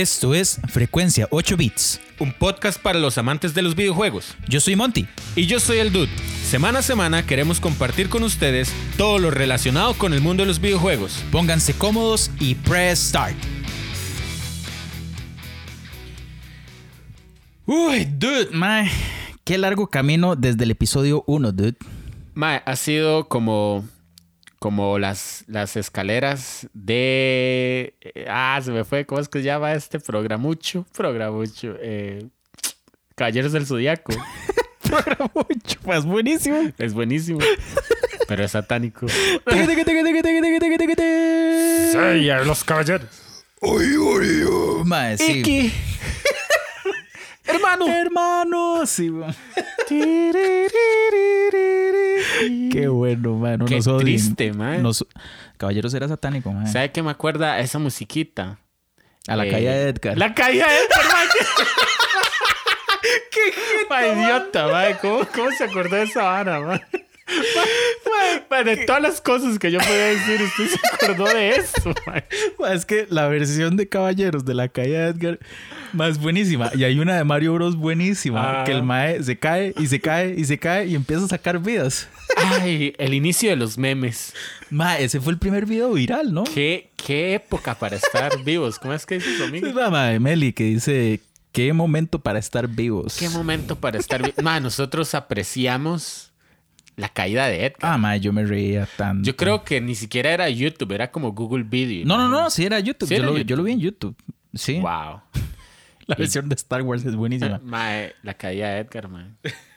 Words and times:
Esto 0.00 0.34
es 0.34 0.58
Frecuencia 0.68 1.28
8 1.30 1.58
Bits. 1.58 2.00
Un 2.20 2.32
podcast 2.32 2.80
para 2.80 2.98
los 2.98 3.18
amantes 3.18 3.52
de 3.52 3.60
los 3.60 3.74
videojuegos. 3.74 4.34
Yo 4.48 4.58
soy 4.58 4.74
Monty. 4.74 5.06
Y 5.36 5.44
yo 5.46 5.60
soy 5.60 5.76
el 5.76 5.92
Dude. 5.92 6.08
Semana 6.42 6.78
a 6.78 6.82
semana 6.82 7.26
queremos 7.26 7.60
compartir 7.60 8.08
con 8.08 8.22
ustedes 8.22 8.72
todo 8.96 9.18
lo 9.18 9.30
relacionado 9.30 9.92
con 9.92 10.14
el 10.14 10.22
mundo 10.22 10.42
de 10.42 10.46
los 10.46 10.58
videojuegos. 10.58 11.22
Pónganse 11.30 11.74
cómodos 11.74 12.30
y 12.40 12.54
press 12.54 12.98
start. 12.98 13.36
Uy, 17.66 18.06
dude, 18.06 18.48
mae. 18.52 18.90
Qué 19.44 19.58
largo 19.58 19.88
camino 19.88 20.34
desde 20.34 20.64
el 20.64 20.70
episodio 20.70 21.24
1, 21.26 21.52
dude. 21.52 21.76
Mae, 22.32 22.62
ha 22.64 22.76
sido 22.76 23.28
como 23.28 23.84
como 24.60 24.98
las, 24.98 25.42
las 25.48 25.74
escaleras 25.76 26.68
de... 26.74 27.94
eh, 28.02 28.26
ah, 28.28 28.60
se 28.62 28.70
me 28.70 28.84
fue, 28.84 29.06
¿cómo 29.06 29.20
es 29.20 29.28
que 29.28 29.38
se 29.40 29.44
llama 29.46 29.72
este 29.72 29.98
programucho? 29.98 30.86
Programucho. 30.92 31.74
Eh, 31.80 32.28
Caballeros 33.16 33.52
del 33.52 33.66
Zodíaco. 33.66 34.12
Pues 35.84 36.04
buenísimo. 36.04 36.58
Es 36.78 36.94
buenísimo. 36.94 37.38
Pero 38.26 38.44
es 38.44 38.50
satánico. 38.50 39.06
Sella 41.92 42.42
los 42.42 42.64
caballeros. 42.64 43.08
Mae, 44.84 45.16
sí. 45.16 45.38
Iki. 45.40 45.72
Hermano. 47.54 47.86
Hermano, 47.88 48.86
sí. 48.86 49.10
Qué 52.70 52.88
bueno, 52.88 53.34
mae. 53.36 53.56
No 53.58 53.64
Qué 53.66 53.76
nos 53.76 53.98
triste, 53.98 54.52
mae. 54.52 54.78
Nos- 54.78 55.06
Caballeros 55.56 55.92
era 55.94 56.08
satánico, 56.08 56.52
mae. 56.52 56.66
¿Sabe 56.70 56.90
qué 56.92 57.02
me 57.02 57.10
acuerda 57.10 57.58
esa 57.60 57.78
musiquita? 57.78 58.58
A 59.26 59.36
la 59.36 59.46
Eh, 59.46 59.50
calle 59.50 59.68
de 59.70 59.88
Edgar. 59.90 60.18
La 60.18 60.34
calle 60.34 60.58
de 60.58 60.64
Edgar, 60.64 61.04
mae. 61.12 61.26
¡Qué 63.30 64.12
idiota, 64.12 64.68
mae! 64.68 64.96
¿Cómo, 64.98 65.26
¿Cómo 65.34 65.50
se 65.52 65.64
acordó 65.64 65.96
de 65.96 66.02
esa 66.04 66.22
vara, 66.22 66.60
mae? 66.60 66.80
Mae, 67.30 68.42
mae, 68.50 68.64
de 68.64 68.84
todas 68.84 69.02
las 69.02 69.20
cosas 69.20 69.58
que 69.58 69.70
yo 69.70 69.78
podía 69.78 70.06
decir, 70.06 70.42
usted 70.42 70.66
se 70.68 70.78
acordó 70.92 71.24
de 71.32 71.50
eso, 71.50 71.94
mae. 72.06 72.24
Mae, 72.58 72.74
Es 72.74 72.84
que 72.86 73.06
la 73.08 73.28
versión 73.28 73.76
de 73.76 73.88
Caballeros 73.88 74.44
de 74.44 74.54
la 74.54 74.68
calle 74.68 74.98
de 74.98 75.08
Edgar 75.08 75.38
más 75.92 76.18
buenísima. 76.18 76.70
Y 76.74 76.84
hay 76.84 76.98
una 76.98 77.16
de 77.16 77.24
Mario 77.24 77.54
Bros 77.54 77.76
buenísima. 77.76 78.62
Ah. 78.62 78.64
Que 78.64 78.72
el 78.72 78.82
mae 78.82 79.22
se 79.22 79.38
cae 79.38 79.74
y 79.78 79.86
se 79.86 80.00
cae 80.00 80.34
y 80.36 80.44
se 80.44 80.58
cae 80.58 80.86
y 80.86 80.94
empieza 80.94 81.24
a 81.24 81.28
sacar 81.28 81.58
vidas. 81.58 82.08
Ay, 82.36 82.94
el 82.98 83.14
inicio 83.14 83.50
de 83.50 83.56
los 83.56 83.76
memes. 83.78 84.34
Mae, 84.70 85.04
ese 85.04 85.20
fue 85.20 85.32
el 85.32 85.38
primer 85.38 85.66
video 85.66 85.92
viral, 85.92 86.32
¿no? 86.32 86.44
¿Qué, 86.44 86.90
qué 86.96 87.34
época 87.34 87.74
para 87.74 87.96
estar 87.96 88.38
vivos. 88.44 88.78
¿Cómo 88.78 88.94
es 88.94 89.06
que 89.06 89.16
dice 89.16 89.36
su 89.36 89.44
amigo? 89.44 89.66
Es 89.66 89.74
la 89.74 89.90
mae 89.90 90.20
Meli 90.20 90.52
que 90.52 90.64
dice: 90.64 91.20
Qué 91.52 91.72
momento 91.72 92.20
para 92.20 92.38
estar 92.38 92.68
vivos. 92.68 93.16
Qué 93.18 93.28
momento 93.28 93.76
para 93.76 93.98
estar 93.98 94.22
vivos. 94.22 94.42
Ma, 94.42 94.60
nosotros 94.60 95.14
apreciamos 95.14 96.29
la 96.96 97.08
caída 97.08 97.46
de 97.46 97.66
Edgar. 97.66 97.78
Ah, 97.82 97.98
mae, 97.98 98.20
yo 98.20 98.32
me 98.32 98.44
reía 98.44 98.86
tanto. 98.96 99.26
Yo 99.26 99.36
creo 99.36 99.64
que 99.64 99.80
ni 99.80 99.94
siquiera 99.94 100.30
era 100.30 100.48
YouTube, 100.50 100.92
era 100.92 101.10
como 101.10 101.32
Google 101.32 101.64
Video. 101.64 102.04
No, 102.06 102.16
no, 102.18 102.28
no, 102.28 102.50
sí 102.50 102.64
era 102.64 102.78
YouTube. 102.80 103.08
Sí 103.08 103.14
yo, 103.14 103.22
era 103.22 103.26
lo, 103.26 103.32
YouTube. 103.38 103.48
yo 103.48 103.56
lo 103.56 103.62
vi 103.62 103.72
en 103.72 103.80
YouTube. 103.80 104.16
Sí. 104.54 104.78
Wow. 104.80 105.22
La 106.06 106.16
versión 106.16 106.48
de 106.48 106.54
Star 106.56 106.82
Wars 106.82 107.04
es 107.04 107.14
buenísima. 107.14 107.60
Mae, 107.64 108.14
la 108.22 108.34
caída 108.34 108.70
de 108.70 108.80
Edgar, 108.80 109.08
mae. 109.08 109.26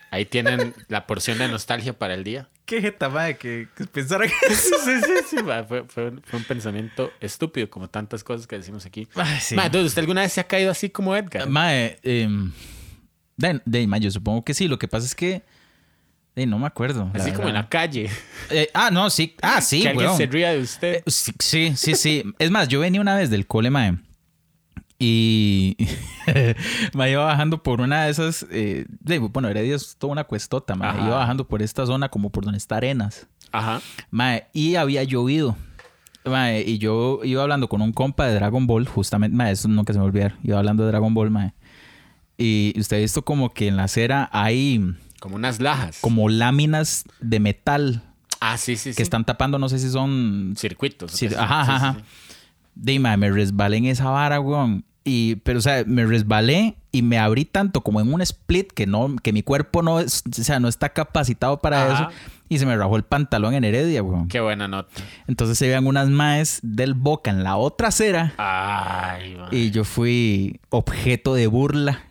Ahí 0.09 0.25
tienen 0.25 0.73
la 0.87 1.05
porción 1.05 1.37
de 1.37 1.47
nostalgia 1.47 1.93
para 1.93 2.15
el 2.15 2.23
día. 2.23 2.49
Qué 2.65 2.81
jeta, 2.81 3.07
mae, 3.09 3.37
que, 3.37 3.67
que 3.75 3.85
pensara 3.85 4.25
que. 4.27 4.33
Sí, 4.49 4.73
sí, 4.83 4.91
sí, 5.05 5.13
sí, 5.29 5.37
Fue, 5.67 5.83
fue 5.87 6.09
un, 6.09 6.21
fue 6.23 6.39
un 6.39 6.45
pensamiento 6.45 7.11
estúpido, 7.19 7.69
como 7.69 7.87
tantas 7.87 8.23
cosas 8.23 8.47
que 8.47 8.57
decimos 8.57 8.85
aquí. 8.85 9.07
Ay, 9.15 9.39
sí. 9.41 9.53
Entonces, 9.55 9.87
¿usted 9.89 10.01
alguna 10.01 10.21
vez 10.21 10.33
se 10.33 10.41
ha 10.41 10.43
caído 10.45 10.71
así 10.71 10.89
como 10.89 11.15
Edgar? 11.15 11.47
Mae, 11.47 11.99
em, 12.01 12.51
de, 13.37 13.61
de- 13.65 13.85
mae, 13.87 13.99
yo 13.99 14.09
supongo 14.09 14.43
que 14.43 14.53
sí. 14.55 14.67
Lo 14.67 14.79
que 14.79 14.87
pasa 14.87 15.05
es 15.05 15.13
que. 15.13 15.43
De, 16.35 16.45
no 16.47 16.57
me 16.59 16.65
acuerdo. 16.67 17.09
así 17.13 17.31
como 17.31 17.47
en 17.47 17.53
la 17.53 17.69
calle. 17.69 18.09
Eh, 18.49 18.69
ah, 18.73 18.89
no, 18.91 19.09
sí. 19.09 19.35
Ah, 19.41 19.61
sí, 19.61 19.81
que 19.83 19.89
alguien 19.89 20.07
weón. 20.07 20.17
se 20.17 20.25
ría 20.25 20.51
de 20.51 20.59
usted. 20.61 20.95
Eh, 20.95 21.03
Sí, 21.07 21.31
sí, 21.39 21.73
sí, 21.75 21.95
sí. 21.95 22.23
Es 22.39 22.49
más, 22.51 22.67
yo 22.67 22.79
venía 22.79 22.99
una 23.01 23.15
vez 23.15 23.29
del 23.29 23.45
cole, 23.47 23.69
mae. 23.69 23.97
Y 24.99 25.75
me 26.93 27.11
iba 27.11 27.25
bajando 27.25 27.61
por 27.61 27.81
una 27.81 28.05
de 28.05 28.11
esas. 28.11 28.45
eh, 28.51 28.85
de- 28.99 29.19
bueno, 29.19 29.49
Heredia 29.49 29.75
es 29.75 29.95
toda 29.97 30.13
una 30.13 30.23
cuestota, 30.23 30.75
mae. 30.75 30.89
Ajá. 30.89 31.05
Iba 31.07 31.17
bajando 31.17 31.47
por 31.47 31.61
esta 31.61 31.85
zona 31.85 32.09
como 32.09 32.29
por 32.29 32.43
donde 32.45 32.57
está 32.57 32.77
Arenas. 32.77 33.27
Ajá. 33.51 33.81
Mae, 34.11 34.47
y 34.53 34.75
había 34.75 35.03
llovido. 35.03 35.55
Mae, 36.25 36.61
y 36.61 36.77
yo 36.77 37.19
iba 37.23 37.41
hablando 37.43 37.67
con 37.67 37.81
un 37.81 37.91
compa 37.91 38.25
de 38.27 38.35
Dragon 38.35 38.65
Ball, 38.65 38.87
justamente, 38.87 39.35
mae, 39.35 39.51
eso 39.51 39.67
nunca 39.67 39.91
se 39.93 39.99
me 39.99 40.05
olvidar. 40.05 40.35
Iba 40.43 40.57
hablando 40.57 40.83
de 40.83 40.89
Dragon 40.89 41.13
Ball, 41.13 41.29
mae. 41.31 41.53
Y 42.37 42.73
usted 42.79 42.97
ha 42.97 42.99
visto 43.01 43.23
como 43.23 43.53
que 43.53 43.67
en 43.67 43.75
la 43.77 43.83
acera 43.83 44.29
hay 44.31 44.95
Como 45.23 45.37
unas 45.37 45.61
lajas. 45.61 45.99
como 46.01 46.27
láminas 46.27 47.05
de 47.21 47.39
metal 47.39 48.03
Ah, 48.41 48.57
sí, 48.57 48.75
sí, 48.75 48.91
sí. 48.91 48.97
que 48.97 49.03
están 49.03 49.23
tapando, 49.23 49.57
no 49.57 49.69
sé 49.69 49.79
si 49.79 49.89
son 49.89 50.53
circuitos. 50.57 51.13
Sí, 51.13 51.27
¿o 51.27 51.29
qué? 51.29 51.35
ajá, 51.37 51.61
ajá, 51.75 51.97
mae, 52.99 53.15
me 53.15 53.31
resbalé 53.31 53.77
en 53.77 53.85
esa 53.85 54.09
vara, 54.09 54.41
weón. 54.41 54.83
Y, 55.05 55.35
pero, 55.37 55.59
o 55.59 55.61
sea, 55.61 55.85
me 55.87 56.05
resbalé 56.05 56.75
y 56.91 57.03
me 57.03 57.19
abrí 57.19 57.45
tanto 57.45 57.79
como 57.81 58.01
en 58.01 58.13
un 58.13 58.21
split 58.21 58.73
que 58.73 58.85
no, 58.85 59.15
que 59.23 59.31
mi 59.31 59.43
cuerpo 59.43 59.81
no 59.81 60.01
es, 60.01 60.23
o 60.29 60.43
sea, 60.43 60.59
no 60.59 60.67
está 60.67 60.89
capacitado 60.89 61.61
para 61.61 61.85
Ajá. 61.89 62.03
eso. 62.09 62.19
Y 62.49 62.59
se 62.59 62.65
me 62.65 62.75
rajó 62.75 62.97
el 62.97 63.03
pantalón 63.03 63.53
en 63.53 63.63
Heredia, 63.63 64.03
weón. 64.03 64.27
Qué 64.27 64.41
buena 64.41 64.67
nota. 64.67 64.91
Entonces 65.27 65.57
se 65.57 65.67
veían 65.67 65.87
unas 65.87 66.09
maes 66.09 66.59
del 66.63 66.95
boca 66.95 67.31
en 67.31 67.45
la 67.45 67.55
otra 67.55 67.87
acera. 67.87 68.33
Ay, 68.37 69.35
mae. 69.37 69.47
Y 69.57 69.71
yo 69.71 69.85
fui 69.85 70.59
objeto 70.69 71.33
de 71.33 71.47
burla. 71.47 72.01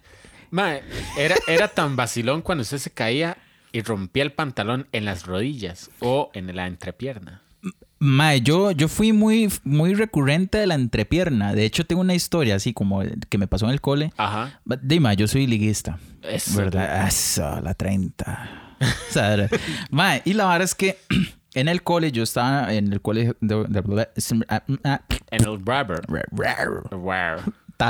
Mae, 0.53 0.83
era, 1.19 1.35
era 1.49 1.67
tan 1.67 1.97
vacilón 1.97 2.43
cuando 2.43 2.63
usted 2.63 2.79
se 2.79 2.91
caía 2.91 3.37
y 3.73 3.81
rompía 3.83 4.23
el 4.23 4.33
pantalón 4.33 4.87
en 4.93 5.05
las 5.07 5.27
rodillas 5.27 5.91
o 6.01 6.31
en 6.35 6.55
la 6.55 6.67
entrepierna. 6.69 7.43
Mae, 7.99 8.41
yo, 8.43 8.71
yo 8.73 8.89
fui 8.89 9.13
muy, 9.13 9.51
muy 9.65 9.95
recurrente 9.95 10.59
de 10.59 10.67
la 10.67 10.75
entrepierna. 10.75 11.55
De 11.55 11.65
hecho, 11.65 11.85
tengo 11.87 12.03
una 12.03 12.15
historia 12.15 12.57
así 12.57 12.73
como 12.75 13.03
que 13.31 13.39
me 13.39 13.47
pasó 13.47 13.65
en 13.67 13.71
el 13.73 13.81
cole. 13.81 14.13
Ajá. 14.17 14.61
Dime, 14.83 15.17
yo 15.17 15.27
soy 15.27 15.47
liguista. 15.47 15.99
Eso. 16.23 16.57
¿Verdad? 16.59 17.07
Eso, 17.09 17.61
la 17.63 17.73
30. 17.75 18.77
O 18.81 19.13
sea, 19.13 19.49
mae, 19.91 20.21
y 20.25 20.35
la 20.35 20.45
verdad 20.47 20.63
es 20.63 20.75
que 20.75 20.99
en 21.55 21.69
el 21.69 21.83
cole, 21.83 22.11
yo 22.13 22.25
estaba 22.25 22.75
en 22.75 22.93
el 22.93 23.01
colegio 23.01 23.37
de... 23.41 23.65
de- 23.69 24.09
En 25.31 25.41
el 25.49 25.65
rubber. 25.65 26.01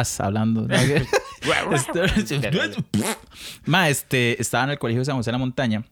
Estás 0.01 0.21
hablando. 0.21 0.63
¿no? 0.63 0.75
Este- 0.75 2.51
Ma, 3.67 3.89
este, 3.89 4.41
estaba 4.41 4.65
en 4.65 4.71
el 4.71 4.79
colegio 4.79 5.01
de 5.01 5.05
San 5.07 5.17
José 5.17 5.29
de 5.31 5.33
la 5.33 5.39
Montaña. 5.39 5.85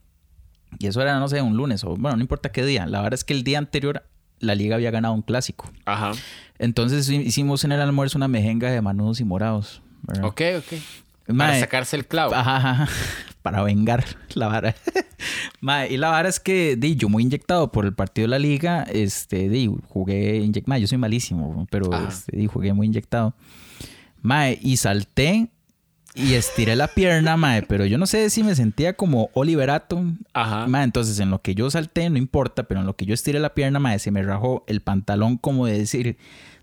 Y 0.79 0.87
eso 0.87 1.03
era, 1.03 1.19
no 1.19 1.29
sé, 1.29 1.43
un 1.43 1.57
lunes 1.57 1.83
o, 1.83 1.97
bueno, 1.97 2.17
no 2.17 2.21
importa 2.23 2.53
qué 2.53 2.65
día. 2.65 2.87
La 2.87 3.01
verdad 3.03 3.15
es 3.15 3.25
que 3.25 3.33
el 3.33 3.43
día 3.43 3.59
anterior 3.59 4.05
la 4.39 4.55
liga 4.55 4.77
había 4.77 4.91
ganado 4.93 5.13
un 5.15 5.23
clásico. 5.23 5.69
Ajá. 5.85 6.13
Entonces 6.59 7.09
hi- 7.11 7.17
hicimos 7.23 7.65
en 7.65 7.73
el 7.73 7.81
almuerzo 7.81 8.17
una 8.19 8.29
mejenga 8.29 8.71
de 8.71 8.81
manudos 8.81 9.21
y 9.21 9.25
morados. 9.25 9.83
¿verdad? 10.03 10.25
Ok, 10.27 10.41
ok. 10.59 10.79
Para 11.27 11.35
Mae, 11.35 11.61
sacarse 11.61 11.97
el 11.97 12.07
clavo. 12.07 12.35
Ajá, 12.35 12.57
ajá. 12.57 12.89
Para 13.43 13.63
vengar 13.63 14.05
la 14.35 14.47
vara. 14.49 14.75
Mae, 15.61 15.93
y 15.93 15.97
la 15.97 16.11
vara 16.11 16.29
es 16.29 16.39
que 16.39 16.77
di, 16.77 16.95
yo 16.95 17.09
muy 17.09 17.23
inyectado 17.23 17.73
por 17.73 17.87
el 17.87 17.95
partido 17.95 18.27
de 18.27 18.29
la 18.31 18.39
liga, 18.39 18.83
este, 18.85 19.49
di, 19.49 19.71
jugué 19.89 20.37
inyectado. 20.37 20.79
Yo 20.79 20.87
soy 20.87 20.99
malísimo, 20.99 21.67
pero 21.71 21.91
este, 22.07 22.37
di, 22.37 22.47
jugué 22.47 22.73
muy 22.73 22.87
inyectado. 22.87 23.35
Mae, 24.23 24.59
y 24.61 24.77
salté 24.77 25.51
y 26.15 26.35
estiré 26.35 26.75
la 26.77 26.89
pierna, 26.89 27.37
mae, 27.37 27.63
pero 27.63 27.87
yo 27.87 27.97
no 27.97 28.07
sé 28.07 28.31
si 28.31 28.43
me 28.43 28.55
sentía 28.55 28.95
como 28.95 29.31
Oliverato. 29.33 30.05
Ajá. 30.33 30.67
Mae, 30.67 30.85
entonces 30.85 31.19
en 31.21 31.31
lo 31.31 31.41
que 31.41 31.55
yo 31.55 31.71
salté, 31.71 32.11
no 32.11 32.19
importa, 32.19 32.65
pero 32.65 32.81
en 32.81 32.87
lo 32.87 32.97
que 32.97 33.07
yo 33.07 33.15
estiré 33.15 33.39
la 33.39 33.55
pierna, 33.55 33.79
mae, 33.79 33.99
se 33.99 34.11
me 34.11 34.23
rajó 34.23 34.65
el 34.67 34.81
pantalón, 34.81 35.37
como 35.37 35.67
de 35.67 35.79
decir, 35.79 36.19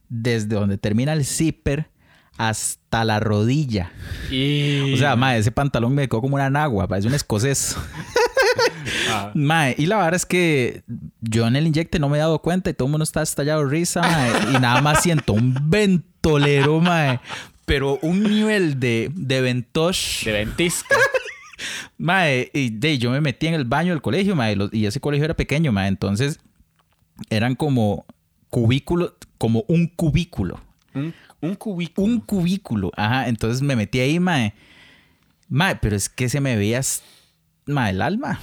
desde 0.10 0.56
donde 0.56 0.78
termina 0.78 1.14
el 1.14 1.26
zipper 1.26 1.90
hasta 2.38 3.04
la 3.04 3.20
rodilla. 3.20 3.92
Y... 4.30 4.94
O 4.94 4.98
sea, 4.98 5.16
mae, 5.16 5.40
ese 5.40 5.52
pantalón 5.52 5.96
me 5.96 6.08
quedó 6.08 6.22
como 6.22 6.36
una 6.36 6.50
nagua, 6.50 6.88
parece 6.88 7.08
un 7.08 7.14
escocés. 7.14 7.76
Ajá. 7.76 7.88
Mae, 9.34 9.76
y 9.78 9.86
la 9.86 9.98
verdad 9.98 10.16
es 10.16 10.26
que 10.26 10.84
yo 11.22 11.48
en 11.48 11.56
el 11.56 11.68
inyecte 11.68 12.00
no 12.00 12.10
me 12.10 12.18
he 12.18 12.22
dado 12.22 12.42
cuenta 12.42 12.70
y 12.70 12.74
todo 12.74 12.88
el 12.88 12.92
mundo 12.92 13.04
está 13.04 13.22
estallado 13.22 13.64
de 13.64 13.70
risa, 13.70 14.02
mae, 14.02 14.56
y 14.56 14.60
nada 14.60 14.82
más 14.82 15.04
siento 15.04 15.34
un 15.34 15.56
ventolero, 15.70 16.80
mae, 16.80 17.20
pero 17.68 18.00
un 18.02 18.24
nivel 18.24 18.80
de, 18.80 19.12
de 19.14 19.42
ventosh, 19.42 20.24
De 20.24 20.32
ventisca. 20.32 20.96
mae, 21.98 22.50
y 22.54 22.70
de, 22.70 22.98
yo 22.98 23.12
me 23.12 23.20
metí 23.20 23.48
en 23.48 23.56
el 23.56 23.66
baño 23.66 23.92
del 23.92 24.02
colegio, 24.02 24.36
mae, 24.38 24.56
los- 24.56 24.74
y 24.74 24.86
ese 24.86 25.02
colegio 25.02 25.26
era 25.26 25.34
pequeño, 25.36 25.74
mae, 25.74 25.90
entonces 25.90 26.40
eran 27.30 27.56
como 27.56 28.06
cubículos, 28.50 29.14
como 29.38 29.66
un 29.68 29.88
cubículo. 29.88 30.62
Un, 30.94 31.14
un 31.42 31.56
cubículo. 31.56 32.08
un 32.08 32.20
cubículo. 32.22 32.92
Ajá, 32.96 33.28
entonces 33.28 33.62
me 33.62 33.76
metí 33.76 34.00
ahí, 34.00 34.18
mae. 34.20 34.54
Mae, 35.50 35.76
pero 35.76 35.96
es 35.98 36.08
que 36.08 36.30
se 36.30 36.40
me 36.40 36.56
veía... 36.56 36.80
ma, 37.68 37.90
el 37.90 38.02
alma. 38.02 38.40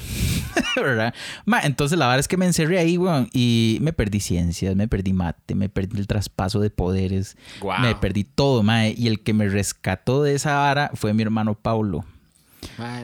¿verdad? 0.77 1.15
Ma, 1.45 1.61
entonces 1.61 1.99
la 1.99 2.07
verdad 2.07 2.21
es 2.21 2.29
que 2.29 2.37
me 2.37 2.47
encerré 2.47 2.79
ahí, 2.79 2.97
weón, 2.97 3.29
y 3.33 3.79
me 3.81 3.93
perdí 3.93 4.21
ciencias, 4.21 4.77
me 4.77 4.89
perdí 4.89 5.13
mate, 5.13 5.55
me 5.55 5.69
perdí 5.69 5.99
el 5.99 6.07
traspaso 6.07 6.61
de 6.61 6.71
poderes, 6.71 7.37
me 7.81 7.95
perdí 7.95 8.25
todo, 8.25 8.63
ma, 8.63 8.89
y 8.89 9.07
el 9.07 9.21
que 9.21 9.33
me 9.33 9.49
rescató 9.49 10.23
de 10.23 10.35
esa 10.35 10.57
vara 10.57 10.91
fue 10.95 11.15
mi 11.15 11.23
hermano 11.23 11.55
Paulo. 11.55 12.05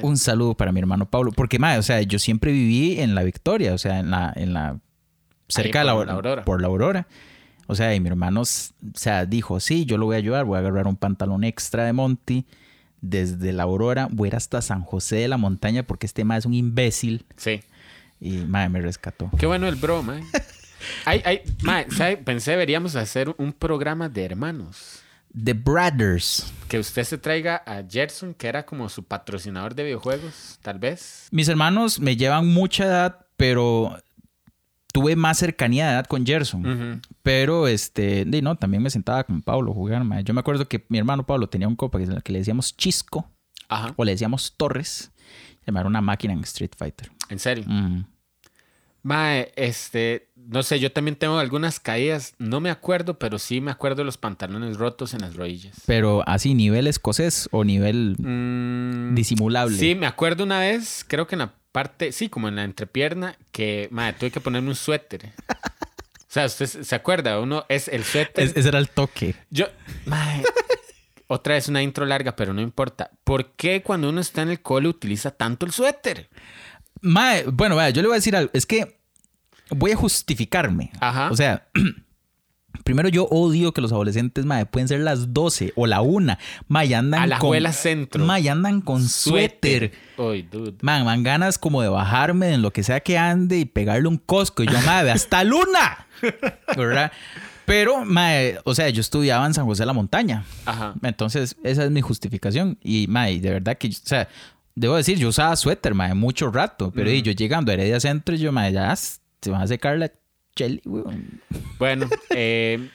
Un 0.03 0.17
saludo 0.17 0.55
para 0.55 0.73
mi 0.73 0.81
hermano 0.81 1.09
Pablo. 1.09 1.33
Porque, 1.33 1.59
madre, 1.59 1.79
o 1.79 1.83
sea, 1.83 2.01
yo 2.01 2.19
siempre 2.19 2.51
viví 2.51 2.99
en 2.99 3.15
la 3.15 3.23
Victoria, 3.23 3.75
o 3.75 3.79
sea, 3.79 3.99
en 3.99 4.11
la, 4.11 4.33
en 4.35 4.55
la 4.55 4.79
cerca 5.49 5.81
de 5.81 5.85
la, 5.85 5.95
por 5.95 6.07
la 6.07 6.13
Aurora. 6.15 6.45
Por 6.45 6.63
la 6.63 6.69
Aurora. 6.69 7.07
O 7.67 7.75
sea, 7.75 7.95
y 7.95 8.01
mi 8.01 8.09
hermano, 8.09 8.41
o 8.41 8.45
sea, 8.95 9.27
dijo, 9.27 9.61
sí, 9.61 9.85
yo 9.85 9.99
lo 9.99 10.07
voy 10.07 10.17
a 10.17 10.19
ayudar, 10.19 10.45
voy 10.45 10.57
a 10.57 10.61
agarrar 10.61 10.87
un 10.87 10.97
pantalón 10.97 11.45
extra 11.45 11.85
de 11.85 11.93
Monty 11.93 12.47
desde 13.01 13.53
la 13.53 13.63
Aurora, 13.65 14.09
voy 14.11 14.27
a 14.27 14.31
ir 14.31 14.37
hasta 14.37 14.61
San 14.63 14.83
José 14.83 15.17
de 15.17 15.29
la 15.29 15.37
Montaña 15.37 15.83
porque 15.85 16.07
este 16.07 16.25
madre 16.25 16.41
es 16.41 16.47
un 16.47 16.55
imbécil 16.55 17.25
Sí. 17.37 17.61
y, 18.21 18.39
madre, 18.39 18.69
me 18.69 18.81
rescató. 18.81 19.31
Qué 19.39 19.47
bueno 19.47 19.67
el 19.69 19.77
bro, 19.77 20.03
mae. 20.03 20.23
Ay, 21.05 21.21
ay, 21.27 21.43
mae, 21.63 21.87
¿sabe? 21.91 22.17
Pensé 22.17 22.53
deberíamos 22.53 22.97
hacer 22.97 23.35
un 23.37 23.53
programa 23.53 24.09
de 24.09 24.25
hermanos. 24.25 25.01
The 25.45 25.53
Brothers. 25.53 26.53
Que 26.69 26.79
usted 26.79 27.05
se 27.05 27.19
traiga 27.19 27.63
a 27.67 27.83
Gerson, 27.89 28.33
que 28.35 28.49
era 28.49 28.65
como 28.65 28.89
su 28.89 29.05
patrocinador 29.05 29.75
de 29.75 29.85
videojuegos, 29.85 30.59
tal 30.63 30.79
vez. 30.79 31.29
Mis 31.31 31.49
hermanos 31.49 32.01
me 32.01 32.17
llevan 32.17 32.49
mucha 32.49 32.85
edad, 32.87 33.27
pero 33.37 33.97
tuve 34.93 35.17
más 35.17 35.39
cercanía 35.39 35.87
de 35.87 35.93
edad 35.93 36.07
con 36.07 36.25
Gerson. 36.27 37.01
Pero, 37.23 37.69
este, 37.69 38.25
di, 38.27 38.43
no, 38.43 38.57
también 38.57 38.83
me 38.83 38.91
sentaba 38.91 39.25
con 39.25 39.43
Pablo 39.43 39.71
a 39.73 39.75
jugar, 39.75 40.05
mae. 40.05 40.25
Yo 40.25 40.35
me 40.35 40.41
acuerdo 40.41 40.69
que 40.69 40.85
mi 40.89 40.99
hermano 40.99 41.25
Pablo 41.27 41.49
tenía 41.49 41.69
un 41.69 41.77
copa 41.77 41.99
que, 41.99 42.07
que 42.23 42.33
le 42.33 42.39
decíamos 42.41 42.77
Chisco 42.77 43.31
Ajá. 43.69 43.93
o 43.97 44.05
le 44.05 44.13
decíamos 44.13 44.55
Torres. 44.57 45.13
Llamar 45.67 45.87
una 45.87 46.01
máquina 46.01 46.33
en 46.33 46.41
Street 46.41 46.73
Fighter. 46.77 47.11
En 47.29 47.39
serio. 47.39 47.65
Mm. 47.67 48.05
Mae, 49.03 49.51
este, 49.57 50.29
no 50.37 50.63
sé, 50.63 50.79
yo 50.79 50.93
también 50.93 51.17
tengo 51.17 51.39
algunas 51.39 51.81
caídas. 51.81 52.35
No 52.39 52.61
me 52.61 52.69
acuerdo, 52.71 53.19
pero 53.19 53.39
sí 53.39 53.61
me 53.63 53.71
acuerdo 53.71 53.99
de 53.99 54.05
los 54.05 54.19
pantalones 54.19 54.77
rotos 54.77 55.15
en 55.15 55.21
las 55.23 55.37
rodillas. 55.37 55.75
Pero 55.87 56.23
así, 56.27 56.53
nivel 56.55 56.87
escocés 56.87 57.49
o 57.53 57.65
nivel 57.65 58.17
Mm, 58.19 59.15
disimulable. 59.15 59.79
Sí, 59.79 59.95
me 59.95 60.07
acuerdo 60.07 60.45
una 60.45 60.61
vez, 60.61 61.05
creo 61.09 61.27
que 61.27 61.35
en 61.35 61.41
la 61.41 61.55
parte, 61.73 62.13
sí, 62.13 62.29
como 62.29 62.49
en 62.49 62.57
la 62.57 62.65
entrepierna, 62.65 63.37
que, 63.53 63.89
madre, 63.91 64.15
tuve 64.19 64.31
que 64.31 64.41
ponerme 64.41 64.69
un 64.69 64.75
suéter. 64.77 65.33
O 65.49 66.33
sea, 66.33 66.47
usted 66.47 66.67
se 66.67 66.95
acuerda, 66.95 67.41
uno 67.41 67.65
es 67.69 67.89
el 67.89 68.05
suéter. 68.05 68.45
Es- 68.45 68.57
ese 68.57 68.69
era 68.69 68.79
el 68.79 68.89
toque. 68.89 69.35
Yo, 69.51 69.67
mae, 70.07 70.43
otra 71.27 71.55
vez 71.55 71.69
una 71.69 71.83
intro 71.83 72.07
larga, 72.07 72.37
pero 72.37 72.53
no 72.53 72.61
importa. 72.61 73.11
¿Por 73.25 73.53
qué 73.53 73.83
cuando 73.83 74.09
uno 74.09 74.21
está 74.21 74.43
en 74.43 74.51
el 74.51 74.61
cole 74.63 74.89
utiliza 74.89 75.31
tanto 75.33 75.67
el 75.67 75.73
suéter? 75.73 76.29
Mae, 77.03 77.45
bueno, 77.47 77.77
vaya, 77.77 77.91
yo 77.91 78.03
le 78.03 78.09
voy 78.09 78.15
a 78.15 78.19
decir 78.19 78.37
algo. 78.37 78.51
Es 78.53 78.67
que 78.67 79.01
voy 79.71 79.93
a 79.93 79.97
justificarme. 79.97 80.91
Ajá. 81.01 81.31
O 81.31 81.37
sea, 81.37 81.69
primero 82.85 83.09
yo 83.09 83.25
odio 83.25 83.73
que 83.73 83.81
los 83.81 83.93
adolescentes, 83.93 84.45
mae, 84.45 84.67
pueden 84.67 84.89
ser 84.89 85.01
las 85.01 85.33
12 85.33 85.73
o 85.77 85.87
la 85.87 86.01
1. 86.01 86.37
Mae, 86.69 86.89
ya 86.89 86.99
andan 86.99 87.23
A 87.23 87.27
la 87.27 87.39
con... 87.39 87.73
centro. 87.73 88.39
Ya 88.39 88.53
andan 88.53 88.81
con 88.81 89.09
suéter. 89.09 89.93
Uy, 90.17 90.43
dude. 90.43 90.75
Man, 90.83 91.05
man, 91.05 91.23
ganas 91.23 91.59
como 91.59 91.83
de 91.83 91.89
bajarme 91.89 92.55
en 92.55 92.63
lo 92.63 92.73
que 92.73 92.83
sea 92.83 93.01
que 93.01 93.19
ande 93.19 93.59
y 93.59 93.65
pegarle 93.65 94.09
un 94.09 94.19
cosco. 94.19 94.63
Y 94.63 94.67
yo, 94.67 94.81
madre, 94.83 95.11
hasta 95.11 95.45
luna. 95.45 96.07
¿Verdad? 96.77 97.13
Pero, 97.67 98.05
madre, 98.05 98.59
o 98.65 98.75
sea, 98.75 98.89
yo 98.89 99.01
estudiaba 99.01 99.47
en 99.47 99.55
San 99.55 99.65
José 99.65 99.83
de 99.83 99.87
la 99.87 99.93
Montaña. 99.93 100.45
Ajá. 100.65 100.95
Entonces, 101.03 101.57
esa 101.63 101.85
es 101.85 101.91
mi 101.91 102.01
justificación. 102.01 102.79
Y, 102.83 103.07
madre, 103.07 103.41
de 103.41 103.51
verdad 103.51 103.79
que, 103.79 103.89
o 103.89 103.93
sea, 103.93 104.29
debo 104.75 104.97
decir, 104.97 105.19
yo 105.19 105.29
usaba 105.29 105.55
suéter, 105.57 105.95
madre, 105.95 106.15
mucho 106.15 106.51
rato. 106.51 106.91
Pero 106.93 107.11
y 107.11 107.23
yo 107.23 107.33
llegando 107.33 107.71
a 107.71 107.75
Heredia 107.75 108.01
Centro, 108.01 108.35
yo, 108.35 108.51
madre, 108.51 108.73
ya 108.73 108.97
se 108.97 109.51
va 109.51 109.63
a 109.63 109.67
secar 109.67 109.99
la 109.99 110.11
weón. 110.85 111.41
Bueno, 111.79 112.09
eh, 112.31 112.89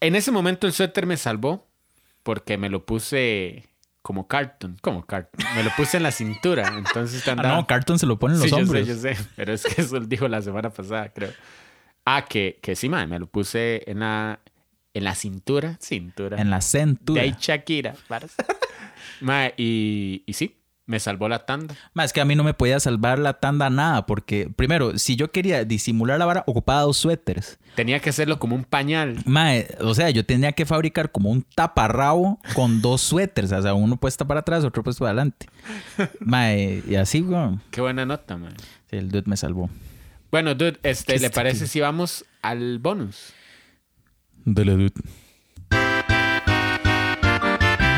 en 0.00 0.14
ese 0.16 0.30
momento 0.30 0.66
el 0.66 0.72
suéter 0.72 1.06
me 1.06 1.16
salvó 1.16 1.66
porque 2.22 2.58
me 2.58 2.68
lo 2.68 2.84
puse 2.84 3.64
como 4.02 4.26
carton. 4.28 4.76
Como 4.80 5.04
carton. 5.06 5.44
Me 5.54 5.62
lo 5.62 5.70
puse 5.76 5.96
en 5.98 6.02
la 6.02 6.10
cintura. 6.12 6.74
Entonces 6.76 7.26
Ah, 7.28 7.32
andaba... 7.32 7.56
no, 7.56 7.66
Carton 7.66 7.98
se 7.98 8.06
lo 8.06 8.18
ponen 8.18 8.38
los 8.38 8.48
Sí, 8.48 8.54
hombres. 8.54 8.86
Yo 8.86 8.94
sé, 8.94 9.14
yo 9.14 9.22
sé. 9.22 9.28
Pero 9.36 9.52
es 9.52 9.64
que 9.64 9.82
eso 9.82 10.00
dijo 10.00 10.28
la 10.28 10.40
semana 10.42 10.70
pasada, 10.70 11.08
creo. 11.12 11.30
Ah, 12.04 12.24
que, 12.26 12.58
que 12.62 12.74
sí, 12.76 12.88
man, 12.88 13.08
me 13.10 13.18
lo 13.18 13.26
puse 13.26 13.82
en 13.90 14.00
la, 14.00 14.40
en 14.94 15.04
la 15.04 15.14
cintura. 15.14 15.76
Cintura. 15.80 16.40
En 16.40 16.48
la 16.50 16.60
cintura. 16.62 17.20
De 17.22 17.28
ahí 17.28 17.36
Shakira. 17.38 17.94
varas. 18.08 18.34
Ma, 19.20 19.48
y, 19.56 20.22
y 20.26 20.32
sí, 20.32 20.56
me 20.88 20.98
salvó 20.98 21.28
la 21.28 21.44
tanda. 21.44 21.76
Más 21.92 22.06
es 22.06 22.12
que 22.14 22.22
a 22.22 22.24
mí 22.24 22.34
no 22.34 22.42
me 22.42 22.54
podía 22.54 22.80
salvar 22.80 23.18
la 23.18 23.34
tanda 23.34 23.68
nada, 23.68 24.06
porque 24.06 24.50
primero, 24.56 24.98
si 24.98 25.16
yo 25.16 25.30
quería 25.30 25.64
disimular 25.64 26.18
la 26.18 26.24
vara, 26.24 26.44
ocupaba 26.46 26.80
dos 26.80 26.96
suéteres. 26.96 27.58
Tenía 27.76 28.00
que 28.00 28.08
hacerlo 28.08 28.38
como 28.38 28.56
un 28.56 28.64
pañal. 28.64 29.18
Mae, 29.26 29.68
o 29.80 29.94
sea, 29.94 30.08
yo 30.08 30.24
tenía 30.24 30.52
que 30.52 30.64
fabricar 30.64 31.12
como 31.12 31.30
un 31.30 31.42
taparrabo 31.42 32.40
con 32.54 32.80
dos 32.80 33.02
suéteres. 33.02 33.52
O 33.52 33.60
sea, 33.60 33.74
uno 33.74 33.98
puesto 33.98 34.26
para 34.26 34.40
atrás, 34.40 34.64
otro 34.64 34.82
puesto 34.82 35.04
para 35.04 35.10
adelante. 35.10 35.46
Mae, 36.20 36.82
y 36.88 36.96
así, 36.96 37.20
weón. 37.20 37.60
Qué 37.70 37.82
buena 37.82 38.06
nota, 38.06 38.38
man. 38.38 38.54
Sí, 38.90 38.96
el 38.96 39.10
dude 39.10 39.24
me 39.26 39.36
salvó. 39.36 39.68
Bueno, 40.30 40.54
dude, 40.54 40.78
este, 40.84 41.18
¿le 41.18 41.28
parece 41.28 41.66
si 41.66 41.80
vamos 41.80 42.24
al 42.40 42.78
bonus? 42.78 43.34
Dale, 44.46 44.72
dude. 44.72 44.94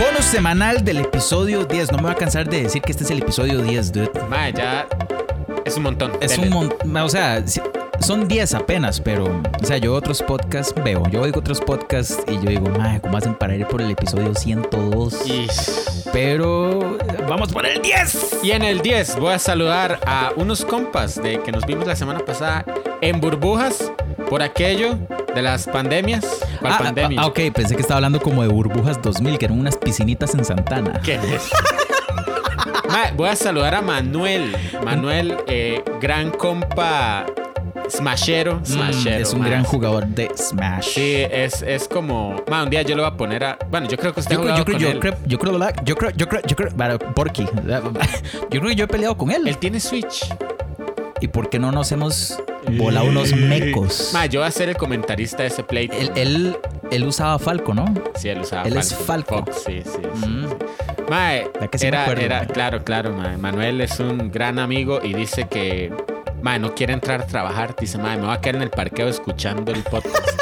Bonus 0.00 0.25
semanal 0.25 0.82
del 0.82 0.97
episodio 0.97 1.67
10. 1.67 1.93
No 1.93 1.99
me 1.99 2.05
voy 2.05 2.12
a 2.12 2.14
cansar 2.14 2.49
de 2.49 2.62
decir 2.62 2.81
que 2.81 2.93
este 2.93 3.05
es 3.05 3.11
el 3.11 3.19
episodio 3.19 3.61
10, 3.61 3.93
dude. 3.93 4.11
Ma, 4.31 4.49
ya 4.49 4.88
es 5.67 5.76
un 5.76 5.82
montón. 5.82 6.12
Es 6.23 6.31
Dele. 6.31 6.44
un 6.44 6.55
montón. 6.55 6.97
O 6.97 7.08
sea, 7.11 7.44
son 8.00 8.26
10 8.26 8.55
apenas, 8.55 8.99
pero. 8.99 9.26
O 9.26 9.67
sea, 9.67 9.76
yo 9.76 9.94
otros 9.94 10.23
podcasts 10.23 10.75
veo. 10.82 11.02
Yo 11.11 11.20
oigo 11.20 11.41
otros 11.41 11.61
podcasts 11.61 12.17
y 12.26 12.37
yo 12.37 12.49
digo, 12.49 12.70
madre, 12.70 13.02
¿cómo 13.02 13.19
hacen 13.19 13.35
para 13.35 13.55
ir 13.55 13.67
por 13.67 13.82
el 13.82 13.91
episodio 13.91 14.35
102? 14.35 15.26
Ish. 15.26 16.08
Pero. 16.14 16.96
Vamos 17.29 17.53
por 17.53 17.67
el 17.67 17.82
10. 17.82 18.38
Y 18.43 18.53
en 18.53 18.62
el 18.62 18.81
10 18.81 19.17
voy 19.17 19.35
a 19.35 19.38
saludar 19.38 20.00
a 20.06 20.32
unos 20.35 20.64
compas 20.64 21.23
de 21.23 21.43
que 21.43 21.53
nos 21.53 21.67
vimos 21.67 21.87
la 21.87 21.94
semana 21.94 22.20
pasada 22.20 22.64
en 23.03 23.20
burbujas 23.20 23.93
por 24.31 24.43
aquello 24.43 24.96
de 25.35 25.43
las 25.43 25.67
pandemias. 25.67 26.25
¿Cuál 26.61 26.73
Ah, 26.75 26.79
pandemia? 26.79 27.21
ah, 27.23 27.27
ok, 27.27 27.41
pensé 27.55 27.75
que 27.77 27.82
estaba 27.82 27.99
hablando 27.99 28.21
como 28.21 28.43
de 28.43 28.49
Burbujas 28.49 29.00
2000, 29.03 29.38
que 29.38 29.44
eran 29.47 29.59
unas 29.59 29.77
piscinitas 29.77 30.35
en 30.35 30.44
Santana. 30.44 31.00
¿Qué 31.05 31.15
es? 31.15 31.50
Ma, 32.88 33.12
voy 33.17 33.29
a 33.29 33.37
saludar 33.37 33.75
a 33.75 33.82
Manuel. 33.82 34.56
Manuel, 34.85 35.37
eh, 35.47 35.82
gran 36.00 36.31
compa 36.31 37.25
smashero. 37.88 38.56
Mm, 38.61 38.65
smashero 38.67 39.17
es 39.23 39.32
un 39.32 39.43
gran 39.43 39.65
jugador 39.65 40.06
de 40.06 40.31
Smash. 40.37 40.85
Sí, 40.94 41.15
es, 41.31 41.62
es 41.62 41.87
como. 41.88 42.43
Un 42.50 42.71
día 42.71 42.82
yo 42.82 42.97
lo 42.97 43.03
voy 43.05 43.12
a 43.12 43.17
poner 43.17 43.44
a. 43.44 43.59
Bueno, 43.71 43.88
yo 43.88 43.97
creo 43.97 44.12
que 44.12 44.21
usted 44.21 44.35
Yo 44.35 44.43
ha 44.53 44.56
yo 44.59 44.65
creo, 44.65 44.75
con 44.77 44.82
yo 44.82 44.89
él. 44.91 44.99
creo, 45.01 45.15
yo 45.27 45.39
creo, 45.39 45.53
yo 45.84 45.94
creo, 45.96 46.10
yo 46.10 46.29
creo, 46.29 46.43
yo 46.46 46.56
creo, 46.56 46.77
para- 46.77 46.99
Porky. 46.99 47.44
Yo 48.51 48.60
creo 48.60 48.67
que 48.70 48.75
yo 48.77 48.84
he 48.84 48.89
peleado 48.89 49.17
con 49.17 49.31
él. 49.31 49.46
Él 49.46 49.56
tiene 49.58 49.79
Switch. 49.81 50.27
¿Y 51.20 51.29
por 51.29 51.49
qué 51.49 51.58
no 51.60 51.70
nos 51.70 51.93
hemos 51.93 52.39
volado 52.69 53.06
unos 53.06 53.32
mecos? 53.34 54.10
Ma, 54.12 54.26
yo 54.26 54.40
voy 54.40 54.48
a 54.48 54.50
ser 54.50 54.69
el 54.69 54.76
comentarista 54.76 55.38
de 55.43 55.48
ese 55.48 55.62
play. 55.62 55.90
Él, 55.93 56.10
él, 56.17 56.56
él 56.90 57.05
usaba 57.05 57.38
Falco, 57.38 57.74
¿no? 57.74 57.86
Sí, 58.17 58.29
él 58.29 58.40
usaba 58.40 58.62
Él 58.69 58.76
es 58.76 58.94
Falco. 58.94 59.36
Falco. 59.36 59.52
Fox, 59.52 59.62
Sí, 59.67 59.82
sí, 59.84 59.98
sí. 60.20 60.26
Mm. 60.29 60.46
Mae, 61.08 61.44
¿Verdad 61.55 61.70
que 61.70 61.79
sí 61.79 61.84
me 61.86 61.88
era, 61.88 62.02
acuerdo, 62.02 62.22
era- 62.22 62.46
claro, 62.46 62.84
claro, 62.84 63.12
mae. 63.12 63.36
Manuel 63.36 63.81
es 63.81 63.98
un 63.98 64.31
gran 64.31 64.58
amigo 64.58 65.00
y 65.02 65.12
dice 65.14 65.46
que, 65.48 65.93
mae, 66.43 66.58
no 66.60 66.74
quiere 66.74 66.93
entrar 66.93 67.22
a 67.22 67.26
trabajar. 67.26 67.74
Dice, 67.79 67.98
mae, 67.98 68.17
me 68.17 68.26
voy 68.26 68.34
a 68.34 68.40
quedar 68.40 68.56
en 68.56 68.62
el 68.62 68.70
parqueo 68.70 69.08
escuchando 69.08 69.72
el 69.72 69.82
podcast. 69.82 70.29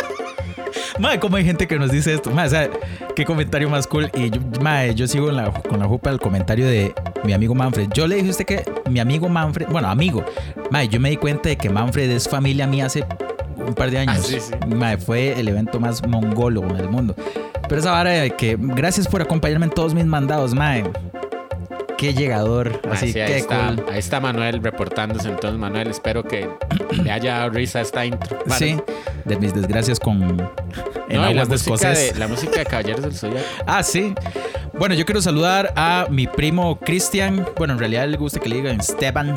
Madre, 0.98 1.20
¿cómo 1.20 1.36
hay 1.36 1.44
gente 1.44 1.66
que 1.66 1.78
nos 1.78 1.90
dice 1.90 2.12
esto? 2.12 2.30
Madre, 2.30 2.46
o 2.46 2.50
sea, 2.50 2.70
qué 3.14 3.24
comentario 3.24 3.70
más 3.70 3.86
cool. 3.86 4.10
Y 4.14 4.30
yo, 4.30 4.40
madre, 4.60 4.94
yo 4.94 5.06
sigo 5.06 5.28
en 5.30 5.36
la, 5.36 5.52
con 5.52 5.78
la 5.78 5.86
jupa 5.86 6.10
el 6.10 6.18
comentario 6.18 6.66
de 6.66 6.92
mi 7.24 7.32
amigo 7.32 7.54
Manfred. 7.54 7.88
Yo 7.94 8.06
le 8.06 8.16
dije 8.16 8.28
a 8.28 8.30
usted 8.30 8.44
que 8.44 8.64
mi 8.90 9.00
amigo 9.00 9.28
Manfred, 9.28 9.68
bueno, 9.68 9.88
amigo, 9.88 10.24
madre, 10.70 10.88
yo 10.88 11.00
me 11.00 11.10
di 11.10 11.16
cuenta 11.16 11.48
de 11.48 11.56
que 11.56 11.70
Manfred 11.70 12.10
es 12.10 12.28
familia 12.28 12.66
mía 12.66 12.86
hace 12.86 13.04
un 13.56 13.74
par 13.74 13.90
de 13.90 13.98
años. 13.98 14.16
Ah, 14.18 14.22
sí, 14.22 14.40
sí. 14.40 14.74
Madre, 14.74 14.98
fue 14.98 15.38
el 15.38 15.48
evento 15.48 15.78
más 15.78 16.06
mongólogo 16.06 16.74
del 16.74 16.88
mundo. 16.88 17.14
Pero 17.68 17.80
esa 17.80 17.92
vara 17.92 18.10
de 18.10 18.30
que 18.30 18.56
gracias 18.58 19.06
por 19.06 19.22
acompañarme 19.22 19.66
en 19.66 19.72
todos 19.72 19.94
mis 19.94 20.06
mandados, 20.06 20.54
madre. 20.54 20.90
Qué 21.98 22.14
llegador. 22.14 22.80
Así, 22.90 23.12
sí, 23.12 23.18
ahí, 23.18 23.26
qué 23.26 23.38
está, 23.38 23.74
cool. 23.74 23.84
ahí 23.90 23.98
está 23.98 24.20
Manuel 24.20 24.62
reportándose. 24.62 25.28
Entonces, 25.28 25.58
Manuel, 25.58 25.88
espero 25.88 26.22
que 26.22 26.48
le 26.92 27.10
haya 27.10 27.38
dado 27.38 27.50
risa 27.50 27.80
esta 27.80 28.06
intro. 28.06 28.38
Vale. 28.46 28.58
Sí, 28.58 28.80
de 29.24 29.36
mis 29.36 29.52
desgracias 29.52 29.98
con 29.98 30.22
en 30.22 31.16
No, 31.16 31.22
la 31.22 31.28
aguas 31.28 31.48
de 31.48 31.70
música 31.70 31.90
de, 31.90 32.14
la 32.14 32.28
música 32.28 32.60
de 32.60 32.66
Caballeros 32.66 33.02
del 33.02 33.14
Zodiaco. 33.14 33.44
Ah, 33.66 33.82
sí. 33.82 34.14
Bueno, 34.74 34.94
yo 34.94 35.04
quiero 35.04 35.20
saludar 35.20 35.72
a 35.74 36.06
mi 36.08 36.28
primo 36.28 36.78
Cristian. 36.78 37.44
Bueno, 37.56 37.72
en 37.72 37.80
realidad 37.80 38.06
le 38.06 38.16
gusta 38.16 38.38
que 38.38 38.48
le 38.48 38.56
digan 38.56 38.78
Esteban. 38.78 39.36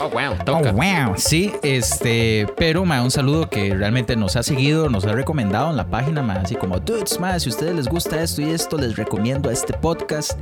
Oh, 0.00 0.08
wow, 0.10 0.36
Oh, 0.46 0.72
wow. 0.72 1.14
Sí, 1.16 1.52
este, 1.62 2.46
pero 2.56 2.84
ma, 2.84 3.02
un 3.02 3.10
saludo 3.10 3.48
que 3.50 3.74
realmente 3.74 4.14
nos 4.14 4.36
ha 4.36 4.42
seguido, 4.42 4.88
nos 4.88 5.04
ha 5.06 5.12
recomendado 5.12 5.70
en 5.70 5.76
la 5.76 5.88
página, 5.88 6.22
ma, 6.22 6.34
así 6.34 6.54
como, 6.54 6.78
dudes, 6.78 7.18
ma, 7.18 7.38
si 7.40 7.48
a 7.48 7.52
ustedes 7.52 7.74
les 7.74 7.88
gusta 7.88 8.22
esto 8.22 8.42
y 8.42 8.50
esto, 8.50 8.78
les 8.78 8.96
recomiendo 8.96 9.50
este 9.50 9.72
podcast. 9.72 10.38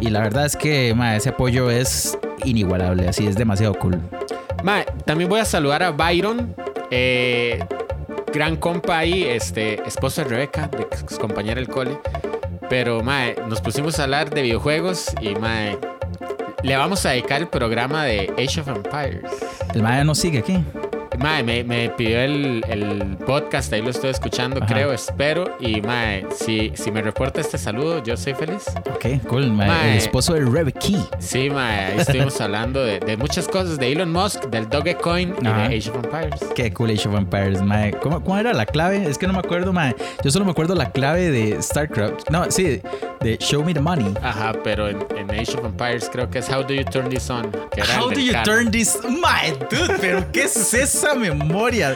Y 0.00 0.10
la 0.10 0.20
verdad 0.20 0.44
es 0.44 0.56
que 0.56 0.92
ma, 0.94 1.16
ese 1.16 1.30
apoyo 1.30 1.70
es 1.70 2.18
inigualable, 2.44 3.08
así 3.08 3.26
es 3.26 3.36
demasiado 3.36 3.74
cool. 3.74 3.98
Mae, 4.62 4.84
también 5.06 5.30
voy 5.30 5.40
a 5.40 5.44
saludar 5.44 5.82
a 5.82 5.90
Byron, 5.90 6.54
eh, 6.90 7.64
gran 8.32 8.56
compa 8.56 8.98
ahí, 8.98 9.24
este, 9.24 9.82
esposo 9.86 10.22
de 10.22 10.28
Rebeca, 10.28 10.68
de 10.68 10.82
ex 10.82 11.18
compañera 11.18 11.56
del 11.56 11.68
cole. 11.68 11.98
Pero, 12.68 13.02
mae, 13.02 13.36
nos 13.48 13.62
pusimos 13.62 13.98
a 13.98 14.02
hablar 14.04 14.28
de 14.28 14.42
videojuegos 14.42 15.14
y, 15.22 15.34
mae, 15.36 15.78
le 16.62 16.76
vamos 16.76 17.04
a 17.06 17.10
dedicar 17.10 17.40
el 17.40 17.48
programa 17.48 18.04
de 18.04 18.32
Age 18.38 18.60
of 18.60 18.68
Empires. 18.68 19.30
El 19.74 19.82
ma 19.82 20.02
nos 20.04 20.18
sigue 20.18 20.38
aquí. 20.38 20.64
Mae, 21.18 21.42
me, 21.42 21.64
me 21.64 21.90
pidió 21.90 22.20
el, 22.20 22.62
el 22.68 23.16
podcast, 23.26 23.72
ahí 23.72 23.82
lo 23.82 23.90
estoy 23.90 24.10
escuchando, 24.10 24.58
Ajá. 24.62 24.72
creo, 24.72 24.92
espero. 24.92 25.56
Y, 25.60 25.80
mae, 25.80 26.24
si, 26.36 26.72
si 26.74 26.90
me 26.92 27.02
reporta 27.02 27.40
este 27.40 27.58
saludo, 27.58 28.02
yo 28.04 28.16
soy 28.16 28.34
feliz. 28.34 28.64
Ok, 28.94 29.26
cool. 29.28 29.50
ma, 29.50 29.66
Ma, 29.66 29.88
el 29.90 29.98
esposo 29.98 30.34
de 30.34 30.40
Rebecca. 30.44 30.78
Sí, 31.18 31.50
mae, 31.50 31.86
ahí 31.92 31.98
estuvimos 31.98 32.40
hablando 32.40 32.84
de, 32.84 33.00
de 33.00 33.16
muchas 33.16 33.48
cosas, 33.48 33.78
de 33.78 33.90
Elon 33.92 34.12
Musk, 34.12 34.44
del 34.46 34.68
Dogecoin 34.68 35.34
y 35.40 35.44
de 35.44 35.50
Age 35.50 35.90
of 35.90 35.96
Empires. 36.04 36.40
Qué 36.54 36.72
cool 36.72 36.90
Age 36.90 37.08
of 37.08 37.14
Empires, 37.16 37.62
mae. 37.62 37.90
¿Cómo, 37.92 38.22
cómo 38.22 38.38
era 38.38 38.52
la 38.52 38.64
clave? 38.66 39.04
Es 39.08 39.18
que 39.18 39.26
no 39.26 39.32
me 39.32 39.40
acuerdo, 39.40 39.72
mae. 39.72 39.96
Yo 40.22 40.30
solo 40.30 40.44
me 40.44 40.52
acuerdo 40.52 40.74
la 40.76 40.90
clave 40.92 41.30
de 41.30 41.60
StarCraft. 41.60 42.30
No, 42.30 42.48
sí, 42.50 42.80
de 43.20 43.36
Show 43.38 43.64
Me 43.64 43.74
the 43.74 43.80
Money. 43.80 44.14
Ajá, 44.22 44.52
pero 44.62 44.88
en, 44.88 44.98
en 45.16 45.30
Age 45.32 45.56
of 45.58 45.64
Empires 45.64 46.08
creo 46.12 46.30
que 46.30 46.38
es 46.38 46.48
How 46.48 46.62
Do 46.62 46.74
You 46.74 46.84
Turn 46.84 47.08
This 47.08 47.28
On. 47.30 47.50
Que 47.72 47.80
era 47.80 47.94
el 47.96 48.00
How 48.02 48.10
do 48.10 48.20
you 48.20 48.32
carro. 48.32 48.44
turn 48.44 48.70
this? 48.70 48.98
Mae, 49.20 49.52
dude, 49.70 49.94
pero 50.00 50.24
¿qué 50.32 50.44
es 50.44 50.52
esa 51.10 51.18
memoria? 51.18 51.94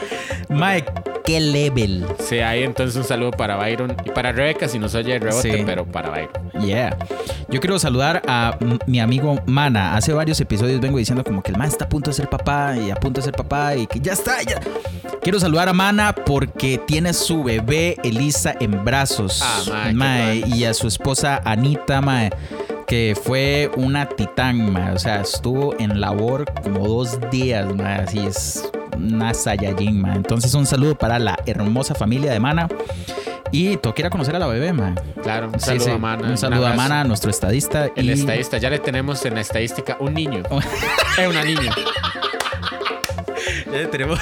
Mae, 0.49 0.83
qué 1.23 1.39
level. 1.39 2.05
Sí, 2.19 2.39
ahí 2.39 2.63
entonces 2.63 2.95
un 2.95 3.03
saludo 3.03 3.31
para 3.31 3.55
Byron 3.57 3.95
y 4.05 4.09
para 4.11 4.31
Rebeca 4.31 4.67
si 4.67 4.79
nos 4.79 4.93
oye 4.95 5.15
el 5.15 5.21
rebote, 5.21 5.57
Sí. 5.57 5.63
pero 5.65 5.85
para 5.85 6.09
Byron. 6.09 6.51
Yeah. 6.65 6.97
Yo 7.49 7.59
quiero 7.59 7.77
saludar 7.79 8.21
a 8.27 8.57
mi 8.87 8.99
amigo 8.99 9.39
Mana. 9.45 9.95
Hace 9.95 10.13
varios 10.13 10.39
episodios 10.39 10.79
vengo 10.79 10.97
diciendo 10.97 11.23
como 11.23 11.41
que 11.43 11.51
el 11.51 11.57
man 11.57 11.67
está 11.67 11.85
a 11.85 11.89
punto 11.89 12.09
de 12.09 12.15
ser 12.15 12.29
papá 12.29 12.75
y 12.77 12.89
a 12.91 12.95
punto 12.95 13.19
de 13.21 13.25
ser 13.25 13.33
papá 13.33 13.75
y 13.75 13.85
que 13.87 13.99
ya 13.99 14.13
está, 14.13 14.41
ya. 14.43 14.59
Quiero 15.21 15.39
saludar 15.39 15.69
a 15.69 15.73
Mana 15.73 16.13
porque 16.13 16.77
tiene 16.85 17.13
su 17.13 17.43
bebé 17.43 17.95
Elisa 18.03 18.55
en 18.59 18.83
brazos. 18.83 19.41
Ah, 19.43 19.61
mae, 19.67 19.93
Mae, 19.93 20.43
y 20.47 20.65
a 20.65 20.73
su 20.73 20.87
esposa 20.87 21.41
Anita, 21.45 22.01
mae, 22.01 22.29
que 22.87 23.15
fue 23.21 23.71
una 23.77 24.07
titán. 24.09 24.75
O 24.93 24.99
sea, 24.99 25.21
estuvo 25.21 25.75
en 25.79 26.01
labor 26.01 26.45
como 26.61 26.87
dos 26.87 27.19
días, 27.31 27.73
mae. 27.75 28.01
Así 28.01 28.19
es 28.19 28.63
una 28.97 29.33
Saiyajin, 29.33 30.01
mae. 30.01 30.15
Entonces 30.15 30.53
un 30.53 30.65
saludo 30.65 30.95
para 30.97 31.19
la 31.19 31.37
hermosa 31.45 31.95
familia 31.95 32.31
de 32.31 32.39
Mana. 32.39 32.67
Y 33.51 33.77
tengo 33.77 33.93
que 33.93 34.01
ir 34.01 34.05
a 34.07 34.09
conocer 34.09 34.35
a 34.35 34.39
la 34.39 34.47
bebé, 34.47 34.73
mae. 34.73 34.95
Claro, 35.21 35.49
un 35.53 35.59
saludo 35.59 35.85
sí. 35.85 35.91
a 35.91 35.97
Mana. 35.97 36.27
Un 36.27 36.37
saludo 36.37 36.65
a. 36.67 36.73
Mana, 36.73 37.03
nuestro 37.03 37.29
estadista. 37.29 37.89
El 37.95 38.09
y- 38.09 38.13
estadista, 38.13 38.57
ya 38.57 38.69
le 38.69 38.79
tenemos 38.79 39.23
en 39.25 39.35
la 39.35 39.41
estadística 39.41 39.97
un 39.99 40.13
niño. 40.15 40.41
Es 41.17 41.27
una 41.29 41.43
niña. 41.43 41.71
Ya 43.71 43.89
tenemos. 43.89 44.19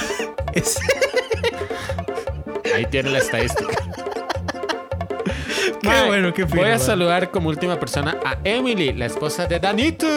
es- 0.53 0.79
Ahí 2.75 2.85
tiene 2.85 3.09
la 3.09 3.17
estadística. 3.19 3.80
Qué 5.81 6.03
bueno, 6.07 6.33
qué 6.33 6.45
fino, 6.45 6.61
Voy 6.61 6.69
a 6.71 6.77
saludar 6.79 7.31
como 7.31 7.49
última 7.49 7.79
persona 7.79 8.17
a 8.23 8.37
Emily, 8.43 8.93
la 8.93 9.07
esposa 9.07 9.47
de 9.47 9.59
Danito. 9.59 10.07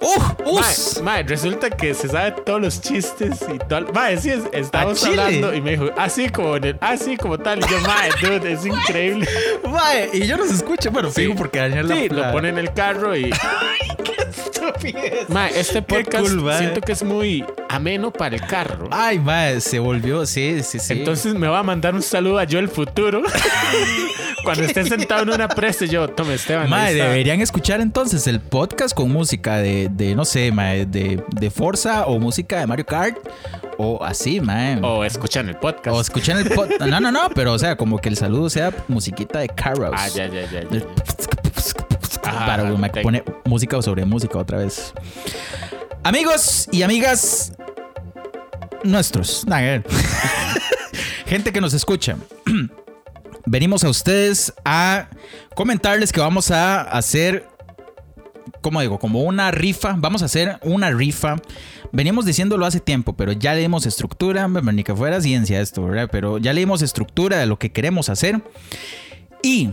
¡Uh! 0.00 0.50
¡Us! 0.58 1.00
mae, 1.02 1.22
resulta 1.22 1.70
que 1.70 1.94
se 1.94 2.08
sabe 2.08 2.32
todos 2.44 2.60
los 2.60 2.80
chistes 2.80 3.44
y 3.52 3.58
todo. 3.58 3.92
Mae, 3.92 4.16
sí, 4.18 4.30
es- 4.30 4.44
estábamos 4.52 5.00
Chile? 5.02 5.22
hablando 5.22 5.54
y 5.54 5.60
me 5.62 5.70
dijo, 5.72 5.86
así 5.96 6.28
como 6.28 6.56
en 6.56 6.64
el, 6.64 6.78
así 6.80 7.16
como 7.16 7.38
tal. 7.38 7.58
Y 7.60 7.62
yo, 7.62 7.80
mae, 7.80 8.10
dude, 8.20 8.52
es 8.52 8.66
increíble. 8.66 9.26
Mae, 9.68 10.10
y 10.12 10.26
yo 10.26 10.36
los 10.36 10.50
escucho. 10.50 10.90
Bueno, 10.90 11.10
Sí. 11.10 11.22
fijo 11.22 11.34
porque 11.36 11.58
Daniel 11.58 11.88
la- 11.88 11.94
Sí, 11.96 12.08
lo 12.10 12.30
pone 12.32 12.50
en 12.50 12.58
el 12.58 12.72
carro 12.72 13.16
y. 13.16 13.30
estupidez. 14.68 15.28
Mae, 15.28 15.58
este 15.58 15.82
podcast 15.82 16.28
cool, 16.28 16.52
siento 16.56 16.80
que 16.80 16.92
es 16.92 17.02
muy 17.02 17.44
ameno 17.68 18.12
para 18.12 18.36
el 18.36 18.42
carro. 18.42 18.88
Ay, 18.90 19.18
mae, 19.18 19.60
se 19.60 19.78
volvió. 19.78 20.26
Sí, 20.26 20.62
sí, 20.62 20.78
sí. 20.78 20.92
Entonces 20.92 21.34
me 21.34 21.48
va 21.48 21.60
a 21.60 21.62
mandar 21.62 21.94
un 21.94 22.02
saludo 22.02 22.38
a 22.38 22.44
yo 22.44 22.58
el 22.58 22.68
futuro. 22.68 23.22
Cuando 24.44 24.64
esté 24.64 24.84
sentado 24.84 25.22
en 25.22 25.30
una 25.30 25.48
presa, 25.48 25.84
yo, 25.84 26.08
tome 26.08 26.34
Esteban. 26.34 26.66
Está". 26.66 26.84
deberían 26.84 27.40
escuchar 27.40 27.80
entonces 27.80 28.26
el 28.26 28.40
podcast 28.40 28.94
con 28.94 29.10
música 29.10 29.58
de, 29.58 29.88
de 29.90 30.14
no 30.14 30.24
sé, 30.24 30.52
mae, 30.52 30.86
de, 30.86 31.22
de 31.28 31.50
Forza 31.50 32.06
o 32.06 32.18
música 32.18 32.60
de 32.60 32.66
Mario 32.66 32.86
Kart 32.86 33.18
o 33.76 34.02
así, 34.02 34.40
mae. 34.40 34.80
O 34.82 35.04
escuchan 35.04 35.48
el 35.48 35.56
podcast. 35.56 35.96
O 35.96 36.00
escuchan 36.00 36.38
el 36.38 36.48
podcast. 36.50 36.80
No, 36.82 37.00
no, 37.00 37.12
no, 37.12 37.28
pero 37.34 37.52
o 37.52 37.58
sea, 37.58 37.76
como 37.76 37.98
que 37.98 38.08
el 38.08 38.16
saludo 38.16 38.48
sea 38.48 38.72
musiquita 38.88 39.40
de 39.40 39.48
Carros. 39.48 39.94
Ah, 39.94 40.08
ya, 40.08 40.26
ya, 40.26 40.42
ya. 40.50 40.62
ya, 40.62 40.70
ya. 40.70 41.77
Para 42.32 42.62
ajá, 42.62 42.76
me 42.76 42.90
pone 42.90 43.24
música 43.44 43.80
sobre 43.82 44.04
música 44.04 44.38
otra 44.38 44.58
vez. 44.58 44.92
Amigos 46.04 46.68
y 46.72 46.82
amigas 46.82 47.52
nuestros, 48.84 49.44
eh. 49.50 49.82
gente 51.26 51.52
que 51.52 51.60
nos 51.60 51.74
escucha. 51.74 52.16
Venimos 53.46 53.82
a 53.84 53.88
ustedes 53.88 54.52
a 54.64 55.08
comentarles 55.54 56.12
que 56.12 56.20
vamos 56.20 56.50
a 56.50 56.82
hacer, 56.82 57.46
¿cómo 58.60 58.80
digo? 58.80 58.98
Como 58.98 59.22
una 59.22 59.50
rifa. 59.50 59.94
Vamos 59.96 60.22
a 60.22 60.26
hacer 60.26 60.58
una 60.62 60.90
rifa. 60.90 61.36
Venimos 61.90 62.26
diciéndolo 62.26 62.66
hace 62.66 62.80
tiempo, 62.80 63.16
pero 63.16 63.32
ya 63.32 63.54
le 63.54 63.60
dimos 63.60 63.86
estructura. 63.86 64.46
Ni 64.48 64.84
que 64.84 64.94
fuera 64.94 65.20
ciencia 65.20 65.60
esto, 65.60 65.84
¿verdad? 65.84 66.08
Pero 66.12 66.38
ya 66.38 66.52
le 66.52 66.60
dimos 66.60 66.82
estructura 66.82 67.38
de 67.38 67.46
lo 67.46 67.58
que 67.58 67.72
queremos 67.72 68.10
hacer. 68.10 68.42
Y 69.42 69.70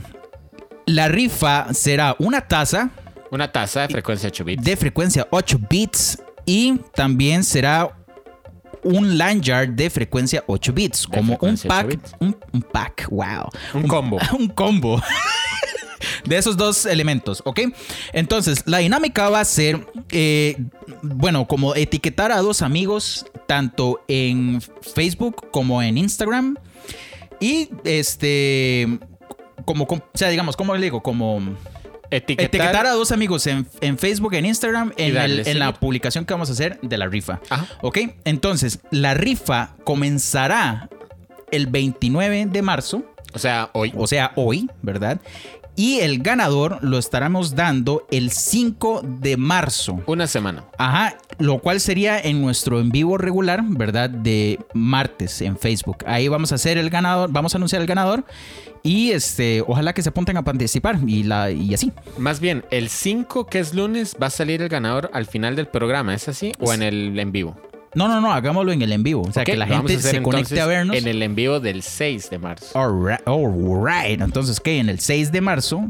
la 0.85 1.07
rifa 1.07 1.73
será 1.73 2.15
una 2.19 2.41
taza 2.41 2.89
Una 3.31 3.51
taza 3.51 3.81
de 3.81 3.89
frecuencia 3.89 4.29
8 4.29 4.43
bits. 4.45 4.63
de 4.63 4.77
frecuencia 4.77 5.27
8 5.31 5.59
bits 5.69 6.19
y 6.45 6.77
también 6.93 7.43
será 7.43 7.89
un 8.83 9.17
lanyard 9.17 9.69
de 9.69 9.89
frecuencia 9.89 10.43
8 10.45 10.73
bits, 10.73 11.07
De 11.09 11.17
como 11.17 11.33
un 11.33 11.39
frecuencia 11.39 11.67
8 11.69 11.75
pack, 11.75 11.87
bits. 11.87 12.15
un, 12.19 12.37
un 12.53 12.61
pack, 12.61 13.07
wow. 13.09 13.49
Un 13.73 13.87
combo. 13.87 14.19
Un 14.37 14.47
combo. 14.49 15.01
De 16.25 16.37
esos 16.37 16.55
dos 16.55 16.85
elementos, 16.85 17.41
¿ok? 17.45 17.61
Entonces, 18.13 18.61
la 18.65 18.77
dinámica 18.79 19.29
va 19.29 19.39
a 19.39 19.45
ser, 19.45 19.87
eh, 20.11 20.55
bueno, 21.01 21.47
como 21.47 21.73
etiquetar 21.73 22.31
a 22.31 22.37
dos 22.41 22.61
amigos, 22.61 23.25
tanto 23.47 24.03
en 24.07 24.61
Facebook 24.93 25.49
como 25.51 25.81
en 25.81 25.97
Instagram. 25.97 26.57
Y 27.39 27.69
este, 27.83 28.99
como, 29.65 29.87
como- 29.87 30.01
o 30.13 30.17
sea, 30.17 30.29
digamos, 30.29 30.55
¿cómo 30.55 30.73
le 30.75 30.81
digo? 30.81 31.01
Como 31.03 31.41
Etiquetar. 32.11 32.45
etiquetar 32.45 32.85
a 32.87 32.91
dos 32.91 33.11
amigos 33.11 33.47
en, 33.47 33.67
en 33.81 33.97
Facebook, 33.97 34.33
en 34.35 34.45
Instagram, 34.45 34.93
en, 34.97 35.17
el- 35.17 35.47
en 35.47 35.59
la 35.59 35.73
publicación 35.73 36.23
que 36.25 36.33
vamos 36.33 36.49
a 36.49 36.53
hacer 36.53 36.79
de 36.81 36.97
la 36.97 37.07
rifa. 37.07 37.39
Ajá. 37.49 37.65
¿Ok? 37.81 37.97
Entonces, 38.25 38.79
la 38.91 39.13
rifa 39.15 39.71
comenzará 39.83 40.87
el 41.51 41.67
29 41.67 42.45
de 42.47 42.61
marzo, 42.61 43.03
O 43.33 43.39
sea, 43.39 43.69
hoy. 43.73 43.91
o 43.97 44.07
sea, 44.07 44.31
hoy, 44.35 44.69
¿verdad? 44.81 45.19
Y 45.75 45.99
el 45.99 46.19
ganador 46.19 46.79
lo 46.81 46.97
estaremos 46.97 47.55
dando 47.55 48.07
el 48.09 48.31
5 48.31 49.01
de 49.03 49.35
marzo. 49.35 50.01
Una 50.05 50.25
semana. 50.25 50.63
Ajá, 50.77 51.17
lo 51.37 51.59
cual 51.59 51.81
sería 51.81 52.19
en 52.19 52.41
nuestro 52.41 52.79
en 52.79 52.91
vivo 52.91 53.17
regular, 53.17 53.61
¿verdad? 53.67 54.09
De 54.09 54.59
martes 54.73 55.41
en 55.41 55.57
Facebook. 55.57 55.97
Ahí 56.07 56.27
vamos 56.29 56.51
a 56.51 56.55
hacer 56.55 56.77
el 56.77 56.89
ganador, 56.89 57.29
vamos 57.31 57.53
a 57.53 57.57
anunciar 57.57 57.81
el 57.81 57.87
ganador 57.87 58.23
y 58.83 59.11
este, 59.11 59.63
ojalá 59.67 59.93
que 59.93 60.01
se 60.01 60.09
apunten 60.09 60.37
a 60.37 60.43
participar 60.43 60.99
y, 61.05 61.23
la, 61.23 61.51
y 61.51 61.73
así. 61.73 61.91
Más 62.17 62.39
bien, 62.39 62.63
el 62.71 62.89
5, 62.89 63.47
que 63.47 63.59
es 63.59 63.73
lunes, 63.73 64.15
va 64.21 64.27
a 64.27 64.29
salir 64.29 64.61
el 64.61 64.69
ganador 64.69 65.09
al 65.11 65.25
final 65.25 65.55
del 65.55 65.67
programa. 65.67 66.13
¿Es 66.13 66.29
así? 66.29 66.53
¿O 66.59 66.71
en 66.71 66.83
el 66.83 67.19
en 67.19 67.31
vivo? 67.31 67.55
No, 67.95 68.07
no, 68.07 68.21
no, 68.21 68.31
hagámoslo 68.33 68.71
en 68.71 68.81
el 68.81 68.91
en 68.91 69.03
vivo. 69.03 69.23
O 69.23 69.31
sea, 69.31 69.43
que 69.43 69.55
la 69.55 69.65
gente 69.67 69.95
hacer 69.95 70.15
se 70.15 70.21
conecte 70.21 70.55
entonces 70.55 70.59
a 70.59 70.65
vernos. 70.67 70.95
En 70.97 71.07
el 71.07 71.21
en 71.23 71.33
vivo 71.35 71.59
del 71.59 71.81
6 71.81 72.29
de 72.29 72.37
marzo. 72.39 72.77
Alright, 72.77 73.21
alright. 73.27 74.21
Entonces, 74.21 74.59
¿qué? 74.59 74.79
En 74.79 74.89
el 74.89 74.99
6 74.99 75.31
de 75.31 75.41
marzo 75.41 75.87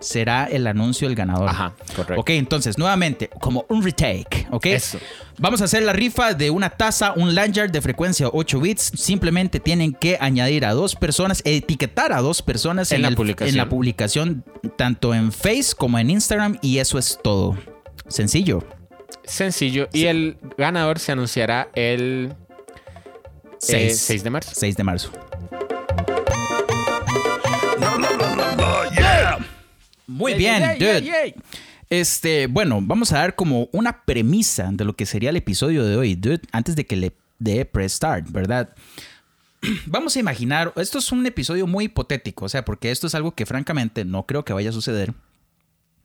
será 0.00 0.44
el 0.44 0.66
anuncio 0.68 1.08
del 1.08 1.16
ganador. 1.16 1.48
Ajá, 1.48 1.74
correcto. 1.96 2.20
Ok, 2.20 2.30
entonces, 2.30 2.78
nuevamente, 2.78 3.28
como 3.40 3.66
un 3.68 3.82
retake, 3.82 4.46
¿ok? 4.50 4.66
Eso. 4.66 4.98
Vamos 5.38 5.60
a 5.60 5.64
hacer 5.64 5.82
la 5.82 5.92
rifa 5.92 6.34
de 6.34 6.50
una 6.50 6.70
taza, 6.70 7.12
un 7.16 7.34
lanyard 7.34 7.70
de 7.72 7.82
frecuencia 7.82 8.28
8 8.32 8.60
bits. 8.60 8.92
Simplemente 8.94 9.58
tienen 9.60 9.92
que 9.92 10.16
añadir 10.20 10.64
a 10.64 10.72
dos 10.72 10.94
personas, 10.94 11.42
etiquetar 11.44 12.12
a 12.12 12.20
dos 12.20 12.42
personas 12.42 12.92
En 12.92 13.02
la 13.02 13.08
el- 13.08 13.16
publicación. 13.16 13.50
en 13.50 13.56
la 13.56 13.68
publicación, 13.68 14.44
tanto 14.76 15.14
en 15.14 15.32
Face 15.32 15.74
como 15.76 15.98
en 15.98 16.10
Instagram, 16.10 16.58
y 16.62 16.78
eso 16.78 16.96
es 16.98 17.18
todo. 17.22 17.56
Sencillo. 18.06 18.62
Sencillo. 19.28 19.88
Y 19.92 20.06
el 20.06 20.38
ganador 20.56 20.98
se 20.98 21.12
anunciará 21.12 21.68
el 21.74 22.34
6, 23.58 23.98
6 23.98 24.24
de 24.24 24.30
marzo. 24.30 24.50
6 24.54 24.76
de 24.76 24.84
marzo. 24.84 25.12
Muy 30.06 30.34
bien, 30.34 30.78
dude. 30.78 31.34
Este, 31.90 32.46
bueno, 32.48 32.80
vamos 32.82 33.12
a 33.12 33.18
dar 33.18 33.34
como 33.34 33.68
una 33.72 34.04
premisa 34.04 34.70
de 34.72 34.84
lo 34.84 34.94
que 34.94 35.06
sería 35.06 35.30
el 35.30 35.36
episodio 35.36 35.84
de 35.84 35.96
hoy, 35.96 36.16
dude, 36.16 36.42
antes 36.52 36.76
de 36.76 36.86
que 36.86 36.96
le 36.96 37.12
dé 37.38 37.64
press 37.64 37.94
start, 37.94 38.30
¿verdad? 38.30 38.74
Vamos 39.86 40.14
a 40.16 40.20
imaginar, 40.20 40.72
esto 40.76 40.98
es 40.98 41.10
un 41.12 41.24
episodio 41.24 41.66
muy 41.66 41.86
hipotético, 41.86 42.44
o 42.44 42.48
sea, 42.48 42.64
porque 42.64 42.90
esto 42.90 43.06
es 43.06 43.14
algo 43.14 43.32
que 43.32 43.46
francamente 43.46 44.04
no 44.04 44.26
creo 44.26 44.44
que 44.44 44.52
vaya 44.52 44.68
a 44.68 44.74
suceder, 44.74 45.14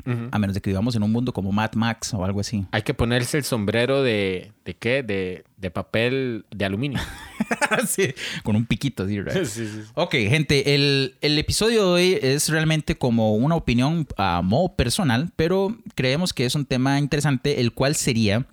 a 0.05 0.39
menos 0.39 0.53
de 0.53 0.61
que 0.61 0.69
vivamos 0.69 0.95
en 0.95 1.03
un 1.03 1.11
mundo 1.11 1.33
como 1.33 1.51
Mad 1.51 1.73
Max 1.73 2.13
o 2.13 2.25
algo 2.25 2.39
así. 2.39 2.65
Hay 2.71 2.81
que 2.81 2.93
ponerse 2.93 3.37
el 3.37 3.43
sombrero 3.43 4.03
de, 4.03 4.51
¿de 4.65 4.75
qué? 4.75 5.03
De, 5.03 5.45
de 5.57 5.71
papel 5.71 6.45
de 6.51 6.65
aluminio. 6.65 6.99
Sí, 7.87 8.13
con 8.43 8.55
un 8.55 8.65
piquito 8.65 9.03
así, 9.03 9.19
right? 9.21 9.45
sí, 9.45 9.67
sí. 9.67 9.81
Ok, 9.95 10.11
gente, 10.11 10.75
el, 10.75 11.15
el 11.21 11.37
episodio 11.37 11.81
de 11.81 11.91
hoy 11.91 12.19
es 12.21 12.49
realmente 12.49 12.97
como 12.97 13.33
una 13.35 13.55
opinión 13.55 14.07
a 14.17 14.41
modo 14.41 14.75
personal, 14.75 15.31
pero 15.35 15.77
creemos 15.95 16.33
que 16.33 16.45
es 16.45 16.55
un 16.55 16.65
tema 16.65 16.99
interesante, 16.99 17.61
el 17.61 17.73
cual 17.73 17.95
sería, 17.95 18.45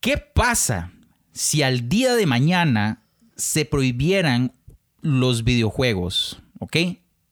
¿qué 0.00 0.18
pasa 0.18 0.90
si 1.32 1.62
al 1.62 1.88
día 1.88 2.14
de 2.14 2.26
mañana 2.26 3.02
se 3.36 3.64
prohibieran 3.64 4.52
los 5.00 5.44
videojuegos? 5.44 6.40
¿Ok? 6.58 6.76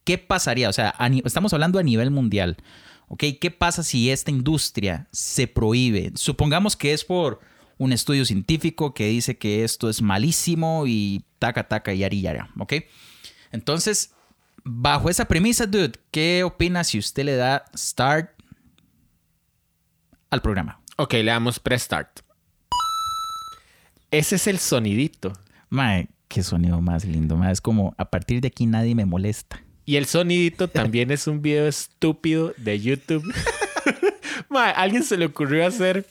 ¿Qué 0.05 0.19
pasaría? 0.19 0.69
O 0.69 0.73
sea, 0.73 0.95
estamos 1.25 1.53
hablando 1.53 1.79
a 1.79 1.83
nivel 1.83 2.11
mundial. 2.11 2.57
¿Ok? 3.13 3.25
¿Qué 3.39 3.51
pasa 3.51 3.83
si 3.83 4.11
esta 4.11 4.31
industria 4.31 5.07
se 5.13 5.47
prohíbe? 5.47 6.13
Supongamos 6.15 6.79
que 6.79 6.95
es 6.95 7.05
por 7.05 7.41
un 7.77 7.93
estudio 7.93 8.25
científico 8.25 8.95
que 8.95 9.07
dice 9.09 9.37
que 9.37 9.65
esto 9.65 9.91
es 9.91 10.01
malísimo 10.01 10.85
y 10.87 11.23
taca, 11.39 11.69
taca, 11.69 11.93
yari, 11.93 12.23
yara. 12.23 12.49
¿Ok? 12.59 12.73
Entonces, 13.51 14.15
bajo 14.65 15.11
esa 15.11 15.27
premisa, 15.27 15.67
dude, 15.67 15.93
¿qué 16.11 16.43
opina 16.43 16.85
si 16.85 16.99
usted 16.99 17.25
le 17.25 17.37
da 17.37 17.67
start 17.77 18.31
al 20.31 20.41
programa? 20.41 20.81
Ok, 20.97 21.13
le 21.13 21.25
damos 21.25 21.61
prestart. 21.61 22.21
Ese 24.11 24.37
es 24.37 24.47
el 24.47 24.59
sonidito. 24.59 25.35
Mae, 25.69 26.09
qué 26.29 26.43
sonido 26.43 26.81
más 26.81 27.05
lindo. 27.05 27.37
Mae. 27.37 27.53
Es 27.53 27.61
como, 27.61 27.95
a 27.99 28.07
partir 28.07 28.41
de 28.41 28.49
aquí 28.49 28.65
nadie 28.65 28.95
me 28.95 29.05
molesta. 29.05 29.63
Y 29.93 29.97
el 29.99 30.07
sonidito 30.07 30.69
también 30.69 31.11
es 31.11 31.27
un 31.27 31.43
video 31.43 31.69
estúpido 31.69 32.55
de 32.57 32.81
YouTube. 32.81 33.31
Ma, 34.49 34.71
alguien 34.71 35.03
se 35.03 35.19
le 35.19 35.27
ocurrió 35.27 35.67
hacer 35.67 36.07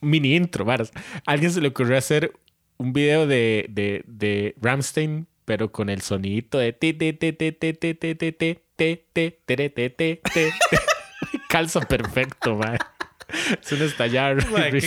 mini 0.00 0.34
intro, 0.34 0.64
varas. 0.64 0.90
Alguien 1.26 1.52
se 1.52 1.60
le 1.60 1.68
ocurrió 1.68 1.98
hacer 1.98 2.32
un 2.78 2.94
video 2.94 3.26
de, 3.26 3.66
de, 3.68 4.04
de 4.06 4.54
Ramstein, 4.58 5.26
pero 5.44 5.70
con 5.70 5.90
el 5.90 6.00
sonidito 6.00 6.56
de 6.56 6.72
te 6.72 6.94
te 6.94 7.12
te 7.12 7.34
te 7.34 7.52
te 7.52 7.74
te 7.74 7.94
te 7.94 8.14
te 8.14 8.24
te 8.24 8.64
te 8.72 9.02
te 9.04 9.30
te 9.44 9.68
te 9.68 9.90
te 9.90 10.22
te 10.32 10.52
calza 11.50 11.80
perfecto, 11.80 12.56
ma. 12.56 12.78
Es 13.62 13.70
un 13.70 13.82
estallar. 13.82 14.38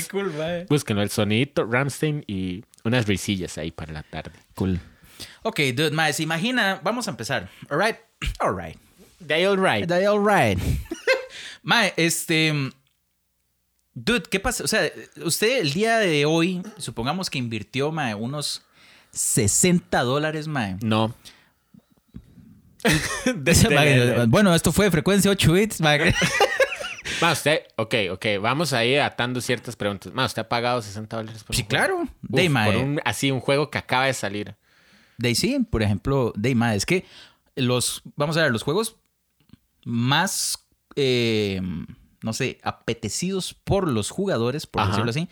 cool, 0.10 0.34
mae. 0.34 0.66
Búsquenlo, 0.68 1.04
el 1.04 1.12
sonidito 1.12 1.68
Ramstein 1.70 2.24
y 2.26 2.64
unas 2.84 3.06
risillas 3.06 3.60
ahí 3.60 3.70
para 3.70 3.94
la 3.94 4.02
tarde. 4.02 4.32
Cool. 4.56 4.80
Ok, 5.44 5.60
dude, 5.74 5.92
mae, 5.92 6.14
se 6.14 6.24
imagina, 6.24 6.80
vamos 6.84 7.08
a 7.08 7.12
empezar. 7.12 7.50
All 7.70 7.80
right, 7.80 7.98
all 8.40 8.54
right. 8.56 8.78
They 9.26 9.46
all 9.46 9.58
right. 9.58 9.90
All 9.92 10.20
right. 10.20 10.58
mae, 11.64 11.94
este... 11.98 12.54
Dude, 13.94 14.24
¿qué 14.30 14.40
pasa? 14.40 14.64
O 14.64 14.68
sea, 14.68 14.90
usted 15.26 15.60
el 15.60 15.74
día 15.74 15.98
de 15.98 16.26
hoy, 16.26 16.62
supongamos 16.78 17.30
que 17.30 17.38
invirtió, 17.38 17.92
mae, 17.92 18.16
unos 18.16 18.62
60 19.12 20.02
dólares, 20.04 20.48
mae. 20.48 20.78
No. 20.82 21.14
Mae, 23.76 24.26
Bueno, 24.28 24.56
esto 24.56 24.72
fue 24.72 24.90
frecuencia 24.90 25.30
8 25.32 25.52
bits, 25.52 25.82
mae. 25.82 26.14
Ma, 27.22 27.34
usted, 27.34 27.64
ok, 27.76 27.96
ok, 28.12 28.26
vamos 28.40 28.72
a 28.72 28.86
ir 28.86 29.02
atando 29.02 29.42
ciertas 29.42 29.76
preguntas. 29.76 30.14
Ma, 30.14 30.26
¿usted 30.26 30.44
ha 30.44 30.48
pagado 30.48 30.82
60 30.82 31.18
dólares 31.18 31.44
por 31.44 31.54
Sí, 31.56 31.64
un 31.64 31.68
juego? 31.68 31.86
claro. 31.86 32.02
Uf, 32.04 32.10
De, 32.22 32.48
mae. 32.50 32.72
por 32.72 32.82
un, 32.82 33.02
así, 33.04 33.32
un 33.32 33.42
juego 33.42 33.70
que 33.70 33.78
acaba 33.78 34.06
de 34.06 34.14
salir. 34.14 34.56
De 35.20 35.36
sí, 35.36 35.60
por 35.70 35.84
ejemplo, 35.84 36.34
de 36.36 36.56
mae, 36.56 36.76
es 36.76 36.86
que 36.86 37.06
los, 37.56 38.02
vamos 38.16 38.38
a 38.38 38.42
ver, 38.44 38.52
los 38.52 38.64
juegos 38.64 38.96
más, 39.86 40.66
eh, 40.96 41.62
no 42.24 42.34
sé, 42.34 42.58
apetecidos 42.64 43.54
por 43.54 43.88
los 43.88 44.10
jugadores, 44.10 44.66
por 44.66 44.82
Ajá. 44.82 44.92
decirlo 44.92 45.10
así, 45.12 45.28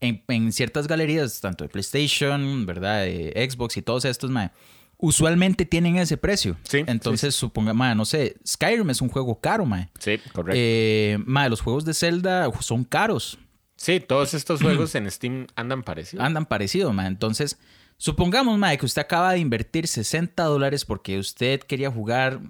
en, 0.00 0.22
en 0.28 0.52
ciertas 0.52 0.86
galerías, 0.88 1.40
tanto 1.40 1.64
de 1.64 1.68
PlayStation, 1.70 2.66
¿verdad? 2.66 3.02
De 3.02 3.48
Xbox 3.50 3.76
y 3.76 3.82
todos 3.82 4.04
estos, 4.04 4.30
mae, 4.30 4.50
usualmente 4.98 5.64
tienen 5.64 5.96
ese 5.96 6.16
precio. 6.16 6.56
Sí, 6.62 6.84
Entonces, 6.86 7.34
suponga, 7.34 7.72
mae, 7.74 7.94
no 7.94 8.04
sé, 8.04 8.36
Skyrim 8.46 8.90
es 8.90 9.00
un 9.00 9.08
juego 9.08 9.40
caro, 9.40 9.64
mae. 9.66 9.88
Sí, 9.98 10.18
correcto. 10.32 10.52
Eh, 10.56 11.18
mae, 11.26 11.48
los 11.50 11.60
juegos 11.60 11.84
de 11.84 11.94
Zelda 11.94 12.48
son 12.60 12.84
caros. 12.84 13.38
sí, 13.76 13.98
todos 14.00 14.34
estos 14.34 14.62
juegos 14.62 14.94
en 14.94 15.10
Steam 15.10 15.46
andan 15.56 15.82
parecidos. 15.82 16.24
andan 16.24 16.46
parecido, 16.46 16.92
ma. 16.92 17.06
Entonces, 17.06 17.58
supongamos, 18.02 18.58
ma, 18.58 18.76
que 18.76 18.84
usted 18.84 19.02
acaba 19.02 19.32
de 19.32 19.38
invertir 19.38 19.86
60 19.86 20.42
dólares 20.42 20.84
porque 20.84 21.18
usted 21.18 21.60
quería 21.60 21.88
jugar, 21.88 22.40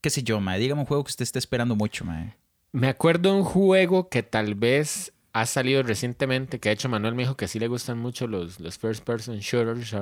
qué 0.00 0.10
sé 0.10 0.24
yo, 0.24 0.40
ma. 0.40 0.56
Dígame 0.56 0.80
un 0.80 0.86
juego 0.86 1.04
que 1.04 1.10
usted 1.10 1.22
esté 1.22 1.38
esperando 1.38 1.76
mucho, 1.76 2.04
ma. 2.04 2.34
Me 2.72 2.88
acuerdo 2.88 3.30
de 3.30 3.36
un 3.36 3.44
juego 3.44 4.08
que 4.08 4.24
tal 4.24 4.56
vez 4.56 5.12
ha 5.32 5.46
salido 5.46 5.84
recientemente, 5.84 6.58
que 6.58 6.70
de 6.70 6.72
hecho 6.72 6.88
Manuel 6.88 7.14
me 7.14 7.22
dijo 7.22 7.36
que 7.36 7.46
sí 7.46 7.60
le 7.60 7.68
gustan 7.68 7.98
mucho 7.98 8.26
los, 8.26 8.58
los 8.58 8.78
first 8.78 9.04
person 9.04 9.38
shooters, 9.38 9.94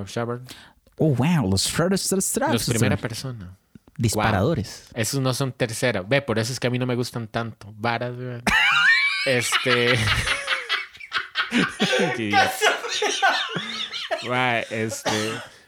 Oh, 0.96 1.14
wow, 1.14 1.50
los 1.50 1.70
first 1.70 2.10
los 2.12 2.66
primera 2.66 2.96
persona. 2.96 3.58
disparadores. 3.98 4.88
Esos 4.94 5.20
no 5.20 5.34
son 5.34 5.52
tercera. 5.52 6.00
Ve, 6.00 6.22
por 6.22 6.38
eso 6.38 6.52
es 6.52 6.58
que 6.58 6.66
a 6.66 6.70
mí 6.70 6.78
no 6.78 6.86
me 6.86 6.94
gustan 6.94 7.28
tanto. 7.28 7.74
Varas. 7.76 8.14
Este. 9.26 9.98
Qué. 14.20 14.28
Right, 14.28 14.70
este. 14.70 15.10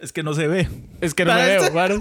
Es 0.00 0.12
que 0.12 0.22
no 0.22 0.34
se 0.34 0.46
ve. 0.46 0.68
Es 1.00 1.14
que 1.14 1.24
no 1.24 1.34
me 1.34 1.44
veo, 1.44 1.72
varas. 1.72 2.00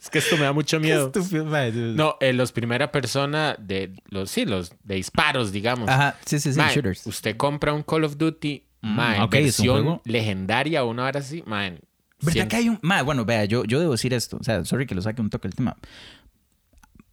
Es 0.00 0.10
que 0.10 0.18
esto 0.18 0.36
me 0.36 0.44
da 0.44 0.52
mucho 0.52 0.80
miedo. 0.80 1.06
Estúpido, 1.06 1.44
ma. 1.44 1.66
No, 1.66 2.16
eh, 2.20 2.32
los 2.32 2.52
primera 2.52 2.90
persona 2.90 3.56
de 3.58 3.92
los 4.08 4.30
sí, 4.30 4.46
los 4.46 4.72
de 4.84 4.94
disparos, 4.94 5.52
digamos. 5.52 5.88
Ajá, 5.88 6.16
sí, 6.24 6.38
sí, 6.38 6.52
sí, 6.52 6.58
Mae, 6.58 6.74
shooters. 6.74 7.06
Usted 7.06 7.36
compra 7.36 7.72
un 7.74 7.82
Call 7.82 8.04
of 8.04 8.16
Duty, 8.16 8.64
mae, 8.80 9.20
ok, 9.20 9.34
es 9.34 9.40
un 9.40 9.44
versión 9.44 9.82
juego. 9.82 10.02
legendaria 10.04 10.84
o 10.84 10.90
una 10.90 11.04
hora 11.04 11.20
así, 11.20 11.42
man. 11.46 11.80
¿Verdad 12.20 12.48
que 12.48 12.56
hay 12.56 12.68
un... 12.68 12.78
Ma, 12.82 13.02
bueno, 13.02 13.24
vea, 13.24 13.44
yo, 13.44 13.64
yo 13.64 13.78
debo 13.78 13.92
decir 13.92 14.14
esto. 14.14 14.38
O 14.40 14.44
sea, 14.44 14.64
sorry 14.64 14.86
que 14.86 14.94
lo 14.94 15.02
saque 15.02 15.20
un 15.20 15.30
toque 15.30 15.46
el 15.46 15.54
tema. 15.54 15.76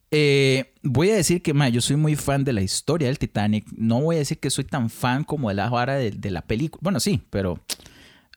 Eh, 0.09 0.73
voy 0.81 1.11
a 1.11 1.15
decir 1.15 1.41
que, 1.41 1.53
ma, 1.53 1.69
yo 1.69 1.81
soy 1.81 1.95
muy 1.95 2.15
fan 2.15 2.43
de 2.43 2.53
la 2.53 2.61
historia 2.61 3.07
del 3.07 3.19
Titanic. 3.19 3.65
No 3.75 4.01
voy 4.01 4.15
a 4.15 4.19
decir 4.19 4.39
que 4.39 4.49
soy 4.49 4.63
tan 4.63 4.89
fan 4.89 5.23
como 5.23 5.49
de 5.49 5.55
la 5.55 5.69
vara 5.69 5.95
de, 5.95 6.11
de 6.11 6.31
la 6.31 6.41
película. 6.41 6.79
Bueno, 6.81 6.99
sí, 6.99 7.21
pero... 7.29 7.59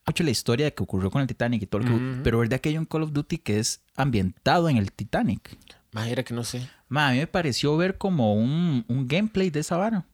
Mucho 0.08 0.24
la 0.24 0.30
historia 0.30 0.70
que 0.70 0.82
ocurrió 0.82 1.10
con 1.10 1.22
el 1.22 1.28
Titanic 1.28 1.62
y 1.62 1.66
todo 1.66 1.80
lo 1.82 1.86
que... 1.88 1.92
Ujú. 1.94 2.20
Pero 2.24 2.38
verdad 2.38 2.60
que 2.60 2.68
hay 2.70 2.78
un 2.78 2.84
Call 2.86 3.02
of 3.04 3.12
Duty 3.12 3.38
que 3.38 3.58
es 3.58 3.82
ambientado 3.96 4.68
en 4.68 4.76
el 4.76 4.90
Titanic. 4.92 5.56
Mae, 5.92 6.10
era 6.12 6.22
que 6.22 6.34
no 6.34 6.44
sé. 6.44 6.68
Ma, 6.88 7.08
a 7.08 7.12
mí 7.12 7.18
me 7.18 7.26
pareció 7.26 7.76
ver 7.76 7.98
como 7.98 8.34
un, 8.34 8.84
un 8.88 9.08
gameplay 9.08 9.50
de 9.50 9.60
esa 9.60 9.76
vara. 9.76 10.04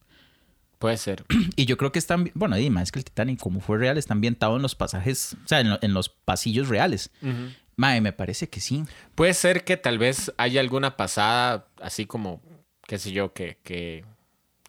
Puede 0.79 0.97
ser. 0.97 1.25
Y 1.57 1.67
yo 1.67 1.77
creo 1.77 1.93
que 1.93 1.99
están... 1.99 2.31
Bueno, 2.35 2.57
dime, 2.57 2.83
es 2.83 2.93
que 2.93 2.99
el 2.99 3.05
Titanic, 3.05 3.39
como 3.41 3.61
fue 3.61 3.79
real, 3.79 3.97
está 3.99 4.13
ambientado 4.15 4.57
en 4.57 4.63
los 4.63 4.75
pasajes... 4.75 5.37
O 5.45 5.49
sea, 5.49 5.61
en, 5.61 5.71
lo- 5.71 5.79
en 5.83 5.95
los 5.95 6.09
pasillos 6.09 6.69
reales. 6.69 7.11
Mae, 7.77 8.01
me 8.01 8.13
parece 8.13 8.49
que 8.49 8.61
sí. 8.61 8.85
Puede 9.15 9.35
ser 9.35 9.65
que 9.65 9.77
tal 9.77 9.99
vez 9.99 10.33
haya 10.37 10.61
alguna 10.61 10.97
pasada, 10.97 11.67
así 11.83 12.07
como, 12.07 12.41
qué 12.87 12.99
sé 12.99 13.11
yo, 13.13 13.33
que, 13.33 13.59
que 13.65 14.05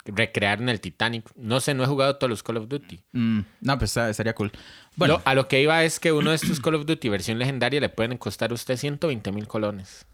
recrearon 0.05 0.69
el 0.69 0.79
Titanic. 0.79 1.29
No 1.35 1.59
sé, 1.59 1.73
no 1.73 1.83
he 1.83 1.87
jugado 1.87 2.17
todos 2.17 2.29
los 2.29 2.43
Call 2.43 2.57
of 2.57 2.67
Duty. 2.67 2.99
Mm, 3.13 3.39
no, 3.61 3.77
pues 3.77 3.91
está- 3.91 4.09
estaría 4.09 4.33
cool. 4.35 4.51
Bueno, 4.95 5.15
Lo- 5.15 5.21
a 5.25 5.33
lo 5.35 5.47
que 5.47 5.61
iba 5.61 5.83
es 5.83 5.99
que 5.99 6.11
uno 6.11 6.29
de 6.29 6.35
estos 6.37 6.59
Call 6.59 6.75
of 6.75 6.85
Duty 6.85 7.09
versión 7.09 7.39
legendaria 7.39 7.79
le 7.81 7.89
pueden 7.89 8.17
costar 8.17 8.51
a 8.51 8.53
usted 8.53 8.77
120 8.77 9.31
mil 9.31 9.47
colones. 9.47 10.05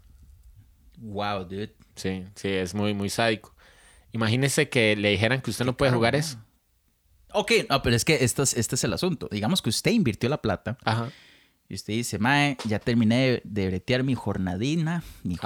wow, 0.98 1.44
dude. 1.44 1.74
Sí, 1.96 2.24
sí, 2.36 2.48
es 2.48 2.74
muy, 2.74 2.94
muy 2.94 3.10
sádico. 3.10 3.54
Imagínese 4.12 4.68
que 4.68 4.94
le 4.96 5.10
dijeran 5.10 5.40
que 5.40 5.50
usted 5.50 5.64
no 5.64 5.76
puede 5.76 5.90
jugar 5.92 6.14
eso. 6.14 6.38
Ok, 7.32 7.50
no, 7.68 7.82
pero 7.82 7.96
es 7.96 8.04
que 8.04 8.22
esto 8.24 8.42
es- 8.42 8.54
este 8.56 8.74
es 8.76 8.84
el 8.84 8.92
asunto. 8.92 9.28
Digamos 9.30 9.62
que 9.62 9.70
usted 9.70 9.90
invirtió 9.90 10.28
la 10.28 10.40
plata 10.40 10.76
Ajá. 10.84 11.10
y 11.68 11.74
usted 11.74 11.94
dice, 11.94 12.18
mae, 12.18 12.56
ya 12.66 12.78
terminé 12.78 13.16
de, 13.16 13.42
de 13.44 13.66
bretear 13.68 14.04
mi 14.04 14.14
jornadina, 14.14 15.02
mi 15.24 15.36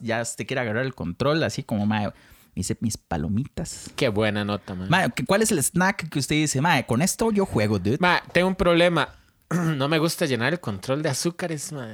ya 0.00 0.22
usted 0.22 0.46
quiere 0.46 0.60
agarrar 0.60 0.84
el 0.84 0.94
control, 0.94 1.42
así 1.44 1.62
como, 1.62 1.86
mae, 1.86 2.12
hice 2.54 2.76
mis 2.80 2.96
palomitas. 2.96 3.90
Qué 3.96 4.08
buena 4.08 4.44
nota, 4.44 4.74
man. 4.74 4.88
Mae, 4.88 5.10
¿cuál 5.26 5.42
es 5.42 5.50
el 5.52 5.62
snack 5.62 6.08
que 6.08 6.18
usted 6.18 6.36
dice, 6.36 6.60
mae, 6.60 6.84
con 6.86 7.02
esto 7.02 7.30
yo 7.30 7.46
juego, 7.46 7.78
dude? 7.78 7.98
Ma, 8.00 8.22
tengo 8.32 8.48
un 8.48 8.56
problema. 8.56 9.08
No 9.50 9.88
me 9.88 9.98
gusta 9.98 10.26
llenar 10.26 10.52
el 10.52 10.60
control 10.60 11.02
de 11.02 11.08
azúcares, 11.08 11.72
ma. 11.72 11.88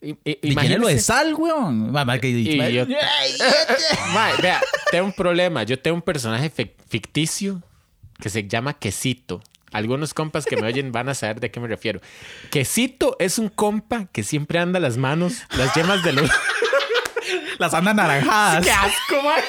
I- 0.00 0.16
i- 0.24 0.38
Y 0.42 0.54
llénelo 0.54 0.86
de 0.88 0.98
sal, 1.00 1.34
weón. 1.34 1.90
Ma, 1.92 2.04
ma, 2.04 2.18
que- 2.18 2.28
Idiota. 2.28 2.92
Ma, 4.12 4.30
vea, 4.42 4.60
tengo 4.90 5.04
un 5.06 5.12
problema. 5.12 5.62
Yo 5.64 5.78
tengo 5.78 5.96
un 5.96 6.02
personaje 6.02 6.52
fic- 6.52 6.74
ficticio 6.88 7.62
que 8.20 8.30
se 8.30 8.46
llama 8.48 8.74
Quesito. 8.74 9.40
Algunos 9.70 10.14
compas 10.14 10.46
que 10.46 10.56
me 10.56 10.66
oyen 10.66 10.92
van 10.92 11.08
a 11.10 11.14
saber 11.14 11.40
de 11.40 11.50
qué 11.50 11.60
me 11.60 11.68
refiero. 11.68 12.00
Quesito 12.50 13.16
es 13.18 13.38
un 13.38 13.48
compa 13.48 14.06
que 14.06 14.22
siempre 14.22 14.58
anda 14.58 14.80
las 14.80 14.96
manos, 14.96 15.42
las 15.56 15.74
yemas 15.74 16.02
de 16.02 16.12
los, 16.14 16.30
Las 17.58 17.74
andan 17.74 17.96
naranjadas. 17.96 18.64
¡Qué 18.64 18.70
asco, 18.70 19.22
mae! 19.22 19.42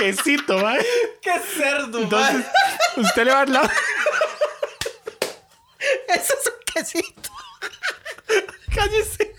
Quesito, 0.00 0.56
mae. 0.56 0.80
¡Qué 1.20 1.38
cerdo, 1.38 1.98
Entonces, 1.98 2.46
usted 2.96 3.24
le 3.26 3.32
va 3.32 3.40
a 3.40 3.44
dar 3.44 3.48
la... 3.50 3.62
Eso 6.08 6.34
es 6.40 6.46
un 6.46 6.54
quesito. 6.72 7.30
Cállese. 8.74 9.34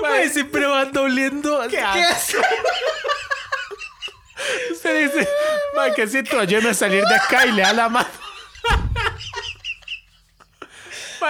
Mae, 0.00 0.30
siempre 0.30 0.64
van 0.64 0.92
doliendo. 0.92 1.66
¿Qué 1.68 1.80
hace? 1.80 2.38
Usted 4.70 5.10
dice, 5.10 5.28
mae, 5.74 5.92
quesito, 5.92 6.38
ayúdame 6.38 6.70
a 6.70 6.74
salir 6.74 7.04
de 7.04 7.14
acá 7.16 7.46
y 7.46 7.52
le 7.52 7.62
da 7.62 7.72
la 7.72 7.88
mano. 7.88 8.08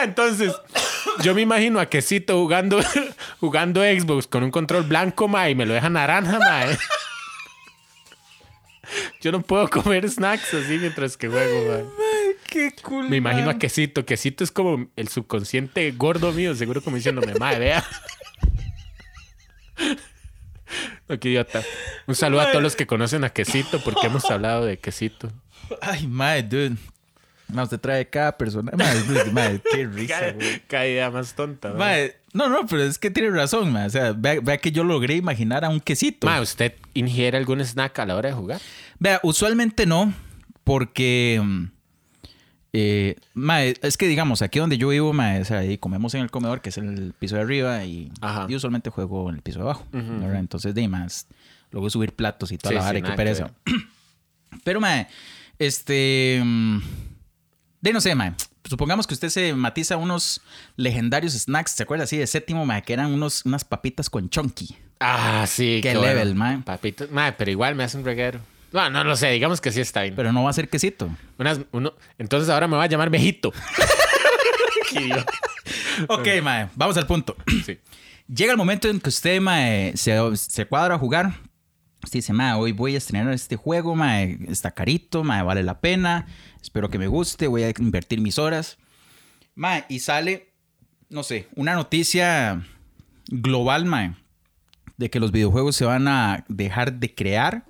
Entonces, 0.02 0.52
yo 1.22 1.34
me 1.34 1.42
imagino 1.42 1.80
a 1.80 1.86
quesito 1.86 2.38
jugando, 2.38 2.80
jugando 3.40 3.82
Xbox 3.82 4.26
con 4.26 4.42
un 4.42 4.50
control 4.50 4.84
blanco, 4.84 5.28
mae, 5.28 5.52
y 5.52 5.54
me 5.54 5.66
lo 5.66 5.74
deja 5.74 5.88
naranja, 5.90 6.38
mae. 6.38 6.76
Yo 9.20 9.32
no 9.32 9.40
puedo 9.42 9.68
comer 9.68 10.08
snacks 10.08 10.52
así 10.54 10.78
mientras 10.78 11.16
que 11.16 11.28
juego, 11.28 11.70
mae. 11.70 11.84
Qué 12.46 12.72
cool. 12.82 13.08
Me 13.08 13.16
imagino 13.16 13.50
a 13.50 13.58
quesito. 13.58 14.04
Quesito 14.04 14.44
es 14.44 14.52
como 14.52 14.88
el 14.96 15.08
subconsciente 15.08 15.90
gordo 15.92 16.32
mío, 16.32 16.54
seguro 16.54 16.82
como 16.82 16.96
diciéndome, 16.96 17.34
madre, 17.34 17.58
vea. 17.58 17.84
No, 21.08 21.20
qué 21.20 21.28
idiota. 21.28 21.62
Un 22.06 22.14
saludo 22.14 22.40
a 22.40 22.50
todos 22.50 22.62
los 22.62 22.76
que 22.76 22.86
conocen 22.86 23.24
a 23.24 23.30
Quesito, 23.30 23.78
porque 23.80 24.06
hemos 24.06 24.24
hablado 24.30 24.64
de 24.64 24.78
Quesito. 24.78 25.30
Ay, 25.80 26.06
mae, 26.06 26.42
dude. 26.42 26.76
No, 27.54 27.62
usted 27.62 27.80
trae 27.80 28.08
cada 28.10 28.36
persona. 28.36 28.72
Mae, 28.76 29.30
mae, 29.32 29.60
qué 29.72 29.86
risa, 29.92 30.32
güey. 30.32 30.60
Cada 30.66 30.86
idea 30.86 31.10
más 31.10 31.34
tonta. 31.34 31.70
¿no? 31.70 31.76
Mae, 31.76 32.16
no, 32.32 32.48
no, 32.48 32.66
pero 32.66 32.82
es 32.82 32.98
que 32.98 33.10
tiene 33.10 33.30
razón, 33.30 33.72
mae. 33.72 33.86
O 33.86 33.90
sea, 33.90 34.12
vea, 34.12 34.40
vea 34.42 34.58
que 34.58 34.72
yo 34.72 34.82
logré 34.84 35.14
imaginar 35.14 35.64
a 35.64 35.68
un 35.68 35.80
quesito. 35.80 36.26
Ma, 36.26 36.40
¿usted 36.40 36.74
ingiere 36.94 37.38
algún 37.38 37.60
snack 37.60 37.98
a 38.00 38.06
la 38.06 38.16
hora 38.16 38.28
de 38.30 38.34
jugar? 38.34 38.60
Vea, 38.98 39.20
usualmente 39.22 39.86
no, 39.86 40.12
porque. 40.64 41.40
mm, 41.42 41.64
eh, 42.76 43.14
mae, 43.34 43.74
es 43.82 43.96
que 43.96 44.08
digamos, 44.08 44.42
aquí 44.42 44.58
donde 44.58 44.76
yo 44.76 44.88
vivo, 44.88 45.12
mae, 45.12 45.40
o 45.42 45.44
sea, 45.44 45.58
ahí 45.58 45.78
comemos 45.78 46.12
en 46.14 46.22
el 46.22 46.30
comedor, 46.32 46.60
que 46.60 46.70
es 46.70 46.78
el 46.78 47.14
piso 47.16 47.36
de 47.36 47.42
arriba, 47.42 47.84
y 47.84 48.10
yo 48.48 48.56
usualmente 48.56 48.90
juego 48.90 49.30
en 49.30 49.36
el 49.36 49.42
piso 49.42 49.60
de 49.60 49.64
abajo. 49.66 49.86
¿verdad? 49.92 50.40
Entonces, 50.40 50.74
de 50.74 50.88
más, 50.88 51.28
luego 51.70 51.88
subir 51.88 52.12
platos 52.14 52.50
y 52.50 52.58
toda 52.58 52.70
Sí, 52.70 52.74
la 52.74 52.80
sí, 52.80 52.86
vara, 52.86 52.98
y 52.98 53.02
nada 53.02 53.14
qué 53.14 53.16
pereza. 53.16 53.50
Pero, 54.64 54.80
mae, 54.80 55.06
este. 55.60 56.42
De 57.84 57.92
no 57.92 58.00
sé, 58.00 58.14
mae. 58.14 58.32
Supongamos 58.64 59.06
que 59.06 59.12
usted 59.12 59.28
se 59.28 59.52
matiza 59.52 59.98
unos 59.98 60.40
legendarios 60.76 61.34
snacks, 61.34 61.72
¿se 61.72 61.82
acuerda 61.82 62.04
así 62.04 62.16
de 62.16 62.26
séptimo, 62.26 62.64
mae? 62.64 62.82
Que 62.82 62.94
eran 62.94 63.12
unos, 63.12 63.44
unas 63.44 63.62
papitas 63.62 64.08
con 64.08 64.30
chunky. 64.30 64.74
Ah, 65.00 65.44
sí. 65.46 65.80
Qué 65.82 65.92
level, 65.94 66.34
bueno. 66.34 66.58
ma. 66.60 66.64
Papitos. 66.64 67.10
Ma, 67.10 67.34
pero 67.36 67.50
igual 67.50 67.74
me 67.74 67.84
hace 67.84 67.98
un 67.98 68.04
reguero. 68.06 68.40
Bueno, 68.72 68.88
no 68.88 69.04
lo 69.04 69.16
sé, 69.16 69.28
digamos 69.32 69.60
que 69.60 69.70
sí 69.70 69.82
está 69.82 70.00
bien. 70.00 70.14
Pero 70.16 70.32
no 70.32 70.42
va 70.42 70.48
a 70.48 70.54
ser 70.54 70.70
quesito. 70.70 71.10
Unas- 71.36 71.60
uno, 71.72 71.92
entonces 72.16 72.48
ahora 72.48 72.66
me 72.66 72.76
va 72.78 72.84
a 72.84 72.86
llamar 72.86 73.10
Mejito. 73.10 73.52
Ok, 76.08 76.26
mae, 76.42 76.68
vamos 76.74 76.96
al 76.96 77.06
punto. 77.06 77.36
Sí. 77.66 77.78
Llega 78.32 78.52
el 78.52 78.56
momento 78.58 78.88
en 78.88 79.00
que 79.00 79.08
usted, 79.10 79.40
mae, 79.40 79.92
se, 79.96 80.16
se 80.36 80.64
cuadra 80.66 80.94
a 80.94 80.98
jugar. 80.98 81.34
Usted 82.02 82.18
dice, 82.18 82.32
mae, 82.32 82.54
hoy 82.54 82.72
voy 82.72 82.94
a 82.94 82.98
estrenar 82.98 83.32
este 83.32 83.56
juego, 83.56 83.94
mae, 83.94 84.38
está 84.48 84.70
carito, 84.72 85.22
mae, 85.24 85.42
vale 85.42 85.62
la 85.62 85.80
pena. 85.80 86.26
Espero 86.64 86.88
que 86.88 86.98
me 86.98 87.08
guste, 87.08 87.46
voy 87.46 87.62
a 87.62 87.72
invertir 87.78 88.22
mis 88.22 88.38
horas. 88.38 88.78
Mae, 89.54 89.84
y 89.90 89.98
sale, 89.98 90.48
no 91.10 91.22
sé, 91.22 91.46
una 91.56 91.74
noticia 91.74 92.64
global, 93.28 93.84
mae, 93.84 94.14
de 94.96 95.10
que 95.10 95.20
los 95.20 95.30
videojuegos 95.30 95.76
se 95.76 95.84
van 95.84 96.08
a 96.08 96.46
dejar 96.48 96.94
de 96.94 97.14
crear 97.14 97.66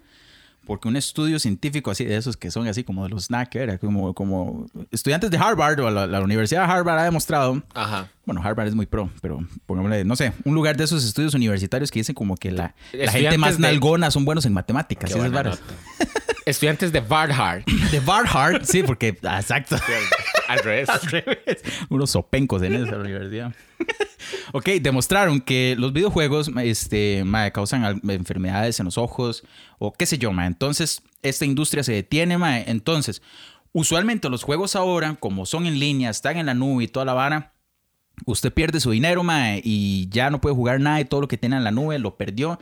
porque 0.65 0.87
un 0.87 0.97
estudio 0.97 1.41
científico 1.41 1.91
así 1.91 2.05
de 2.05 2.17
esos 2.17 2.37
que 2.37 2.53
son 2.53 2.69
así 2.69 2.85
como 2.85 3.03
de 3.03 3.11
los 3.11 3.25
snack, 3.25 3.57
era 3.57 3.79
como, 3.79 4.15
como 4.15 4.67
estudiantes 4.93 5.29
de 5.31 5.39
Harvard 5.39 5.81
o 5.81 5.91
la, 5.91 6.07
la 6.07 6.21
Universidad 6.21 6.65
de 6.65 6.73
Harvard 6.73 7.01
ha 7.01 7.05
demostrado 7.05 7.63
Ajá. 7.75 8.09
bueno, 8.25 8.41
Harvard 8.45 8.69
es 8.69 8.77
muy 8.77 8.87
pro, 8.87 9.11
pero 9.21 9.45
pongámosle, 9.67 10.05
no 10.05 10.15
sé, 10.15 10.33
un 10.45 10.55
lugar 10.55 10.77
de 10.77 10.85
esos 10.85 11.05
estudios 11.05 11.35
universitarios 11.35 11.91
que 11.91 11.99
dicen 11.99 12.15
como 12.15 12.37
que 12.37 12.53
la, 12.53 12.77
la 12.93 13.11
gente 13.11 13.39
más 13.39 13.59
nalgona 13.59 14.13
son 14.13 14.25
buenos 14.25 14.47
en 14.47 14.53
matemáticas. 14.53 15.13
Qué 15.13 15.19
esas 15.19 15.33
varas. 15.33 15.61
Estudiantes 16.47 16.93
de 16.93 17.01
Varhard. 17.01 17.65
De 17.91 18.01
Barhard, 18.01 18.65
sí, 18.65 18.83
porque, 18.83 19.09
exacto. 19.09 19.77
Al 20.49 20.59
revés. 20.59 20.89
Al 20.89 21.01
revés. 21.01 21.63
Unos 21.89 22.11
sopencos 22.11 22.63
en 22.63 22.75
esa 22.75 22.97
universidad. 22.97 23.55
ok, 24.53 24.67
demostraron 24.81 25.41
que 25.41 25.75
los 25.79 25.93
videojuegos 25.93 26.51
este, 26.63 27.25
mae, 27.25 27.53
causan 27.53 28.01
enfermedades 28.09 28.79
en 28.79 28.87
los 28.87 28.99
ojos 28.99 29.45
o 29.79 29.93
qué 29.93 30.07
sé 30.07 30.19
yo, 30.19 30.33
mae. 30.33 30.47
Entonces, 30.47 31.03
esta 31.23 31.45
industria 31.45 31.83
se 31.83 31.93
detiene, 31.93 32.37
mae. 32.37 32.65
Entonces, 32.67 33.23
usualmente 33.73 34.29
los 34.29 34.43
juegos 34.43 34.77
ahora, 34.77 35.17
como 35.19 35.47
son 35.47 35.67
en 35.67 35.79
línea, 35.79 36.11
están 36.11 36.37
en 36.37 36.47
la 36.47 36.55
nube 36.55 36.85
y 36.85 36.89
toda 36.89 37.07
la 37.07 37.15
vara, 37.15 37.55
usted 38.27 38.53
pierde 38.53 38.81
su 38.81 38.91
dinero, 38.91 39.23
mae, 39.23 39.61
y 39.65 40.09
ya 40.11 40.31
no 40.31 40.41
puede 40.41 40.55
jugar 40.55 40.81
nada 40.81 41.01
y 41.01 41.05
todo 41.05 41.23
lo 41.23 41.29
que 41.29 41.39
tiene 41.39 41.57
en 41.57 41.65
la 41.65 41.71
nube 41.71 41.99
lo 41.99 42.17
perdió. 42.17 42.59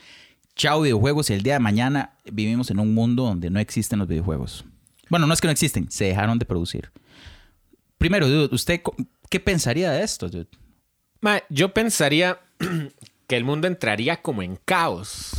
Chao 0.54 0.82
videojuegos 0.82 1.30
y 1.30 1.34
el 1.34 1.42
día 1.42 1.54
de 1.54 1.60
mañana 1.60 2.12
vivimos 2.30 2.70
en 2.70 2.78
un 2.78 2.94
mundo 2.94 3.24
donde 3.24 3.50
no 3.50 3.58
existen 3.58 3.98
los 3.98 4.08
videojuegos. 4.08 4.64
Bueno, 5.08 5.26
no 5.26 5.34
es 5.34 5.40
que 5.40 5.46
no 5.46 5.52
existen, 5.52 5.90
se 5.90 6.06
dejaron 6.06 6.38
de 6.38 6.44
producir. 6.44 6.90
Primero, 7.98 8.28
dude, 8.28 8.54
¿usted 8.54 8.80
qué 9.28 9.40
pensaría 9.40 9.90
de 9.90 10.02
esto, 10.02 10.28
dude? 10.28 10.48
Yo 11.48 11.72
pensaría 11.72 12.40
que 13.26 13.36
el 13.36 13.44
mundo 13.44 13.66
entraría 13.66 14.20
como 14.20 14.42
en 14.42 14.58
caos. 14.64 15.32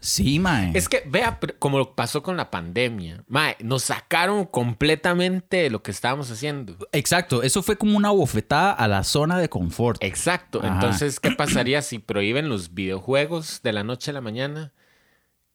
Sí, 0.00 0.38
mae. 0.38 0.72
Es 0.74 0.88
que 0.88 1.02
vea 1.06 1.38
como 1.58 1.94
pasó 1.94 2.22
con 2.22 2.36
la 2.36 2.50
pandemia. 2.50 3.22
Ma, 3.28 3.54
nos 3.60 3.84
sacaron 3.84 4.46
completamente 4.46 5.58
de 5.58 5.70
lo 5.70 5.82
que 5.82 5.90
estábamos 5.90 6.30
haciendo. 6.30 6.76
Exacto, 6.92 7.42
eso 7.42 7.62
fue 7.62 7.76
como 7.76 7.96
una 7.96 8.10
bofetada 8.10 8.72
a 8.72 8.88
la 8.88 9.04
zona 9.04 9.38
de 9.38 9.50
confort. 9.50 10.02
Exacto. 10.02 10.60
Ajá. 10.64 10.72
Entonces, 10.74 11.20
¿qué 11.20 11.32
pasaría 11.32 11.82
si 11.82 11.98
prohíben 11.98 12.48
los 12.48 12.72
videojuegos 12.72 13.60
de 13.62 13.72
la 13.74 13.84
noche 13.84 14.10
a 14.10 14.14
la 14.14 14.20
mañana? 14.22 14.72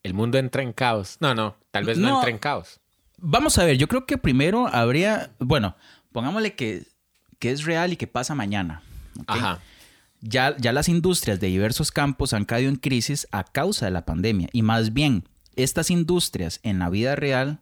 El 0.04 0.14
mundo 0.14 0.38
entra 0.38 0.62
en 0.62 0.72
caos. 0.72 1.16
No, 1.18 1.34
no, 1.34 1.56
tal 1.72 1.84
vez 1.84 1.98
no, 1.98 2.08
No. 2.08 2.14
entra 2.16 2.30
en 2.30 2.38
caos. 2.38 2.80
Vamos 3.18 3.58
a 3.58 3.64
ver, 3.64 3.76
yo 3.78 3.88
creo 3.88 4.06
que 4.06 4.18
primero 4.18 4.68
habría, 4.68 5.30
bueno, 5.40 5.74
pongámosle 6.12 6.54
que, 6.54 6.84
que 7.40 7.50
es 7.50 7.64
real 7.64 7.92
y 7.92 7.96
que 7.96 8.06
pasa 8.06 8.34
mañana. 8.36 8.82
Ajá. 9.26 9.58
Ya, 10.28 10.56
ya 10.58 10.72
las 10.72 10.88
industrias 10.88 11.40
de 11.40 11.48
diversos 11.48 11.92
campos 11.92 12.32
han 12.32 12.44
caído 12.44 12.68
en 12.68 12.76
crisis 12.76 13.26
a 13.32 13.44
causa 13.44 13.86
de 13.86 13.92
la 13.92 14.04
pandemia. 14.04 14.48
Y 14.52 14.62
más 14.62 14.92
bien, 14.92 15.24
estas 15.54 15.90
industrias 15.90 16.60
en 16.62 16.78
la 16.78 16.90
vida 16.90 17.16
real 17.16 17.60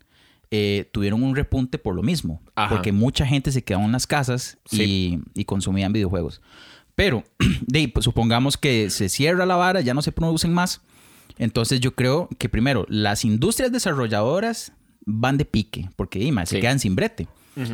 eh, 0.50 0.88
tuvieron 0.92 1.22
un 1.22 1.37
repunte 1.37 1.79
por 1.79 1.94
lo 1.94 2.03
mismo. 2.03 2.40
Ajá. 2.55 2.74
Porque 2.74 2.92
mucha 2.92 3.27
gente 3.27 3.53
se 3.53 3.62
quedó 3.62 3.81
en 3.81 3.92
las 3.92 4.07
casas 4.07 4.59
y, 4.70 5.18
y 5.35 5.44
consumían 5.44 5.92
videojuegos. 5.92 6.40
Pero, 6.94 7.24
de, 7.66 7.88
pues, 7.88 8.05
supongamos 8.05 8.57
que 8.57 8.90
se 8.90 9.09
cierra 9.09 9.46
la 9.46 9.57
vara, 9.57 9.81
ya 9.81 9.94
no 9.94 10.03
se 10.03 10.12
producen 10.12 10.53
más. 10.53 10.81
Entonces 11.38 11.81
yo 11.81 11.94
creo 11.94 12.29
que 12.38 12.48
primero, 12.48 12.87
las 12.88 13.24
industrias 13.24 13.72
desarrolladoras 13.72 14.72
van 15.05 15.37
de 15.37 15.44
pique, 15.44 15.90
porque 15.96 16.18
dime, 16.18 16.46
se 16.46 16.61
quedan 16.61 16.79
sin 16.79 16.94
brete. 16.94 17.29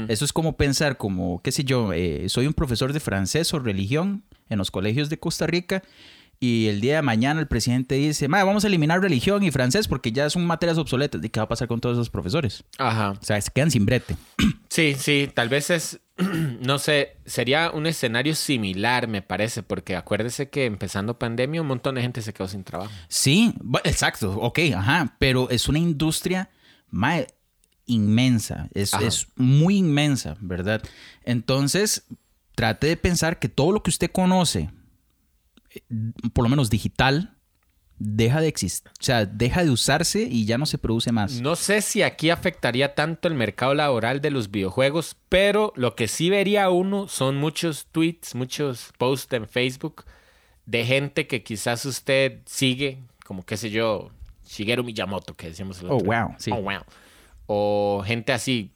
Eso 0.09 0.27
es 0.27 0.33
como 0.33 0.59
pensar, 0.59 0.99
como, 0.99 1.41
qué 1.43 1.53
sé 1.53 1.65
yo, 1.65 1.95
eh, 1.95 2.29
soy 2.29 2.47
un 2.47 2.53
profesor 2.53 2.93
de 2.93 3.01
francés 3.01 3.55
o 3.55 3.59
religión 3.59 4.23
en 4.51 4.59
los 4.59 4.71
colegios 4.71 5.09
de 5.09 5.19
Costa 5.19 5.47
Rica 5.47 5.83
y 6.39 6.69
el 6.69 6.81
día 6.81 6.97
de 6.97 7.03
mañana 7.03 7.39
el 7.39 7.47
presidente 7.47 7.97
dice, 7.97 8.27
"Ma, 8.27 8.43
vamos 8.45 8.65
a 8.65 8.69
eliminar 8.69 9.01
religión 9.01 9.43
y 9.43 9.51
francés 9.51 9.89
porque 9.89 10.11
ya 10.11 10.29
son 10.31 10.47
materias 10.47 10.79
obsoletas. 10.79 11.23
¿Y 11.23 11.29
qué 11.29 11.39
va 11.39 11.45
a 11.45 11.49
pasar 11.49 11.69
con 11.69 11.81
todos 11.81 11.97
esos 11.97 12.09
profesores? 12.09 12.65
Ajá. 12.79 13.11
O 13.11 13.23
sea, 13.23 13.41
se 13.41 13.51
quedan 13.51 13.71
sin 13.71 13.87
brete. 13.87 14.17
Sí, 14.71 14.95
sí, 14.97 15.29
tal 15.35 15.49
vez 15.49 15.69
es, 15.71 15.99
no 16.17 16.79
sé, 16.79 17.17
sería 17.27 17.73
un 17.73 17.89
escenario 17.89 18.37
similar, 18.37 19.09
me 19.09 19.21
parece, 19.21 19.65
porque 19.65 19.97
acuérdese 19.97 20.49
que 20.49 20.65
empezando 20.65 21.19
pandemia 21.19 21.61
un 21.61 21.67
montón 21.67 21.97
de 21.97 22.03
gente 22.03 22.23
se 22.23 22.33
quedó 22.33 22.47
sin 22.47 22.63
trabajo. 22.63 22.93
Sí, 23.09 23.53
exacto, 23.83 24.31
ok, 24.41 24.61
ajá, 24.77 25.17
pero 25.19 25.51
es 25.51 25.69
una 25.69 25.81
industria 25.81 26.51
mae, 26.89 27.27
inmensa, 27.87 28.69
es, 28.73 28.95
es 28.95 29.27
muy 29.35 29.79
inmensa, 29.79 30.37
¿verdad? 30.41 30.83
Entonces, 31.25 32.05
trate 32.55 32.87
de 32.89 32.97
pensar 32.97 33.39
que 33.39 33.49
todo 33.49 33.73
lo 33.73 33.83
que 33.83 33.91
usted 33.91 34.11
conoce, 34.11 34.71
eh, 35.75 35.81
por 36.33 36.45
lo 36.45 36.49
menos 36.49 36.71
digital, 36.71 37.37
deja 38.03 38.41
de 38.41 38.49
existir, 38.49 38.91
o 38.99 39.03
sea, 39.05 39.27
deja 39.27 39.63
de 39.63 39.71
usarse 39.71 40.23
y 40.23 40.47
ya 40.47 40.57
no 40.57 40.65
se 40.65 40.79
produce 40.79 41.13
más. 41.13 41.41
No 41.43 41.55
sé 41.55 41.83
si 41.83 42.03
aquí 42.03 42.31
afectaría 42.31 42.95
tanto 42.95 43.29
el 43.29 43.35
mercado 43.35 43.75
laboral 43.75 44.23
de 44.23 44.31
los 44.31 44.51
videojuegos, 44.51 45.17
pero 45.29 45.73
lo 45.77 45.95
que 45.95 46.09
sí 46.09 46.31
vería 46.31 46.71
uno 46.71 47.09
son 47.09 47.37
muchos 47.37 47.87
tweets, 47.93 48.35
muchos 48.35 48.93
posts 48.97 49.33
en 49.35 49.47
Facebook 49.47 50.05
de 50.65 50.87
gente 50.87 51.27
que 51.27 51.43
quizás 51.43 51.85
usted 51.85 52.41
sigue, 52.47 53.03
como 53.27 53.45
qué 53.45 53.59
sé 53.59 53.69
yo, 53.71 54.11
Shigeru 54.47 54.83
Miyamoto, 54.83 55.35
que 55.35 55.49
decíamos 55.49 55.81
el 55.81 55.91
Oh, 55.91 55.97
otro 55.97 56.11
día. 56.11 56.25
wow, 56.25 56.35
sí. 56.39 56.51
Oh, 56.53 56.63
wow. 56.63 56.81
o 57.47 58.03
gente 58.07 58.33
así 58.33 58.71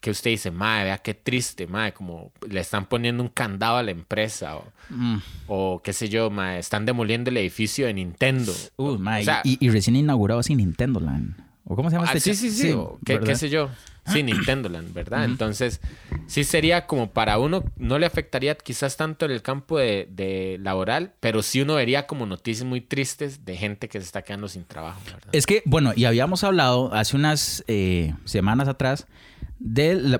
que 0.00 0.10
usted 0.10 0.30
dice, 0.30 0.50
madre, 0.50 0.84
vea 0.84 0.98
qué 0.98 1.14
triste, 1.14 1.66
madre, 1.66 1.92
como 1.92 2.32
le 2.48 2.60
están 2.60 2.86
poniendo 2.86 3.22
un 3.22 3.28
candado 3.28 3.76
a 3.76 3.82
la 3.82 3.90
empresa 3.90 4.56
o, 4.56 4.64
Mm. 4.88 5.18
o 5.46 5.80
qué 5.84 5.92
sé 5.92 6.08
yo, 6.08 6.30
madre, 6.30 6.58
están 6.58 6.84
demoliendo 6.86 7.30
el 7.30 7.36
edificio 7.36 7.86
de 7.86 7.94
Nintendo. 7.94 8.52
Uh, 8.76 8.94
O 8.94 9.22
sea, 9.22 9.40
y, 9.44 9.56
y 9.64 9.68
recién 9.70 9.94
inaugurado 9.96 10.40
así 10.40 10.56
Nintendo 10.56 10.98
Land. 11.00 11.34
¿O 11.64 11.76
cómo 11.76 11.90
se 11.90 11.96
llama 11.96 12.08
Ah, 12.10 12.14
este? 12.16 12.34
sí, 12.34 12.50
sí, 12.50 12.62
sí. 12.62 12.72
o 12.72 12.98
qué, 13.04 13.36
sé 13.36 13.48
yo. 13.48 13.70
Sí, 14.06 14.24
Nintendo 14.24 14.68
Land, 14.68 14.92
¿verdad? 14.92 15.24
Entonces, 15.24 15.80
sí 16.26 16.42
sería 16.42 16.86
como 16.88 17.10
para 17.12 17.38
uno, 17.38 17.62
no 17.76 17.98
le 18.00 18.06
afectaría 18.06 18.56
quizás 18.56 18.96
tanto 18.96 19.26
en 19.26 19.30
el 19.30 19.42
campo 19.42 19.78
de, 19.78 20.08
de 20.10 20.56
laboral, 20.60 21.12
pero 21.20 21.42
sí 21.42 21.60
uno 21.60 21.74
vería 21.76 22.08
como 22.08 22.26
noticias 22.26 22.66
muy 22.66 22.80
tristes 22.80 23.44
de 23.44 23.56
gente 23.56 23.88
que 23.88 24.00
se 24.00 24.06
está 24.06 24.22
quedando 24.22 24.48
sin 24.48 24.64
trabajo, 24.64 25.00
¿verdad? 25.04 25.28
Es 25.30 25.46
que, 25.46 25.62
bueno, 25.66 25.92
y 25.94 26.06
habíamos 26.06 26.42
hablado 26.42 26.92
hace 26.92 27.14
unas 27.16 27.62
eh, 27.68 28.14
semanas 28.24 28.66
atrás 28.66 29.06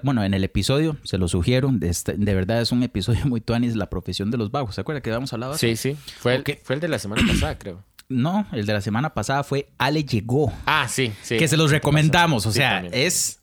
bueno, 0.03 0.23
en 0.23 0.35
el 0.35 0.45
episodio, 0.45 0.97
se 1.03 1.19
lo 1.19 1.27
sugiero, 1.29 1.71
de, 1.73 1.89
este- 1.89 2.15
de 2.17 2.35
verdad 2.35 2.61
es 2.61 2.73
un 2.73 2.83
episodio 2.83 3.25
muy 3.27 3.41
tuanis, 3.41 3.75
la 3.77 3.89
profesión 3.89 4.31
de 4.31 4.37
los 4.39 4.51
vagos. 4.51 4.75
¿Se 4.75 4.81
acuerda 4.83 5.01
que 5.01 5.11
habíamos 5.11 5.33
hablado? 5.33 5.57
Sí, 5.57 5.77
sí. 5.77 5.97
Fue, 6.19 6.35
el, 6.35 6.41
Ok. 6.43 6.51
fue 6.63 6.75
el 6.77 6.81
de 6.81 6.89
la 6.89 6.99
semana 6.99 7.23
pasada, 7.27 7.59
creo. 7.59 7.83
No, 8.11 8.45
el 8.51 8.67
de 8.67 8.73
la 8.73 8.81
semana 8.81 9.15
pasada 9.15 9.45
fue 9.45 9.69
Ale 9.79 10.03
Llegó, 10.03 10.53
Ah, 10.67 10.89
sí, 10.89 11.13
sí. 11.23 11.37
que 11.39 11.47
se 11.47 11.57
los 11.57 11.71
recomendamos. 11.71 12.45
O 12.45 12.51
sea, 12.51 12.81
es 12.91 13.39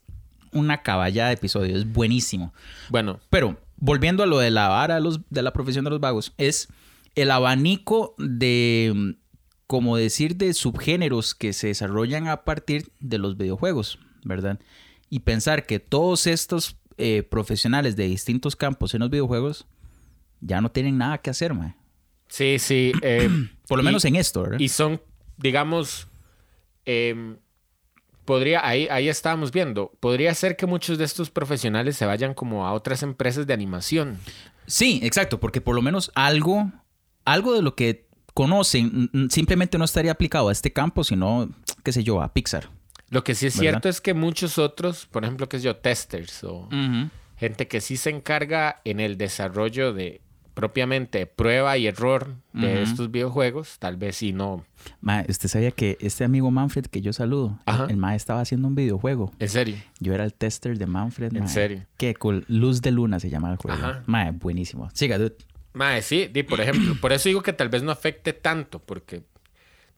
una 0.51 0.81
caballada 0.83 1.29
de 1.29 1.35
episodio, 1.35 1.77
es 1.77 1.89
buenísimo. 1.89 2.53
Bueno, 2.89 3.21
Pero 3.29 3.57
volviendo 3.77 4.23
a 4.23 4.25
lo 4.25 4.39
de 4.39 4.51
la 4.51 4.67
vara 4.67 4.95
de, 4.95 5.01
los, 5.01 5.21
de 5.29 5.41
la 5.41 5.53
profesión 5.53 5.85
de 5.85 5.91
los 5.91 6.01
vagos, 6.01 6.33
es 6.37 6.67
el 7.15 7.31
abanico 7.31 8.13
de, 8.17 9.15
como 9.67 9.95
decir, 9.95 10.35
de 10.35 10.53
subgéneros 10.53 11.33
que 11.33 11.53
se 11.53 11.67
desarrollan 11.67 12.27
a 12.27 12.43
partir 12.43 12.91
de 12.99 13.19
los 13.19 13.37
videojuegos, 13.37 13.99
¿verdad? 14.25 14.59
Y 15.09 15.19
pensar 15.19 15.65
que 15.65 15.79
todos 15.79 16.27
estos 16.27 16.77
eh, 16.97 17.23
profesionales 17.23 17.95
de 17.95 18.05
distintos 18.07 18.55
campos 18.55 18.93
en 18.93 19.01
los 19.01 19.09
videojuegos 19.09 19.67
ya 20.41 20.61
no 20.61 20.69
tienen 20.69 20.97
nada 20.97 21.17
que 21.19 21.29
hacer, 21.29 21.53
mae. 21.53 21.75
sí, 22.27 22.59
sí. 22.59 22.91
eh, 23.01 23.29
Por 23.67 23.77
lo 23.77 23.83
y- 23.83 23.85
menos 23.85 24.03
en 24.05 24.15
esto, 24.15 24.41
¿verdad? 24.43 24.59
Y 24.59 24.69
son, 24.69 25.01
digamos, 25.37 26.07
em, 26.85 27.37
podría, 28.25 28.65
ahí, 28.67 28.87
ahí 28.89 29.07
estábamos 29.09 29.51
viendo, 29.51 29.91
podría 29.99 30.33
ser 30.33 30.55
que 30.57 30.65
muchos 30.65 30.97
de 30.97 31.05
estos 31.05 31.29
profesionales 31.29 31.95
se 31.97 32.05
vayan 32.05 32.33
como 32.33 32.65
a 32.67 32.73
otras 32.73 33.03
empresas 33.03 33.47
de 33.47 33.53
animación. 33.53 34.17
Sí, 34.65 34.99
exacto, 35.03 35.39
porque 35.39 35.61
por 35.61 35.75
lo 35.75 35.81
menos 35.81 36.11
algo, 36.15 36.71
algo 37.25 37.53
de 37.53 37.61
lo 37.61 37.75
que 37.75 38.07
conocen 38.33 39.09
simplemente 39.31 39.77
no 39.77 39.85
estaría 39.85 40.11
aplicado 40.11 40.49
a 40.49 40.51
este 40.51 40.71
campo, 40.73 41.03
sino, 41.03 41.49
qué 41.83 41.91
sé 41.93 42.03
yo, 42.03 42.21
a 42.21 42.33
Pixar. 42.33 42.69
Lo 43.09 43.23
que 43.23 43.35
sí 43.35 43.47
es 43.47 43.57
¿Verdad? 43.57 43.71
cierto 43.71 43.89
es 43.89 44.01
que 44.01 44.13
muchos 44.13 44.57
otros, 44.57 45.05
por 45.05 45.23
ejemplo, 45.23 45.47
que 45.47 45.57
sé 45.59 45.65
yo, 45.65 45.75
testers 45.77 46.43
o 46.43 46.69
gente 47.37 47.67
que 47.67 47.81
sí 47.81 47.97
se 47.97 48.09
encarga 48.09 48.81
en 48.83 48.99
el 48.99 49.17
desarrollo 49.17 49.93
de 49.93 50.21
propiamente 50.53 51.27
prueba 51.27 51.77
y 51.77 51.85
error 51.85 52.33
de 52.51 52.81
estos 52.81 53.11
videojuegos, 53.11 53.77
tal 53.77 53.95
vez 53.95 54.17
sí 54.17 54.33
no. 54.33 54.65
Ma, 55.01 55.23
usted 55.29 55.47
sabía 55.49 55.69
que 55.69 55.99
este 56.01 56.23
amigo 56.23 56.49
Manfred 56.49 56.87
que 56.87 56.99
yo 57.01 57.13
saludo, 57.13 57.59
Ajá. 57.67 57.85
el 57.89 57.97
ma 57.97 58.15
estaba 58.15 58.41
haciendo 58.41 58.67
un 58.67 58.73
videojuego. 58.73 59.31
En 59.37 59.49
serio. 59.49 59.75
Yo 59.99 60.15
era 60.15 60.23
el 60.23 60.33
tester 60.33 60.75
de 60.79 60.87
Manfred. 60.87 61.35
¿En 61.35 61.43
ma. 61.43 61.47
serio? 61.47 61.85
Qué 61.97 62.15
cool. 62.15 62.43
Luz 62.47 62.81
de 62.81 62.89
Luna 62.89 63.19
se 63.19 63.29
llama 63.29 63.51
el 63.51 63.57
juego. 63.57 63.77
Ajá. 63.77 64.01
Ma, 64.07 64.31
buenísimo. 64.31 64.89
Siga, 64.93 65.19
dude. 65.19 65.35
Mae, 65.73 66.01
sí, 66.01 66.25
di, 66.25 66.41
por 66.41 66.59
ejemplo, 66.59 66.95
por 66.99 67.13
eso 67.13 67.29
digo 67.29 67.43
que 67.43 67.53
tal 67.53 67.69
vez 67.69 67.83
no 67.83 67.91
afecte 67.91 68.33
tanto, 68.33 68.79
porque 68.79 69.21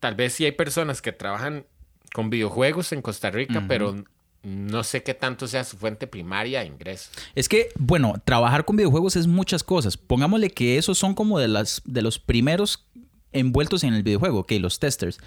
tal 0.02 0.16
vez 0.16 0.34
sí 0.34 0.44
hay 0.44 0.52
personas 0.52 1.02
que 1.02 1.14
trabajan 1.14 1.66
con 2.14 2.30
videojuegos 2.30 2.92
en 2.92 3.02
Costa 3.02 3.32
Rica, 3.32 3.66
pero 3.68 4.04
no 4.44 4.84
sé 4.84 5.04
qué 5.04 5.14
tanto 5.14 5.48
sea 5.48 5.64
su 5.64 5.78
fuente 5.78 6.08
primaria 6.08 6.62
de 6.62 6.68
ingresos. 6.68 7.12
Es 7.36 7.50
que, 7.50 7.70
bueno, 7.78 8.16
trabajar 8.24 8.66
con 8.66 8.78
videojuegos 8.78 9.16
es 9.16 9.28
muchas 9.28 9.64
cosas. 9.64 9.98
Pongámosle 9.98 10.50
que 10.50 10.78
esos 10.78 10.98
son 10.98 11.14
como 11.14 11.40
de, 11.40 11.48
las, 11.48 11.82
de 11.86 12.02
los 12.02 12.20
primeros 12.20 12.86
envueltos 13.32 13.84
en 13.84 13.94
el 13.94 14.04
videojuego, 14.04 14.40
ok, 14.40 14.54
los 14.60 14.80
testers. 14.80 15.20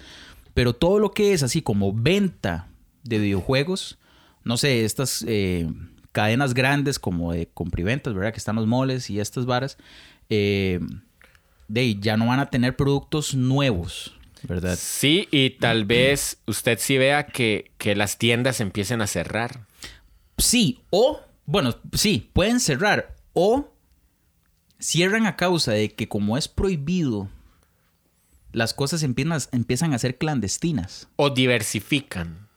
Pero 0.53 0.73
todo 0.73 0.99
lo 0.99 1.11
que 1.11 1.33
es 1.33 1.43
así 1.43 1.61
como 1.61 1.93
venta 1.93 2.67
de 3.03 3.19
videojuegos, 3.19 3.97
no 4.43 4.57
sé, 4.57 4.85
estas 4.85 5.23
eh, 5.27 5.69
cadenas 6.11 6.53
grandes 6.53 6.99
como 6.99 7.33
de 7.33 7.47
compriventas, 7.53 8.13
¿verdad? 8.13 8.31
Que 8.31 8.37
están 8.37 8.55
los 8.55 8.67
moles 8.67 9.09
y 9.09 9.19
estas 9.19 9.45
varas, 9.45 9.77
eh, 10.29 10.79
de 11.67 11.81
ahí 11.81 11.97
ya 11.99 12.17
no 12.17 12.27
van 12.27 12.39
a 12.39 12.49
tener 12.49 12.75
productos 12.75 13.35
nuevos, 13.35 14.15
¿verdad? 14.43 14.77
Sí, 14.79 15.27
y 15.31 15.51
tal 15.51 15.85
vez 15.85 16.37
usted 16.47 16.77
sí 16.79 16.97
vea 16.97 17.25
que, 17.27 17.71
que 17.77 17.95
las 17.95 18.17
tiendas 18.17 18.59
empiecen 18.59 19.01
a 19.01 19.07
cerrar. 19.07 19.65
Sí, 20.37 20.81
o, 20.89 21.21
bueno, 21.45 21.75
sí, 21.93 22.29
pueden 22.33 22.59
cerrar, 22.59 23.15
o 23.33 23.71
cierran 24.79 25.25
a 25.25 25.35
causa 25.35 25.71
de 25.71 25.89
que 25.93 26.07
como 26.07 26.37
es 26.37 26.47
prohibido, 26.47 27.29
las 28.51 28.73
cosas 28.73 29.03
empiezan, 29.03 29.39
empiezan 29.51 29.93
a 29.93 29.99
ser 29.99 30.17
clandestinas. 30.17 31.07
o 31.15 31.29
diversifican. 31.29 32.47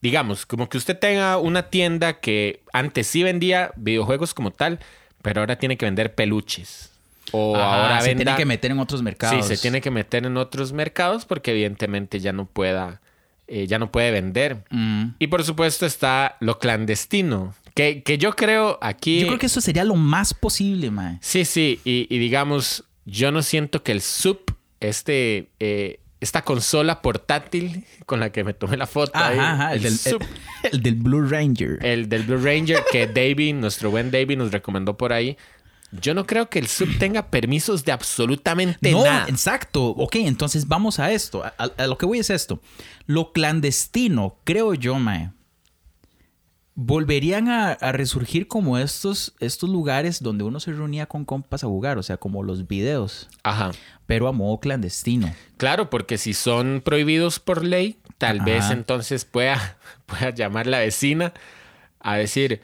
Digamos, 0.00 0.44
como 0.44 0.68
que 0.68 0.76
usted 0.76 0.98
tenga 0.98 1.38
una 1.38 1.70
tienda 1.70 2.20
que 2.20 2.62
antes 2.72 3.06
sí 3.06 3.22
vendía 3.22 3.72
videojuegos 3.76 4.34
como 4.34 4.50
tal, 4.50 4.78
pero 5.22 5.40
ahora 5.40 5.56
tiene 5.58 5.78
que 5.78 5.86
vender 5.86 6.14
peluches. 6.14 6.90
O 7.32 7.56
Ajá, 7.56 7.82
ahora 7.82 8.00
se 8.00 8.08
venda... 8.08 8.22
tienen 8.24 8.36
que 8.36 8.44
meter 8.46 8.70
en 8.70 8.78
otros 8.78 9.02
mercados. 9.02 9.46
Sí, 9.46 9.56
se 9.56 9.60
tiene 9.60 9.80
que 9.80 9.90
meter 9.90 10.26
en 10.26 10.36
otros 10.36 10.72
mercados 10.72 11.24
porque 11.24 11.50
evidentemente 11.52 12.20
ya 12.20 12.32
no 12.32 12.46
pueda, 12.46 13.00
eh, 13.48 13.66
ya 13.66 13.78
no 13.78 13.90
puede 13.90 14.10
vender. 14.10 14.64
Mm. 14.70 15.10
Y 15.18 15.26
por 15.28 15.42
supuesto 15.44 15.86
está 15.86 16.36
lo 16.40 16.58
clandestino, 16.58 17.54
que, 17.74 18.02
que 18.02 18.18
yo 18.18 18.36
creo 18.36 18.78
aquí... 18.82 19.20
Yo 19.20 19.26
creo 19.28 19.38
que 19.38 19.46
eso 19.46 19.60
sería 19.60 19.84
lo 19.84 19.96
más 19.96 20.32
posible, 20.34 20.90
mae. 20.90 21.18
Sí, 21.20 21.44
sí, 21.44 21.80
y, 21.84 22.06
y 22.08 22.18
digamos, 22.18 22.84
yo 23.04 23.32
no 23.32 23.42
siento 23.42 23.82
que 23.82 23.92
el 23.92 24.00
sub, 24.00 24.40
este, 24.80 25.48
eh, 25.58 25.98
esta 26.20 26.42
consola 26.42 27.02
portátil 27.02 27.84
con 28.06 28.20
la 28.20 28.30
que 28.30 28.44
me 28.44 28.54
tomé 28.54 28.76
la 28.76 28.86
foto, 28.86 29.12
ahí, 29.18 29.38
Ajá, 29.38 29.72
el, 29.72 29.78
el 29.78 29.82
del, 29.84 29.98
Sup, 29.98 30.22
el- 30.62 30.70
el 30.74 30.82
del 30.82 30.94
Blue 30.94 31.26
Ranger. 31.26 31.78
el 31.84 32.08
del 32.08 32.22
Blue 32.22 32.38
Ranger 32.42 32.82
que 32.92 33.06
David, 33.14 33.54
nuestro 33.54 33.90
buen 33.90 34.10
David, 34.10 34.38
nos 34.38 34.52
recomendó 34.52 34.96
por 34.96 35.12
ahí. 35.12 35.36
Yo 36.00 36.14
no 36.14 36.26
creo 36.26 36.48
que 36.48 36.58
el 36.58 36.66
sub 36.66 36.98
tenga 36.98 37.30
permisos 37.30 37.84
de 37.84 37.92
absolutamente 37.92 38.90
no, 38.92 39.04
nada. 39.04 39.26
exacto. 39.28 39.88
Ok, 39.90 40.16
entonces 40.16 40.66
vamos 40.66 40.98
a 40.98 41.12
esto. 41.12 41.42
A, 41.44 41.86
lo 41.86 41.98
que 41.98 42.06
voy 42.06 42.18
es 42.18 42.30
esto. 42.30 42.60
Lo 43.06 43.32
clandestino, 43.32 44.36
creo 44.44 44.74
yo, 44.74 44.98
mae, 44.98 45.30
volverían 46.74 47.48
a, 47.48 47.72
a 47.72 47.92
resurgir 47.92 48.48
como 48.48 48.78
estos, 48.78 49.34
estos 49.38 49.70
lugares 49.70 50.22
donde 50.22 50.44
uno 50.44 50.58
se 50.58 50.72
reunía 50.72 51.06
con 51.06 51.24
compas 51.24 51.62
a 51.62 51.68
jugar, 51.68 51.98
o 51.98 52.02
sea, 52.02 52.16
como 52.16 52.42
los 52.42 52.66
videos, 52.66 53.28
Ajá. 53.44 53.70
pero 54.06 54.26
a 54.26 54.32
modo 54.32 54.58
clandestino. 54.58 55.32
Claro, 55.56 55.88
porque 55.88 56.18
si 56.18 56.34
son 56.34 56.82
prohibidos 56.84 57.38
por 57.38 57.64
ley, 57.64 57.98
tal 58.18 58.40
Ajá. 58.40 58.46
vez 58.46 58.70
entonces 58.70 59.24
pueda, 59.24 59.78
pueda 60.06 60.30
llamar 60.30 60.66
la 60.66 60.80
vecina 60.80 61.32
a 62.00 62.16
decir, 62.16 62.60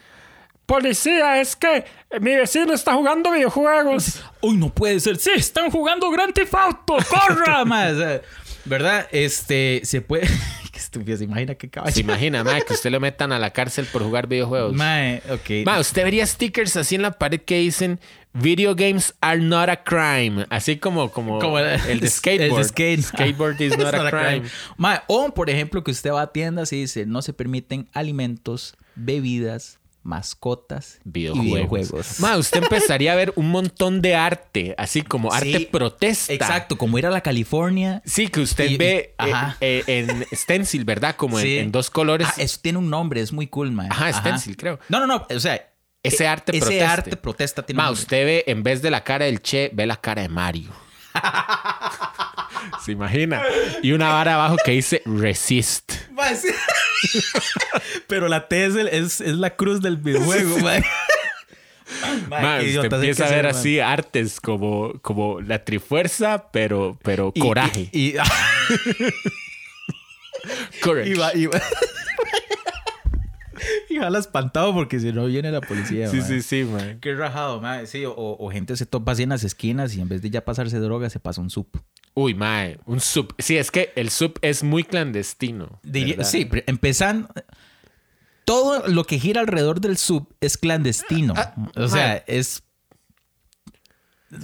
Policía, 0.70 1.40
es 1.40 1.56
que 1.56 1.84
mi 2.20 2.36
vecino 2.36 2.72
está 2.72 2.94
jugando 2.94 3.32
videojuegos. 3.32 4.22
Uy, 4.40 4.56
no 4.56 4.72
puede 4.72 5.00
ser. 5.00 5.16
Sí, 5.16 5.32
están 5.34 5.68
jugando 5.68 6.08
Grand 6.12 6.32
Theft 6.32 6.54
Auto. 6.54 6.96
¡Corra, 7.10 7.64
sea, 7.96 8.22
¿Verdad? 8.66 9.08
Este, 9.10 9.80
se 9.82 10.00
puede... 10.00 10.28
Qué 10.72 10.78
estúpido, 10.78 11.18
se 11.18 11.24
imagina 11.24 11.56
qué 11.56 11.68
caballo. 11.68 11.92
se 11.92 12.00
imagina, 12.00 12.44
mae, 12.44 12.62
que 12.62 12.74
usted 12.74 12.92
lo 12.92 13.00
metan 13.00 13.32
a 13.32 13.40
la 13.40 13.50
cárcel 13.50 13.86
por 13.86 14.04
jugar 14.04 14.28
videojuegos. 14.28 14.72
Mae, 14.72 15.20
ok. 15.28 15.66
Ma, 15.66 15.80
usted 15.80 16.04
vería 16.04 16.24
stickers 16.24 16.76
así 16.76 16.94
en 16.94 17.02
la 17.02 17.10
pared 17.10 17.40
que 17.40 17.58
dicen 17.58 17.98
Video 18.32 18.76
games 18.76 19.12
are 19.20 19.40
not 19.40 19.68
a 19.68 19.82
crime. 19.82 20.46
Así 20.50 20.76
como, 20.76 21.10
como, 21.10 21.40
Como 21.40 21.58
el 21.58 21.98
de 21.98 22.08
skateboard. 22.08 22.50
el 22.52 22.56
de 22.56 22.64
skate. 22.64 23.02
Skateboard 23.02 23.60
is 23.60 23.76
not 23.76 23.92
a 23.92 24.08
crime. 24.08 24.42
Mae, 24.76 25.00
o, 25.08 25.34
por 25.34 25.50
ejemplo, 25.50 25.82
que 25.82 25.90
usted 25.90 26.12
va 26.12 26.22
a 26.22 26.32
tiendas 26.32 26.72
y 26.72 26.82
dice, 26.82 27.06
no 27.06 27.22
se 27.22 27.32
permiten 27.32 27.88
alimentos, 27.92 28.76
bebidas, 28.94 29.79
mascotas 30.02 30.98
Videojuegos. 31.04 32.20
Ma, 32.20 32.36
usted 32.36 32.62
empezaría 32.62 33.12
a 33.12 33.16
ver 33.16 33.32
un 33.36 33.50
montón 33.50 34.00
de 34.02 34.14
arte, 34.14 34.74
así 34.78 35.02
como 35.02 35.32
arte 35.32 35.58
Sí, 35.58 35.68
protesta. 35.70 36.32
Exacto, 36.32 36.78
como 36.78 36.98
ir 36.98 37.06
a 37.06 37.10
la 37.10 37.20
California. 37.20 38.02
Sí, 38.04 38.28
que 38.28 38.40
usted 38.40 38.64
Y- 38.70 38.74
y- 38.74 38.76
ve 38.78 39.14
eh, 39.18 39.34
eh, 39.60 39.84
en 39.86 40.26
stencil, 40.36 40.84
¿verdad? 40.84 41.16
Como 41.16 41.38
en- 41.38 41.44
Sí. 41.46 41.58
en, 41.58 41.70
dos 41.72 41.90
colores. 41.90 42.28
Ah, 42.30 42.34
eso 42.42 42.58
tiene 42.62 42.78
un 42.78 42.88
nombre, 42.90 43.20
es 43.20 43.32
muy 43.32 43.46
cool, 43.46 43.70
mae. 43.72 43.88
Ajá, 43.90 44.12
stencil, 44.12 44.56
creo. 44.56 44.78
No, 44.88 45.00
no, 45.00 45.06
no, 45.06 45.26
o 45.34 45.40
sea... 45.40 45.66
Ese 46.02 46.24
eh, 46.24 46.28
arte 46.28 46.52
ese 46.52 46.60
protesta. 46.64 46.92
arte 46.92 47.16
protesta 47.18 47.62
tiene 47.66 47.76
Ma, 47.76 47.88
un 47.88 47.92
usted 47.92 48.24
ve, 48.24 48.44
en 48.46 48.62
vez 48.62 48.80
de 48.80 48.90
la 48.90 49.04
cara 49.04 49.26
del 49.26 49.42
Che, 49.42 49.70
ve 49.74 49.84
la 49.86 49.96
cara 49.96 50.22
de 50.22 50.30
Mario. 50.30 50.70
¿Se 52.84 52.92
imagina? 52.92 53.42
Y 53.82 53.92
una 53.92 54.08
vara 54.10 54.34
abajo 54.34 54.56
que 54.64 54.72
dice 54.72 55.02
resist. 55.06 55.92
Pero 58.06 58.28
la 58.28 58.48
T 58.48 58.66
es, 58.66 58.74
el- 58.76 58.88
es- 58.88 59.20
es 59.20 59.34
la 59.36 59.56
cruz 59.56 59.80
del 59.80 59.96
videojuego, 59.96 60.58
mae. 60.62 60.84
Mae, 62.28 62.42
Ma, 62.42 62.58
qué 62.58 62.66
usted 62.66 62.70
idiotas 62.70 62.92
hay 63.00 63.08
empieza 63.08 63.26
a 63.26 63.30
ver 63.30 63.46
así 63.46 63.80
artes 63.80 64.40
como, 64.40 64.92
como 65.02 65.40
la 65.40 65.64
trifuerza, 65.64 66.50
pero, 66.52 66.98
pero 67.02 67.32
Y- 67.34 67.40
coraje. 67.40 67.88
Y, 67.92 68.08
y- 68.10 68.14
Courage. 70.82 71.10
y 71.10 71.14
va- 71.14 71.32
y 73.90 73.96
jala 73.96 74.18
espantado 74.18 74.72
porque 74.72 74.98
si 75.00 75.12
no 75.12 75.26
viene 75.26 75.50
la 75.50 75.60
policía. 75.60 76.08
Sí, 76.08 76.22
sí, 76.22 76.40
sí, 76.42 76.64
mae. 76.64 76.98
Qué 77.00 77.14
rajado, 77.14 77.60
mae. 77.60 77.86
Sí, 77.86 78.04
o, 78.06 78.14
o 78.16 78.50
gente 78.50 78.76
se 78.76 78.86
topa 78.86 79.12
así 79.12 79.24
en 79.24 79.30
las 79.30 79.44
esquinas 79.44 79.94
y 79.94 80.00
en 80.00 80.08
vez 80.08 80.22
de 80.22 80.30
ya 80.30 80.44
pasarse 80.44 80.78
droga 80.78 81.10
se 81.10 81.18
pasa 81.20 81.40
un 81.40 81.50
sup. 81.50 81.76
Uy, 82.14 82.34
mae, 82.34 82.78
un 82.86 83.00
sub. 83.00 83.34
Sí, 83.38 83.56
es 83.56 83.70
que 83.70 83.92
el 83.96 84.10
sub 84.10 84.38
es 84.42 84.62
muy 84.62 84.84
clandestino. 84.84 85.80
Sí, 86.24 86.48
empezando. 86.66 87.28
Todo 88.44 88.88
lo 88.88 89.04
que 89.04 89.18
gira 89.18 89.40
alrededor 89.40 89.80
del 89.80 89.96
sub 89.96 90.34
es 90.40 90.58
clandestino. 90.58 91.34
Ah, 91.36 91.54
o 91.76 91.88
sea, 91.88 92.06
mae. 92.08 92.24
es. 92.26 92.64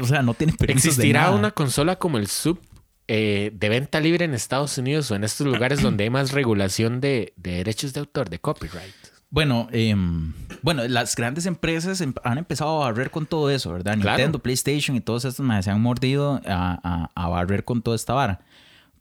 O 0.01 0.05
sea, 0.05 0.23
no 0.23 0.35
tiene 0.35 0.53
permisos 0.53 0.83
de 0.83 0.89
¿Existirá 0.91 1.23
nada. 1.23 1.37
una 1.37 1.51
consola 1.53 1.97
como 1.97 2.19
el 2.19 2.27
sub 2.27 2.61
eh, 3.09 3.53
de 3.55 3.69
venta 3.69 4.01
libre 4.01 4.25
en 4.25 4.35
Estados 4.35 4.79
Unidos 4.79 5.11
o 5.11 5.15
en 5.15 5.23
estos 5.23 5.47
lugares 5.47 5.81
donde 5.83 6.05
hay 6.05 6.11
más 6.11 6.33
regulación 6.33 7.01
de, 7.01 7.35
de 7.37 7.53
derechos 7.53 7.93
de 7.93 8.01
autor, 8.01 8.29
de 8.31 8.39
copyright? 8.41 8.95
Bueno, 9.37 9.69
em, 9.71 10.33
bueno, 10.63 10.89
las 10.89 11.15
grandes 11.15 11.45
empresas 11.45 12.01
em- 12.01 12.15
han 12.25 12.39
empezado 12.39 12.83
a 12.83 12.87
barrer 12.87 13.11
con 13.11 13.27
todo 13.27 13.51
eso, 13.51 13.71
¿verdad? 13.71 13.99
Claro. 13.99 14.17
Nintendo, 14.17 14.39
PlayStation 14.39 14.97
y 14.97 15.03
todos 15.03 15.27
estos 15.27 15.45
mae, 15.45 15.63
se 15.63 15.71
han 15.71 15.83
mordido 15.83 16.41
a, 16.47 16.81
a- 16.83 17.11
a 17.15 17.29
barrer 17.29 17.63
con 17.63 17.83
toda 17.83 17.97
esta 17.97 18.15
vara. 18.15 18.41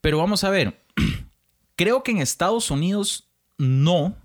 Pero 0.02 0.18
vamos 0.18 0.44
a 0.44 0.50
ver, 0.50 0.84
creo 1.78 2.04
que 2.04 2.12
en 2.12 2.18
Estados 2.18 2.70
Unidos 2.70 3.30
no, 3.58 4.18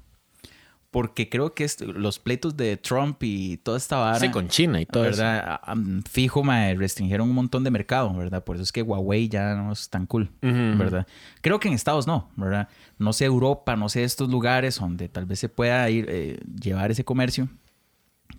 porque 0.90 1.28
creo 1.28 1.54
que 1.54 1.62
est- 1.64 1.82
los 1.82 2.18
pleitos 2.18 2.56
de 2.56 2.76
Trump 2.76 3.22
y 3.22 3.58
toda 3.58 3.76
esta 3.78 3.96
vara... 3.98 4.18
Sí, 4.18 4.28
con 4.30 4.48
China 4.48 4.80
y 4.80 4.86
todo 4.86 5.04
eso. 5.04 5.22
¿verdad? 5.22 5.44
A- 5.62 5.72
a- 5.72 5.76
Fijo, 6.10 6.42
mae, 6.42 6.74
restringieron 6.74 7.28
un 7.28 7.34
montón 7.34 7.62
de 7.62 7.70
mercado, 7.70 8.12
¿verdad? 8.14 8.42
Por 8.42 8.56
eso 8.56 8.64
es 8.64 8.72
que 8.72 8.82
Huawei 8.82 9.28
ya 9.28 9.54
no 9.54 9.72
es 9.72 9.88
tan 9.88 10.06
cool. 10.06 10.30
¿verdad? 10.40 11.06
Creo 11.42 11.60
que 11.60 11.68
en 11.68 11.74
Estados 11.74 12.06
no, 12.08 12.30
¿verdad? 12.36 12.68
No 12.98 13.12
sé 13.12 13.24
Europa, 13.26 13.76
no 13.76 13.88
sé 13.88 14.02
estos 14.02 14.28
lugares 14.30 14.80
donde 14.80 15.08
tal 15.08 15.26
vez 15.26 15.38
se 15.38 15.48
pueda 15.48 15.88
ir, 15.90 16.06
eh, 16.08 16.40
llevar 16.60 16.90
ese 16.90 17.04
comercio, 17.04 17.48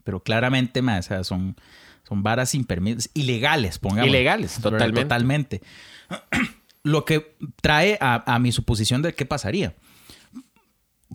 pero 0.04 0.22
claramente, 0.22 0.82
mae, 0.82 1.00
o 1.00 1.04
sea, 1.04 1.24
son, 1.24 1.56
son 2.04 2.22
varas 2.22 2.50
sin 2.50 2.66
permiso, 2.66 3.10
ilegales, 3.14 3.80
pongamos. 3.80 4.10
Ilegales, 4.10 4.60
totalmente. 4.62 5.02
Totalmente. 5.04 5.62
Lo 6.84 7.06
que 7.06 7.38
trae 7.62 7.98
a, 8.02 8.24
a 8.36 8.40
mi 8.40 8.52
suposición 8.52 9.02
de 9.02 9.14
qué 9.14 9.26
pasaría. 9.26 9.76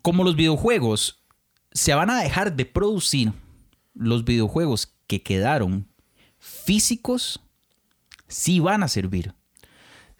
Como 0.02 0.22
los 0.24 0.36
videojuegos 0.36 1.22
se 1.76 1.94
van 1.94 2.08
a 2.08 2.20
dejar 2.20 2.56
de 2.56 2.64
producir, 2.64 3.32
los 3.94 4.24
videojuegos 4.24 4.94
que 5.06 5.22
quedaron 5.22 5.86
físicos 6.38 7.40
sí 8.28 8.60
van 8.60 8.82
a 8.82 8.88
servir. 8.88 9.34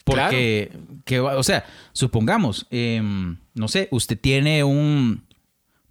Porque, 0.04 0.70
que 1.04 1.18
o 1.18 1.42
sea, 1.42 1.64
supongamos, 1.92 2.66
em, 2.70 3.38
no 3.54 3.68
sé, 3.68 3.88
usted 3.90 4.18
tiene 4.18 4.62
un 4.64 5.24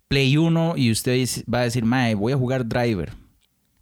Play 0.07 0.37
1 0.37 0.75
y 0.77 0.91
usted 0.91 1.27
va 1.51 1.59
a 1.59 1.63
decir, 1.63 1.83
mae, 1.83 2.15
voy 2.15 2.31
a 2.31 2.37
jugar 2.37 2.67
Driver. 2.67 3.13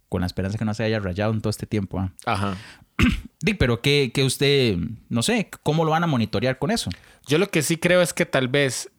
Con 0.08 0.22
la 0.22 0.26
esperanza 0.26 0.58
que 0.58 0.64
no 0.64 0.74
se 0.74 0.84
haya 0.84 0.98
rayado 1.00 1.32
en 1.32 1.40
todo 1.40 1.50
este 1.50 1.66
tiempo. 1.66 2.00
¿ah? 2.00 2.12
Ajá. 2.24 2.56
Di, 3.40 3.54
pero 3.54 3.82
que, 3.82 4.10
que 4.12 4.24
usted, 4.24 4.78
no 5.08 5.22
sé, 5.22 5.50
¿cómo 5.62 5.84
lo 5.84 5.90
van 5.90 6.04
a 6.04 6.08
monitorear 6.08 6.58
con 6.58 6.70
eso? 6.70 6.90
Yo 7.26 7.38
lo 7.38 7.48
que 7.48 7.62
sí 7.62 7.76
creo 7.76 8.00
es 8.00 8.12
que 8.12 8.26
tal 8.26 8.48
vez, 8.48 8.90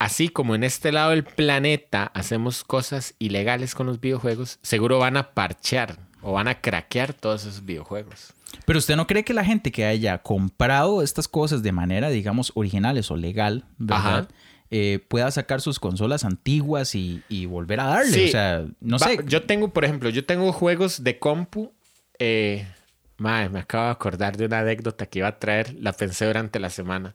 así 0.00 0.30
como 0.30 0.54
en 0.54 0.64
este 0.64 0.90
lado 0.90 1.10
del 1.10 1.24
planeta 1.24 2.10
hacemos 2.14 2.64
cosas 2.64 3.14
ilegales 3.20 3.74
con 3.74 3.86
los 3.86 4.00
videojuegos, 4.00 4.58
seguro 4.62 4.98
van 4.98 5.16
a 5.18 5.34
parchear 5.34 5.98
o 6.22 6.32
van 6.32 6.48
a 6.48 6.60
craquear 6.60 7.12
todos 7.12 7.42
esos 7.42 7.64
videojuegos. 7.64 8.32
Pero 8.64 8.78
usted 8.78 8.96
no 8.96 9.06
cree 9.06 9.24
que 9.24 9.34
la 9.34 9.44
gente 9.44 9.70
que 9.70 9.84
haya 9.84 10.18
comprado 10.18 11.02
estas 11.02 11.28
cosas 11.28 11.62
de 11.62 11.72
manera, 11.72 12.08
digamos, 12.08 12.50
originales 12.54 13.10
o 13.10 13.16
legal, 13.16 13.66
¿verdad? 13.76 14.28
Eh, 14.70 15.04
pueda 15.06 15.30
sacar 15.30 15.60
sus 15.60 15.78
consolas 15.78 16.24
antiguas 16.24 16.94
y, 16.94 17.22
y 17.28 17.44
volver 17.44 17.80
a 17.80 17.84
darle. 17.84 18.12
Sí. 18.12 18.24
O 18.24 18.28
sea, 18.28 18.64
no 18.80 18.96
Va, 18.98 19.06
sé. 19.06 19.18
Yo 19.26 19.42
tengo, 19.42 19.68
por 19.72 19.84
ejemplo, 19.84 20.08
yo 20.08 20.24
tengo 20.24 20.50
juegos 20.52 21.04
de 21.04 21.18
compu. 21.18 21.72
Eh, 22.18 22.66
madre, 23.18 23.50
me 23.50 23.60
acabo 23.60 23.84
de 23.84 23.90
acordar 23.90 24.36
de 24.36 24.46
una 24.46 24.60
anécdota 24.60 25.06
que 25.06 25.18
iba 25.18 25.28
a 25.28 25.38
traer. 25.38 25.74
La 25.74 25.92
pensé 25.92 26.24
durante 26.24 26.58
la 26.58 26.70
semana. 26.70 27.14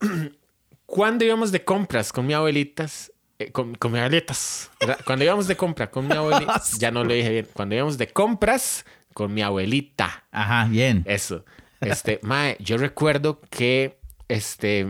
Cuando 0.86 1.24
íbamos 1.24 1.50
de 1.52 1.64
compras 1.64 2.12
con 2.12 2.26
mi 2.26 2.34
abuelitas, 2.34 3.12
eh, 3.38 3.50
con, 3.52 3.74
con 3.74 3.92
mis 3.92 4.00
abuelitas, 4.00 4.70
¿verdad? 4.80 4.98
Cuando 5.04 5.24
íbamos 5.24 5.46
de 5.48 5.56
compra 5.56 5.90
con 5.90 6.06
mi 6.06 6.14
abuelita, 6.16 6.62
ya 6.78 6.90
no 6.90 7.04
lo 7.04 7.12
dije 7.14 7.30
bien. 7.30 7.48
Cuando 7.52 7.74
íbamos 7.74 7.98
de 7.98 8.08
compras 8.08 8.84
con 9.12 9.32
mi 9.32 9.42
abuelita, 9.42 10.24
Ajá, 10.30 10.66
bien. 10.66 11.02
eso. 11.06 11.44
Este, 11.80 12.20
mae, 12.22 12.56
yo 12.60 12.76
recuerdo 12.76 13.40
que 13.50 13.98
este 14.28 14.86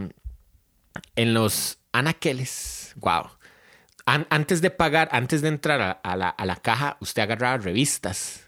en 1.16 1.35
los 1.35 1.78
anaqueles, 1.92 2.92
wow. 2.96 3.30
An- 4.07 4.26
antes 4.30 4.61
de 4.61 4.70
pagar, 4.70 5.09
antes 5.12 5.40
de 5.42 5.48
entrar 5.48 5.80
a, 5.80 5.90
a 5.92 6.16
la, 6.16 6.28
a 6.28 6.44
la 6.44 6.57
caja, 6.57 6.96
usted 7.00 7.22
agarraba 7.22 7.59
revistas. 7.59 8.40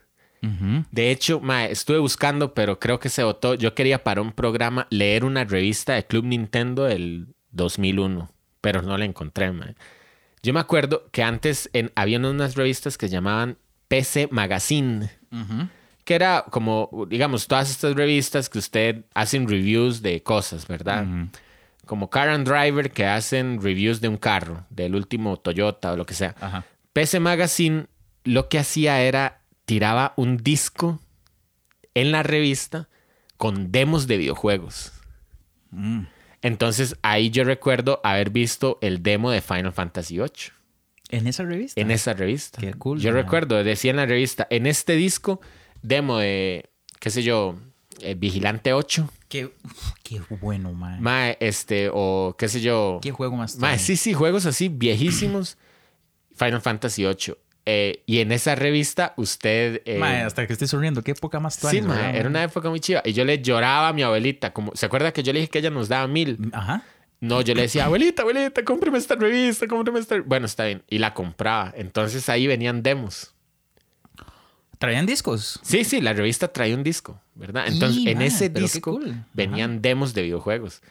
De 0.92 1.10
hecho, 1.10 1.40
mae, 1.40 1.72
estuve 1.72 1.98
buscando, 1.98 2.54
pero 2.54 2.78
creo 2.78 3.00
que 3.00 3.08
se 3.08 3.24
votó. 3.24 3.54
Yo 3.54 3.74
quería 3.74 4.04
para 4.04 4.20
un 4.22 4.30
programa 4.30 4.86
leer 4.90 5.24
una 5.24 5.42
revista 5.42 5.94
de 5.94 6.06
Club 6.06 6.24
Nintendo 6.26 6.84
del 6.84 7.34
2001, 7.56 8.30
pero 8.60 8.82
no 8.82 8.96
la 8.96 9.04
encontré, 9.04 9.50
mae. 9.52 9.74
Yo 10.42 10.52
me 10.52 10.60
acuerdo 10.60 11.08
que 11.10 11.22
antes 11.22 11.68
en, 11.72 11.90
había 11.96 12.18
unas 12.18 12.54
revistas 12.54 12.96
que 12.98 13.08
se 13.08 13.12
llamaban 13.14 13.58
PC 13.88 14.28
Magazine 14.30 15.10
Ujú. 15.32 15.68
que 16.04 16.14
era 16.14 16.44
como, 16.50 17.06
digamos, 17.08 17.48
todas 17.48 17.70
estas 17.70 17.94
revistas 17.94 18.48
que 18.48 18.58
usted 18.58 19.04
hacen 19.14 19.48
reviews 19.48 20.02
de 20.02 20.22
cosas, 20.22 20.68
¿verdad? 20.68 21.04
Ujú. 21.04 21.28
Como 21.84 22.10
Car 22.10 22.28
and 22.28 22.46
Driver 22.48 22.90
que 22.90 23.06
hacen 23.06 23.60
reviews 23.60 24.00
de 24.00 24.08
un 24.08 24.16
carro, 24.16 24.66
del 24.70 24.94
último 24.94 25.36
Toyota 25.36 25.92
o 25.92 25.96
lo 25.96 26.04
que 26.06 26.14
sea. 26.14 26.34
Ajá. 26.40 26.64
PC 26.92 27.20
Magazine 27.20 27.86
lo 28.24 28.48
que 28.48 28.58
hacía 28.58 29.00
era 29.02 29.42
tiraba 29.64 30.12
un 30.16 30.36
disco 30.36 31.00
en 31.94 32.12
la 32.12 32.22
revista 32.22 32.88
con 33.36 33.72
demos 33.72 34.06
de 34.06 34.16
videojuegos. 34.16 34.92
Mm. 35.70 36.02
Entonces 36.46 36.94
ahí 37.02 37.30
yo 37.30 37.42
recuerdo 37.44 38.00
haber 38.04 38.30
visto 38.30 38.78
el 38.80 39.02
demo 39.02 39.30
de 39.32 39.40
Final 39.40 39.72
Fantasy 39.72 40.16
VIII 40.18 40.30
¿En 41.10 41.26
esa 41.26 41.42
revista? 41.44 41.80
en 41.80 41.90
esa 41.90 42.12
revista. 42.14 42.60
Qué 42.60 42.72
cool, 42.74 43.00
Yo 43.00 43.10
man. 43.12 43.22
recuerdo, 43.22 43.62
decía 43.64 43.90
en 43.90 43.96
la 43.96 44.06
revista, 44.06 44.46
en 44.50 44.66
este 44.66 44.94
disco, 44.94 45.40
demo 45.82 46.18
de, 46.18 46.70
qué 47.00 47.10
sé 47.10 47.22
yo, 47.24 47.56
eh, 48.00 48.14
Vigilante 48.16 48.72
8, 48.72 49.10
Qué, 49.28 49.50
qué 50.04 50.20
bueno, 50.40 50.72
man. 50.72 51.00
mae, 51.02 51.36
este, 51.40 51.90
o 51.92 52.36
qué 52.38 52.48
sé 52.48 52.60
yo, 52.60 53.00
Qué 53.02 53.10
juego 53.10 53.36
más 53.36 53.56
mae, 53.56 53.74
trae. 53.74 53.78
sí, 53.84 53.96
sí, 53.96 54.14
juegos 54.14 54.46
así 54.46 54.68
viejísimos, 54.68 55.58
Final 56.36 56.60
Fantasy 56.60 57.04
8. 57.06 57.36
Eh, 57.68 58.04
y 58.06 58.20
en 58.20 58.30
esa 58.30 58.54
revista 58.54 59.12
usted... 59.16 59.82
eh, 59.84 59.98
Mae, 59.98 60.22
hasta 60.22 60.46
que 60.46 60.52
estoy 60.52 60.68
sonriendo. 60.68 61.02
Qué 61.02 61.10
época 61.10 61.40
más 61.40 61.54
sí, 61.54 61.62
tuanis, 61.62 61.82
mae, 61.84 61.96
¿verdad, 61.96 62.10
era 62.14 62.22
mae? 62.22 62.30
una 62.30 62.42
época 62.44 62.70
muy 62.70 62.80
chiva. 62.80 63.02
Y 63.04 63.12
yo 63.12 63.24
le 63.24 63.42
lloraba 63.42 63.88
a 63.88 63.92
mi 63.92 64.02
abuelita, 64.02 64.52
como, 64.52 64.70
¿se 64.74 64.86
acuerda 64.86 65.12
que 65.12 65.22
yo 65.24 65.32
le 65.32 65.40
dije 65.40 65.50
que 65.50 65.58
ella 65.58 65.70
nos 65.70 65.88
daba 65.88 66.06
mil? 66.06 66.38
Ajá. 66.52 66.84
No, 67.18 67.40
yo 67.40 67.54
le 67.54 67.62
decía, 67.62 67.86
abuelita, 67.86 68.22
abuelita, 68.22 68.64
cómprame 68.64 68.98
esta 68.98 69.16
revista, 69.16 69.66
cómprame 69.66 69.98
esta... 69.98 70.20
Bueno, 70.20 70.46
está 70.46 70.66
bien. 70.66 70.82
Y 70.88 70.98
la 70.98 71.12
compraba. 71.12 71.72
Entonces 71.76 72.28
ahí 72.28 72.46
venían 72.46 72.82
demos. 72.82 73.32
¿Traían 74.78 75.06
discos? 75.06 75.58
Sí, 75.62 75.84
sí, 75.84 76.02
la 76.02 76.12
revista 76.12 76.48
traía 76.48 76.74
un 76.74 76.82
disco, 76.82 77.18
¿verdad? 77.34 77.66
Entonces, 77.66 78.02
Y, 78.02 78.10
en 78.10 78.18
mae, 78.18 78.26
ese 78.26 78.50
disco 78.50 78.92
cool. 78.92 79.10
Ajá. 79.10 79.26
venían 79.32 79.80
demos 79.80 80.12
de 80.12 80.22
videojuegos. 80.22 80.82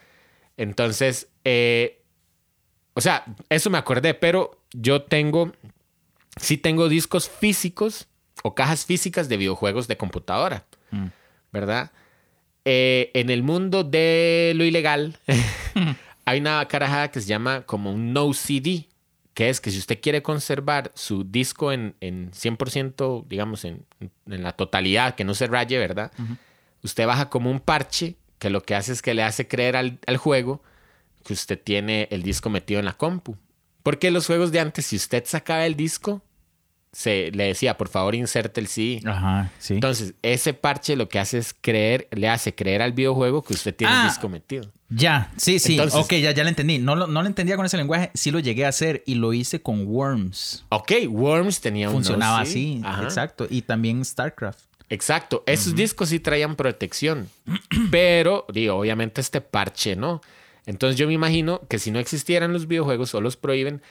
Entonces, 0.58 1.28
eh, 1.44 2.02
o 2.96 3.02
sea, 3.02 3.24
eso 3.50 3.70
me 3.70 3.78
acordé, 3.78 4.16
pero 4.16 4.60
yo 4.74 5.04
tengo, 5.04 5.52
sí 6.36 6.58
tengo 6.58 6.90
discos 6.90 7.30
físicos 7.30 8.08
o 8.44 8.54
cajas 8.56 8.86
físicas 8.86 9.30
de 9.30 9.38
videojuegos 9.38 9.88
de 9.88 9.98
computadora, 9.98 10.66
Mm. 10.92 11.08
¿verdad? 11.52 11.92
Eh, 12.66 13.12
en 13.14 13.30
el 13.30 13.44
mundo 13.44 13.84
de 13.84 14.54
lo 14.56 14.64
ilegal, 14.64 15.18
hay 16.26 16.40
una 16.40 16.68
carajada 16.68 17.12
que 17.12 17.22
se 17.22 17.28
llama 17.28 17.62
como 17.62 17.92
un 17.92 18.14
no 18.14 18.34
CD, 18.34 18.88
que 19.34 19.50
es 19.50 19.60
que 19.62 19.72
si 19.72 19.78
usted 19.80 20.00
quiere 20.02 20.22
conservar 20.22 20.92
su 20.96 21.24
disco 21.24 21.72
en, 21.72 21.96
en 22.02 22.32
100%, 22.32 23.26
digamos, 23.28 23.66
en, 23.66 23.86
en 24.00 24.44
la 24.44 24.54
totalidad, 24.54 25.16
que 25.16 25.24
no 25.26 25.34
se 25.34 25.48
raye, 25.48 25.78
¿verdad? 25.78 26.12
Usted 26.84 27.06
baja 27.06 27.30
como 27.30 27.52
un 27.52 27.60
parche 27.60 28.16
que 28.40 28.50
lo 28.50 28.62
que 28.62 28.76
hace 28.76 28.92
es 28.94 29.02
que 29.02 29.14
le 29.14 29.24
hace 29.24 29.48
creer 29.48 29.76
al, 29.76 30.00
al 30.08 30.18
juego 30.18 30.62
que 31.26 31.34
usted 31.34 31.60
tiene 31.62 32.08
el 32.12 32.22
disco 32.24 32.50
metido 32.50 32.80
en 32.80 32.86
la 32.86 32.94
compu. 32.94 33.36
Porque 33.86 34.10
los 34.10 34.26
juegos 34.26 34.52
de 34.52 34.60
antes, 34.60 34.88
si 34.88 34.96
usted 34.96 35.24
sacaba 35.28 35.64
el 35.68 35.76
disco, 35.76 36.24
se 36.92 37.30
le 37.34 37.44
decía, 37.44 37.78
por 37.78 37.88
favor, 37.88 38.16
inserte 38.16 38.60
el 38.60 38.66
CD. 38.68 39.00
Ajá, 39.06 39.52
sí. 39.60 39.76
Entonces, 39.76 40.16
ese 40.24 40.54
parche 40.56 40.96
lo 40.96 41.08
que 41.08 41.20
hace 41.20 41.38
es 41.38 41.54
creer, 41.62 42.08
le 42.12 42.28
hace 42.28 42.56
creer 42.56 42.82
al 42.82 42.94
videojuego 42.94 43.44
que 43.44 43.54
usted 43.54 43.76
tiene 43.76 43.94
Ah. 43.94 44.02
el 44.04 44.08
disco 44.10 44.28
metido. 44.28 44.72
Ya, 44.90 45.32
sí, 45.38 45.60
sí. 45.60 45.74
Entonces- 45.74 46.00
ok, 46.00 46.14
ya, 46.16 46.32
ya 46.32 46.42
lo 46.44 46.50
entendí. 46.50 46.80
No 46.80 46.96
lo, 46.96 47.06
no 47.06 47.22
lo 47.22 47.28
entendía 47.28 47.58
con 47.58 47.66
ese 47.68 47.78
lenguaje. 47.78 48.10
Sí 48.16 48.32
lo 48.32 48.40
llegué 48.40 48.66
a 48.66 48.70
hacer 48.70 49.04
y 49.06 49.16
lo 49.16 49.34
hice 49.34 49.62
con 49.62 49.86
Worms. 49.86 50.66
Ok, 50.70 50.94
Worms 51.10 51.62
tenía 51.62 51.90
un 51.90 51.96
Funcionaba 51.96 52.44
sí. 52.46 52.80
así, 52.80 52.82
Ajá. 52.84 53.04
exacto. 53.04 53.46
Y 53.50 53.62
también 53.62 54.04
StarCraft. 54.04 54.60
Exacto. 54.90 55.44
Esos 55.46 55.76
discos 55.76 56.10
sí 56.10 56.20
traían 56.20 56.56
protección. 56.56 57.30
Pero, 57.92 58.46
digo, 58.52 58.76
obviamente 58.78 59.22
este 59.22 59.42
parche 59.42 59.96
no. 59.96 60.22
Entonces 60.66 60.98
yo 60.98 61.08
me 61.08 61.14
imagino 61.14 61.62
que 61.68 61.80
si 61.80 61.92
no 61.92 62.00
existieran 62.00 62.54
los 62.54 62.68
videojuegos 62.68 63.14
o 63.16 63.22
los 63.22 63.38
prohíben, 63.38 63.82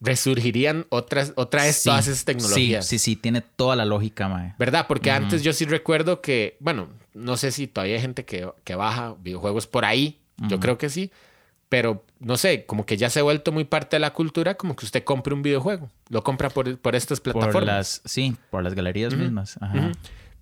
resurgirían 0.00 0.86
otras, 0.88 1.32
otra 1.36 1.62
vez 1.62 1.76
Sí, 1.76 1.88
todas 1.88 2.08
esas 2.08 2.24
tecnologías. 2.24 2.86
Sí, 2.86 2.98
sí, 2.98 3.12
sí, 3.12 3.16
tiene 3.16 3.40
toda 3.40 3.76
la 3.76 3.84
lógica, 3.84 4.28
mae. 4.28 4.54
¿Verdad? 4.58 4.86
Porque 4.88 5.10
antes 5.10 5.42
yo 5.42 5.52
sí 5.52 5.64
recuerdo 5.64 6.20
que, 6.20 6.56
bueno, 6.60 6.88
no 7.14 7.36
sé 7.36 7.52
si 7.52 7.66
todavía 7.66 7.96
hay 7.96 8.00
gente 8.02 8.24
que, 8.24 8.48
que 8.64 8.74
baja 8.74 9.14
videojuegos 9.22 9.66
por 9.66 9.84
ahí, 9.84 10.18
yo 10.48 10.58
creo 10.58 10.76
que 10.76 10.88
sí, 10.88 11.12
pero 11.68 12.04
no 12.18 12.36
sé, 12.36 12.66
como 12.66 12.84
que 12.84 12.96
ya 12.96 13.08
se 13.10 13.20
ha 13.20 13.22
vuelto 13.22 13.52
muy 13.52 13.64
parte 13.64 13.96
de 13.96 14.00
la 14.00 14.12
cultura, 14.12 14.56
como 14.56 14.74
que 14.74 14.84
usted 14.84 15.04
compre 15.04 15.34
un 15.34 15.42
videojuego, 15.42 15.88
lo 16.08 16.24
compra 16.24 16.50
por, 16.50 16.76
por 16.78 16.96
estas 16.96 17.20
plataformas. 17.20 17.54
Por 17.54 17.62
las, 17.62 18.02
sí, 18.04 18.36
por 18.50 18.64
las 18.64 18.74
galerías 18.74 19.14
mismas. 19.14 19.56
Ajá. 19.60 19.92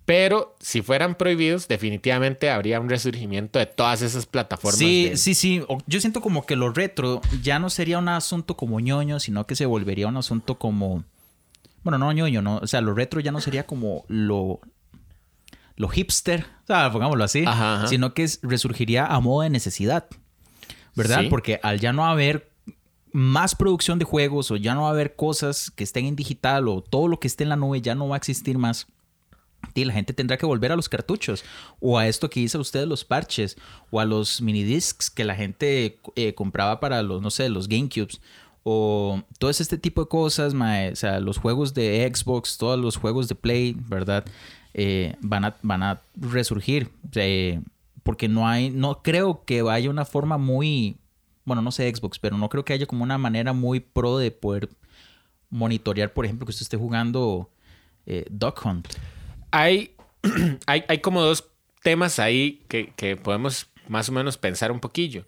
Pero 0.05 0.55
si 0.59 0.81
fueran 0.81 1.15
prohibidos, 1.15 1.67
definitivamente 1.67 2.49
habría 2.49 2.79
un 2.79 2.89
resurgimiento 2.89 3.59
de 3.59 3.67
todas 3.67 4.01
esas 4.01 4.25
plataformas. 4.25 4.77
Sí, 4.79 5.09
de- 5.09 5.17
sí, 5.17 5.35
sí. 5.35 5.61
Yo 5.87 5.99
siento 6.01 6.21
como 6.21 6.45
que 6.45 6.55
lo 6.55 6.71
retro 6.71 7.21
ya 7.41 7.59
no 7.59 7.69
sería 7.69 7.99
un 7.99 8.09
asunto 8.09 8.57
como 8.57 8.79
ñoño, 8.79 9.19
sino 9.19 9.45
que 9.45 9.55
se 9.55 9.65
volvería 9.65 10.07
un 10.07 10.17
asunto 10.17 10.57
como. 10.57 11.03
Bueno, 11.83 11.97
no 11.97 12.11
ñoño, 12.11 12.41
no. 12.41 12.57
O 12.57 12.67
sea, 12.67 12.81
lo 12.81 12.93
retro 12.93 13.19
ya 13.21 13.31
no 13.31 13.41
sería 13.41 13.65
como 13.65 14.03
lo. 14.07 14.59
Lo 15.77 15.87
hipster, 15.87 16.45
o 16.63 16.67
sea, 16.67 16.91
pongámoslo 16.91 17.23
así, 17.23 17.43
Ajá, 17.45 17.75
ajá. 17.77 17.87
sino 17.87 18.13
que 18.13 18.23
es- 18.23 18.39
resurgiría 18.43 19.05
a 19.05 19.19
modo 19.19 19.41
de 19.43 19.49
necesidad, 19.49 20.05
¿verdad? 20.95 21.21
Sí. 21.21 21.27
Porque 21.29 21.59
al 21.63 21.79
ya 21.79 21.91
no 21.93 22.05
haber 22.05 22.51
más 23.13 23.55
producción 23.55 23.97
de 23.97 24.05
juegos 24.05 24.51
o 24.51 24.57
ya 24.57 24.73
no 24.75 24.81
va 24.83 24.89
a 24.89 24.91
haber 24.91 25.15
cosas 25.15 25.71
que 25.71 25.83
estén 25.83 26.05
en 26.05 26.15
digital 26.15 26.67
o 26.67 26.81
todo 26.81 27.07
lo 27.07 27.19
que 27.19 27.27
esté 27.27 27.43
en 27.43 27.49
la 27.49 27.55
nube 27.55 27.81
ya 27.81 27.95
no 27.95 28.07
va 28.09 28.15
a 28.15 28.17
existir 28.17 28.57
más. 28.57 28.87
Y 29.73 29.85
la 29.85 29.93
gente 29.93 30.13
tendrá 30.13 30.37
que 30.37 30.45
volver 30.45 30.71
a 30.71 30.75
los 30.75 30.89
cartuchos 30.89 31.43
o 31.79 31.97
a 31.97 32.07
esto 32.07 32.29
que 32.29 32.39
dice 32.39 32.57
usted 32.57 32.85
los 32.85 33.05
parches 33.05 33.57
o 33.89 33.99
a 33.99 34.05
los 34.05 34.41
minidiscs 34.41 35.09
que 35.09 35.23
la 35.23 35.35
gente 35.35 35.99
eh, 36.15 36.33
compraba 36.33 36.79
para 36.79 37.01
los, 37.03 37.21
no 37.21 37.31
sé, 37.31 37.49
los 37.49 37.67
GameCubes 37.67 38.21
o 38.63 39.23
todo 39.39 39.49
este 39.49 39.77
tipo 39.77 40.01
de 40.01 40.07
cosas, 40.07 40.53
mae, 40.53 40.91
o 40.91 40.95
sea, 40.95 41.19
los 41.19 41.37
juegos 41.37 41.73
de 41.73 42.09
Xbox, 42.13 42.57
todos 42.57 42.79
los 42.79 42.97
juegos 42.97 43.27
de 43.27 43.35
Play, 43.35 43.75
¿verdad? 43.87 44.25
Eh, 44.73 45.15
van, 45.21 45.45
a, 45.45 45.55
van 45.63 45.83
a 45.83 46.01
resurgir 46.15 46.89
eh, 47.15 47.61
porque 48.03 48.27
no 48.27 48.47
hay, 48.47 48.69
no 48.69 49.01
creo 49.01 49.43
que 49.45 49.61
haya 49.61 49.89
una 49.89 50.05
forma 50.05 50.37
muy, 50.37 50.97
bueno, 51.45 51.61
no 51.61 51.71
sé 51.71 51.93
Xbox, 51.93 52.19
pero 52.19 52.37
no 52.37 52.49
creo 52.49 52.65
que 52.65 52.73
haya 52.73 52.85
como 52.85 53.03
una 53.03 53.17
manera 53.17 53.53
muy 53.53 53.79
pro 53.79 54.17
de 54.17 54.31
poder 54.31 54.69
monitorear, 55.49 56.13
por 56.13 56.25
ejemplo, 56.25 56.45
que 56.45 56.51
usted 56.51 56.63
esté 56.63 56.77
jugando 56.77 57.49
Duck 58.29 58.65
Hunt. 58.65 58.87
Hay, 59.51 59.95
hay, 60.65 60.83
hay 60.87 60.99
como 60.99 61.21
dos 61.21 61.47
temas 61.83 62.19
ahí 62.19 62.63
que, 62.67 62.93
que 62.95 63.17
podemos 63.17 63.67
más 63.87 64.09
o 64.09 64.11
menos 64.11 64.37
pensar 64.37 64.71
un 64.71 64.79
poquillo. 64.79 65.25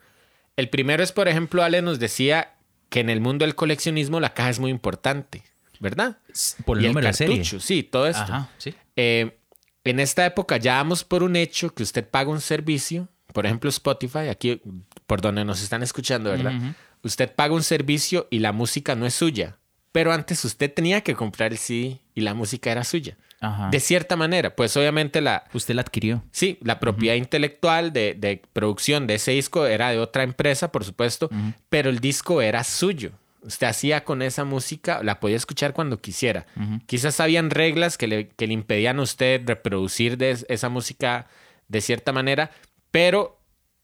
El 0.55 0.69
primero 0.69 1.03
es, 1.03 1.11
por 1.11 1.27
ejemplo, 1.27 1.63
Ale 1.63 1.81
nos 1.81 1.99
decía 1.99 2.55
que 2.89 2.99
en 2.99 3.09
el 3.09 3.21
mundo 3.21 3.45
del 3.45 3.55
coleccionismo 3.55 4.19
la 4.19 4.33
caja 4.33 4.51
es 4.51 4.59
muy 4.59 4.71
importante, 4.71 5.43
¿verdad? 5.79 6.19
Por 6.65 6.77
el 6.77 6.85
y 6.85 6.87
número 6.87 7.07
el 7.07 7.11
de 7.11 7.17
serie. 7.17 7.35
cartucho, 7.37 7.59
sí, 7.59 7.83
todo 7.83 8.07
esto. 8.07 8.21
Ajá, 8.21 8.49
sí. 8.57 8.73
Eh, 8.95 9.39
en 9.83 9.99
esta 9.99 10.25
época 10.25 10.57
ya 10.57 10.75
damos 10.75 11.03
por 11.03 11.23
un 11.23 11.35
hecho 11.35 11.73
que 11.73 11.83
usted 11.83 12.07
paga 12.07 12.29
un 12.29 12.39
servicio, 12.39 13.09
por 13.33 13.45
ejemplo 13.45 13.69
Spotify, 13.69 14.29
aquí 14.29 14.61
por 15.07 15.21
donde 15.21 15.43
nos 15.43 15.61
están 15.61 15.83
escuchando, 15.83 16.29
¿verdad? 16.29 16.53
Usted 17.01 17.33
paga 17.33 17.53
un 17.53 17.63
servicio 17.63 18.27
y 18.29 18.39
la 18.39 18.53
música 18.53 18.95
no 18.95 19.05
es 19.05 19.13
suya, 19.13 19.57
pero 19.91 20.13
antes 20.13 20.45
usted 20.45 20.71
tenía 20.73 21.01
que 21.01 21.15
comprar 21.15 21.51
el 21.51 21.57
CD 21.57 21.99
y 22.15 22.21
la 22.21 22.33
música 22.33 22.71
era 22.71 22.83
suya. 22.83 23.17
Ajá. 23.43 23.69
De 23.69 23.79
cierta 23.79 24.15
manera, 24.15 24.55
pues 24.55 24.75
obviamente 24.77 25.21
la, 25.21 25.43
Usted 25.53 25.75
la 25.75 25.81
adquirió. 25.81 26.23
sí, 26.31 26.57
la 26.61 26.79
propiedad 26.79 27.15
intelectual 27.15 27.91
de, 27.93 28.15
de 28.17 28.41
producción 28.53 29.05
de 29.05 29.15
ese 29.15 29.31
disco 29.31 29.65
era 29.67 29.89
de 29.91 29.99
otra 29.99 30.23
empresa, 30.23 30.71
por 30.71 30.83
supuesto, 30.85 31.29
pero 31.69 31.89
el 31.89 31.99
disco 31.99 32.41
era 32.41 32.63
suyo. 32.63 33.11
Usted 33.41 33.67
hacía 33.67 34.05
con 34.05 34.21
esa 34.21 34.45
música, 34.45 35.03
la 35.03 35.19
podía 35.19 35.35
escuchar 35.35 35.73
cuando 35.73 35.99
quisiera. 35.99 36.45
Quizás 36.85 37.19
habían 37.19 37.49
reglas 37.49 37.97
que 37.97 38.07
le, 38.07 38.29
que 38.29 38.47
le 38.47 38.53
impedían 38.53 38.99
a 38.99 39.01
usted 39.01 39.41
reproducir 39.45 40.17
de 40.17 40.31
es- 40.31 40.45
esa 40.47 40.69
música 40.69 41.27
de 41.67 41.81
cierta 41.81 42.13
manera, 42.13 42.51
pero 42.91 43.41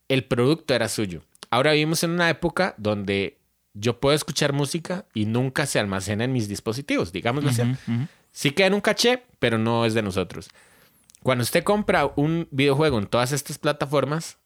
el 0.08 0.24
producto 0.24 0.74
era 0.74 0.88
suyo. 0.88 1.24
Ahora 1.52 1.74
vivimos 1.74 2.04
en 2.04 2.12
una 2.12 2.30
época 2.30 2.74
donde 2.78 3.38
yo 3.74 4.00
puedo 4.00 4.16
escuchar 4.16 4.54
música 4.54 5.06
y 5.14 5.26
nunca 5.26 5.66
se 5.66 5.78
almacena 5.80 6.24
en 6.24 6.32
mis 6.32 6.48
dispositivos, 6.48 7.12
digámoslo 7.12 7.50
así. 7.50 7.62
Sí 8.40 8.52
queda 8.52 8.68
en 8.68 8.74
un 8.74 8.80
caché, 8.80 9.26
pero 9.40 9.58
no 9.58 9.86
es 9.86 9.94
de 9.94 10.02
nosotros. 10.02 10.48
Cuando 11.24 11.42
usted 11.42 11.62
compra 11.62 12.10
un 12.16 12.48
videojuego 12.52 12.98
en 12.98 13.06
todas 13.06 13.34
estas 13.34 13.58
plataformas, 13.58 14.38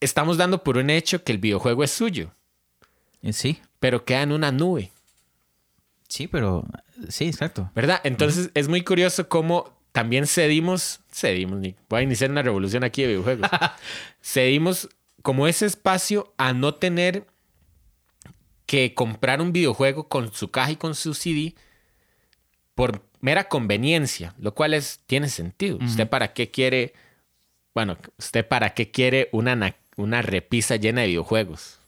estamos 0.00 0.38
dando 0.38 0.64
por 0.64 0.78
un 0.78 0.88
hecho 0.88 1.22
que 1.22 1.32
el 1.32 1.36
videojuego 1.36 1.84
es 1.84 1.90
suyo, 1.90 2.32
Eh, 3.20 3.34
Sí, 3.34 3.60
pero 3.80 4.06
queda 4.06 4.22
en 4.22 4.32
una 4.32 4.50
nube, 4.50 4.90
sí, 6.08 6.26
pero 6.26 6.64
sí, 7.10 7.26
exacto. 7.26 7.70
¿verdad? 7.74 8.00
Entonces 8.02 8.50
es 8.54 8.68
muy 8.68 8.82
curioso 8.82 9.28
cómo 9.28 9.76
también 9.92 10.26
cedimos, 10.26 11.00
cedimos, 11.12 11.60
voy 11.60 12.00
a 12.00 12.02
iniciar 12.02 12.30
una 12.30 12.40
revolución 12.40 12.82
aquí 12.82 13.02
de 13.02 13.08
videojuegos, 13.08 13.50
cedimos 14.22 14.88
como 15.20 15.46
ese 15.46 15.66
espacio 15.66 16.32
a 16.38 16.54
no 16.54 16.76
tener 16.76 17.26
que 18.64 18.94
comprar 18.94 19.42
un 19.42 19.52
videojuego 19.52 20.08
con 20.08 20.32
su 20.32 20.50
caja 20.50 20.70
y 20.70 20.76
con 20.76 20.94
su 20.94 21.12
CD 21.12 21.54
por 22.80 23.02
mera 23.20 23.44
conveniencia, 23.48 24.34
lo 24.38 24.54
cual 24.54 24.72
es, 24.74 25.00
tiene 25.06 25.28
sentido. 25.28 25.78
¿Usted 25.82 26.08
para 26.08 26.32
qué 26.32 26.50
quiere, 26.50 26.94
bueno, 27.74 27.98
usted 28.18 28.46
para 28.46 28.72
qué 28.72 28.90
quiere 28.90 29.28
una, 29.32 29.54
na- 29.54 29.76
una 29.96 30.22
repisa 30.22 30.76
llena 30.76 31.02
de 31.02 31.08
videojuegos? 31.08 31.78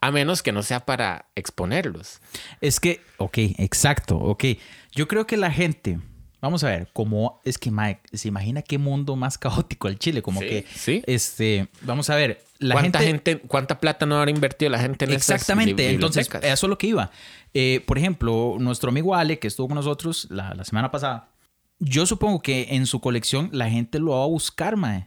A 0.00 0.10
menos 0.12 0.42
que 0.42 0.52
no 0.52 0.62
sea 0.62 0.80
para 0.86 1.26
exponerlos. 1.34 2.20
Es 2.60 2.78
que, 2.80 3.00
ok, 3.18 3.38
exacto, 3.58 4.16
ok. 4.18 4.44
Yo 4.92 5.08
creo 5.08 5.26
que 5.26 5.36
la 5.36 5.50
gente, 5.50 5.98
vamos 6.40 6.64
a 6.64 6.68
ver, 6.68 6.88
como 6.92 7.40
es 7.44 7.58
que 7.58 7.70
Mike, 7.70 8.00
se 8.12 8.28
imagina 8.28 8.62
qué 8.62 8.78
mundo 8.78 9.16
más 9.16 9.38
caótico 9.38 9.88
el 9.88 9.98
Chile, 9.98 10.22
como 10.22 10.40
Sí, 10.40 10.46
que, 10.46 10.66
sí. 10.74 11.02
este, 11.06 11.68
vamos 11.82 12.10
a 12.10 12.16
ver, 12.16 12.42
la 12.58 12.74
¿Cuánta 12.74 13.00
gente, 13.00 13.32
gente, 13.32 13.48
cuánta 13.48 13.80
plata 13.80 14.06
no 14.06 14.18
habrá 14.18 14.30
invertido 14.30 14.70
la 14.70 14.78
gente 14.78 15.04
en 15.06 15.12
Exactamente, 15.12 15.90
entonces 15.90 16.28
eso 16.42 16.66
es 16.66 16.70
lo 16.70 16.76
que 16.78 16.88
iba. 16.88 17.10
Eh, 17.54 17.82
por 17.86 17.98
ejemplo, 17.98 18.56
nuestro 18.58 18.90
amigo 18.90 19.14
Ale, 19.14 19.38
que 19.38 19.48
estuvo 19.48 19.68
con 19.68 19.76
nosotros 19.76 20.26
la, 20.30 20.54
la 20.54 20.64
semana 20.64 20.90
pasada, 20.90 21.30
yo 21.78 22.04
supongo 22.04 22.42
que 22.42 22.68
en 22.70 22.86
su 22.86 23.00
colección 23.00 23.48
la 23.52 23.70
gente 23.70 23.98
lo 23.98 24.12
va 24.12 24.24
a 24.24 24.26
buscar, 24.26 24.76
mae. 24.76 25.06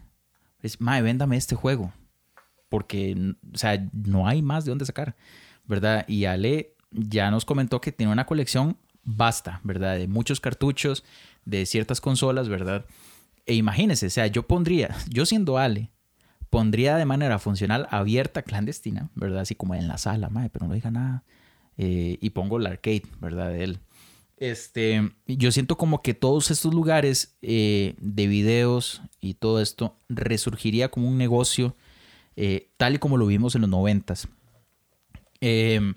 Es, 0.61 0.81
mae, 0.81 1.01
véndame 1.03 1.37
este 1.37 1.55
juego. 1.55 1.93
Porque, 2.69 3.15
o 3.53 3.57
sea, 3.57 3.87
no 3.91 4.27
hay 4.27 4.41
más 4.41 4.65
de 4.65 4.71
dónde 4.71 4.85
sacar, 4.85 5.15
¿verdad? 5.65 6.05
Y 6.07 6.25
Ale 6.25 6.75
ya 6.89 7.29
nos 7.29 7.45
comentó 7.45 7.79
que 7.81 7.91
tiene 7.91 8.11
una 8.11 8.25
colección 8.25 8.77
basta, 9.03 9.61
¿verdad? 9.63 9.97
De 9.97 10.07
muchos 10.07 10.39
cartuchos, 10.39 11.03
de 11.45 11.65
ciertas 11.65 12.01
consolas, 12.01 12.49
¿verdad? 12.49 12.85
E 13.45 13.55
imagínese, 13.55 14.07
o 14.07 14.09
sea, 14.09 14.27
yo 14.27 14.47
pondría, 14.47 14.95
yo 15.09 15.25
siendo 15.25 15.57
Ale, 15.57 15.91
pondría 16.49 16.95
de 16.97 17.05
manera 17.05 17.39
funcional 17.39 17.87
abierta, 17.89 18.43
clandestina, 18.43 19.09
¿verdad? 19.15 19.41
Así 19.41 19.55
como 19.55 19.75
en 19.75 19.87
la 19.87 19.97
sala, 19.97 20.29
madre, 20.29 20.49
pero 20.49 20.67
no 20.67 20.73
diga 20.73 20.91
nada. 20.91 21.23
Eh, 21.77 22.17
y 22.21 22.29
pongo 22.29 22.57
el 22.57 22.67
arcade, 22.67 23.03
¿verdad? 23.19 23.49
De 23.49 23.63
él. 23.63 23.79
Este, 24.37 25.11
yo 25.25 25.51
siento 25.51 25.77
como 25.77 26.01
que 26.01 26.13
todos 26.13 26.51
estos 26.51 26.73
lugares 26.73 27.37
eh, 27.41 27.95
de 27.99 28.27
videos 28.27 29.01
y 29.19 29.35
todo 29.35 29.61
esto 29.61 29.97
resurgiría 30.09 30.89
como 30.89 31.07
un 31.07 31.17
negocio 31.17 31.75
eh, 32.35 32.69
tal 32.77 32.95
y 32.95 32.99
como 32.99 33.17
lo 33.17 33.25
vimos 33.25 33.55
en 33.55 33.61
los 33.61 33.69
noventas. 33.69 34.27
Eh, 35.41 35.93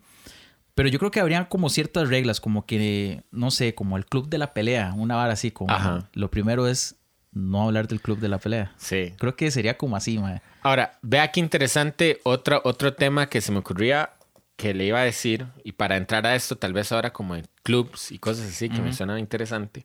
pero 0.77 0.91
yo 0.91 0.99
creo 0.99 1.11
que 1.11 1.21
habrían 1.21 1.47
como 1.47 1.71
ciertas 1.71 2.11
reglas, 2.11 2.39
como 2.39 2.67
que, 2.67 3.23
no 3.31 3.51
sé, 3.51 3.75
como 3.75 3.97
el 3.97 4.05
club 4.05 4.29
de 4.29 4.37
la 4.37 4.53
pelea, 4.53 4.93
una 4.95 5.17
vara 5.17 5.33
así, 5.33 5.51
como 5.51 5.73
Ajá. 5.73 6.11
lo 6.13 6.31
primero 6.31 6.69
es 6.69 6.97
no 7.33 7.63
hablar 7.63 7.89
del 7.89 8.03
club 8.03 8.19
de 8.19 8.29
la 8.29 8.37
pelea. 8.37 8.75
Sí. 8.77 9.15
Creo 9.17 9.37
que 9.37 9.51
sería 9.51 9.79
como 9.79 9.97
así, 9.97 10.19
mae. 10.19 10.43
Ahora, 10.61 10.99
vea 11.01 11.33
qué 11.33 11.41
interesante 11.41 12.21
otro, 12.25 12.61
otro 12.63 12.93
tema 12.93 13.31
que 13.31 13.41
se 13.41 13.53
me 13.53 13.59
ocurría 13.59 14.11
que 14.57 14.75
le 14.75 14.85
iba 14.85 15.01
a 15.01 15.05
decir, 15.05 15.47
y 15.65 15.73
para 15.73 15.97
entrar 15.97 16.27
a 16.27 16.35
esto, 16.35 16.57
tal 16.57 16.75
vez 16.75 16.93
ahora 16.93 17.11
como 17.11 17.35
en 17.37 17.47
clubs 17.63 18.13
y 18.13 18.19
cosas 18.19 18.47
así, 18.47 18.69
que 18.69 18.83
me 18.83 18.93
suena 18.93 19.19
interesante. 19.19 19.83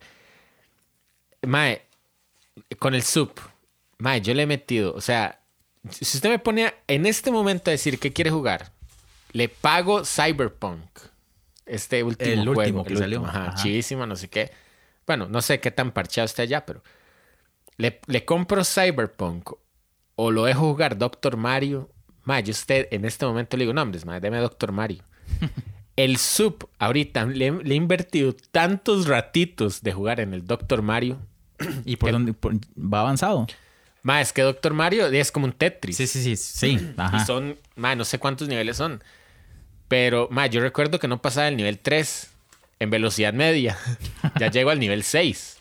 Mae, 1.41 1.83
con 2.79 2.95
el 2.95 3.03
sub, 3.03 3.31
mae, 3.97 4.19
yo 4.19 4.33
le 4.33 4.43
he 4.43 4.45
metido, 4.45 4.93
o 4.93 4.99
sea, 5.01 5.39
si 5.89 6.17
usted 6.17 6.29
me 6.29 6.39
pone 6.39 6.73
en 6.87 7.05
este 7.05 7.31
momento 7.31 7.69
a 7.69 7.71
decir 7.71 7.97
que 7.97 8.11
quiere 8.11 8.29
jugar, 8.29 8.73
le 9.31 9.49
pago 9.49 10.03
Cyberpunk, 10.05 10.85
este 11.65 12.03
último 12.03 12.31
El 12.31 12.39
juego. 12.47 12.59
último 12.61 12.83
que 12.83 12.93
el 12.93 12.99
salió. 12.99 13.19
último, 13.21 13.29
ajá, 13.37 13.47
Ajá. 13.49 13.55
chidísimo, 13.63 14.05
no 14.05 14.15
sé 14.15 14.29
qué. 14.29 14.51
Bueno, 15.07 15.27
no 15.29 15.41
sé 15.41 15.59
qué 15.59 15.71
tan 15.71 15.91
parchado 15.91 16.25
esté 16.25 16.43
allá, 16.43 16.65
pero 16.65 16.83
le, 17.77 17.99
le 18.07 18.25
compro 18.25 18.63
Cyberpunk 18.63 19.51
o 20.15 20.31
lo 20.31 20.45
dejo 20.45 20.61
jugar 20.61 20.97
Doctor 20.97 21.37
Mario. 21.37 21.89
Ma, 22.23 22.39
yo 22.39 22.51
usted 22.51 22.87
en 22.91 23.05
este 23.05 23.25
momento 23.25 23.57
le 23.57 23.63
digo, 23.63 23.73
no, 23.73 23.81
hombre, 23.81 23.99
ma, 24.05 24.19
deme 24.19 24.37
Doctor 24.39 24.71
Mario. 24.71 25.03
el 25.95 26.17
sub, 26.17 26.69
ahorita 26.79 27.25
le, 27.25 27.51
le 27.51 27.73
he 27.73 27.77
invertido 27.77 28.33
tantos 28.51 29.07
ratitos 29.07 29.81
de 29.81 29.91
jugar 29.93 30.19
en 30.19 30.33
el 30.33 30.45
Doctor 30.45 30.81
Mario. 30.81 31.19
¿Y 31.85 31.95
por 31.95 32.11
dónde 32.11 32.33
por- 32.33 32.55
va 32.77 33.01
avanzado? 33.01 33.47
Ma, 34.03 34.19
es 34.21 34.33
que 34.33 34.41
Doctor 34.41 34.73
Mario 34.73 35.07
es 35.07 35.31
como 35.31 35.45
un 35.45 35.53
Tetris. 35.53 35.97
Sí, 35.97 36.07
sí, 36.07 36.21
sí, 36.23 36.35
sí. 36.35 36.93
Y 37.13 37.19
son, 37.25 37.57
ma, 37.75 37.95
no 37.95 38.03
sé 38.05 38.19
cuántos 38.19 38.47
niveles 38.47 38.77
son. 38.77 39.03
Pero, 39.91 40.29
ma, 40.31 40.47
yo 40.47 40.61
recuerdo 40.61 40.99
que 40.99 41.09
no 41.09 41.21
pasaba 41.21 41.49
el 41.49 41.57
nivel 41.57 41.77
3 41.77 42.29
en 42.79 42.89
velocidad 42.89 43.33
media. 43.33 43.77
ya 44.39 44.49
llego 44.49 44.69
al 44.69 44.79
nivel 44.79 45.03
6. 45.03 45.57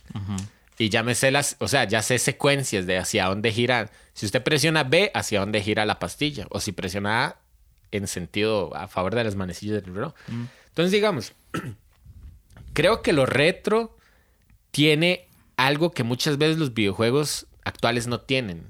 Y 0.78 0.88
ya 0.88 1.02
me 1.02 1.16
sé 1.16 1.32
las, 1.32 1.56
o 1.58 1.66
sea, 1.66 1.82
ya 1.82 2.00
sé 2.00 2.16
secuencias 2.20 2.86
de 2.86 2.96
hacia 2.96 3.26
dónde 3.26 3.50
gira. 3.50 3.90
Si 4.14 4.26
usted 4.26 4.40
presiona 4.40 4.84
B, 4.84 5.10
hacia 5.14 5.40
dónde 5.40 5.60
gira 5.60 5.84
la 5.84 5.98
pastilla. 5.98 6.46
O 6.50 6.60
si 6.60 6.70
presiona 6.70 7.24
A, 7.24 7.36
en 7.90 8.06
sentido 8.06 8.72
a 8.76 8.86
favor 8.86 9.16
de 9.16 9.24
las 9.24 9.34
manecillas 9.34 9.82
del 9.82 9.92
reloj. 9.96 10.14
Entonces, 10.68 10.92
digamos, 10.92 11.32
creo 12.72 13.02
que 13.02 13.12
lo 13.12 13.26
retro 13.26 13.96
tiene 14.70 15.26
algo 15.56 15.90
que 15.90 16.04
muchas 16.04 16.38
veces 16.38 16.56
los 16.56 16.72
videojuegos 16.72 17.48
actuales 17.64 18.06
no 18.06 18.20
tienen. 18.20 18.68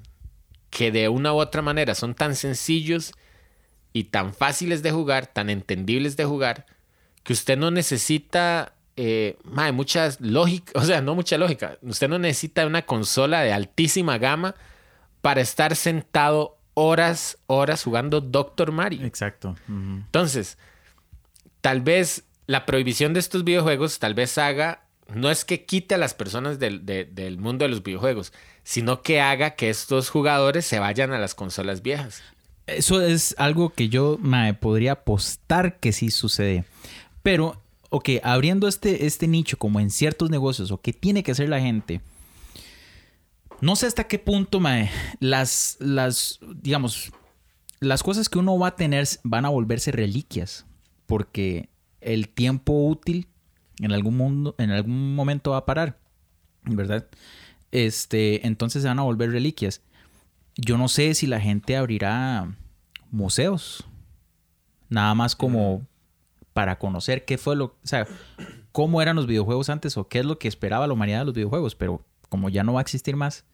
Que 0.71 0.91
de 0.91 1.11
una 1.11 1.35
u 1.35 1.37
otra 1.37 1.61
manera 1.61 1.95
son 1.95 2.15
tan 2.15 2.35
sencillos 2.35 3.13
y 3.93 4.05
tan 4.05 4.35
fáciles 4.35 4.83
de 4.83 4.93
jugar, 4.93 5.27
tan 5.27 5.51
entendibles 5.51 6.17
de 6.17 6.25
jugar, 6.25 6.67
que 7.23 7.33
usted 7.33 7.59
no 7.59 7.71
necesita 7.71 8.75
eh, 8.97 9.37
mae, 9.45 9.73
mucha 9.73 10.09
lógica, 10.21 10.73
o 10.79 10.85
sea, 10.85 11.01
no 11.01 11.15
mucha 11.15 11.39
lógica. 11.39 11.79
Usted 11.83 12.09
no 12.09 12.19
necesita 12.19 12.67
una 12.67 12.83
consola 12.83 13.41
de 13.43 13.53
altísima 13.53 14.19
gama 14.19 14.55
para 15.21 15.41
estar 15.41 15.75
sentado 15.77 16.59
horas, 16.75 17.37
horas 17.47 17.83
jugando 17.83 18.21
Doctor 18.21 18.73
Mario. 18.73 19.05
Exacto. 19.05 19.57
Entonces, 19.69 20.57
tal 21.61 21.81
vez 21.83 22.25
la 22.47 22.67
prohibición 22.67 23.13
de 23.13 23.21
estos 23.21 23.45
videojuegos 23.45 23.99
tal 23.99 24.15
vez 24.15 24.39
haga, 24.39 24.85
no 25.15 25.31
es 25.31 25.45
que 25.45 25.65
quite 25.67 25.95
a 25.95 25.99
las 25.99 26.15
personas 26.15 26.59
del, 26.59 26.87
de- 26.87 27.05
del 27.05 27.39
mundo 27.39 27.65
de 27.65 27.69
los 27.71 27.83
videojuegos, 27.83 28.33
sino 28.63 29.03
que 29.03 29.21
haga 29.21 29.51
que 29.57 29.69
estos 29.71 30.09
jugadores 30.11 30.65
se 30.67 30.79
vayan 30.79 31.13
a 31.13 31.19
las 31.19 31.35
consolas 31.35 31.83
viejas. 31.83 32.23
Eso 32.67 33.01
es 33.01 33.35
algo 33.39 33.71
que 33.71 33.89
yo 33.89 34.19
mae, 34.21 34.55
podría 34.55 34.93
apostar 34.93 35.81
que 35.81 35.93
sí 35.93 36.11
sucede. 36.11 36.65
Pero, 37.23 37.61
ok, 37.91 38.11
abriendo 38.23 38.69
este, 38.69 39.07
este 39.07 39.27
nicho 39.27 39.59
como 39.59 39.81
en 39.81 39.91
ciertos 39.91 40.31
negocios 40.31 40.71
o 40.71 40.81
que 40.81 40.93
tiene 40.93 41.23
que 41.23 41.33
hacer 41.33 41.49
la 41.49 41.61
gente, 41.61 42.01
no 43.61 43.77
sé 43.77 43.87
hasta 43.87 44.05
qué 44.05 44.19
punto 44.19 44.61
mae, 44.61 44.91
las, 45.19 45.77
las, 45.81 46.39
digamos, 46.63 47.13
las 47.81 48.03
cosas 48.03 48.29
que 48.29 48.39
uno 48.39 48.59
va 48.59 48.69
a 48.69 48.77
tener 48.77 49.07
van 49.23 49.45
a 49.45 49.49
volverse 49.51 49.91
reliquias. 49.91 50.67
Porque 51.07 51.69
el 52.01 52.29
tiempo 52.29 52.87
útil 52.87 53.27
en 53.81 53.93
algún, 53.93 54.17
mundo, 54.17 54.55
en 54.59 54.71
algún 54.71 55.15
momento 55.15 55.53
va 55.53 55.59
a 55.59 55.67
parar. 55.67 55.99
¿Verdad? 56.63 57.09
Este, 57.73 58.47
entonces 58.47 58.83
se 58.83 58.89
van 58.89 58.99
a 58.99 59.03
volver 59.03 59.31
reliquias. 59.31 59.83
Yo 60.63 60.77
no 60.79 60.89
sé 60.89 61.15
si 61.15 61.27
la 61.27 61.41
gente 61.41 61.77
abrirá 61.77 62.55
museos. 63.11 63.85
Nada 64.89 65.15
más 65.15 65.37
como 65.37 65.87
para 66.53 66.79
conocer 66.79 67.25
qué 67.25 67.39
fue 67.39 67.55
lo, 67.57 67.65
o 67.67 67.77
sea, 67.85 68.07
cómo 68.73 69.01
eran 69.01 69.17
los 69.17 69.27
videojuegos 69.27 69.71
antes 69.71 69.97
o 69.97 70.09
qué 70.09 70.19
es 70.19 70.25
lo 70.27 70.39
que 70.39 70.49
esperaba 70.49 70.87
la 70.87 70.93
humanidad 70.93 71.21
de 71.21 71.25
los 71.27 71.35
videojuegos, 71.35 71.75
pero 71.77 72.05
como 72.29 72.49
ya 72.49 72.65
no 72.65 72.73
va 72.75 72.81
a 72.81 72.83
existir 72.83 73.15
más, 73.17 73.45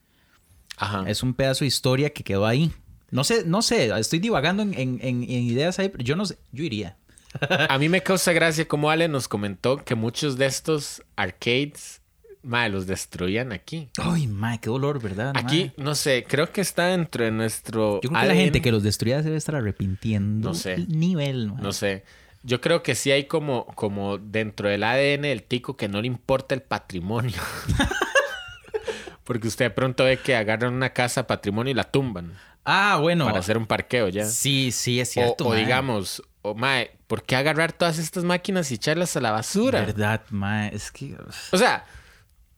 Ajá. 0.78 1.04
es 1.06 1.22
un 1.22 1.34
pedazo 1.34 1.64
de 1.64 1.68
historia 1.68 2.10
que 2.12 2.24
quedó 2.24 2.46
ahí. 2.46 2.72
No 3.10 3.22
sé, 3.22 3.44
no 3.46 3.60
sé, 3.62 3.90
estoy 3.98 4.18
divagando 4.18 4.62
en, 4.62 4.72
en- 4.74 4.98
en- 5.02 5.22
en 5.22 5.42
ideas 5.44 5.78
ahí, 5.78 5.90
pero 5.90 6.02
yo 6.04 6.16
no 6.16 6.24
sé, 6.26 6.38
yo 6.52 6.64
iría. 6.64 6.96
A 7.68 7.78
mí 7.78 7.88
me 7.90 8.02
causa 8.02 8.32
gracia 8.32 8.66
como 8.66 8.90
Ale 8.90 9.08
nos 9.08 9.28
comentó 9.28 9.76
que 9.84 9.94
muchos 9.94 10.38
de 10.38 10.46
estos 10.46 11.02
arcades, 11.16 12.00
madre, 12.46 12.70
los 12.70 12.86
destruían 12.86 13.52
aquí. 13.52 13.90
Ay, 13.98 14.26
mae, 14.26 14.58
qué 14.60 14.70
dolor, 14.70 15.00
¿verdad? 15.02 15.32
Aquí, 15.36 15.72
mae? 15.76 15.84
no 15.84 15.94
sé, 15.94 16.24
creo 16.28 16.50
que 16.52 16.60
está 16.60 16.86
dentro 16.86 17.24
de 17.24 17.30
nuestro. 17.30 18.00
Yo 18.02 18.08
creo 18.10 18.22
que 18.22 18.28
la 18.28 18.34
gente 18.34 18.62
que 18.62 18.72
los 18.72 18.82
destruía 18.82 19.18
se 19.18 19.24
debe 19.24 19.36
estar 19.36 19.54
arrepintiendo. 19.56 20.48
No 20.48 20.54
sé. 20.54 20.74
el 20.74 20.88
Nivel, 20.88 21.52
mae. 21.52 21.62
No 21.62 21.72
sé. 21.72 22.04
Yo 22.42 22.60
creo 22.60 22.82
que 22.82 22.94
sí 22.94 23.10
hay 23.10 23.24
como, 23.24 23.66
como 23.74 24.18
dentro 24.18 24.68
del 24.68 24.84
ADN 24.84 25.22
del 25.22 25.42
tico 25.42 25.76
que 25.76 25.88
no 25.88 26.00
le 26.00 26.06
importa 26.06 26.54
el 26.54 26.62
patrimonio. 26.62 27.40
Porque 29.24 29.48
usted 29.48 29.64
de 29.66 29.70
pronto 29.70 30.04
ve 30.04 30.18
que 30.18 30.36
agarran 30.36 30.72
una 30.72 30.90
casa 30.90 31.26
patrimonio 31.26 31.72
y 31.72 31.74
la 31.74 31.84
tumban 31.84 32.34
Ah, 32.64 32.98
bueno. 33.00 33.24
para 33.26 33.40
hacer 33.40 33.58
un 33.58 33.66
parqueo 33.66 34.08
ya. 34.08 34.24
Sí, 34.24 34.70
sí, 34.72 35.00
es 35.00 35.08
O, 35.10 35.12
cierto. 35.12 35.46
o 35.46 35.48
mae. 35.50 35.58
digamos, 35.60 36.22
o 36.42 36.54
mae, 36.54 36.92
¿por 37.08 37.22
qué 37.24 37.34
agarrar 37.36 37.72
todas 37.72 37.98
estas 37.98 38.22
máquinas 38.24 38.70
y 38.70 38.74
echarlas 38.74 39.16
a 39.16 39.20
la 39.20 39.32
basura? 39.32 39.80
Verdad, 39.80 40.22
mae. 40.30 40.74
Es 40.74 40.90
que. 40.92 41.16
O 41.52 41.56
sea, 41.56 41.84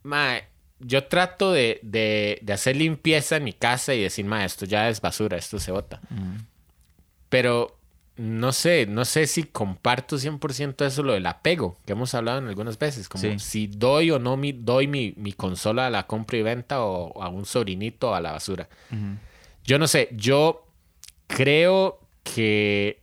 mae, 0.03 0.45
yo 0.81 1.05
trato 1.05 1.53
de, 1.53 1.81
de- 1.83 2.39
de 2.43 2.53
hacer 2.53 2.77
limpieza 2.77 3.37
en 3.37 3.45
mi 3.45 3.53
casa 3.53 3.95
y 3.95 4.03
decir, 4.03 4.25
mae, 4.25 4.45
esto 4.45 4.65
ya 4.67 4.89
es 4.89 5.01
basura, 5.01 5.37
esto 5.37 5.59
se 5.59 5.73
bota. 5.73 6.01
Pero 7.29 7.77
no 8.17 8.53
sé, 8.53 8.87
no 8.87 9.05
sé 9.05 9.27
si 9.27 9.45
comparto 9.45 10.17
100% 10.19 10.85
eso, 10.85 11.03
lo 11.03 11.13
del 11.13 11.27
apego, 11.27 11.77
que 11.87 11.93
hemos 11.93 12.15
hablado 12.15 12.39
en 12.39 12.49
algunas 12.49 12.79
veces. 12.79 13.09
Como 13.09 13.23
Sí. 13.23 13.39
si 13.39 13.67
doy 13.69 14.11
o 14.11 14.19
no 14.19 14.37
mi, 14.37 14.53
doy 14.53 14.87
mi, 14.89 15.15
mi 15.17 15.33
consola 15.33 15.87
a 15.87 15.91
la 15.91 16.07
compra 16.07 16.39
y 16.39 16.43
venta 16.43 16.83
o 16.83 17.23
a 17.23 17.29
un 17.29 17.45
sobrinito 17.47 18.15
a 18.15 18.21
la 18.21 18.33
basura. 18.33 18.69
Yo 19.65 19.79
no 19.79 19.87
sé, 19.87 20.09
yo 20.13 20.67
creo 21.27 22.01
que 22.25 23.03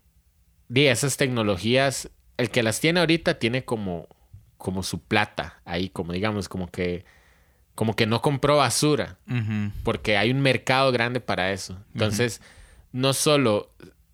di, 0.68 0.88
esas 0.88 1.16
tecnologías, 1.18 2.10
el 2.38 2.50
que 2.50 2.64
las 2.64 2.80
tiene 2.82 3.00
ahorita 3.00 3.36
tiene 3.40 3.64
como, 3.64 4.08
como 4.66 4.82
su 4.82 5.00
plata 5.00 5.62
ahí, 5.64 5.90
como 5.90 6.12
digamos, 6.12 6.50
como 6.50 6.72
que, 6.72 7.06
como 7.76 7.96
que 7.96 8.08
no 8.08 8.24
compró 8.24 8.58
basura, 8.58 9.20
porque 9.84 10.18
hay 10.18 10.32
un 10.32 10.40
mercado 10.40 10.92
grande 10.92 11.20
para 11.20 11.52
eso. 11.52 11.78
Entonces, 11.94 12.42
no 12.92 13.14
solo 13.14 13.70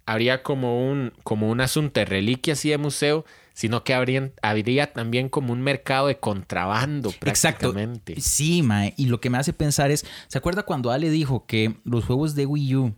habría 0.05 0.43
como 0.43 0.91
un, 0.91 1.13
como 1.23 1.49
un 1.49 1.61
asunto 1.61 2.01
de 2.01 2.05
reliquias 2.05 2.65
y 2.65 2.69
de 2.69 2.77
museo, 2.77 3.23
sino 3.53 3.85
que 3.85 3.93
habrían, 3.93 4.33
habría 4.41 4.91
también 4.91 5.29
como 5.29 5.53
un 5.53 5.61
mercado 5.61 6.07
de 6.07 6.19
contrabando 6.19 7.11
Exacto. 7.21 7.71
prácticamente. 7.71 8.19
Sí, 8.19 8.61
mae. 8.61 8.93
Y 8.97 9.05
lo 9.05 9.21
que 9.21 9.29
me 9.29 9.37
hace 9.37 9.53
pensar 9.53 9.89
es, 9.89 10.05
¿se 10.27 10.37
acuerda 10.37 10.63
cuando 10.63 10.91
Ale 10.91 11.09
dijo 11.09 11.45
que 11.45 11.77
los 11.85 12.03
juegos 12.03 12.35
de 12.35 12.45
Wii 12.45 12.75
U, 12.75 12.95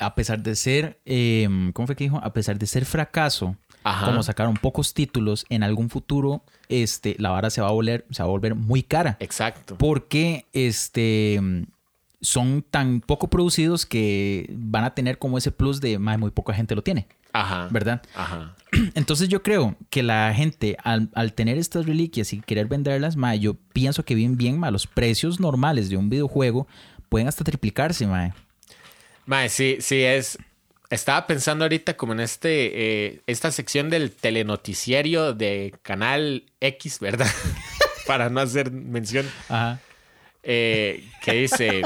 a 0.00 0.14
pesar 0.14 0.42
de 0.42 0.56
ser, 0.56 1.00
eh, 1.04 1.48
¿cómo 1.74 1.86
fue 1.86 1.94
que 1.96 2.04
dijo? 2.04 2.18
A 2.22 2.32
pesar 2.32 2.58
de 2.58 2.66
ser 2.66 2.84
fracaso, 2.84 3.56
Ajá. 3.84 4.06
como 4.06 4.22
sacaron 4.22 4.54
pocos 4.54 4.94
títulos, 4.94 5.44
en 5.48 5.62
algún 5.62 5.90
futuro, 5.90 6.42
este, 6.68 7.14
la 7.18 7.30
vara 7.30 7.50
se 7.50 7.60
va 7.60 7.68
a 7.68 7.72
volver, 7.72 8.06
se 8.10 8.22
va 8.22 8.28
a 8.28 8.30
volver 8.32 8.54
muy 8.54 8.82
cara. 8.82 9.16
Exacto. 9.20 9.76
Porque 9.76 10.46
este 10.52 11.40
son 12.22 12.62
tan 12.70 13.00
poco 13.00 13.28
producidos 13.28 13.86
que 13.86 14.46
van 14.54 14.84
a 14.84 14.94
tener 14.94 15.18
como 15.18 15.38
ese 15.38 15.52
plus 15.52 15.80
de 15.80 15.98
"Mae, 15.98 16.18
muy 16.18 16.30
poca 16.30 16.52
gente 16.52 16.74
lo 16.74 16.82
tiene, 16.82 17.06
Ajá. 17.32 17.68
¿verdad? 17.70 18.02
Ajá. 18.14 18.54
Entonces 18.94 19.28
yo 19.30 19.42
creo 19.42 19.74
que 19.88 20.02
la 20.02 20.32
gente 20.34 20.76
al, 20.84 21.08
al 21.14 21.32
tener 21.32 21.56
estas 21.56 21.86
reliquias 21.86 22.32
y 22.34 22.40
querer 22.40 22.66
venderlas, 22.66 23.16
mae, 23.16 23.38
yo 23.38 23.54
pienso 23.72 24.04
que 24.04 24.14
bien 24.14 24.36
bien, 24.36 24.58
mae, 24.58 24.70
los 24.70 24.86
precios 24.86 25.40
normales 25.40 25.88
de 25.88 25.96
un 25.96 26.10
videojuego 26.10 26.66
pueden 27.08 27.26
hasta 27.26 27.42
triplicarse, 27.42 28.06
mae. 28.06 28.34
Mae, 29.30 29.48
sí, 29.48 29.76
sí, 29.78 30.02
es. 30.02 30.38
Estaba 30.90 31.28
pensando 31.28 31.64
ahorita 31.64 31.96
como 31.96 32.14
en 32.14 32.18
este, 32.18 32.70
eh, 33.06 33.20
esta 33.28 33.52
sección 33.52 33.88
del 33.88 34.10
telenoticiario 34.10 35.34
de 35.34 35.72
Canal 35.82 36.50
X, 36.58 36.98
¿verdad? 36.98 37.30
Para 38.08 38.28
no 38.28 38.40
hacer 38.40 38.72
mención, 38.72 39.30
Ajá. 39.48 39.78
eh, 40.42 41.08
que 41.22 41.32
dice, 41.34 41.82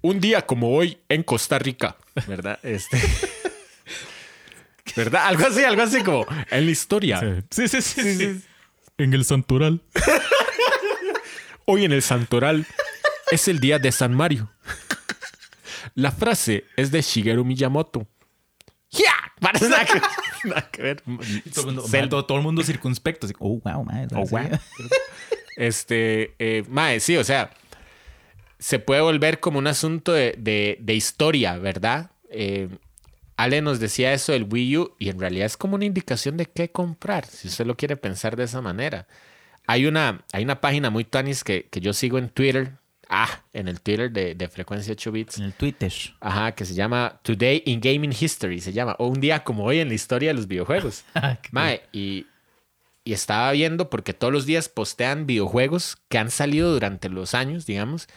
un 0.00 0.18
día 0.18 0.46
como 0.46 0.74
hoy 0.74 0.96
en 1.10 1.22
Costa 1.22 1.58
Rica, 1.58 1.98
¿verdad? 2.26 2.58
Este... 2.62 2.98
¿Verdad? 4.96 5.26
Algo 5.26 5.46
así, 5.46 5.62
algo 5.64 5.82
así 5.82 6.02
como 6.02 6.26
en 6.50 6.64
la 6.64 6.70
historia. 6.70 7.44
Sí, 7.50 7.68
sí, 7.68 7.82
sí. 7.82 8.40
En 8.96 9.12
el 9.12 9.26
santoral. 9.26 9.82
Hoy 11.66 11.84
en 11.84 11.92
el 11.92 12.00
Santoral 12.00 12.64
es 13.30 13.48
el 13.48 13.60
día 13.60 13.78
de 13.78 13.92
San 13.92 14.14
Mario. 14.14 14.50
La 15.96 16.12
frase 16.12 16.64
es 16.76 16.90
de 16.92 17.00
Shigeru 17.02 17.44
Miyamoto. 17.44 18.06
¡Ya! 18.90 19.12
Nada 19.40 19.84
que, 20.70 20.82
ver. 20.82 21.02
Todo, 21.54 22.36
el 22.36 22.42
mundo, 22.42 22.62
circunspecto. 22.62 23.26
oh, 23.40 23.58
wow, 23.64 23.82
mae. 23.84 24.06
Oh, 24.14 24.24
wow. 24.26 24.42
Este, 25.56 26.34
eh, 26.38 26.64
mae, 26.68 27.00
sí, 27.00 27.16
o 27.16 27.24
sea, 27.24 27.50
se 28.58 28.78
puede 28.78 29.00
volver 29.00 29.40
como 29.40 29.58
un 29.58 29.66
asunto 29.66 30.12
de, 30.12 30.34
de- 30.38 30.76
de 30.80 30.94
historia, 30.94 31.56
¿verdad? 31.56 32.10
Eh, 32.30 32.68
Ale 33.38 33.62
nos 33.62 33.80
decía 33.80 34.12
eso 34.12 34.32
del 34.32 34.44
Wii 34.50 34.76
U 34.76 34.94
y 34.98 35.08
en 35.08 35.18
realidad 35.18 35.46
es 35.46 35.56
como 35.56 35.76
una 35.76 35.86
indicación 35.86 36.36
de 36.36 36.44
qué 36.44 36.70
comprar, 36.70 37.24
si 37.24 37.48
usted 37.48 37.64
lo 37.66 37.74
quiere 37.76 37.96
pensar 37.96 38.36
de 38.36 38.44
esa 38.44 38.60
manera. 38.60 39.06
Hay 39.66 39.86
una, 39.86 40.24
hay 40.32 40.44
una 40.44 40.60
página 40.60 40.90
muy 40.90 41.04
tanis 41.04 41.42
que, 41.42 41.68
que 41.70 41.80
yo 41.80 41.94
sigo 41.94 42.18
en 42.18 42.28
Twitter, 42.28 42.74
ah, 43.08 43.42
en 43.52 43.68
el 43.68 43.80
Twitter 43.80 44.10
de, 44.10 44.34
de 44.34 44.48
Frecuencia 44.48 44.92
8 44.92 45.12
Bits, 45.12 45.38
En 45.38 45.44
el 45.44 45.52
Twitter. 45.54 45.92
ajá, 46.20 46.52
que 46.52 46.64
se 46.64 46.74
llama 46.74 47.20
Today 47.22 47.62
in 47.66 47.80
Gaming 47.80 48.14
History, 48.18 48.60
se 48.60 48.72
llama, 48.72 48.96
o 48.98 49.06
un 49.08 49.20
día 49.20 49.44
como 49.44 49.64
hoy 49.64 49.80
en 49.80 49.88
la 49.88 49.94
historia 49.94 50.30
de 50.30 50.34
los 50.34 50.46
videojuegos. 50.46 51.04
Mae, 51.52 51.82
y, 51.92 52.26
y 53.04 53.12
estaba 53.12 53.52
viendo 53.52 53.90
porque 53.90 54.12
todos 54.14 54.32
los 54.32 54.46
días 54.46 54.68
postean 54.68 55.26
videojuegos 55.26 55.98
que 56.08 56.18
han 56.18 56.30
salido 56.30 56.72
durante 56.72 57.08
los 57.08 57.34
años, 57.34 57.66
digamos. 57.66 58.08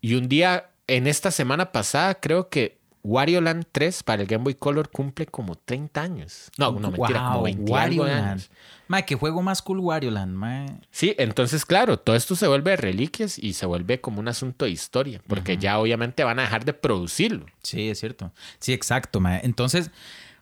Y 0.00 0.14
un 0.14 0.28
día, 0.28 0.70
en 0.86 1.06
esta 1.06 1.30
semana 1.30 1.72
pasada, 1.72 2.14
creo 2.20 2.48
que 2.48 2.78
Wario 3.04 3.40
Land 3.40 3.66
3 3.72 4.02
para 4.04 4.22
el 4.22 4.28
Game 4.28 4.44
Boy 4.44 4.54
Color 4.54 4.88
cumple 4.90 5.26
como 5.26 5.56
30 5.56 6.00
años. 6.00 6.50
No, 6.56 6.72
no, 6.72 6.90
mentira, 6.90 7.20
como 7.20 7.34
Wow, 7.34 7.44
20 7.44 7.62
y 7.62 7.72
Wario 7.72 8.04
algo 8.04 8.14
años. 8.14 8.50
Mae, 8.86 9.04
qué 9.04 9.16
juego 9.16 9.42
más 9.42 9.60
cool 9.62 9.80
Wario 9.80 10.10
Land, 10.10 10.34
mae. 10.34 10.66
Sí, 10.90 11.14
entonces, 11.18 11.64
claro, 11.64 11.98
todo 11.98 12.14
esto 12.14 12.36
se 12.36 12.46
vuelve 12.46 12.76
reliquias 12.76 13.38
y 13.38 13.54
se 13.54 13.66
vuelve 13.66 14.00
como 14.00 14.20
un 14.20 14.28
asunto 14.28 14.66
de 14.66 14.70
historia, 14.70 15.20
porque 15.26 15.56
ya 15.56 15.78
obviamente 15.78 16.22
van 16.22 16.38
a 16.38 16.42
dejar 16.42 16.64
de 16.64 16.74
producirlo. 16.74 17.46
Sí, 17.62 17.88
es 17.88 17.98
cierto. 17.98 18.32
Sí, 18.60 18.72
exacto, 18.72 19.18
mae. 19.18 19.40
Entonces, 19.42 19.90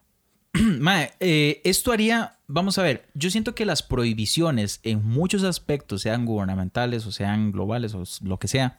mae, 0.53 1.13
eh, 1.21 1.63
esto 1.65 1.93
haría, 1.93 2.37
vamos 2.47 2.79
a 2.79 2.83
ver, 2.83 3.09
yo 3.15 3.31
siento 3.31 3.55
que 3.55 3.65
las 3.65 3.83
prohibiciones 3.83 4.81
en 4.83 5.03
muchos 5.05 5.45
aspectos, 5.45 6.03
sean 6.03 6.27
gubernamentales 6.27 7.07
o 7.07 7.13
sean 7.13 7.53
globales 7.53 7.95
o 7.95 8.03
lo 8.23 8.39
que 8.39 8.49
sea, 8.49 8.77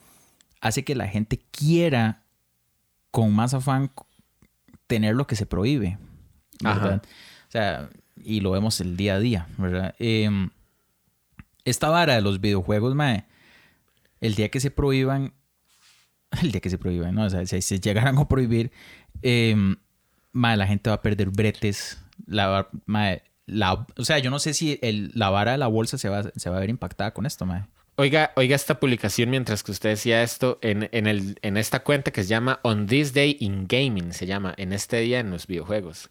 hace 0.59 0.84
que 0.84 0.95
la 0.95 1.07
gente 1.07 1.41
quiera 1.51 2.21
con 3.12 3.34
más 3.34 3.53
afán 3.53 3.91
tener 4.88 5.16
lo 5.16 5.28
que 5.28 5.36
se 5.36 5.45
prohíbe. 5.45 5.97
¿verdad? 6.64 7.01
O 7.47 7.51
sea, 7.51 7.89
y 8.24 8.39
lo 8.39 8.51
vemos 8.51 8.80
el 8.82 8.95
día 8.97 9.16
a 9.16 9.20
día, 9.20 9.47
¿verdad? 9.57 9.95
Em, 9.99 10.49
esta 11.66 11.89
vara 11.89 12.16
de 12.16 12.22
los 12.22 12.39
videojuegos, 12.41 12.95
mae, 12.95 13.26
el 14.20 14.36
día 14.36 14.49
que 14.49 14.59
se 14.59 14.72
prohíban, 14.72 15.34
el 16.41 16.51
día 16.51 16.62
que 16.62 16.70
se 16.70 16.78
prohíban, 16.78 17.16
¿no? 17.16 17.26
O 17.26 17.30
sea, 17.30 17.45
si 17.45 17.62
se 17.62 17.80
llegaran 17.80 18.18
a 18.18 18.28
prohibir, 18.28 18.72
mae, 20.32 20.57
la 20.57 20.68
gente 20.68 20.89
va 20.89 20.97
a 20.97 21.01
perder 21.01 21.30
bretes, 21.30 21.99
la, 22.26 22.68
mae, 22.86 23.24
la, 23.47 23.86
o 23.97 24.05
sea, 24.05 24.20
yo 24.20 24.30
no 24.30 24.39
sé 24.39 24.53
si 24.53 24.80
el- 24.82 25.12
la 25.16 25.30
vara 25.30 25.53
de 25.53 25.57
la 25.57 25.68
bolsa 25.68 25.97
se 25.97 26.09
va, 26.09 26.24
se 26.36 26.49
va 26.49 26.57
a 26.57 26.59
ver 26.59 26.70
impactada 26.70 27.12
con 27.14 27.26
esto, 27.26 27.45
mae. 27.45 27.66
Oiga, 27.98 28.32
oiga 28.36 28.56
esta 28.56 28.80
publicación 28.80 29.30
mientras 29.30 29.64
que 29.64 29.72
usted 29.72 29.89
decía 29.89 30.24
esto 30.24 30.58
en, 30.62 30.89
en, 30.92 31.08
el, 31.08 31.38
en 31.42 31.58
esta 31.58 31.82
cuenta 31.82 32.12
que 32.12 32.24
se 32.24 32.30
llama 32.30 32.60
On 32.64 32.88
This 32.88 33.14
Day 33.14 33.38
in 33.39 33.68
Gaming, 33.68 34.14
se 34.14 34.26
llama 34.26 34.54
en 34.58 34.74
este 34.74 34.98
día 35.02 35.20
en 35.20 35.30
los 35.30 35.46
videojuegos. 35.46 36.10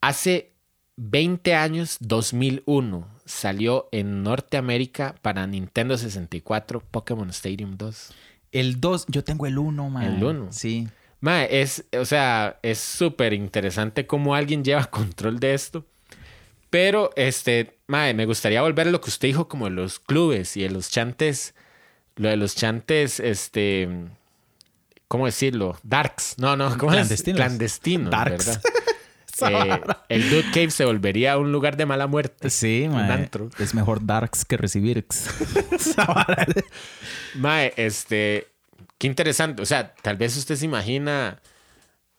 Hace 0.00 0.52
20 0.96 1.54
años, 1.54 1.96
2001, 2.00 3.08
salió 3.24 3.88
en 3.90 4.22
Norteamérica 4.22 5.14
para 5.22 5.46
Nintendo 5.46 5.96
64 5.96 6.80
Pokémon 6.80 7.30
Stadium 7.30 7.76
2. 7.76 8.12
El 8.52 8.80
2, 8.80 9.06
yo 9.08 9.24
tengo 9.24 9.46
el 9.46 9.58
1, 9.58 9.90
mae. 9.90 10.08
El 10.08 10.22
uno. 10.22 10.48
Sí. 10.52 10.88
Mae, 11.20 11.62
es, 11.62 11.84
o 11.98 12.04
sea, 12.04 12.58
es 12.62 12.78
súper 12.78 13.32
interesante 13.32 14.06
cómo 14.06 14.34
alguien 14.34 14.62
lleva 14.62 14.84
control 14.90 15.40
de 15.40 15.54
esto. 15.54 15.86
Pero, 16.68 17.10
este, 17.16 17.78
mae, 17.90 18.14
me 18.14 18.24
gustaría 18.24 18.62
volver 18.62 18.88
a 18.88 18.90
lo 18.90 19.00
que 19.00 19.10
usted 19.10 19.28
dijo 19.28 19.48
como 19.48 19.64
de 19.64 19.72
los 19.72 19.98
clubes 19.98 20.56
y 20.56 20.62
de 20.62 20.70
los 20.70 20.90
chantes, 20.90 21.54
lo 22.16 22.28
de 22.28 22.36
los 22.36 22.54
chantes, 22.54 23.18
este, 23.18 23.88
¿cómo 25.08 25.26
decirlo? 25.26 25.76
Darks. 25.82 26.36
No, 26.38 26.56
no, 26.56 26.78
¿cómo 26.78 26.92
Clandestinos. 26.92 27.40
es? 27.40 27.46
Clandestinos, 27.46 28.10
Darks. 28.10 28.46
¿verdad? 28.46 28.62
Eh, 29.42 29.80
el 30.10 30.28
Dude 30.28 30.50
Cave 30.52 30.70
se 30.70 30.84
volvería 30.84 31.38
un 31.38 31.50
lugar 31.50 31.78
de 31.78 31.86
mala 31.86 32.06
muerte. 32.06 32.50
Sí, 32.50 32.86
mae. 32.90 33.30
Es 33.58 33.72
mejor 33.72 34.04
Darks 34.04 34.44
que 34.44 34.58
recibir. 34.58 35.06
Mae, 37.36 37.72
este, 37.78 38.48
qué 38.98 39.06
interesante. 39.06 39.62
O 39.62 39.64
sea, 39.64 39.94
tal 40.02 40.18
vez 40.18 40.36
usted 40.36 40.56
se 40.56 40.66
imagina, 40.66 41.40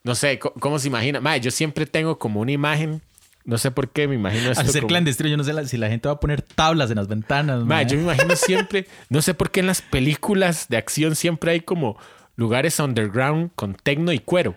no 0.02 0.16
sé, 0.16 0.40
¿cómo, 0.40 0.80
se 0.80 0.88
imagina? 0.88 1.20
Mae, 1.20 1.40
yo 1.40 1.52
siempre 1.52 1.86
tengo 1.86 2.18
como 2.18 2.40
una 2.40 2.50
imagen, 2.50 3.02
no 3.44 3.58
sé 3.58 3.70
por 3.70 3.90
qué 3.90 4.06
me 4.08 4.14
imagino 4.14 4.50
esto. 4.50 4.60
Al 4.60 4.68
ser 4.68 4.82
como- 4.82 4.88
clandestino, 4.88 5.28
yo 5.28 5.36
no 5.36 5.44
sé 5.44 5.52
la- 5.52 5.64
si 5.66 5.76
la 5.76 5.88
gente 5.88 6.08
va 6.08 6.14
a 6.14 6.20
poner 6.20 6.42
tablas 6.42 6.90
en 6.90 6.96
las 6.96 7.08
ventanas. 7.08 7.60
Yo 7.88 7.96
me 7.96 8.02
imagino 8.04 8.36
siempre, 8.36 8.86
no 9.08 9.22
sé 9.22 9.34
por 9.34 9.50
qué 9.50 9.60
en 9.60 9.66
las 9.66 9.82
películas 9.82 10.68
de 10.68 10.76
acción 10.76 11.16
siempre 11.16 11.52
hay 11.52 11.60
como 11.60 11.96
lugares 12.36 12.78
underground 12.78 13.50
con 13.54 13.74
tecno 13.74 14.12
y 14.12 14.18
cuero. 14.18 14.54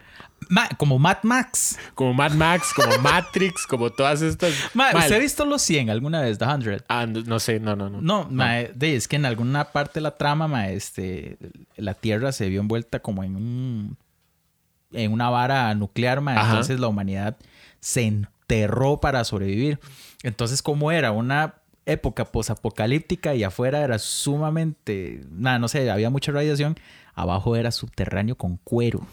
Ma- 0.50 0.70
como 0.78 1.00
Mad 1.00 1.18
Max. 1.24 1.78
Como 1.96 2.14
Mad 2.14 2.34
Max, 2.34 2.72
como 2.76 2.96
Matrix, 3.02 3.66
como 3.66 3.90
todas 3.90 4.22
estas. 4.22 4.54
Ma, 4.76 4.90
¿Usted 4.94 5.16
ha 5.16 5.18
visto 5.20 5.44
los 5.46 5.62
100 5.64 5.90
alguna 5.90 6.22
vez, 6.22 6.38
The 6.38 6.46
100? 6.46 6.84
ah, 6.88 7.06
no, 7.08 7.22
no 7.22 7.40
sé, 7.40 7.60
no, 7.60 7.76
no, 7.76 7.90
no. 7.90 8.02
No, 8.02 8.28
ma, 8.30 8.60
es 8.60 9.08
que 9.08 9.16
en 9.16 9.26
alguna 9.26 9.66
parte 9.72 9.96
de 9.96 10.02
la 10.02 10.18
trama, 10.18 10.48
ma, 10.48 10.70
este, 10.70 11.38
la 11.78 11.96
Tierra 11.96 12.32
se 12.32 12.48
vio 12.50 12.62
envuelta 12.62 13.00
como 13.00 13.24
en 13.24 13.36
un 13.36 13.98
en 14.94 15.12
una 15.12 15.30
vara 15.30 15.74
nuclear, 15.76 16.20
entonces 16.20 16.80
la 16.80 16.88
humanidad 16.88 17.36
se 17.82 18.04
enterró 18.46 19.00
para 19.00 19.24
sobrevivir. 19.24 19.80
Entonces, 20.24 20.62
como 20.62 20.92
era 20.92 21.12
una 21.12 21.56
época 21.86 22.26
posapocalíptica 22.26 23.36
y 23.36 23.44
afuera 23.44 23.84
era 23.84 24.00
sumamente, 24.00 25.22
nada, 25.32 25.60
no 25.60 25.68
sé, 25.68 25.90
había 25.90 26.10
mucha 26.10 26.32
radiación, 26.32 26.76
abajo 27.14 27.56
era 27.56 27.72
subterráneo 27.72 28.36
con 28.36 28.58
cuero. 28.58 29.06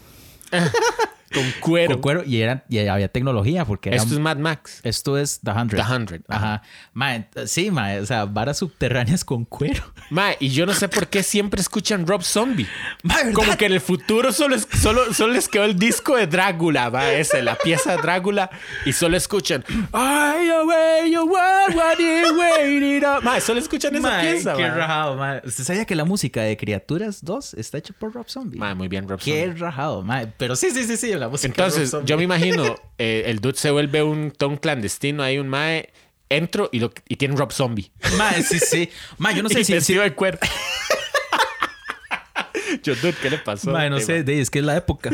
Con 1.33 1.43
cuero. 1.59 1.93
Con 1.95 2.01
cuero 2.01 2.23
y, 2.25 2.41
era, 2.41 2.63
y 2.69 2.79
había 2.79 3.07
tecnología 3.07 3.65
porque 3.65 3.89
era, 3.89 3.97
Esto 3.97 4.13
es 4.13 4.19
Mad 4.19 4.37
Max. 4.37 4.79
esto 4.83 5.17
es 5.17 5.39
The 5.43 5.51
100. 5.53 5.67
The 5.69 5.83
100. 5.83 6.25
Ajá. 6.27 6.61
Ma, 6.93 7.15
ent- 7.15 7.47
sí, 7.47 7.69
o 7.69 8.05
sea, 8.05 8.25
varas 8.25 8.57
subterráneas 8.57 9.25
con 9.25 9.45
cuero. 9.45 9.83
Mae, 10.09 10.37
y 10.39 10.49
yo 10.49 10.65
no 10.65 10.73
sé 10.73 10.87
por 10.89 11.07
qué 11.07 11.23
siempre 11.23 11.61
escuchan 11.61 12.05
Rob 12.07 12.23
Zombie. 12.23 12.67
Ma, 13.03 13.15
¿verdad? 13.17 13.33
Como 13.33 13.57
que 13.57 13.65
en 13.65 13.73
el 13.73 13.81
futuro 13.81 14.31
solo, 14.31 14.55
es- 14.55 14.67
solo, 14.81 15.13
solo 15.13 15.33
les 15.33 15.47
quedó 15.47 15.63
el 15.65 15.77
disco 15.77 16.15
de 16.15 16.27
Drácula, 16.27 16.89
va, 16.89 17.11
ese, 17.13 17.41
la 17.41 17.55
pieza 17.55 17.95
de 17.95 18.01
Drácula, 18.01 18.49
y 18.85 18.93
solo 18.93 19.17
escuchan 19.17 19.63
Ay, 19.91 20.49
away, 20.49 21.11
your 21.11 21.23
world, 21.25 21.75
what 21.75 21.97
you 21.99 22.37
waiting 22.39 23.03
on?" 23.05 23.23
Mae, 23.23 23.41
solo 23.41 23.59
escuchan 23.59 23.95
esa 23.95 24.07
Mae, 24.07 24.31
pieza, 24.33 24.53
qué 24.55 24.61
mae. 24.63 24.71
rajado, 24.71 25.15
mae. 25.15 25.41
¿Usted 25.45 25.63
sabía 25.63 25.85
que 25.85 25.95
la 25.95 26.05
música 26.05 26.41
de 26.41 26.57
Criaturas 26.57 27.23
2 27.23 27.53
está 27.55 27.77
hecha 27.77 27.93
por 27.97 28.13
Rob 28.13 28.27
Zombie? 28.29 28.59
Mae, 28.59 28.75
muy 28.75 28.87
bien, 28.87 29.07
Rob 29.07 29.19
Qué 29.19 29.45
Zombie. 29.45 29.59
rajado, 29.59 30.01
mae. 30.03 30.27
Pero 30.37 30.55
sí, 30.55 30.71
sí, 30.71 30.83
sí, 30.83 30.97
sí, 30.97 31.11
la 31.23 31.29
música 31.29 31.47
Entonces, 31.47 31.95
yo 32.05 32.17
me 32.17 32.23
imagino, 32.23 32.75
eh, 32.97 33.23
el 33.27 33.39
dude 33.39 33.57
se 33.57 33.71
vuelve 33.71 34.03
un 34.03 34.31
ton 34.31 34.57
clandestino, 34.57 35.23
hay 35.23 35.37
un 35.37 35.47
mae, 35.47 35.89
entro 36.29 36.69
y, 36.71 36.79
lo, 36.79 36.91
y 37.07 37.15
tiene 37.15 37.35
Rob 37.35 37.51
Zombie. 37.51 37.91
Mae, 38.17 38.43
sí, 38.43 38.59
sí. 38.59 38.89
Mae, 39.17 39.35
yo 39.35 39.43
no 39.43 39.49
sé 39.49 39.61
y 39.61 39.65
si... 39.65 39.81
si 39.81 39.93
de 39.95 40.13
cuero. 40.13 40.37
yo, 42.83 42.95
dude, 42.95 43.15
¿qué 43.21 43.29
le 43.29 43.37
pasó? 43.37 43.71
mae, 43.71 43.89
no 43.89 43.99
sé, 43.99 44.23
de, 44.23 44.41
es 44.41 44.49
que 44.49 44.59
es 44.59 44.65
la 44.65 44.77
época. 44.77 45.09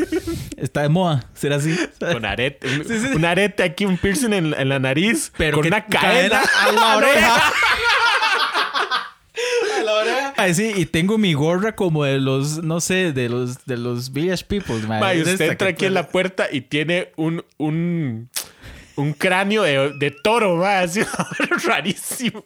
Está 0.56 0.82
de 0.82 0.88
moda 0.88 1.24
ser 1.34 1.52
así. 1.52 1.76
Con 1.98 2.24
arete. 2.24 2.68
Un, 2.68 3.16
un 3.16 3.24
arete 3.24 3.62
aquí, 3.62 3.84
un 3.84 3.96
piercing 3.96 4.32
en, 4.32 4.54
en 4.54 4.68
la 4.68 4.78
nariz. 4.78 5.32
Pero 5.36 5.58
con 5.58 5.66
una 5.66 5.86
cadena 5.86 6.40
a 6.40 6.72
la 6.72 6.96
oreja. 6.96 7.52
Ay, 10.36 10.54
sí, 10.54 10.72
y 10.76 10.86
tengo 10.86 11.18
mi 11.18 11.34
gorra 11.34 11.74
como 11.74 12.04
de 12.04 12.18
los, 12.18 12.62
no 12.62 12.80
sé, 12.80 13.12
de 13.12 13.28
los, 13.28 13.64
de 13.66 13.76
los 13.76 14.12
Village 14.12 14.44
Peoples, 14.44 14.86
mae. 14.86 15.00
Ma, 15.00 15.14
y 15.14 15.20
Es 15.20 15.28
usted 15.28 15.50
entra 15.50 15.68
aquí 15.68 15.86
en 15.86 15.94
la 15.94 16.08
puerta 16.08 16.48
y 16.50 16.62
tiene 16.62 17.12
un, 17.16 17.44
un, 17.58 18.28
un 18.96 19.12
cráneo 19.12 19.62
de, 19.62 19.92
de 19.98 20.10
toro, 20.10 20.56
ma, 20.56 20.80
así 20.80 21.00
rarísimo. 21.64 22.44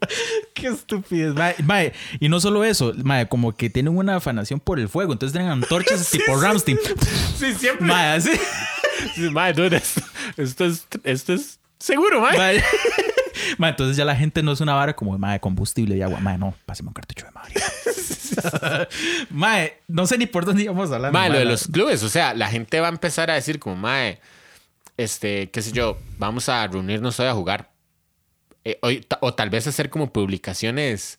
Qué 0.55 0.68
estupidez, 0.68 1.34
mae. 1.34 1.55
Mae, 1.62 1.92
Y 2.20 2.28
no 2.28 2.40
solo 2.40 2.64
eso, 2.64 2.92
mae, 3.03 3.28
como 3.28 3.57
que 3.57 3.70
tienen 3.70 3.97
una 3.97 4.16
afanación 4.16 4.61
por 4.61 4.78
el 4.80 4.88
fuego. 4.88 5.12
Entonces 5.12 5.32
tienen 5.32 5.51
antorchas 5.51 6.11
tipo 6.12 6.36
Ramstein. 6.40 6.78
Sí, 7.36 7.55
siempre. 7.55 7.92
Así. 7.92 8.30
Sí, 9.14 9.28
dude, 9.28 9.76
esto, 9.76 10.01
esto 10.36 10.64
es, 10.64 10.86
esto 11.05 11.34
es 11.34 11.59
seguro, 11.78 12.20
ma. 12.20 12.32
Mae. 12.32 12.62
Mae, 13.59 13.70
entonces 13.70 13.97
ya 13.97 14.05
la 14.05 14.16
gente 14.16 14.42
no 14.42 14.53
es 14.53 14.61
una 14.61 14.74
vara 14.74 14.95
como 14.95 15.16
mae, 15.18 15.40
combustible 15.40 15.97
y 15.97 16.03
agua. 16.03 16.20
Mae, 16.20 16.38
no, 16.38 16.55
pásame 16.66 16.88
un 16.88 16.95
cartucho 16.95 17.26
de 17.26 17.32
madre. 17.32 17.55
mae, 19.30 19.78
no 19.88 20.07
sé 20.07 20.18
ni 20.18 20.26
por 20.26 20.45
dónde 20.45 20.62
íbamos 20.64 20.90
hablando. 20.90 21.18
Ma, 21.18 21.28
lo 21.28 21.38
de 21.38 21.45
los 21.45 21.66
clubes, 21.68 22.03
o 22.03 22.09
sea, 22.09 22.34
la 22.34 22.49
gente 22.49 22.80
va 22.80 22.86
a 22.88 22.90
empezar 22.90 23.30
a 23.30 23.34
decir 23.34 23.59
como, 23.59 23.76
mae, 23.76 24.20
este, 24.97 25.51
qué 25.51 25.62
sé 25.62 25.72
yo, 25.72 25.99
vamos 26.18 26.49
a 26.49 26.66
reunirnos 26.66 27.18
hoy 27.20 27.26
a 27.26 27.34
jugar. 27.34 27.70
Eh, 28.64 28.78
hoy, 28.82 29.07
o 29.20 29.34
tal 29.34 29.51
vez 29.51 29.66
hacer 29.66 29.90
como 29.90 30.12
publicaciones, 30.12 31.18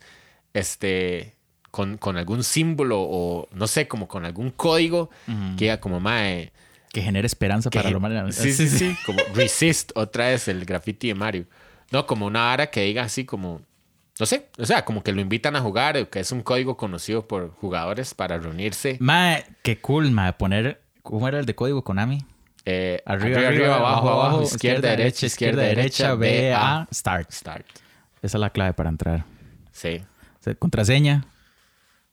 este, 0.53 1.35
con, 1.71 1.97
con 1.97 2.17
algún 2.17 2.43
símbolo 2.43 2.99
o, 3.01 3.47
no 3.53 3.67
sé, 3.67 3.87
como 3.87 4.07
con 4.07 4.25
algún 4.25 4.49
código 4.51 5.09
que 5.57 5.65
diga 5.65 5.79
como, 5.79 5.99
mae, 5.99 6.51
Que 6.91 7.01
genere 7.01 7.27
esperanza 7.27 7.69
que- 7.69 7.77
para 7.79 7.91
lo 7.91 7.99
malo. 7.99 8.31
Sí, 8.31 8.53
sí, 8.53 8.67
sí, 8.69 8.95
como 9.05 9.19
resist, 9.33 9.91
otra 9.95 10.27
vez 10.29 10.47
el 10.47 10.65
graffiti 10.65 11.09
de 11.09 11.15
Mario. 11.15 11.45
No, 11.91 12.05
como 12.05 12.25
una 12.25 12.45
vara 12.45 12.67
que 12.67 12.81
diga 12.81 13.03
así 13.03 13.25
como, 13.25 13.61
no 14.19 14.25
sé, 14.25 14.49
o 14.57 14.65
sea, 14.65 14.85
como 14.85 15.03
que 15.03 15.11
lo 15.11 15.21
invitan 15.21 15.55
a 15.55 15.61
jugar, 15.61 16.07
que 16.09 16.19
es 16.19 16.31
un 16.31 16.41
código 16.41 16.77
conocido 16.77 17.27
por 17.27 17.51
jugadores 17.55 18.13
para 18.13 18.37
reunirse. 18.37 18.97
Mae, 18.99 19.45
qué 19.61 19.77
cool, 19.79 20.11
mae. 20.11 20.33
Poner, 20.33 20.81
¿cómo 21.03 21.27
era 21.27 21.39
el 21.39 21.45
de 21.45 21.55
código 21.55 21.83
Konami? 21.83 22.25
Eh, 22.65 23.03
Arriba, 23.05 23.47
arriba, 23.47 23.75
abajo, 23.75 24.09
abajo, 24.09 24.41
izquierda, 24.41 24.89
derecha, 24.89 25.27
izquierda, 25.27 25.61
derecha, 25.61 26.15
B, 26.15 26.51
A, 26.53 26.87
start. 26.91 27.31
start. 27.31 27.65
Esa 28.23 28.37
es 28.37 28.41
la 28.41 28.49
clave 28.49 28.73
para 28.73 28.89
entrar. 28.89 29.23
Sí. 29.71 30.01
Contraseña. 30.57 31.25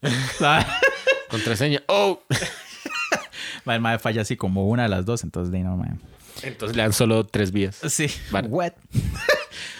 Contraseña. 1.31 1.83
Oh. 1.87 2.21
Mae, 3.65 3.77
el 3.77 3.83
mae 3.83 3.99
falla 3.99 4.23
así 4.23 4.37
como 4.37 4.69
una 4.69 4.83
de 4.85 4.89
las 4.89 5.07
dos, 5.07 5.23
entonces 5.23 5.55
no, 5.63 5.77
mae. 5.77 5.93
Entonces 6.43 6.77
le 6.77 6.83
dan 6.83 6.93
solo 6.93 7.25
tres 7.25 7.53
vías. 7.53 7.77
Sí. 7.89 8.09
Vale. 8.31 8.49
What? 8.49 8.73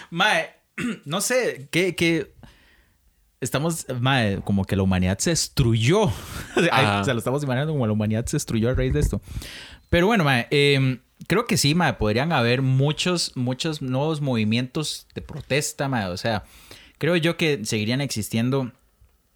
Mae, 0.09 0.49
no 1.05 1.21
sé, 1.21 1.67
que, 1.71 1.95
que 1.95 2.33
estamos, 3.41 3.85
mae, 3.99 4.41
como 4.43 4.65
que 4.65 4.75
la 4.75 4.83
humanidad 4.83 5.17
se 5.19 5.31
destruyó. 5.31 6.05
Ajá. 6.71 7.01
o 7.01 7.03
sea, 7.03 7.13
lo 7.13 7.19
estamos 7.19 7.43
imaginando 7.43 7.73
como 7.73 7.85
la 7.85 7.93
humanidad 7.93 8.25
se 8.25 8.37
destruyó 8.37 8.69
a 8.69 8.73
raíz 8.73 8.93
de 8.93 8.99
esto. 8.99 9.21
Pero 9.89 10.07
bueno, 10.07 10.23
mae, 10.23 10.47
em, 10.49 10.99
creo 11.27 11.45
que 11.45 11.57
sí, 11.57 11.75
mae, 11.75 11.93
podrían 11.93 12.31
haber 12.31 12.61
muchos, 12.61 13.35
muchos 13.35 13.81
nuevos 13.81 14.21
movimientos 14.21 15.07
de 15.13 15.21
protesta, 15.21 15.87
mae. 15.87 16.07
O 16.07 16.17
sea, 16.17 16.43
creo 16.97 17.15
yo 17.15 17.37
que 17.37 17.65
seguirían 17.65 18.01
existiendo, 18.01 18.71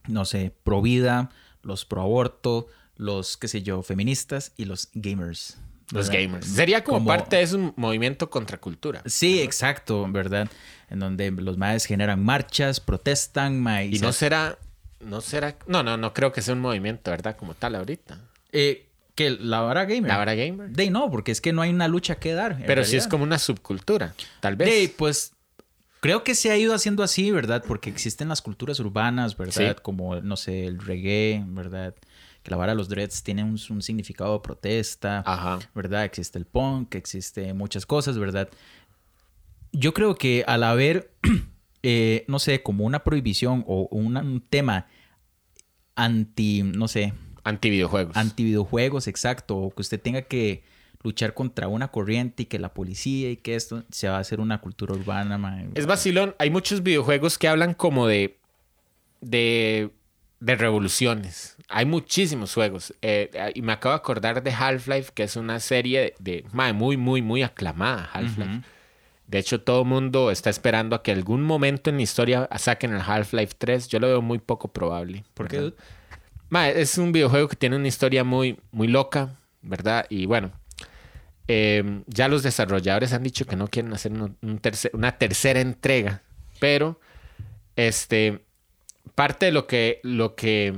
no 0.08 0.26
sé, 0.26 0.54
pro 0.64 0.82
vida, 0.82 1.30
los 1.62 1.86
pro 1.86 2.02
aborto, 2.02 2.68
los, 2.96 3.38
qué 3.38 3.48
sé 3.48 3.62
yo, 3.62 3.84
feministas 3.84 4.54
y 4.58 4.66
los 4.66 4.90
gamers. 4.94 5.58
Los 5.92 6.10
¿verdad? 6.10 6.22
gamers. 6.24 6.48
Sería 6.48 6.84
como, 6.84 6.98
Como- 6.98 7.08
parte 7.08 7.38
de 7.38 7.42
ese 7.44 7.58
movimiento 7.76 8.30
contra 8.30 8.58
cultura. 8.58 9.02
Sí, 9.06 9.42
exacto, 9.42 10.06
¿verdad? 10.10 10.50
En 10.90 11.00
donde 11.00 11.32
los 11.32 11.58
maes 11.58 11.86
generan 11.86 12.24
marchas, 12.24 12.80
protestan, 12.80 13.60
mae. 13.62 13.88
Y 13.88 14.00
no 14.00 14.12
será, 14.12 14.58
no 15.00 15.22
será, 15.22 15.58
no, 15.68 15.84
no, 15.84 15.96
no 15.98 16.14
creo 16.14 16.32
que 16.32 16.42
sea 16.42 16.54
un 16.54 16.60
movimiento, 16.62 17.12
¿verdad? 17.12 17.38
Como 17.38 17.54
tal 17.54 17.76
ahorita. 17.76 18.20
Eh, 18.52 18.90
que 19.16 19.32
la 19.32 19.62
vara 19.62 19.86
gamer. 19.86 20.10
La 20.10 20.18
vara 20.18 20.36
gamer. 20.36 20.70
De 20.70 20.90
no, 20.90 21.10
porque 21.10 21.32
es 21.32 21.42
que 21.42 21.52
no 21.54 21.62
hay 21.62 21.72
una 21.72 21.88
lucha 21.88 22.16
que 22.16 22.34
dar. 22.34 22.62
Pero 22.68 22.84
sí 22.84 22.98
es 22.98 23.08
como 23.08 23.24
una 23.24 23.40
subcultura, 23.40 24.14
tal 24.42 24.56
vez. 24.56 24.70
De, 24.70 24.94
pues 24.96 25.34
creo 26.02 26.24
que 26.24 26.36
se 26.36 26.52
ha 26.52 26.58
ido 26.58 26.74
haciendo 26.74 27.02
así, 27.02 27.32
¿verdad? 27.32 27.64
Porque 27.68 27.90
existen 27.90 28.30
las 28.30 28.42
culturas 28.42 28.80
urbanas, 28.80 29.36
¿verdad? 29.36 29.76
Sí. 29.76 29.82
Como, 29.82 30.18
no 30.18 30.38
sé, 30.38 30.66
el 30.66 30.80
reggae, 30.80 31.44
¿verdad? 31.48 31.96
Que 32.48 32.52
la 32.52 32.56
vara 32.58 32.72
de 32.72 32.78
los 32.78 32.88
dreads 32.88 33.24
tiene 33.24 33.43
un, 33.43 33.60
un 33.70 33.82
significado 33.82 34.32
de 34.36 34.39
protesta, 34.39 35.22
Ajá. 35.26 35.60
¿verdad? 35.76 36.06
Existe 36.06 36.39
el 36.39 36.45
punk, 36.45 36.95
existe 36.95 37.54
muchas 37.54 37.86
cosas, 37.86 38.18
¿verdad? 38.18 38.48
Yo 39.74 39.93
creo 39.93 40.16
que 40.16 40.45
al 40.48 40.64
haber, 40.64 41.12
eh, 41.84 42.24
no 42.30 42.39
sé, 42.39 42.64
como 42.64 42.86
una 42.86 43.04
prohibición 43.04 43.66
o 43.68 43.89
una- 43.91 44.22
un 44.22 44.39
tema 44.39 44.88
anti, 45.95 46.64
no 46.64 46.88
sé, 46.88 47.12
Anti-videojuegos. 47.43 48.16
anti 48.16 48.45
videojuegos, 48.45 49.08
exacto, 49.08 49.58
o 49.58 49.72
que 49.72 49.82
usted 49.82 50.00
tenga 50.00 50.22
que 50.22 50.64
luchar 51.04 51.34
contra 51.34 51.68
una 51.68 51.89
corriente 51.89 52.43
y 52.43 52.45
que 52.45 52.60
la 52.60 52.74
policía 52.74 53.30
y 53.30 53.36
que 53.36 53.56
esto 53.56 53.84
se 53.91 54.08
va 54.08 54.16
a 54.16 54.20
hacer 54.20 54.39
una 54.39 54.62
cultura 54.62 54.93
urbana, 54.93 55.38
mae. 55.38 55.68
Es 55.76 55.86
vacilón. 55.86 56.34
Hay 56.39 56.50
muchos 56.50 56.82
videojuegos 56.82 57.38
que 57.38 57.50
hablan 57.50 57.74
como 57.74 58.08
de. 58.08 58.38
de. 59.20 59.91
de 60.39 60.56
revoluciones. 60.56 61.57
Hay 61.70 61.86
muchísimos 61.86 62.53
juegos. 62.53 62.93
Eh, 63.01 63.30
y 63.55 63.61
me 63.61 63.74
acabo 63.74 63.93
de 63.93 63.97
acordar 63.97 64.41
de 64.43 64.51
Half-Life, 64.51 65.11
que 65.13 65.24
es 65.24 65.36
una 65.36 65.59
serie 65.59 66.13
de. 66.20 66.45
muy, 66.74 66.97
muy, 66.97 67.22
muy 67.22 67.43
aclamada. 67.43 68.09
Half-Life. 68.13 68.61
De 69.28 69.39
hecho, 69.39 69.59
todo 69.61 69.82
el 69.82 69.88
mundo 69.88 70.32
está 70.32 70.49
esperando 70.49 70.95
a 70.95 71.03
que 71.03 71.11
algún 71.11 71.43
momento 71.43 71.89
en 71.89 71.97
la 71.97 72.03
historia 72.03 72.47
saquen 72.57 72.93
el 72.93 73.01
Half-Life 73.01 73.55
3. 73.57 73.89
Yo 73.89 73.99
lo 73.99 74.07
veo 74.07 74.22
muy 74.22 74.39
poco 74.39 74.70
probable. 74.70 75.26
¿Por 75.34 75.47
qué? 75.49 75.74
es 76.78 76.97
un 76.97 77.11
videojuego 77.11 77.49
que 77.49 77.57
tiene 77.57 77.76
una 77.76 77.89
historia 77.89 78.24
muy, 78.24 78.57
muy 78.72 78.88
loca, 78.88 79.36
¿verdad? 79.61 80.05
Y 80.09 80.26
bueno, 80.28 80.51
eh, 81.49 82.03
ya 82.07 82.30
los 82.30 82.43
desarrolladores 82.43 83.11
han 83.11 83.24
dicho 83.24 83.45
que 83.45 83.57
no 83.57 83.68
quieren 83.68 83.91
hacer 83.93 84.13
un- 84.13 84.38
un 84.41 84.61
tercer- 84.61 84.91
una 84.93 85.18
tercera 85.18 85.59
entrega, 85.59 86.22
pero 86.61 86.99
este 87.76 88.45
parte 89.15 89.47
de 89.47 89.51
lo 89.51 89.68
que 89.68 89.99
lo 90.03 90.36
que 90.36 90.74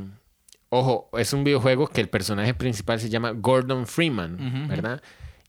ojo 0.69 1.09
es 1.17 1.33
un 1.33 1.43
videojuego 1.43 1.87
que 1.87 2.01
el 2.01 2.09
personaje 2.09 2.53
principal 2.53 2.99
se 2.99 3.09
llama 3.09 3.31
Gordon 3.31 3.87
Freeman, 3.87 4.67
¿verdad? 4.67 5.01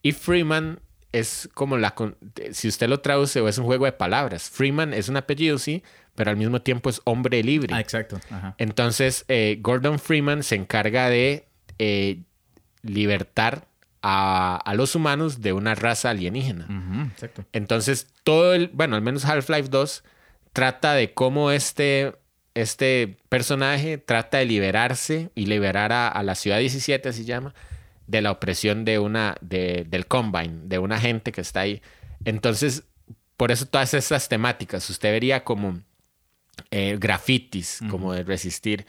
Y 0.03 0.13
Freeman 0.13 0.81
es 1.13 1.49
como 1.55 1.77
la 1.77 1.95
con- 1.95 2.17
si 2.53 2.69
usted 2.69 2.89
lo 2.89 3.01
traduce 3.01 3.41
o 3.41 3.49
es 3.49 3.59
un 3.59 3.65
juego 3.65 3.85
de 3.85 3.93
palabras. 3.93 4.49
Freeman 4.49 4.95
es 4.95 5.09
un 5.09 5.17
apellido 5.17 5.59
sí, 5.59 5.83
pero 6.15 6.31
al 6.31 6.37
mismo 6.37 6.63
tiempo 6.63 6.89
es 6.89 7.01
hombre 7.05 7.43
libre. 7.43 7.75
Ah, 7.75 7.81
exacto. 7.81 8.19
Ajá. 8.31 8.55
Entonces, 8.59 9.25
eh, 9.29 9.59
Gordon 9.61 9.99
Freeman 9.99 10.43
se 10.43 10.55
encarga 10.55 11.09
de 11.09 11.47
eh, 11.79 12.21
libertar 12.83 13.67
a, 14.03 14.57
a 14.57 14.75
los 14.75 14.95
humanos 14.95 15.41
de 15.43 15.53
una 15.53 15.75
raza 15.75 16.11
alienígena. 16.11 17.09
Exacto. 17.13 17.45
Entonces, 17.53 18.07
todo 18.25 18.55
el, 18.55 18.69
bueno, 18.73 18.97
al 18.97 19.03
menos 19.03 19.25
Half-Life 19.25 19.69
2 19.69 20.05
trata 20.53 20.95
de 20.95 21.13
cómo 21.13 21.51
este, 21.51 22.15
este 22.55 23.17
personaje 23.29 23.99
trata 23.99 24.39
de 24.39 24.45
liberarse 24.45 25.31
y 25.35 25.47
liberar 25.47 25.93
a, 25.93 26.09
a 26.09 26.23
la 26.23 26.35
ciudad 26.35 26.59
17, 26.59 27.09
así 27.09 27.21
se 27.21 27.25
llama, 27.25 27.55
de 28.07 28.23
la 28.23 28.33
opresión 28.33 28.85
de 28.85 28.99
una, 28.99 29.37
de, 29.41 29.87
del 29.89 30.07
Combine, 30.07 30.63
de 30.65 30.79
una 30.79 30.99
gente 30.99 31.33
que 31.33 31.41
está 31.41 31.61
ahí. 31.61 31.81
Entonces, 32.25 32.85
por 33.37 33.53
eso 33.53 33.67
todas 33.67 33.95
estas 33.95 34.29
temáticas, 34.29 34.89
usted 34.91 35.13
vería 35.13 35.45
como 35.45 35.81
eh, 36.71 36.97
grafitis, 36.99 37.81
como 37.89 38.13
de 38.13 38.25
resistir, 38.25 38.85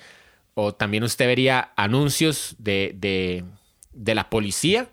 o 0.56 0.74
también 0.74 1.04
usted 1.04 1.26
vería 1.28 1.72
anuncios 1.76 2.56
de, 2.58 2.94
de, 2.96 3.46
de 3.94 4.16
la 4.16 4.30
policía. 4.30 4.90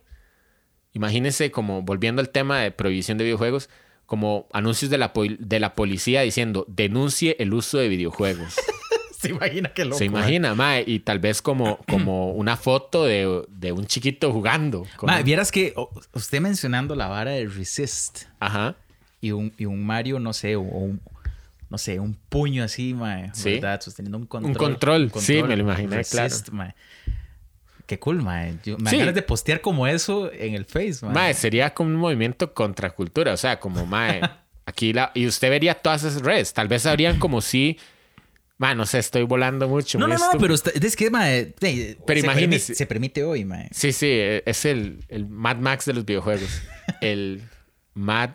Imagínese 0.93 1.51
como 1.51 1.83
volviendo 1.83 2.21
al 2.21 2.31
tema 2.31 2.61
de 2.61 2.71
prohibición 2.71 3.19
de 3.19 3.25
videojuegos, 3.25 3.69
como 4.09 4.47
anuncios 4.55 4.91
de 4.91 4.97
la, 4.97 5.13
de 5.39 5.61
la 5.61 5.75
policía 5.75 6.23
diciendo 6.23 6.65
denuncie 6.67 7.37
el 7.39 7.53
uso 7.53 7.77
de 7.77 7.89
videojuegos. 7.89 8.57
Se 9.21 9.29
imagina 9.31 9.69
que 9.75 9.85
loco. 9.85 9.99
Se 9.99 10.07
imagina, 10.07 10.55
mae, 10.55 10.83
y 10.87 11.01
tal 11.01 11.19
vez 11.19 11.43
como, 11.43 11.77
como 11.91 12.31
una 12.33 12.57
foto 12.57 13.05
de, 13.05 13.45
de 13.51 13.73
un 13.73 13.85
chiquito 13.87 14.33
jugando. 14.33 14.87
con- 14.97 15.09
Mae, 15.09 15.23
vieras 15.25 15.53
que 15.53 15.75
usted 16.15 16.41
mencionando 16.41 16.95
la 16.95 17.09
vara 17.09 17.33
de 17.33 17.47
Resist 17.49 18.23
Ajá. 18.41 18.77
y 19.21 19.33
un, 19.33 19.53
y 19.59 19.67
un 19.67 19.85
Mario, 19.85 20.21
no 20.21 20.33
sé, 20.33 20.57
o 20.57 20.61
un, 20.63 21.01
no 21.69 21.77
sé, 21.79 22.01
un 22.01 22.15
puño 22.15 22.65
así, 22.65 22.95
mae, 22.95 23.31
Sí. 23.35 23.55
¿verdad? 23.55 23.81
Sosteniendo 23.83 24.17
un 24.19 24.27
control. 24.27 24.57
control, 24.57 25.13
sí, 25.17 25.43
me 25.43 25.55
lo 25.57 25.65
imaginé, 25.65 25.97
Resist, 25.97 26.49
mae. 26.51 26.75
Qué 27.89 27.99
cool, 27.99 28.23
mae. 28.23 28.55
Yo, 28.65 28.79
me 28.79 28.91
Sí. 28.91 28.99
ganas 28.99 29.15
de 29.17 29.23
postear 29.23 29.61
como 29.61 29.89
eso 29.89 30.31
en 30.33 30.55
el 30.55 30.65
Face, 30.67 30.99
mae. 31.03 31.13
Mae, 31.15 31.35
sería 31.35 31.75
como 31.75 31.91
un 31.91 31.97
movimiento 31.97 32.55
contra 32.55 32.91
cultura, 32.91 33.33
o 33.33 33.37
sea, 33.37 33.59
como 33.59 33.85
mae, 33.87 34.21
aquí 34.67 34.93
la 34.93 35.11
y 35.15 35.27
usted 35.27 35.51
vería 35.51 35.75
todas 35.75 36.05
esas 36.05 36.23
redes, 36.23 36.53
tal 36.53 36.69
vez 36.69 36.87
habrían 36.87 37.19
como 37.19 37.41
si 37.41 37.79
mae, 38.59 38.75
no 38.75 38.85
sé, 38.87 38.99
estoy 38.99 39.23
volando 39.23 39.69
mucho. 39.69 39.99
No, 39.99 40.07
no, 40.09 40.19
no, 40.19 40.31
pero 40.39 40.53
está- 40.55 40.71
es 40.75 40.97
que, 40.97 41.11
mae, 41.11 41.55
Pero 41.59 41.81
se 42.21 42.27
imagínese. 42.27 42.27
permite- 42.27 42.75
se 42.75 42.87
permite 42.87 43.25
hoy, 43.25 43.45
mae. 43.45 43.69
Sí, 43.73 43.93
sí, 43.93 44.07
eh, 44.11 44.43
es 44.47 44.65
el, 44.65 45.03
el 45.09 45.27
Mad 45.27 45.57
Max 45.57 45.85
de 45.87 45.95
los 45.95 46.05
videojuegos. 46.05 46.63
El 47.01 47.43
Mad 47.95 48.31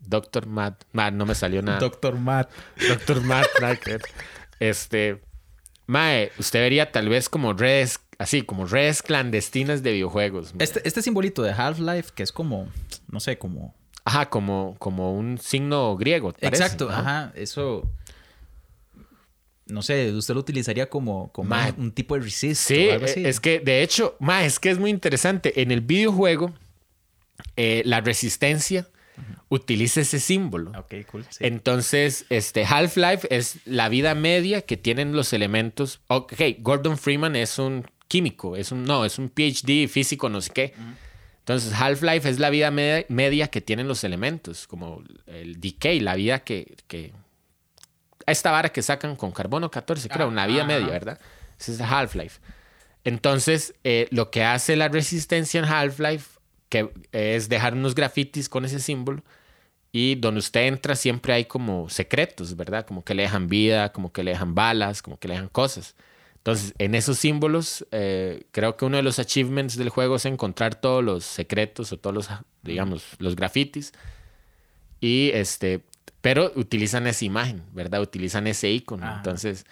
Doctor 0.00 0.46
Mad, 0.46 0.74
Mad, 0.92 1.12
no 1.14 1.24
me 1.26 1.34
salió 1.34 1.62
nada. 1.62 1.78
Doctor 1.78 2.16
Matt. 2.18 2.50
Doctor 2.88 3.22
Matt. 3.22 3.46
Este, 4.60 5.20
Mae, 5.86 6.30
usted 6.38 6.60
vería 6.60 6.92
tal 6.92 7.08
vez 7.08 7.28
como 7.28 7.52
redes, 7.54 7.98
así, 8.22 8.42
como 8.42 8.66
redes 8.66 9.02
clandestinas 9.02 9.82
de 9.82 9.92
videojuegos. 9.92 10.54
Este, 10.58 10.80
este 10.86 11.02
simbolito 11.02 11.42
de 11.42 11.52
Half-Life, 11.52 12.10
que 12.14 12.22
es 12.22 12.32
como, 12.32 12.68
no 13.08 13.20
sé, 13.20 13.38
como... 13.38 13.74
Ajá, 14.04 14.28
como, 14.30 14.74
como 14.78 15.12
un 15.16 15.38
signo 15.38 15.96
griego. 15.96 16.32
parece, 16.32 16.46
Exacto, 16.64 16.86
¿no? 16.88 16.92
ajá, 16.96 17.32
eso... 17.36 17.88
No 19.66 19.80
sé, 19.80 20.10
usted 20.12 20.34
lo 20.34 20.40
utilizaría 20.40 20.90
como, 20.90 21.30
como 21.32 21.48
Ma- 21.50 21.72
un 21.78 21.92
tipo 21.92 22.14
de 22.16 22.22
resist 22.22 22.66
Sí, 22.68 22.88
o 22.88 22.92
algo 22.94 23.04
así. 23.06 23.24
eh, 23.24 23.28
es 23.28 23.40
que 23.40 23.60
de 23.60 23.82
hecho, 23.82 24.16
ma, 24.18 24.44
es 24.44 24.58
que 24.58 24.70
es 24.70 24.78
muy 24.78 24.90
interesante. 24.90 25.62
En 25.62 25.70
el 25.70 25.80
videojuego, 25.80 26.52
eh, 27.56 27.82
la 27.86 28.00
resistencia 28.00 28.88
utiliza 29.48 30.00
ese 30.00 30.18
símbolo. 30.18 30.72
Ok, 30.78 30.94
cool. 31.10 31.24
sí. 31.30 31.38
Entonces, 31.46 32.26
este 32.28 32.64
Half-Life 32.64 33.28
es 33.34 33.58
la 33.64 33.88
vida 33.88 34.14
media 34.14 34.62
que 34.62 34.76
tienen 34.76 35.12
los 35.12 35.32
elementos. 35.32 36.00
Ok, 36.08 36.34
Gordon 36.58 36.98
Freeman 36.98 37.36
es 37.36 37.58
un 37.58 37.86
químico, 38.12 38.56
es 38.56 38.72
un 38.72 38.84
no, 38.84 39.06
es 39.06 39.18
un 39.18 39.30
PhD 39.30 39.88
físico, 39.88 40.28
no 40.28 40.42
sé 40.42 40.50
qué. 40.52 40.74
Entonces, 41.38 41.72
Half-Life 41.72 42.28
es 42.28 42.38
la 42.38 42.50
vida 42.50 42.70
media, 42.70 43.06
media 43.08 43.48
que 43.48 43.62
tienen 43.62 43.88
los 43.88 44.04
elementos, 44.04 44.66
como 44.66 45.02
el 45.26 45.58
decay, 45.58 45.98
la 45.98 46.14
vida 46.14 46.40
que, 46.40 46.76
que 46.88 47.14
esta 48.26 48.50
vara 48.50 48.68
que 48.68 48.82
sacan 48.82 49.16
con 49.16 49.32
carbono 49.32 49.70
14, 49.70 50.10
creo, 50.10 50.28
una 50.28 50.46
vida 50.46 50.64
Ah, 50.64 50.66
media. 50.66 50.88
¿verdad? 50.88 51.18
Ese 51.58 51.72
es 51.72 51.80
Half-Life. 51.80 52.38
Entonces, 53.04 53.74
eh, 53.82 54.08
lo 54.10 54.30
que 54.30 54.44
hace 54.44 54.76
la 54.76 54.88
resistencia 54.88 55.58
en 55.58 55.64
Half-Life 55.64 56.38
que 56.68 56.90
es 57.12 57.48
dejar 57.48 57.72
unos 57.72 57.94
grafitis 57.94 58.50
con 58.50 58.66
ese 58.66 58.78
símbolo 58.78 59.22
y 59.90 60.16
donde 60.16 60.40
usted 60.40 60.66
entra 60.66 60.96
siempre 60.96 61.32
hay 61.32 61.46
como 61.46 61.88
secretos, 61.88 62.56
¿verdad? 62.56 62.84
Como 62.84 63.04
que 63.04 63.14
le 63.14 63.22
dejan 63.22 63.46
vida, 63.46 63.90
como 63.90 64.12
que 64.12 64.22
le 64.22 64.32
dejan 64.32 64.54
balas, 64.54 65.00
como 65.00 65.18
que 65.18 65.28
le 65.28 65.34
dejan 65.34 65.48
cosas. 65.48 65.94
Entonces, 66.42 66.74
en 66.78 66.96
esos 66.96 67.20
símbolos, 67.20 67.86
eh, 67.92 68.42
creo 68.50 68.76
que 68.76 68.84
uno 68.84 68.96
de 68.96 69.04
los 69.04 69.20
achievements 69.20 69.76
del 69.76 69.90
juego 69.90 70.16
es 70.16 70.24
encontrar 70.24 70.74
todos 70.74 71.04
los 71.04 71.24
secretos 71.24 71.92
o 71.92 71.98
todos 71.98 72.14
los, 72.14 72.28
digamos, 72.62 73.04
los 73.20 73.36
grafitis. 73.36 73.92
Y 75.00 75.30
este, 75.34 75.82
pero 76.20 76.50
utilizan 76.56 77.06
esa 77.06 77.24
imagen, 77.24 77.62
¿verdad? 77.72 78.02
Utilizan 78.02 78.48
ese 78.48 78.70
icono. 78.72 79.06
Ah. 79.06 79.14
Entonces, 79.18 79.66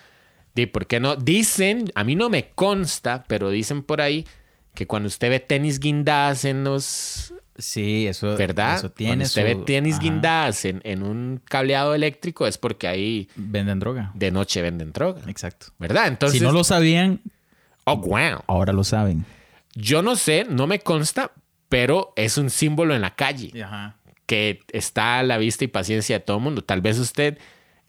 ¿y 0.54 0.66
por 0.66 0.86
qué 0.86 1.00
no? 1.00 1.16
Dicen, 1.16 1.90
a 1.96 2.04
mí 2.04 2.14
no 2.14 2.28
me 2.28 2.50
consta, 2.50 3.24
pero 3.26 3.50
dicen 3.50 3.82
por 3.82 4.00
ahí 4.00 4.24
que 4.72 4.86
cuando 4.86 5.08
usted 5.08 5.28
ve 5.28 5.40
tenis 5.40 5.80
guindadas 5.80 6.44
en 6.44 6.62
los, 6.62 7.34
Sí, 7.60 8.06
eso, 8.06 8.36
¿verdad? 8.36 8.76
eso 8.78 8.92
Cuando 8.96 9.24
usted 9.24 9.42
su- 9.52 9.58
ve 9.58 9.64
tenis 9.64 9.94
ajá, 9.94 10.02
guindadas 10.02 10.64
en, 10.64 10.80
en 10.84 11.02
un 11.02 11.40
cableado 11.44 11.94
eléctrico 11.94 12.46
es 12.46 12.58
porque 12.58 12.88
ahí 12.88 13.28
Venden 13.36 13.78
droga. 13.78 14.10
de 14.14 14.30
noche 14.30 14.62
venden 14.62 14.92
droga, 14.92 15.20
Exacto. 15.28 15.66
¿verdad? 15.78 16.08
Entonces, 16.08 16.38
si 16.38 16.44
no 16.44 16.52
lo 16.52 16.64
sabían, 16.64 17.20
oh, 17.84 17.96
wow. 17.96 18.42
ahora 18.46 18.72
lo 18.72 18.84
saben. 18.84 19.24
Yo 19.74 20.02
no 20.02 20.16
sé, 20.16 20.46
no 20.48 20.66
me 20.66 20.80
consta, 20.80 21.32
pero 21.68 22.12
es 22.16 22.36
un 22.38 22.50
símbolo 22.50 22.94
en 22.94 23.00
la 23.02 23.14
calle 23.14 23.52
Ajá. 23.62 23.96
que 24.26 24.60
está 24.72 25.18
a 25.18 25.22
la 25.22 25.38
vista 25.38 25.64
y 25.64 25.68
paciencia 25.68 26.18
de 26.18 26.24
todo 26.24 26.38
el 26.38 26.42
mundo. 26.42 26.62
Tal 26.62 26.80
vez 26.80 26.98
usted, 26.98 27.38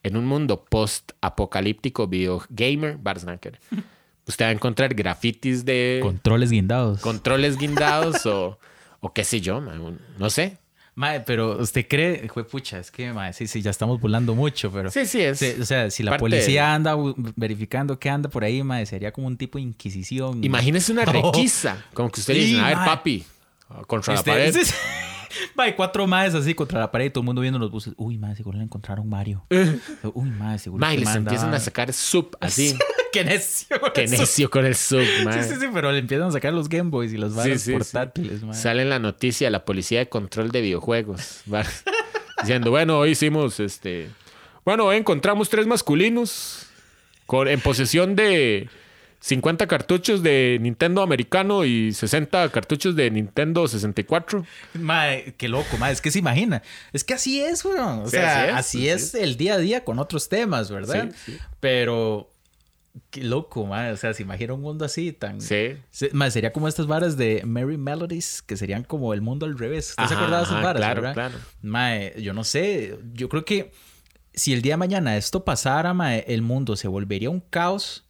en 0.04 0.16
un 0.18 0.26
mundo 0.26 0.64
post-apocalíptico 0.66 2.08
video 2.08 2.44
gamer, 2.50 2.98
Barsnacker, 2.98 3.60
usted 4.28 4.46
va 4.46 4.50
a 4.50 4.54
encontrar 4.54 4.94
grafitis 4.94 5.66
de 5.66 6.00
Controles 6.02 6.52
guindados. 6.52 7.02
controles 7.02 7.58
guindados 7.58 8.26
o, 8.26 8.60
o 9.02 9.12
qué 9.14 9.24
sé 9.26 9.42
yo, 9.42 9.60
no 9.62 10.30
sé. 10.30 10.58
Mae, 10.94 11.22
pero 11.22 11.58
usted 11.58 11.88
cree, 11.88 12.28
fue 12.34 12.44
pucha, 12.46 12.78
es 12.78 12.92
que 12.92 13.14
mae, 13.14 13.32
sí, 13.34 13.48
sí, 13.48 13.62
ya 13.62 13.72
estamos 13.72 14.00
burlando 14.02 14.36
mucho, 14.36 14.70
pero. 14.72 14.92
Sí, 14.92 15.06
sí, 15.06 15.22
es. 15.22 15.42
O 15.60 15.66
sea, 15.66 15.90
si 15.90 16.04
la 16.04 16.18
policía 16.18 16.74
anda 16.74 16.96
verificando 17.38 17.98
qué 17.98 18.10
anda 18.10 18.30
por 18.30 18.44
ahí, 18.44 18.62
mae, 18.62 18.86
sería 18.86 19.12
como 19.14 19.28
un 19.28 19.38
tipo 19.38 19.58
de 19.58 19.64
inquisición. 19.64 20.44
Imagínese 20.44 20.92
una 20.92 21.04
Oh. 21.04 21.32
requisa, 21.32 21.84
como 21.94 22.10
que 22.12 22.20
usted 22.20 22.34
Sí, 22.34 22.40
dice, 22.42 22.60
a 22.60 22.68
ver, 22.68 22.76
mae. 22.78 22.86
papi, 22.86 23.26
contra 23.88 24.14
la 24.16 24.24
pared. 24.24 24.54
ese- 24.56 24.76
Mae, 25.56 25.76
cuatro 25.76 26.08
maes 26.08 26.34
así 26.36 26.54
contra 26.54 26.80
la 26.80 26.92
pared 26.92 27.06
y 27.06 27.10
todo 27.10 27.22
el 27.22 27.26
mundo 27.26 27.42
viendo 27.42 27.60
los 27.60 27.72
buses. 27.72 27.94
Uy, 27.98 28.18
mae, 28.18 28.36
seguro 28.36 28.58
le 28.58 28.64
encontraron 28.64 29.08
Mario. 29.08 29.46
Uy, 29.50 30.30
mae, 30.30 30.60
seguro 30.60 30.80
Mae, 30.82 30.98
les 30.98 31.14
empiezan 31.16 31.54
a 31.54 31.60
sacar 31.60 31.94
sub 31.94 32.36
así. 32.40 32.78
Qué 33.12 33.26
necio. 33.26 33.78
Qué 33.94 34.08
necio 34.08 34.50
con 34.50 34.66
el 34.66 34.76
sub, 34.76 35.04
mae. 35.26 35.44
Sí, 35.44 35.50
sí, 35.50 35.60
sí, 35.60 35.68
pero 35.74 35.92
le 35.92 36.00
empiezan 36.00 36.30
a 36.30 36.32
sacar 36.32 36.54
los 36.54 36.70
Game 36.70 36.90
Boys 36.90 37.12
y 37.12 37.18
Sí, 37.18 37.24
sí, 37.54 37.60
sí. 37.60 37.72
portátiles, 37.74 38.44
mae. 38.44 38.54
Sale 38.54 38.84
en 38.84 38.90
la 38.90 39.00
noticia 39.00 39.50
la 39.50 39.66
policía 39.66 40.00
de 40.00 40.10
control 40.10 40.52
de 40.52 40.62
videojuegos. 40.62 41.42
Diciendo, 42.42 42.72
bueno, 42.72 43.00
hoy 43.00 43.12
hicimos 43.12 43.60
este. 43.60 44.10
Bueno, 44.64 44.86
hoy 44.86 44.98
encontramos 44.98 45.50
tres 45.50 45.68
masculinos 45.68 46.68
con, 47.26 47.48
en 47.48 47.60
posesión 47.60 48.16
de 48.16 48.70
50 49.24 49.68
cartuchos 49.68 50.24
de 50.24 50.58
Nintendo 50.60 51.04
americano 51.04 51.64
y 51.64 51.94
60 51.94 52.50
cartuchos 52.50 52.96
de 52.96 53.12
Nintendo 53.12 53.68
64. 53.68 54.44
Mae, 54.74 55.36
qué 55.38 55.48
loco, 55.48 55.78
mae. 55.78 55.94
Es 55.94 56.02
que 56.02 56.10
se 56.10 56.18
imagina. 56.20 56.64
Es 56.92 57.04
que 57.04 57.14
así 57.14 57.40
es, 57.40 57.64
weón. 57.64 58.00
O 58.00 58.06
Sí, 58.06 58.12
sea, 58.12 58.58
así 58.58 58.90
es, 58.90 59.14
así 59.14 59.24
el 59.24 59.38
día 59.38 59.54
a 59.54 59.58
día 59.60 59.84
con 59.86 60.00
otros 60.00 60.28
temas, 60.28 60.72
¿verdad? 60.72 61.12
Sí. 61.24 61.38
Pero 61.60 62.32
qué 63.12 63.24
loco, 63.24 63.68
mae. 63.68 63.92
O 63.92 63.98
sea, 63.98 64.12
se 64.16 64.24
imagina 64.24 64.54
un 64.56 64.62
mundo 64.62 64.86
así 64.86 65.12
tan. 65.14 65.40
Sí. 65.40 65.78
Sería 65.92 66.52
como 66.52 66.68
estas 66.68 66.88
varas 66.88 67.16
de 67.16 67.44
Merry 67.46 67.78
Melodies, 67.78 68.42
que 68.42 68.58
serían 68.58 68.84
como 68.84 69.14
el 69.14 69.22
mundo 69.22 69.46
al 69.46 69.56
revés. 69.58 69.92
¿Usted 69.92 70.04
se 70.08 70.14
Ajá, 70.16 70.16
acuerda 70.16 70.38
de 70.40 70.44
esas 70.46 70.64
varas, 70.64 70.80
claro, 70.80 71.02
verdad? 71.04 71.14
claro. 71.14 71.36
Mae, 71.62 72.20
yo 72.20 72.34
no 72.34 72.44
sé. 72.44 72.98
Yo 73.14 73.30
creo 73.30 73.46
que 73.46 73.72
si 74.34 74.52
el 74.52 74.64
día 74.64 74.74
de 74.74 74.78
mañana 74.78 75.16
esto 75.16 75.46
pasara, 75.46 75.94
mae, 75.94 76.26
el 76.28 76.42
mundo 76.42 76.76
se 76.76 76.88
volvería 76.88 77.30
un 77.30 77.40
caos. 77.40 78.08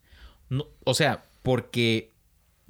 No- 0.52 0.66
o 0.84 0.92
sea, 0.92 1.24
porque 1.42 2.10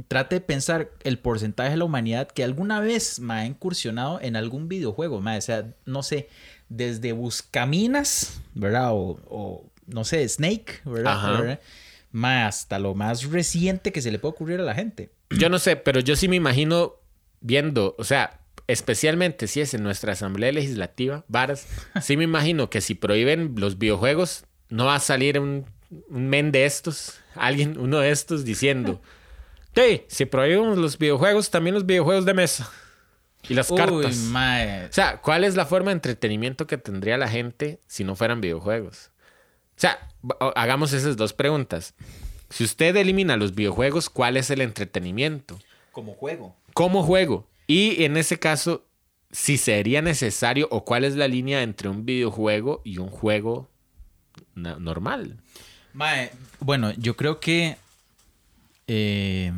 trate 0.06 0.36
de 0.36 0.40
pensar 0.40 0.90
el 1.02 1.18
porcentaje 1.18 1.70
de 1.70 1.76
la 1.78 1.84
humanidad 1.84 2.28
que 2.28 2.44
alguna 2.44 2.78
vez 2.78 3.18
me 3.18 3.34
ha 3.34 3.46
incursionado 3.46 4.20
en 4.20 4.36
algún 4.36 4.68
videojuego, 4.68 5.20
mae. 5.20 5.38
O 5.38 5.42
sea, 5.42 5.74
no 5.84 6.04
sé, 6.04 6.28
desde 6.68 7.12
Buscaminas, 7.12 8.40
¿verdad? 8.54 8.92
O, 8.92 9.18
o, 9.26 9.66
no 9.86 10.04
sé, 10.04 10.28
Snake, 10.28 10.80
¿verdad? 10.84 11.58
Mae, 12.12 12.42
hasta 12.44 12.78
lo 12.78 12.94
más 12.94 13.24
reciente 13.24 13.90
que 13.90 14.00
se 14.00 14.12
le 14.12 14.18
puede 14.20 14.32
ocurrir 14.34 14.60
a 14.60 14.64
la 14.64 14.74
gente. 14.74 15.10
Yo 15.30 15.48
no 15.48 15.58
sé, 15.58 15.74
pero 15.76 15.98
yo 15.98 16.14
sí 16.14 16.28
me 16.28 16.36
imagino 16.36 16.94
viendo, 17.40 17.96
o 17.98 18.04
sea, 18.04 18.38
especialmente 18.68 19.48
si 19.48 19.60
es 19.60 19.74
en 19.74 19.82
nuestra 19.82 20.12
Asamblea 20.12 20.52
Legislativa, 20.52 21.24
varas, 21.26 21.66
sí 22.00 22.16
me 22.16 22.24
imagino 22.24 22.70
que 22.70 22.80
si 22.80 22.94
prohíben 22.94 23.54
los 23.56 23.78
videojuegos, 23.78 24.44
no 24.68 24.84
va 24.86 24.94
a 24.96 25.00
salir 25.00 25.40
un, 25.40 25.64
un 26.08 26.28
men 26.28 26.52
de 26.52 26.64
estos, 26.64 27.20
alguien, 27.34 27.78
uno 27.78 27.98
de 27.98 28.10
estos 28.10 28.44
diciendo, 28.44 29.00
sí, 29.74 30.02
si 30.08 30.24
prohíbemos 30.24 30.78
los 30.78 30.98
videojuegos, 30.98 31.50
también 31.50 31.74
los 31.74 31.86
videojuegos 31.86 32.24
de 32.24 32.34
mesa 32.34 32.70
y 33.48 33.54
las 33.54 33.70
cartas. 33.70 34.16
Mae. 34.16 34.86
O 34.86 34.92
sea, 34.92 35.20
¿cuál 35.20 35.44
es 35.44 35.54
la 35.54 35.66
forma 35.66 35.90
de 35.90 35.94
entretenimiento 35.94 36.66
que 36.66 36.78
tendría 36.78 37.18
la 37.18 37.28
gente 37.28 37.80
si 37.86 38.04
no 38.04 38.16
fueran 38.16 38.40
videojuegos? 38.40 39.10
O 39.76 39.80
sea, 39.82 40.08
hagamos 40.54 40.92
esas 40.92 41.16
dos 41.16 41.32
preguntas. 41.32 41.94
Si 42.50 42.64
usted 42.64 42.94
elimina 42.96 43.36
los 43.36 43.54
videojuegos, 43.54 44.10
¿cuál 44.10 44.36
es 44.36 44.50
el 44.50 44.60
entretenimiento? 44.60 45.58
Como 45.90 46.14
juego. 46.14 46.54
¿Cómo 46.74 47.02
juego? 47.02 47.48
Y 47.66 48.04
en 48.04 48.16
ese 48.16 48.38
caso, 48.38 48.86
si 49.30 49.56
sería 49.56 50.02
necesario 50.02 50.68
o 50.70 50.84
cuál 50.84 51.04
es 51.04 51.16
la 51.16 51.28
línea 51.28 51.62
entre 51.62 51.88
un 51.88 52.04
videojuego 52.04 52.82
y 52.84 52.98
un 52.98 53.08
juego 53.08 53.70
normal. 54.54 55.38
Mae, 55.94 56.30
bueno, 56.60 56.92
yo 56.92 57.16
creo 57.16 57.40
que. 57.40 57.76
eh, 58.86 59.52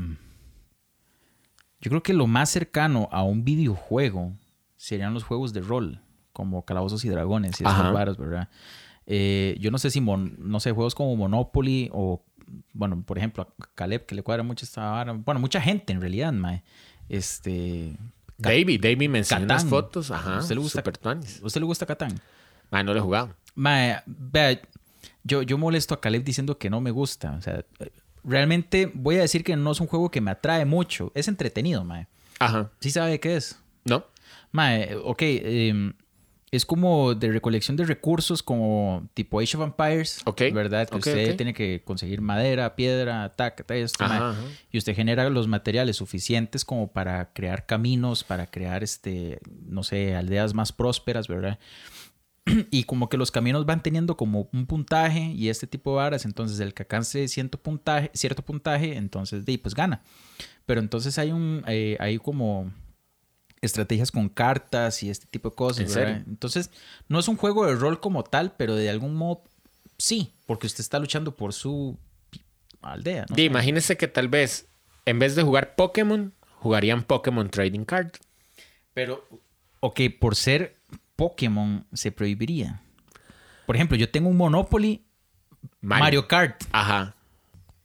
yo 1.80 1.90
creo 1.90 2.02
que 2.02 2.14
lo 2.14 2.26
más 2.26 2.48
cercano 2.50 3.08
a 3.12 3.22
un 3.22 3.44
videojuego 3.44 4.32
serían 4.76 5.12
los 5.14 5.22
juegos 5.24 5.52
de 5.52 5.60
rol, 5.60 6.00
como 6.32 6.64
Calabozos 6.64 7.04
y 7.04 7.08
Dragones 7.08 7.60
y 7.60 7.64
varas, 7.64 8.16
¿verdad? 8.16 8.48
Eh, 9.06 9.56
yo 9.60 9.70
no 9.70 9.76
sé 9.78 9.90
si, 9.90 10.00
mon- 10.00 10.34
no 10.38 10.60
sé, 10.60 10.72
juegos 10.72 10.94
como 10.94 11.14
Monopoly 11.14 11.90
o, 11.92 12.24
bueno, 12.72 13.02
por 13.02 13.18
ejemplo, 13.18 13.42
a 13.42 13.66
Caleb, 13.74 14.06
que 14.06 14.14
le 14.14 14.22
cuadra 14.22 14.42
mucho 14.42 14.64
esta 14.64 14.90
vara. 14.90 15.12
Bueno, 15.12 15.40
mucha 15.40 15.60
gente 15.60 15.92
en 15.92 16.00
realidad, 16.00 16.32
mae. 16.32 16.62
Este. 17.08 17.96
David, 18.38 18.80
David 18.82 19.08
mencionó 19.10 19.44
unas 19.44 19.64
Catán. 19.64 19.70
fotos. 19.70 20.10
Ajá. 20.10 20.36
¿A 20.36 20.38
usted 20.40 20.54
le 20.54 20.60
gusta- 20.62 20.80
super 20.80 20.96
tuanis. 20.96 21.40
¿A 21.42 21.46
usted 21.46 21.60
le 21.60 21.66
gusta 21.66 21.84
Catán? 21.86 22.18
Ah, 22.70 22.82
no 22.82 22.92
lo 22.94 22.98
he 22.98 23.02
jugado. 23.02 23.34
Mae, 23.54 24.02
vea, 24.06 24.58
yo, 25.24 25.42
yo 25.42 25.58
molesto 25.58 25.94
a 25.94 26.00
Caleb 26.00 26.22
diciendo 26.22 26.58
que 26.58 26.70
no 26.70 26.80
me 26.80 26.90
gusta. 26.90 27.32
O 27.32 27.42
sea, 27.42 27.64
realmente 28.22 28.90
voy 28.94 29.16
a 29.16 29.22
decir 29.22 29.42
que 29.42 29.56
no 29.56 29.72
es 29.72 29.80
un 29.80 29.86
juego 29.86 30.10
que 30.10 30.20
me 30.20 30.30
atrae 30.30 30.64
mucho. 30.64 31.10
Es 31.14 31.28
entretenido, 31.28 31.84
mae. 31.84 32.06
Ajá. 32.38 32.70
¿Sí 32.80 32.90
sabe 32.90 33.18
qué 33.20 33.36
es? 33.36 33.58
¿No? 33.84 34.04
Mae, 34.52 34.94
ok, 35.02 35.22
em, 35.22 35.94
es 36.50 36.64
como 36.64 37.14
de 37.14 37.32
recolección 37.32 37.76
de 37.76 37.84
recursos 37.84 38.42
como 38.42 39.08
tipo 39.14 39.40
Age 39.40 39.56
of 39.56 39.64
Empires, 39.64 40.20
Ok, 40.24 40.42
¿verdad? 40.52 40.88
Que 40.88 40.98
usted 40.98 41.36
tiene 41.36 41.52
que 41.52 41.82
conseguir 41.84 42.20
madera, 42.20 42.76
piedra, 42.76 43.34
tac, 43.34 43.64
tac, 43.66 43.76
esto, 43.76 44.04
ajá. 44.04 44.36
y 44.70 44.78
usted 44.78 44.94
genera 44.94 45.28
los 45.30 45.48
materiales 45.48 45.96
suficientes 45.96 46.64
como 46.64 46.92
para 46.92 47.32
crear 47.32 47.66
caminos, 47.66 48.22
para 48.22 48.46
crear, 48.46 48.84
este, 48.84 49.40
no 49.66 49.82
sé, 49.82 50.14
aldeas 50.14 50.54
más 50.54 50.70
prósperas, 50.70 51.26
¿verdad? 51.26 51.58
Y 52.70 52.84
como 52.84 53.08
que 53.08 53.16
los 53.16 53.30
caminos 53.30 53.66
van 53.66 53.82
teniendo 53.82 54.16
como 54.16 54.48
un 54.52 54.66
puntaje 54.66 55.32
y 55.34 55.48
este 55.48 55.66
tipo 55.66 55.90
de 55.90 55.96
varas, 55.96 56.24
entonces 56.24 56.60
el 56.60 56.74
que 56.74 56.82
alcance 56.82 57.26
cierto 57.28 57.58
puntaje, 57.58 58.10
cierto 58.14 58.42
puntaje, 58.42 58.96
entonces, 58.96 59.44
de, 59.44 59.58
pues 59.58 59.74
gana. 59.74 60.02
Pero 60.66 60.80
entonces 60.80 61.18
hay 61.18 61.32
un, 61.32 61.64
eh, 61.66 61.96
hay 62.00 62.18
como 62.18 62.72
estrategias 63.60 64.10
con 64.10 64.28
cartas 64.28 65.02
y 65.02 65.10
este 65.10 65.26
tipo 65.26 65.50
de 65.50 65.56
cosas. 65.56 65.96
Entonces, 65.96 66.70
no 67.08 67.18
es 67.18 67.28
un 67.28 67.36
juego 67.36 67.66
de 67.66 67.74
rol 67.74 68.00
como 68.00 68.24
tal, 68.24 68.52
pero 68.56 68.74
de 68.74 68.90
algún 68.90 69.14
modo 69.14 69.44
sí, 69.96 70.32
porque 70.46 70.66
usted 70.66 70.80
está 70.80 70.98
luchando 70.98 71.36
por 71.36 71.52
su 71.52 71.96
aldea. 72.82 73.24
imagínese 73.36 73.96
que 73.96 74.08
tal 74.08 74.28
vez 74.28 74.68
en 75.06 75.18
vez 75.18 75.34
de 75.34 75.42
jugar 75.42 75.74
Pokémon, 75.74 76.32
jugarían 76.58 77.02
Pokémon 77.04 77.50
Trading 77.50 77.84
Card. 77.84 78.12
Pero, 78.92 79.26
ok, 79.80 80.00
por 80.18 80.36
ser 80.36 80.76
Pokémon 81.16 81.86
se 81.92 82.12
prohibiría. 82.12 82.80
Por 83.66 83.76
ejemplo, 83.76 83.96
yo 83.96 84.10
tengo 84.10 84.28
un 84.28 84.36
Monopoly 84.36 85.02
Mario, 85.80 86.26
Kart. 86.28 86.62
Ajá. 86.72 87.14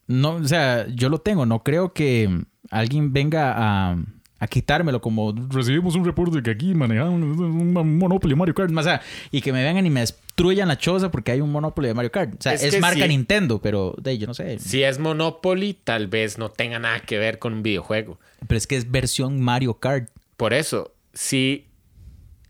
No, 0.07 0.35
o 0.35 0.43
sea, 0.47 0.87
yo 0.87 1.09
lo 1.09 1.19
tengo. 1.19 1.45
No 1.45 1.63
creo 1.63 1.93
que 1.93 2.43
alguien 2.71 3.13
venga 3.13 3.53
a, 3.55 3.97
a 4.39 4.47
quitármelo 4.47 5.01
como 5.01 5.33
recibimos 5.49 5.95
un 5.95 6.05
reporte 6.05 6.41
que 6.41 6.49
aquí 6.49 6.73
manejaban 6.73 7.13
un 7.13 7.97
Monopoly 7.97 8.35
Mario 8.35 8.55
Kart. 8.55 8.75
O 8.75 8.83
sea, 8.83 9.01
y 9.31 9.41
que 9.41 9.53
me 9.53 9.63
vengan 9.63 9.85
y 9.85 9.89
me 9.89 9.99
destruyan 10.01 10.67
la 10.67 10.77
choza 10.77 11.11
porque 11.11 11.31
hay 11.31 11.41
un 11.41 11.51
Monopoly 11.51 11.89
de 11.89 11.93
Mario 11.93 12.11
Kart. 12.11 12.33
O 12.33 12.41
sea, 12.41 12.53
Es 12.53 12.63
es, 12.63 12.73
que 12.73 12.81
marca 12.81 13.03
sí. 13.03 13.07
Nintendo, 13.07 13.61
pero 13.61 13.95
de 14.01 14.17
yo 14.17 14.27
no 14.27 14.33
sé. 14.33 14.59
Si 14.59 14.83
es 14.83 14.97
Monopoly, 14.99 15.77
tal 15.83 16.07
vez 16.07 16.37
no 16.37 16.49
tenga 16.49 16.79
nada 16.79 16.99
que 17.01 17.17
ver 17.19 17.37
con 17.39 17.53
un 17.53 17.63
videojuego. 17.63 18.19
Pero 18.47 18.57
es 18.57 18.65
que 18.65 18.77
es 18.77 18.89
versión 18.89 19.39
Mario 19.41 19.75
Kart. 19.75 20.09
Por 20.37 20.53
eso, 20.53 20.93
si... 21.13 21.65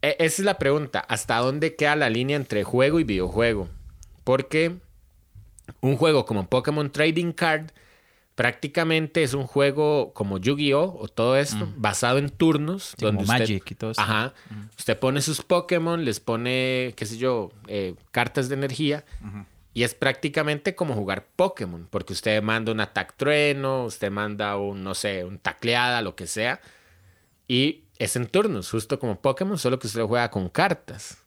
e- 0.02 0.16
Esa 0.20 0.42
es 0.42 0.46
la 0.46 0.58
pregunta. 0.58 1.00
¿Hasta 1.00 1.38
dónde 1.38 1.76
queda 1.76 1.96
la 1.96 2.10
línea 2.10 2.36
entre 2.36 2.64
juego 2.64 3.00
y 3.00 3.04
videojuego? 3.04 3.68
Porque 4.24 4.76
un 5.82 5.98
juego 5.98 6.26
como 6.26 6.48
Pokémon 6.48 6.92
Trading 6.92 7.32
Card 7.32 7.72
prácticamente 8.36 9.22
es 9.24 9.34
un 9.34 9.46
juego 9.46 10.14
como 10.14 10.38
Yu-Gi-Oh! 10.38 10.98
o 11.02 11.08
todo 11.10 11.36
esto, 11.36 11.68
basado 11.76 12.20
en 12.20 12.30
turnos. 12.30 12.96
Sí, 12.98 13.06
como 13.06 13.20
usted- 13.20 13.34
Magic 13.40 13.72
y 13.72 13.76
todo 13.76 13.92
eso. 13.92 14.00
Ajá. 14.02 14.34
Usted 14.78 14.98
pone 14.98 15.22
sus 15.22 15.42
Pokémon, 15.42 16.06
les 16.06 16.22
pone, 16.22 16.94
qué 16.96 17.06
sé 17.06 17.18
yo, 17.18 17.52
eh, 17.68 17.96
cartas 18.12 18.48
de 18.48 18.56
energía. 18.56 19.04
Y 19.74 19.84
es 19.84 19.94
prácticamente 19.94 20.74
como 20.74 20.94
jugar 20.96 21.28
Pokémon, 21.36 21.88
porque 21.90 22.14
usted 22.14 22.42
manda 22.42 22.72
un 22.72 22.80
ataque 22.80 23.14
trueno, 23.18 23.84
usted 23.86 24.10
manda 24.10 24.56
un, 24.58 24.84
no 24.84 24.96
sé, 24.96 25.26
un 25.26 25.38
tacleada, 25.38 26.02
lo 26.02 26.16
que 26.16 26.26
sea. 26.26 26.62
Y 27.48 27.84
es 28.00 28.16
en 28.16 28.28
turnos, 28.28 28.72
justo 28.72 28.98
como 28.98 29.20
Pokémon, 29.22 29.58
solo 29.58 29.78
que 29.78 29.88
usted 29.88 30.00
lo 30.00 30.08
juega 30.08 30.32
con 30.32 30.50
cartas. 30.50 31.18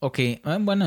Ok, 0.00 0.18
ah, 0.44 0.58
bueno, 0.60 0.86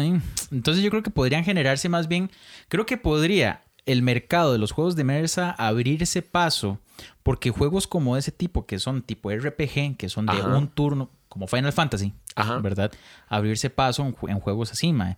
entonces 0.52 0.84
yo 0.84 0.90
creo 0.90 1.04
que 1.04 1.10
podrían 1.10 1.44
generarse 1.44 1.90
más 1.90 2.08
bien, 2.08 2.30
creo 2.70 2.86
que 2.86 2.98
podría 2.98 3.64
el 3.86 4.02
mercado 4.04 4.54
de 4.54 4.60
los 4.60 4.72
juegos 4.72 4.96
de 4.96 5.04
mesa 5.04 5.52
abrirse 5.58 6.22
paso 6.22 6.80
Porque 7.24 7.50
juegos 7.50 7.88
como 7.88 8.16
ese 8.16 8.32
tipo, 8.32 8.66
que 8.66 8.78
son 8.78 9.02
tipo 9.02 9.32
RPG, 9.32 9.98
que 9.98 10.08
son 10.08 10.28
de 10.28 10.34
Ajá. 10.34 10.56
un 10.56 10.68
turno, 10.68 11.10
como 11.30 11.48
Final 11.48 11.74
Fantasy, 11.74 12.14
Ajá. 12.36 12.60
¿verdad? 12.60 12.92
Abrirse 13.28 13.70
paso 13.70 14.14
en 14.28 14.40
juegos 14.40 14.72
así, 14.72 14.94
mae. 14.94 15.18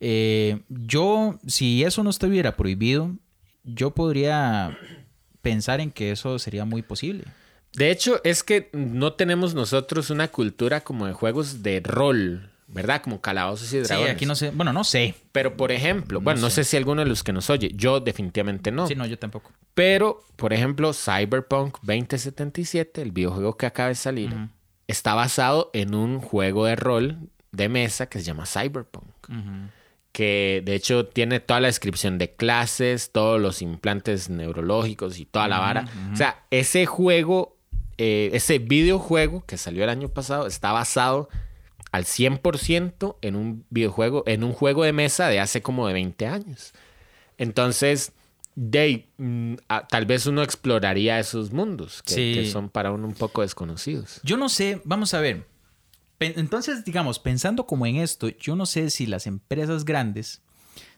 Eh, 0.00 0.60
yo, 0.68 1.38
si 1.46 1.82
eso 1.82 2.02
no 2.02 2.10
estuviera 2.10 2.56
prohibido, 2.56 3.12
yo 3.62 3.92
podría 3.92 4.76
pensar 5.40 5.80
en 5.80 5.90
que 5.90 6.10
eso 6.10 6.38
sería 6.38 6.64
muy 6.64 6.82
posible. 6.82 7.24
De 7.74 7.90
hecho, 7.90 8.20
es 8.24 8.42
que 8.44 8.70
no 8.72 9.14
tenemos 9.14 9.54
nosotros 9.54 10.10
una 10.10 10.28
cultura 10.28 10.82
como 10.82 11.06
de 11.06 11.12
juegos 11.12 11.62
de 11.62 11.80
rol, 11.84 12.50
¿verdad? 12.68 13.02
Como 13.02 13.20
calabozos 13.20 13.66
y 13.68 13.70
Sí, 13.70 13.78
dragones. 13.80 14.12
aquí 14.14 14.26
no 14.26 14.34
sé, 14.36 14.50
bueno, 14.50 14.72
no 14.72 14.84
sé. 14.84 15.14
Pero, 15.32 15.56
por 15.56 15.72
ejemplo, 15.72 16.20
bueno, 16.20 16.40
no 16.40 16.50
sé 16.50 16.62
si 16.64 16.76
alguno 16.76 17.02
de 17.02 17.08
los 17.08 17.22
que 17.24 17.32
nos 17.32 17.50
oye, 17.50 17.72
yo 17.74 18.00
definitivamente 18.00 18.70
no. 18.70 18.86
Sí, 18.86 18.94
no, 18.94 19.06
yo 19.06 19.18
tampoco. 19.18 19.50
Pero, 19.74 20.22
por 20.36 20.52
ejemplo, 20.52 20.92
Cyberpunk 20.92 21.78
2077, 21.82 23.02
el 23.02 23.10
videojuego 23.12 23.56
que 23.56 23.66
acaba 23.66 23.88
de 23.88 23.94
salir, 23.96 24.32
está 24.86 25.14
basado 25.14 25.70
en 25.72 25.94
un 25.94 26.20
juego 26.20 26.66
de 26.66 26.76
rol 26.76 27.18
de 27.50 27.68
mesa 27.68 28.06
que 28.08 28.18
se 28.20 28.24
llama 28.24 28.46
Cyberpunk. 28.46 29.06
Que 30.12 30.62
de 30.64 30.76
hecho 30.76 31.06
tiene 31.06 31.40
toda 31.40 31.58
la 31.58 31.66
descripción 31.66 32.18
de 32.18 32.30
clases, 32.36 33.10
todos 33.10 33.40
los 33.40 33.62
implantes 33.62 34.30
neurológicos 34.30 35.18
y 35.18 35.24
toda 35.24 35.48
la 35.48 35.58
vara. 35.58 35.86
O 36.12 36.16
sea, 36.16 36.44
ese 36.52 36.86
juego, 36.86 37.53
eh, 37.98 38.30
ese 38.32 38.58
videojuego 38.58 39.44
que 39.46 39.56
salió 39.56 39.84
el 39.84 39.90
año 39.90 40.08
pasado, 40.08 40.46
está 40.46 40.72
basado 40.72 41.28
al 41.92 42.04
100% 42.04 43.16
en 43.22 43.36
un 43.36 43.64
videojuego, 43.70 44.24
en 44.26 44.42
un 44.44 44.52
juego 44.52 44.82
de 44.84 44.92
mesa 44.92 45.28
de 45.28 45.40
hace 45.40 45.62
como 45.62 45.86
de 45.86 45.92
20 45.94 46.26
años. 46.26 46.72
Entonces, 47.38 48.12
de, 48.56 49.08
mm, 49.18 49.54
tal 49.88 50.06
vez 50.06 50.26
uno 50.26 50.42
exploraría 50.42 51.18
esos 51.18 51.52
mundos 51.52 52.02
que, 52.02 52.14
Sí. 52.14 52.32
que 52.34 52.46
son 52.50 52.68
para 52.68 52.92
uno 52.92 53.06
un 53.06 53.14
poco 53.14 53.42
desconocidos. 53.42 54.20
Yo 54.24 54.36
no 54.36 54.48
sé, 54.48 54.80
vamos 54.84 55.14
a 55.14 55.20
ver. 55.20 55.46
Entonces, 56.20 56.84
digamos, 56.84 57.18
pensando 57.18 57.66
como 57.66 57.86
en 57.86 57.96
esto, 57.96 58.28
yo 58.28 58.56
no 58.56 58.66
sé 58.66 58.90
si 58.90 59.06
las 59.06 59.26
empresas 59.26 59.84
grandes, 59.84 60.42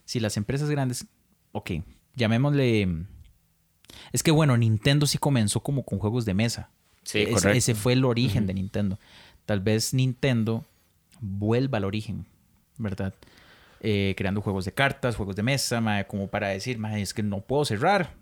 si 0.04 0.20
las 0.20 0.36
empresas 0.36 0.70
grandes, 0.70 1.06
ok, 1.52 1.72
llamémosle... 2.14 3.06
Es 4.12 4.22
que 4.22 4.30
bueno, 4.30 4.56
Nintendo 4.56 5.06
sí 5.06 5.18
comenzó 5.18 5.60
como 5.60 5.84
con 5.84 5.98
juegos 5.98 6.24
de 6.26 6.34
mesa. 6.34 6.70
Sí, 7.06 7.20
Ese- 7.20 7.32
correcto. 7.32 7.56
Ese 7.58 7.74
fue 7.74 7.92
el 7.92 8.04
origen 8.04 8.46
de 8.46 8.54
Nintendo. 8.54 8.98
Tal 9.46 9.60
vez 9.60 9.94
Nintendo 9.94 10.64
vuelva 11.20 11.78
al 11.78 11.84
origen, 11.84 12.26
¿verdad? 12.78 13.14
Eh, 13.80 14.14
creando 14.16 14.40
juegos 14.42 14.64
de 14.64 14.72
cartas, 14.72 15.14
juegos 15.14 15.36
de 15.36 15.42
mesa, 15.44 16.04
como 16.08 16.26
para 16.26 16.48
decir, 16.48 16.78
es 16.96 17.14
que 17.14 17.22
no 17.22 17.40
puedo 17.40 17.64
cerrar. 17.64 18.14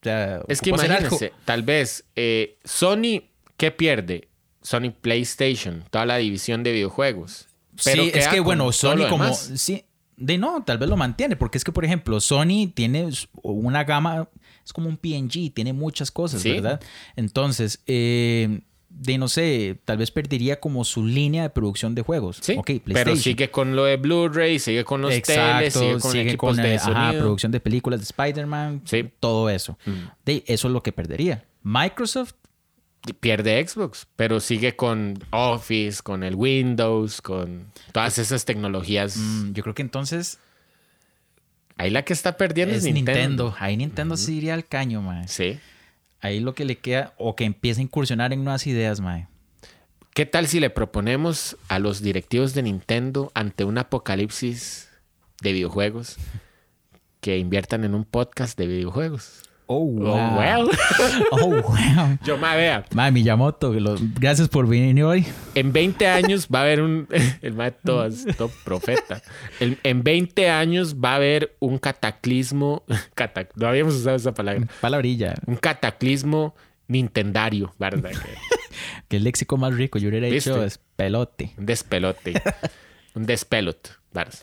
O 0.00 0.04
sea, 0.04 0.40
Es 0.48 0.60
que 0.60 0.70
imagínense, 0.70 1.32
tal 1.44 1.62
vez 1.62 2.04
eh, 2.16 2.58
Sony, 2.64 3.22
¿qué 3.56 3.70
pierde? 3.70 4.28
Sony 4.62 4.90
PlayStation, 5.00 5.84
toda 5.90 6.04
la 6.04 6.16
división 6.16 6.62
de 6.62 6.72
videojuegos. 6.72 7.46
Pero 7.84 8.02
sí, 8.02 8.10
es 8.14 8.28
que 8.28 8.40
bueno, 8.40 8.72
Sony 8.72 9.08
como... 9.08 9.24
demás. 9.24 9.52
Sí, 9.56 9.84
de 10.16 10.38
no, 10.38 10.62
tal 10.64 10.78
vez 10.78 10.88
lo 10.88 10.96
mantiene, 10.96 11.36
porque 11.36 11.58
es 11.58 11.64
que, 11.64 11.72
por 11.72 11.84
ejemplo, 11.84 12.20
Sony 12.20 12.70
tiene 12.74 13.08
una 13.42 13.84
gama, 13.84 14.28
es 14.64 14.72
como 14.72 14.88
un 14.88 14.96
PNG, 14.96 15.52
tiene 15.52 15.72
muchas 15.72 16.10
cosas, 16.10 16.42
Sí. 16.42 16.52
¿verdad? 16.52 16.80
Entonces, 17.16 17.80
eh, 17.86 18.60
de 18.88 19.18
no 19.18 19.26
sé, 19.28 19.76
tal 19.84 19.98
vez 19.98 20.10
perdería 20.12 20.60
como 20.60 20.84
su 20.84 21.04
línea 21.04 21.42
de 21.42 21.50
producción 21.50 21.94
de 21.96 22.02
juegos. 22.02 22.38
Sí, 22.40 22.54
Ok, 22.56 22.70
pero 22.84 23.16
sigue 23.16 23.50
con 23.50 23.74
lo 23.74 23.84
de 23.86 23.96
Blu-ray, 23.96 24.58
sigue 24.60 24.84
con 24.84 25.02
los 25.02 25.10
teles, 25.22 25.74
sigue 25.74 25.98
con 25.98 26.16
equipos 26.16 26.56
de 26.56 26.74
eh, 26.74 26.78
ajá, 26.80 27.12
producción 27.18 27.50
de 27.50 27.58
películas 27.60 27.98
de 28.00 28.04
Spider-Man, 28.04 28.82
Sí. 28.84 29.10
todo 29.18 29.50
eso. 29.50 29.76
Mm. 29.84 29.90
De, 30.24 30.44
eso 30.46 30.68
es 30.68 30.72
lo 30.72 30.82
que 30.82 30.92
perdería. 30.92 31.44
Microsoft, 31.62 32.34
Pierde 33.20 33.66
Xbox, 33.66 34.06
pero 34.16 34.40
sigue 34.40 34.76
con 34.76 35.18
Office, 35.30 36.00
con 36.02 36.22
el 36.22 36.36
Windows, 36.36 37.20
con 37.20 37.66
todas 37.92 38.16
esas 38.18 38.46
tecnologías. 38.46 39.16
mm, 39.18 39.52
yo 39.52 39.62
creo 39.62 39.74
que 39.74 39.82
entonces 39.82 40.38
Ahí 41.76 41.90
la 41.90 42.04
que 42.04 42.12
está 42.12 42.36
perdiendo 42.36 42.74
es 42.74 42.84
es, 42.84 42.92
Nintendo. 42.92 43.20
Nintendo. 43.20 43.56
Ahí 43.58 43.76
Nintendo 43.76 44.16
sí 44.16 44.36
iría 44.36 44.54
al 44.54 44.66
caño, 44.66 45.02
mae. 45.02 45.26
Sí. 45.28 45.58
Ahí 46.20 46.40
lo 46.40 46.54
que 46.54 46.64
le 46.64 46.78
queda, 46.78 47.14
o 47.18 47.36
que 47.36 47.44
empiece 47.44 47.80
a 47.80 47.84
incursionar 47.84 48.32
en 48.32 48.44
nuevas 48.44 48.66
ideas, 48.66 49.00
mae. 49.00 49.26
¿Qué 50.14 50.26
tal 50.26 50.46
si 50.46 50.60
le 50.60 50.70
proponemos 50.70 51.56
a 51.68 51.80
los 51.80 52.00
directivos 52.00 52.54
de 52.54 52.62
Nintendo 52.62 53.32
ante 53.34 53.64
un 53.64 53.78
apocalipsis 53.78 54.88
de 55.42 55.52
videojuegos 55.52 56.16
que 57.20 57.38
inviertan 57.38 57.82
en 57.84 57.94
un 57.94 58.04
podcast 58.04 58.56
de 58.56 58.68
videojuegos? 58.68 59.42
Oh, 59.66 59.84
wow. 59.84 60.14
Oh, 60.14 60.38
well. 60.38 60.70
Oh, 61.32 61.48
wow. 61.62 62.18
Yo 62.24 62.36
me 62.36 62.54
vea. 62.56 62.84
Mae, 62.92 63.10
Miyamoto, 63.10 63.72
lo- 63.72 63.96
gracias 64.18 64.48
por 64.48 64.66
venir 64.68 65.02
hoy. 65.04 65.24
En 65.54 65.72
20 65.72 66.06
años 66.06 66.48
va 66.54 66.60
a 66.60 66.62
haber 66.62 66.82
un. 66.82 67.08
El 67.42 67.54
mae 67.54 67.70
todo, 67.70 68.08
todo 68.36 68.50
profeta. 68.64 69.22
El- 69.60 69.78
en 69.82 70.02
20 70.02 70.50
años 70.50 70.96
va 70.96 71.12
a 71.12 71.16
haber 71.16 71.56
un 71.60 71.78
cataclismo. 71.78 72.84
cata- 73.14 73.48
no 73.54 73.66
habíamos 73.68 73.94
usado 73.94 74.16
esa 74.16 74.34
palabra. 74.34 74.66
Palabrilla. 74.80 75.34
Un 75.46 75.56
cataclismo 75.56 76.54
nintendario, 76.86 77.74
¿verdad? 77.78 78.10
Que- 79.08 79.16
el 79.16 79.24
léxico 79.24 79.56
más 79.56 79.74
rico. 79.74 79.98
Yo 79.98 80.08
hubiera 80.08 80.26
dicho 80.26 80.52
¿Viste? 80.54 80.66
es 80.66 80.80
pelote. 80.96 81.54
Un 81.56 81.66
despelote. 81.66 82.42
un 83.14 83.24
despelot. 83.26 83.92
¿verdad? 84.12 84.34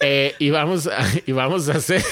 Eh, 0.00 0.34
y, 0.38 0.50
vamos 0.50 0.86
a, 0.88 0.98
y 1.26 1.32
vamos 1.32 1.68
a 1.68 1.72
hacer. 1.76 2.02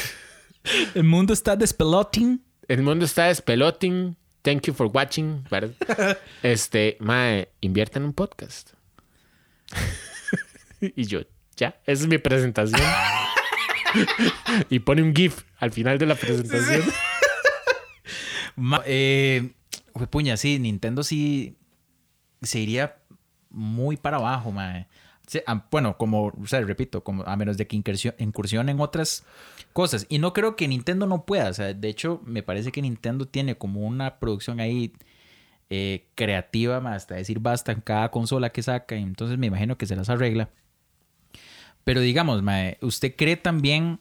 El 0.95 1.05
mundo 1.05 1.33
está 1.33 1.57
despeloting. 1.57 2.43
El 2.69 2.83
mundo 2.83 3.05
está 3.05 3.27
despeloting. 3.27 4.17
Thank 4.43 4.63
you 4.67 4.75
for 4.75 4.87
watching. 4.93 5.45
¿verdad? 5.51 6.19
Este, 6.43 6.97
mae, 7.01 7.51
invierta 7.61 7.99
en 7.99 8.07
un 8.07 8.13
podcast. 8.13 8.73
y 10.81 11.05
yo, 11.05 11.21
ya, 11.57 11.81
esa 11.87 12.03
es 12.03 12.07
mi 12.09 12.19
presentación. 12.19 12.81
y 14.71 14.79
pone 14.81 15.03
un 15.03 15.15
GIF 15.15 15.43
al 15.59 15.73
final 15.73 15.99
de 15.99 16.07
la 16.07 16.15
presentación. 16.15 16.83
Ma- 18.57 18.83
eh, 18.87 19.53
puña, 20.11 20.37
sí, 20.37 20.59
Nintendo 20.59 21.03
sí 21.03 21.57
se 22.43 22.61
iría 22.61 22.97
muy 23.51 23.97
para 23.97 24.17
abajo, 24.19 24.53
mae. 24.53 24.87
Bueno, 25.71 25.97
como, 25.97 26.27
o 26.27 26.47
sea, 26.47 26.61
repito, 26.61 27.03
como 27.05 27.23
a 27.25 27.37
menos 27.37 27.57
de 27.57 27.67
que 27.67 27.77
incursión 27.77 28.69
en 28.69 28.81
otras 28.81 29.25
cosas. 29.73 30.07
Y 30.09 30.19
no 30.19 30.33
creo 30.33 30.57
que 30.57 30.69
Nintendo 30.69 31.07
no 31.07 31.25
pueda. 31.25 31.51
De 31.53 31.89
hecho, 31.89 32.21
me 32.25 32.43
parece 32.43 32.73
que 32.73 32.83
Nintendo 32.83 33.27
tiene 33.27 33.57
como 33.57 33.81
una 33.81 34.19
producción 34.19 34.61
ahí 34.61 34.93
eh, 35.71 36.09
creativa, 36.15 36.79
hasta 36.93 37.15
decir 37.15 37.39
basta 37.41 37.73
en 37.73 37.81
cada 37.81 38.11
consola 38.11 38.51
que 38.51 38.63
saca. 38.63 38.97
Y 38.97 39.03
entonces 39.03 39.39
me 39.39 39.47
imagino 39.47 39.79
que 39.79 39.87
se 39.87 39.97
las 39.97 40.09
arregla. 40.09 40.51
Pero 41.85 42.01
digamos, 42.01 42.43
mae, 42.43 42.79
¿usted 42.83 43.15
cree 43.17 43.37
también 43.37 44.01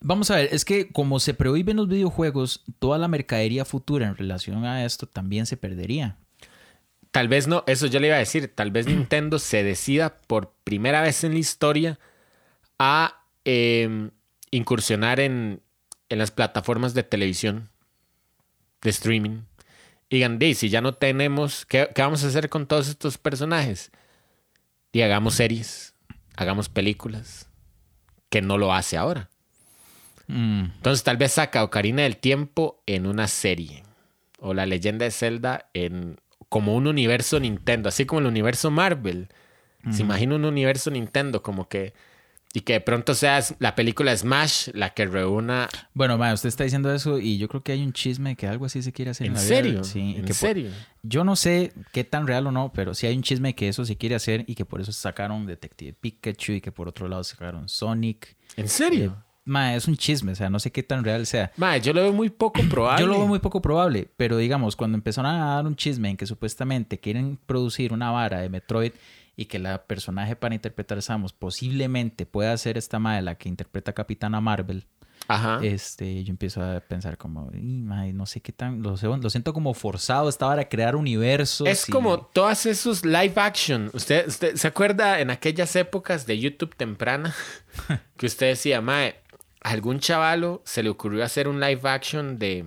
Vamos 0.00 0.30
a 0.30 0.36
ver, 0.36 0.48
es 0.52 0.64
que 0.64 0.92
como 0.92 1.18
se 1.18 1.34
prohíben 1.34 1.76
los 1.76 1.88
videojuegos, 1.88 2.62
toda 2.78 2.98
la 2.98 3.08
mercadería 3.08 3.64
futura 3.64 4.06
en 4.06 4.16
relación 4.16 4.64
a 4.64 4.84
esto 4.84 5.06
también 5.06 5.44
se 5.46 5.56
perdería. 5.56 6.16
Tal 7.10 7.28
vez 7.28 7.46
no, 7.46 7.64
eso 7.66 7.86
yo 7.86 8.00
le 8.00 8.08
iba 8.08 8.16
a 8.16 8.20
decir. 8.20 8.52
Tal 8.54 8.70
vez 8.70 8.86
Nintendo 8.86 9.38
se 9.38 9.62
decida 9.62 10.16
por 10.16 10.52
primera 10.64 11.00
vez 11.02 11.24
en 11.24 11.32
la 11.32 11.38
historia 11.38 11.98
a 12.78 13.22
eh, 13.44 14.10
incursionar 14.50 15.20
en, 15.20 15.60
en 16.08 16.18
las 16.18 16.30
plataformas 16.30 16.94
de 16.94 17.02
televisión, 17.02 17.70
de 18.82 18.90
streaming. 18.90 19.40
Y 20.10 20.16
digan, 20.16 20.38
"Di, 20.38 20.54
si 20.54 20.68
ya 20.68 20.80
no 20.80 20.94
tenemos, 20.94 21.66
¿qué, 21.66 21.88
qué 21.94 22.02
vamos 22.02 22.24
a 22.24 22.28
hacer 22.28 22.48
con 22.48 22.66
todos 22.66 22.88
estos 22.88 23.18
personajes? 23.18 23.90
Y 24.92 25.02
hagamos 25.02 25.34
series, 25.34 25.94
hagamos 26.36 26.68
películas, 26.68 27.48
que 28.30 28.40
no 28.40 28.56
lo 28.56 28.72
hace 28.72 28.96
ahora. 28.96 29.28
Mm, 30.28 30.64
Entonces 30.76 31.04
tal 31.04 31.16
vez 31.16 31.32
saca 31.32 31.64
Ocarina 31.64 32.02
del 32.02 32.16
Tiempo 32.16 32.82
en 32.86 33.06
una 33.06 33.28
serie. 33.28 33.82
O 34.38 34.54
la 34.54 34.66
leyenda 34.66 35.04
de 35.04 35.10
Zelda 35.10 35.68
en 35.74 36.18
como 36.48 36.74
un 36.74 36.86
universo 36.86 37.38
Nintendo, 37.40 37.88
así 37.88 38.06
como 38.06 38.20
el 38.20 38.26
universo 38.26 38.70
Marvel. 38.70 39.28
Se 39.92 40.02
imagina 40.02 40.34
un 40.34 40.44
universo 40.44 40.90
Nintendo 40.90 41.42
como 41.42 41.68
que... 41.68 41.94
Y 42.54 42.62
que 42.62 42.72
de 42.74 42.80
pronto 42.80 43.14
sea 43.14 43.40
la 43.58 43.74
película 43.74 44.16
Smash 44.16 44.70
la 44.72 44.94
que 44.94 45.04
reúna... 45.06 45.68
Bueno, 45.92 46.16
ma, 46.16 46.32
usted 46.32 46.48
está 46.48 46.64
diciendo 46.64 46.92
eso 46.92 47.18
y 47.18 47.36
yo 47.36 47.46
creo 47.46 47.62
que 47.62 47.72
hay 47.72 47.82
un 47.82 47.92
chisme 47.92 48.36
que 48.36 48.46
algo 48.46 48.64
así 48.64 48.82
se 48.82 48.90
quiere 48.92 49.10
hacer. 49.10 49.26
¿En 49.26 49.34
la 49.34 49.40
vida 49.40 49.48
serio? 49.48 49.72
real. 49.74 49.84
Sí, 49.84 50.00
¿En 50.16 50.22
que 50.22 50.28
por- 50.28 50.34
serio? 50.34 50.70
yo 51.02 51.24
no 51.24 51.36
sé 51.36 51.72
qué 51.92 52.04
tan 52.04 52.26
real 52.26 52.46
o 52.46 52.50
no, 52.50 52.72
pero 52.72 52.94
sí 52.94 53.06
hay 53.06 53.14
un 53.14 53.22
chisme 53.22 53.54
que 53.54 53.68
eso 53.68 53.84
se 53.84 53.96
quiere 53.96 54.14
hacer 54.14 54.44
y 54.46 54.54
que 54.54 54.64
por 54.64 54.80
eso 54.80 54.92
sacaron 54.92 55.44
Detective 55.46 55.92
Pikachu 56.00 56.52
y 56.52 56.60
que 56.62 56.72
por 56.72 56.88
otro 56.88 57.06
lado 57.06 57.22
sacaron 57.22 57.68
Sonic. 57.68 58.34
¿En 58.56 58.68
serio? 58.68 59.22
Ma, 59.48 59.74
es 59.74 59.88
un 59.88 59.96
chisme, 59.96 60.32
o 60.32 60.34
sea, 60.34 60.50
no 60.50 60.58
sé 60.60 60.70
qué 60.70 60.82
tan 60.82 61.02
real 61.04 61.26
sea. 61.26 61.50
Mae, 61.56 61.80
yo 61.80 61.92
lo 61.92 62.02
veo 62.02 62.12
muy 62.12 62.28
poco 62.30 62.60
probable. 62.70 63.00
Yo 63.04 63.06
lo 63.10 63.18
veo 63.18 63.26
muy 63.26 63.38
poco 63.38 63.60
probable, 63.62 64.08
pero 64.16 64.36
digamos, 64.36 64.76
cuando 64.76 64.96
empezaron 64.96 65.30
a 65.34 65.54
dar 65.56 65.66
un 65.66 65.74
chisme 65.76 66.10
en 66.10 66.16
que 66.16 66.26
supuestamente 66.26 66.98
quieren 67.00 67.38
producir 67.46 67.92
una 67.92 68.10
vara 68.10 68.40
de 68.40 68.48
Metroid 68.48 68.92
y 69.36 69.46
que 69.46 69.58
la 69.58 69.84
personaje 69.86 70.36
para 70.36 70.54
interpretar 70.54 70.98
a 70.98 71.00
Samus 71.00 71.32
posiblemente 71.32 72.26
pueda 72.26 72.56
ser 72.58 72.76
esta 72.76 72.98
madre 72.98 73.22
la 73.22 73.34
que 73.36 73.48
interpreta 73.48 73.92
a 73.92 73.94
Capitana 73.94 74.40
Marvel. 74.40 74.86
Ajá. 75.26 75.58
este, 75.62 76.22
yo 76.24 76.30
empiezo 76.30 76.62
a 76.62 76.80
pensar 76.80 77.18
como, 77.18 77.50
"Y, 77.52 77.82
mae, 77.82 78.12
no 78.12 78.24
sé 78.24 78.40
qué 78.40 78.52
tan, 78.52 78.82
lo, 78.82 78.94
lo 78.96 79.30
siento 79.30 79.52
como 79.52 79.74
forzado, 79.74 80.28
estaba 80.28 80.52
para 80.52 80.68
crear 80.68 80.94
universos. 80.96 81.66
Es 81.68 81.88
y- 81.88 81.92
como 81.92 82.18
todas 82.20 82.64
esos 82.66 83.04
live 83.04 83.32
action. 83.36 83.90
¿Usted, 83.92 84.26
usted 84.28 84.54
se 84.54 84.68
acuerda 84.68 85.20
en 85.20 85.30
aquellas 85.30 85.74
épocas 85.76 86.24
de 86.24 86.38
YouTube 86.38 86.74
temprana 86.76 87.34
que 88.16 88.26
usted 88.26 88.46
decía, 88.46 88.80
mae, 88.80 89.16
a 89.62 89.70
algún 89.70 89.98
chavalo 90.00 90.62
se 90.64 90.82
le 90.82 90.88
ocurrió 90.90 91.24
hacer 91.24 91.48
un 91.48 91.60
live 91.60 91.80
action 91.84 92.38
de. 92.38 92.64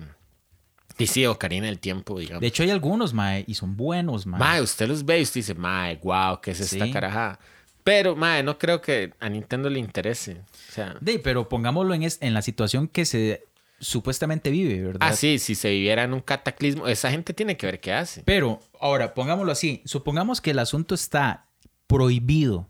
Y 0.98 1.06
sí, 1.06 1.24
Ocarina 1.26 1.66
del 1.66 1.78
Tiempo, 1.78 2.18
digamos. 2.18 2.40
De 2.42 2.46
hecho, 2.48 2.62
hay 2.62 2.70
algunos, 2.70 3.14
mae, 3.14 3.44
y 3.46 3.54
son 3.54 3.76
buenos, 3.76 4.26
mae. 4.26 4.38
Mae, 4.38 4.60
usted 4.60 4.86
los 4.88 5.04
ve 5.04 5.20
y 5.20 5.22
usted 5.22 5.40
dice, 5.40 5.54
mae, 5.54 5.96
wow, 6.02 6.40
¿qué 6.42 6.50
es 6.50 6.60
esta 6.60 6.84
Sí. 6.84 6.92
carajada? 6.92 7.38
Pero, 7.82 8.14
mae, 8.14 8.42
no 8.42 8.58
creo 8.58 8.80
que 8.80 9.12
a 9.18 9.28
Nintendo 9.28 9.68
le 9.70 9.78
interese. 9.80 10.42
O 10.68 10.72
sea. 10.72 10.94
De, 11.00 11.18
pero 11.18 11.48
pongámoslo 11.48 11.94
en, 11.94 12.02
es- 12.04 12.18
en 12.20 12.34
la 12.34 12.42
situación 12.42 12.86
que 12.88 13.04
se 13.06 13.42
supuestamente 13.80 14.50
vive, 14.50 14.80
¿verdad? 14.80 15.08
Ah, 15.10 15.16
sí, 15.16 15.40
si 15.40 15.56
se 15.56 15.70
viviera 15.70 16.04
en 16.04 16.12
un 16.12 16.20
cataclismo, 16.20 16.86
esa 16.86 17.10
gente 17.10 17.32
tiene 17.34 17.56
que 17.56 17.66
ver 17.66 17.80
qué 17.80 17.92
hace. 17.92 18.22
Pero, 18.24 18.60
ahora, 18.78 19.14
pongámoslo 19.14 19.50
así. 19.50 19.82
Supongamos 19.84 20.40
que 20.40 20.50
el 20.52 20.60
asunto 20.60 20.94
está 20.94 21.46
prohibido. 21.88 22.68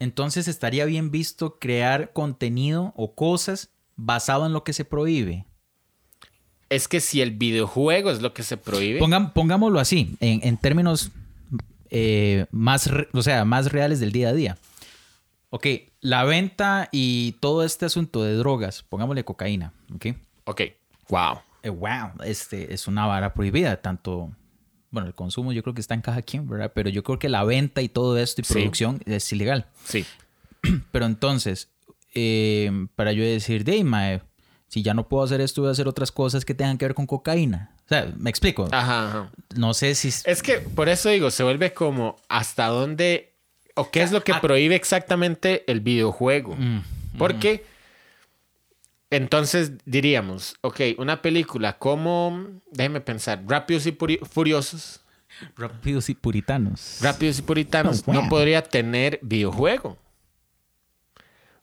Entonces 0.00 0.48
estaría 0.48 0.84
bien 0.86 1.12
visto 1.12 1.58
crear 1.60 2.12
contenido 2.12 2.92
o 2.96 3.14
cosas 3.14 3.70
basado 3.94 4.46
en 4.46 4.52
lo 4.52 4.64
que 4.64 4.72
se 4.72 4.84
prohíbe. 4.84 5.46
Es 6.68 6.88
que 6.88 7.00
si 7.00 7.20
el 7.20 7.32
videojuego 7.32 8.10
es 8.10 8.20
lo 8.20 8.34
que 8.34 8.42
se 8.42 8.56
prohíbe. 8.56 8.98
Pongámoslo 8.98 9.78
así, 9.78 10.16
en, 10.20 10.40
en 10.42 10.56
términos 10.56 11.12
eh, 11.90 12.46
más, 12.50 12.88
o 13.12 13.22
sea, 13.22 13.44
más 13.44 13.72
reales 13.72 14.00
del 14.00 14.12
día 14.12 14.30
a 14.30 14.32
día. 14.32 14.58
Ok, 15.50 15.66
la 16.00 16.24
venta 16.24 16.88
y 16.92 17.32
todo 17.40 17.64
este 17.64 17.84
asunto 17.84 18.22
de 18.22 18.34
drogas, 18.34 18.84
pongámosle 18.84 19.24
cocaína, 19.24 19.72
ok. 19.94 20.06
Ok, 20.44 20.60
wow. 21.08 21.40
Eh, 21.62 21.70
wow, 21.70 22.12
este 22.24 22.72
es 22.72 22.86
una 22.86 23.06
vara 23.06 23.34
prohibida, 23.34 23.76
tanto, 23.82 24.30
bueno, 24.90 25.08
el 25.08 25.14
consumo 25.14 25.52
yo 25.52 25.62
creo 25.62 25.74
que 25.74 25.80
está 25.80 25.94
en 25.94 26.00
cada 26.02 26.22
quien, 26.22 26.48
¿verdad? 26.48 26.72
Pero 26.74 26.88
yo 26.90 27.02
creo 27.02 27.18
que 27.18 27.28
la 27.28 27.44
venta 27.44 27.80
y 27.82 27.88
todo 27.88 28.18
esto 28.18 28.40
y 28.40 28.44
Sí. 28.44 28.54
producción 28.54 29.00
es 29.06 29.30
ilegal. 29.32 29.66
Sí. 29.84 30.04
Pero 30.92 31.06
entonces, 31.06 31.68
eh, 32.14 32.70
para 32.96 33.12
yo 33.12 33.22
decir, 33.22 33.64
de 33.64 33.82
mae, 33.84 34.22
si 34.68 34.82
ya 34.82 34.94
no 34.94 35.08
puedo 35.08 35.24
hacer 35.24 35.40
esto, 35.40 35.62
voy 35.62 35.68
a 35.68 35.72
hacer 35.72 35.88
otras 35.88 36.12
cosas 36.12 36.44
que 36.44 36.54
tengan 36.54 36.78
que 36.78 36.84
ver 36.86 36.94
con 36.94 37.06
cocaína. 37.06 37.74
O 37.86 37.88
sea, 37.88 38.12
me 38.16 38.30
explico. 38.30 38.68
Ajá, 38.70 39.08
ajá. 39.08 39.30
No 39.56 39.74
sé 39.74 39.94
si... 39.96 40.08
Es 40.24 40.42
que 40.42 40.58
por 40.58 40.88
eso 40.88 41.08
digo, 41.08 41.30
se 41.30 41.42
vuelve 41.42 41.72
como 41.72 42.16
hasta 42.28 42.66
dónde 42.68 43.32
o 43.74 43.90
qué 43.90 44.02
es 44.02 44.12
lo 44.12 44.22
que 44.22 44.34
prohíbe 44.34 44.76
exactamente 44.76 45.64
el 45.70 45.80
videojuego. 45.80 46.54
Mm, 46.56 46.82
Porque 47.18 47.64
entonces 49.10 49.72
diríamos, 49.84 50.54
ok, 50.60 50.80
una 50.98 51.20
película 51.22 51.78
como, 51.78 52.46
déjeme 52.70 53.00
pensar, 53.00 53.42
Rápidos 53.46 53.86
y 53.86 53.92
Puri- 53.92 54.24
Furiosos, 54.26 55.00
Rápidos 55.56 56.08
y 56.10 56.14
puritanos. 56.14 56.98
Rápidos 57.00 57.38
y 57.38 57.42
Puritanos, 57.42 58.00
Oh, 58.06 58.12
wow. 58.12 58.14
no 58.22 58.28
podría 58.28 58.62
tener 58.62 59.18
videojuego. 59.22 59.96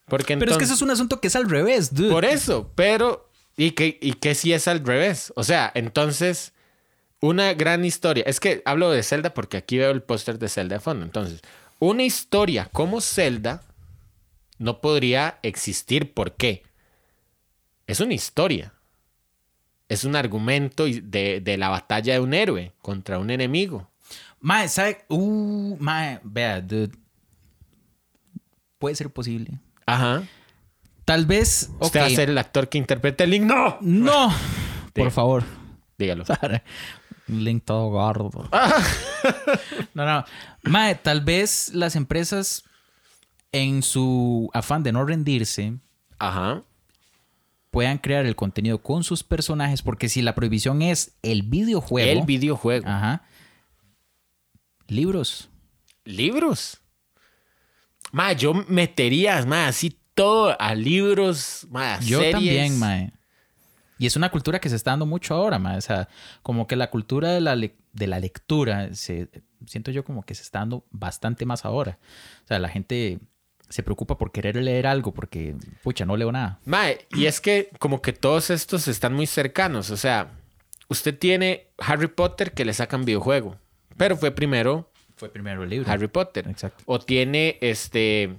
Porque 0.06 0.36
Pero 0.38 0.50
es 0.50 0.56
que 0.56 0.64
entonces- 0.64 0.68
eso 0.68 0.74
es 0.74 0.82
un 0.82 0.90
asunto 0.90 1.20
que 1.20 1.28
es 1.28 1.36
al 1.36 1.48
revés, 1.48 1.94
dude. 1.94 2.10
Por 2.10 2.24
eso, 2.24 2.72
pero. 2.74 3.28
¿Y 3.56 3.72
que, 3.72 3.98
y 4.00 4.12
que 4.14 4.34
si 4.36 4.52
es 4.52 4.68
al 4.68 4.84
revés? 4.84 5.32
O 5.36 5.42
sea, 5.44 5.70
entonces, 5.74 6.52
una 7.20 7.52
gran 7.54 7.84
historia. 7.84 8.22
Es 8.26 8.38
que 8.40 8.62
hablo 8.64 8.90
de 8.90 9.02
Zelda 9.02 9.34
porque 9.34 9.56
aquí 9.56 9.76
veo 9.78 9.90
el 9.90 10.02
póster 10.02 10.38
de 10.38 10.48
Zelda 10.48 10.76
de 10.76 10.80
fondo. 10.80 11.04
Entonces, 11.04 11.40
una 11.80 12.04
historia 12.04 12.68
como 12.72 13.00
Zelda 13.00 13.62
no 14.58 14.80
podría 14.80 15.38
existir. 15.42 16.14
¿Por 16.14 16.36
qué? 16.36 16.62
Es 17.88 18.00
una 18.00 18.14
historia. 18.14 18.74
Es 19.88 20.04
un 20.04 20.14
argumento 20.14 20.84
de, 20.84 21.40
de 21.40 21.56
la 21.56 21.70
batalla 21.70 22.12
de 22.12 22.20
un 22.20 22.34
héroe 22.34 22.72
contra 22.82 23.18
un 23.18 23.30
enemigo. 23.30 23.90
Mae, 24.40 24.68
¿sabe? 24.68 25.04
Uh, 25.08 25.76
mae, 25.80 26.20
vea, 26.22 26.60
dude. 26.60 26.92
Puede 28.78 28.94
ser 28.94 29.10
posible. 29.10 29.58
Ajá. 29.86 30.22
Tal 31.06 31.24
vez... 31.24 31.70
Usted 31.80 32.00
va 32.00 32.04
a 32.04 32.10
ser 32.10 32.28
el 32.28 32.36
actor 32.36 32.68
que 32.68 32.76
interprete 32.76 33.24
el 33.24 33.30
Link. 33.30 33.44
¡No! 33.44 33.78
No, 33.80 34.32
por 34.94 35.10
favor. 35.10 35.42
Dígalo. 35.96 36.24
Un 37.28 37.44
link 37.44 37.64
todo 37.64 37.88
gordo. 37.88 38.48
no, 39.94 40.04
no. 40.04 40.24
Mae, 40.62 40.94
tal 40.94 41.22
vez 41.22 41.70
las 41.74 41.96
empresas, 41.96 42.64
en 43.50 43.82
su 43.82 44.50
afán 44.52 44.82
de 44.82 44.92
no 44.92 45.04
rendirse, 45.04 45.74
Ajá. 46.18 46.62
Puedan 47.70 47.98
crear 47.98 48.24
el 48.26 48.34
contenido 48.36 48.82
con 48.82 49.04
sus 49.04 49.22
personajes, 49.22 49.82
porque 49.82 50.08
si 50.08 50.22
la 50.22 50.34
prohibición 50.34 50.82
es 50.82 51.16
el 51.22 51.42
videojuego. 51.42 52.20
El 52.20 52.26
videojuego. 52.26 52.88
Ajá. 52.88 53.22
Libros. 54.86 55.50
libros. 56.04 56.80
Ma, 58.10 58.32
yo 58.32 58.54
metería, 58.54 59.44
ma, 59.44 59.68
así 59.68 59.98
todo 60.14 60.56
a 60.58 60.74
libros, 60.74 61.66
ma, 61.70 61.96
a 61.96 62.00
Yo 62.00 62.18
series. 62.20 62.32
también, 62.34 62.78
mae. 62.78 63.12
Y 63.98 64.06
es 64.06 64.16
una 64.16 64.30
cultura 64.30 64.60
que 64.60 64.70
se 64.70 64.76
está 64.76 64.92
dando 64.92 65.04
mucho 65.04 65.34
ahora, 65.34 65.58
mae. 65.58 65.76
O 65.76 65.80
sea, 65.82 66.08
como 66.42 66.66
que 66.66 66.76
la 66.76 66.88
cultura 66.88 67.32
de 67.32 67.42
la, 67.42 67.54
le- 67.54 67.76
de 67.92 68.06
la 68.06 68.18
lectura, 68.18 68.94
se, 68.94 69.28
siento 69.66 69.90
yo 69.90 70.04
como 70.04 70.22
que 70.22 70.34
se 70.34 70.42
está 70.42 70.60
dando 70.60 70.86
bastante 70.90 71.44
más 71.44 71.66
ahora. 71.66 71.98
O 72.44 72.46
sea, 72.48 72.58
la 72.58 72.70
gente 72.70 73.18
se 73.68 73.82
preocupa 73.82 74.16
por 74.18 74.32
querer 74.32 74.56
leer 74.56 74.86
algo 74.86 75.12
porque, 75.12 75.56
pucha, 75.82 76.04
no 76.04 76.16
leo 76.16 76.32
nada. 76.32 76.58
Ma, 76.64 76.86
y 77.10 77.26
es 77.26 77.40
que 77.40 77.70
como 77.78 78.00
que 78.02 78.12
todos 78.12 78.50
estos 78.50 78.88
están 78.88 79.14
muy 79.14 79.26
cercanos. 79.26 79.90
O 79.90 79.96
sea, 79.96 80.32
usted 80.88 81.16
tiene 81.18 81.68
Harry 81.78 82.08
Potter 82.08 82.52
que 82.52 82.64
le 82.64 82.72
sacan 82.72 83.04
videojuego, 83.04 83.56
pero 83.96 84.16
fue 84.16 84.30
primero 84.30 84.90
Fue 85.16 85.28
primero 85.30 85.62
el 85.64 85.70
libro. 85.70 85.90
Harry 85.90 86.08
Potter. 86.08 86.48
Exacto. 86.48 86.82
O 86.86 86.98
tiene 86.98 87.58
este 87.60 88.38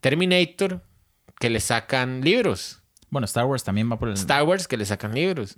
Terminator 0.00 0.82
que 1.38 1.50
le 1.50 1.60
sacan 1.60 2.20
libros. 2.22 2.82
Bueno, 3.10 3.24
Star 3.24 3.46
Wars 3.46 3.64
también 3.64 3.90
va 3.90 3.98
por 3.98 4.08
el... 4.08 4.14
Star 4.14 4.42
Wars 4.42 4.68
que 4.68 4.76
le 4.76 4.84
sacan 4.84 5.14
libros. 5.14 5.56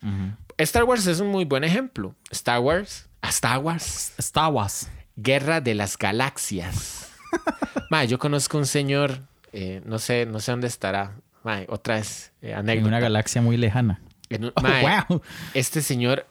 Star 0.56 0.84
Wars 0.84 1.06
es 1.06 1.20
un 1.20 1.28
muy 1.28 1.44
buen 1.44 1.64
ejemplo. 1.64 2.14
Star 2.30 2.60
Wars, 2.60 3.08
Star 3.22 3.58
Wars. 3.58 4.14
Star 4.18 4.52
Wars. 4.52 4.88
Guerra 5.16 5.60
de 5.60 5.74
las 5.74 5.98
Galaxias. 5.98 7.09
Ma, 7.90 8.04
yo 8.04 8.18
conozco 8.18 8.58
un 8.58 8.66
señor, 8.66 9.20
eh, 9.52 9.80
no 9.84 9.98
sé, 9.98 10.26
no 10.26 10.40
sé 10.40 10.52
dónde 10.52 10.66
estará. 10.68 11.16
Ma, 11.42 11.62
otra 11.68 11.96
vez, 11.96 12.32
eh, 12.42 12.52
En 12.56 12.84
una 12.86 13.00
galaxia 13.00 13.40
muy 13.42 13.56
lejana. 13.56 14.00
En 14.28 14.44
un- 14.46 14.52
Oh, 14.56 14.62
wow. 15.08 15.22
Este 15.54 15.82
señor 15.82 16.26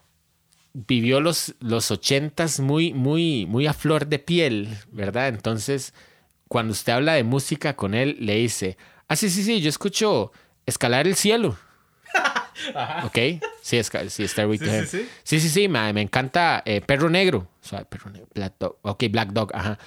vivió 0.74 1.20
los, 1.20 1.56
los 1.60 1.90
ochentas 1.92 2.60
muy, 2.60 2.94
muy, 2.94 3.46
muy 3.48 3.66
a 3.68 3.74
flor 3.74 4.08
de 4.08 4.20
piel, 4.20 4.70
¿verdad? 4.92 5.28
Entonces, 5.30 5.94
cuando 6.48 6.72
usted 6.74 6.94
habla 6.94 7.14
de 7.14 7.24
música 7.24 7.76
con 7.76 7.94
él, 7.94 8.18
le 8.20 8.36
dice, 8.36 8.78
ah, 9.08 9.16
sí, 9.16 9.30
sí, 9.30 9.44
sí, 9.44 9.62
yo 9.62 9.70
escucho 9.70 10.32
Escalar 10.66 11.08
el 11.08 11.16
Cielo. 11.16 11.58
Ok, 13.04 13.18
sí, 13.62 13.78
esca- 13.78 14.08
sí, 14.10 14.28
Stairway 14.28 14.58
to 14.58 14.66
Heaven. 14.66 14.88
Sí, 15.24 15.40
sí, 15.40 15.50
sí, 15.50 15.68
ma, 15.68 15.92
me 15.94 16.02
encanta 16.02 16.62
eh, 16.66 16.82
Perro 16.82 17.10
Negro. 17.10 17.48
O 17.62 17.68
sea, 17.68 17.84
Perro 17.84 18.10
Negro, 18.10 18.28
Black 18.34 18.54
Dog. 18.60 18.78
Ok, 18.82 19.04
Black 19.12 19.30
Dog, 19.30 19.52
ajá. 19.54 19.78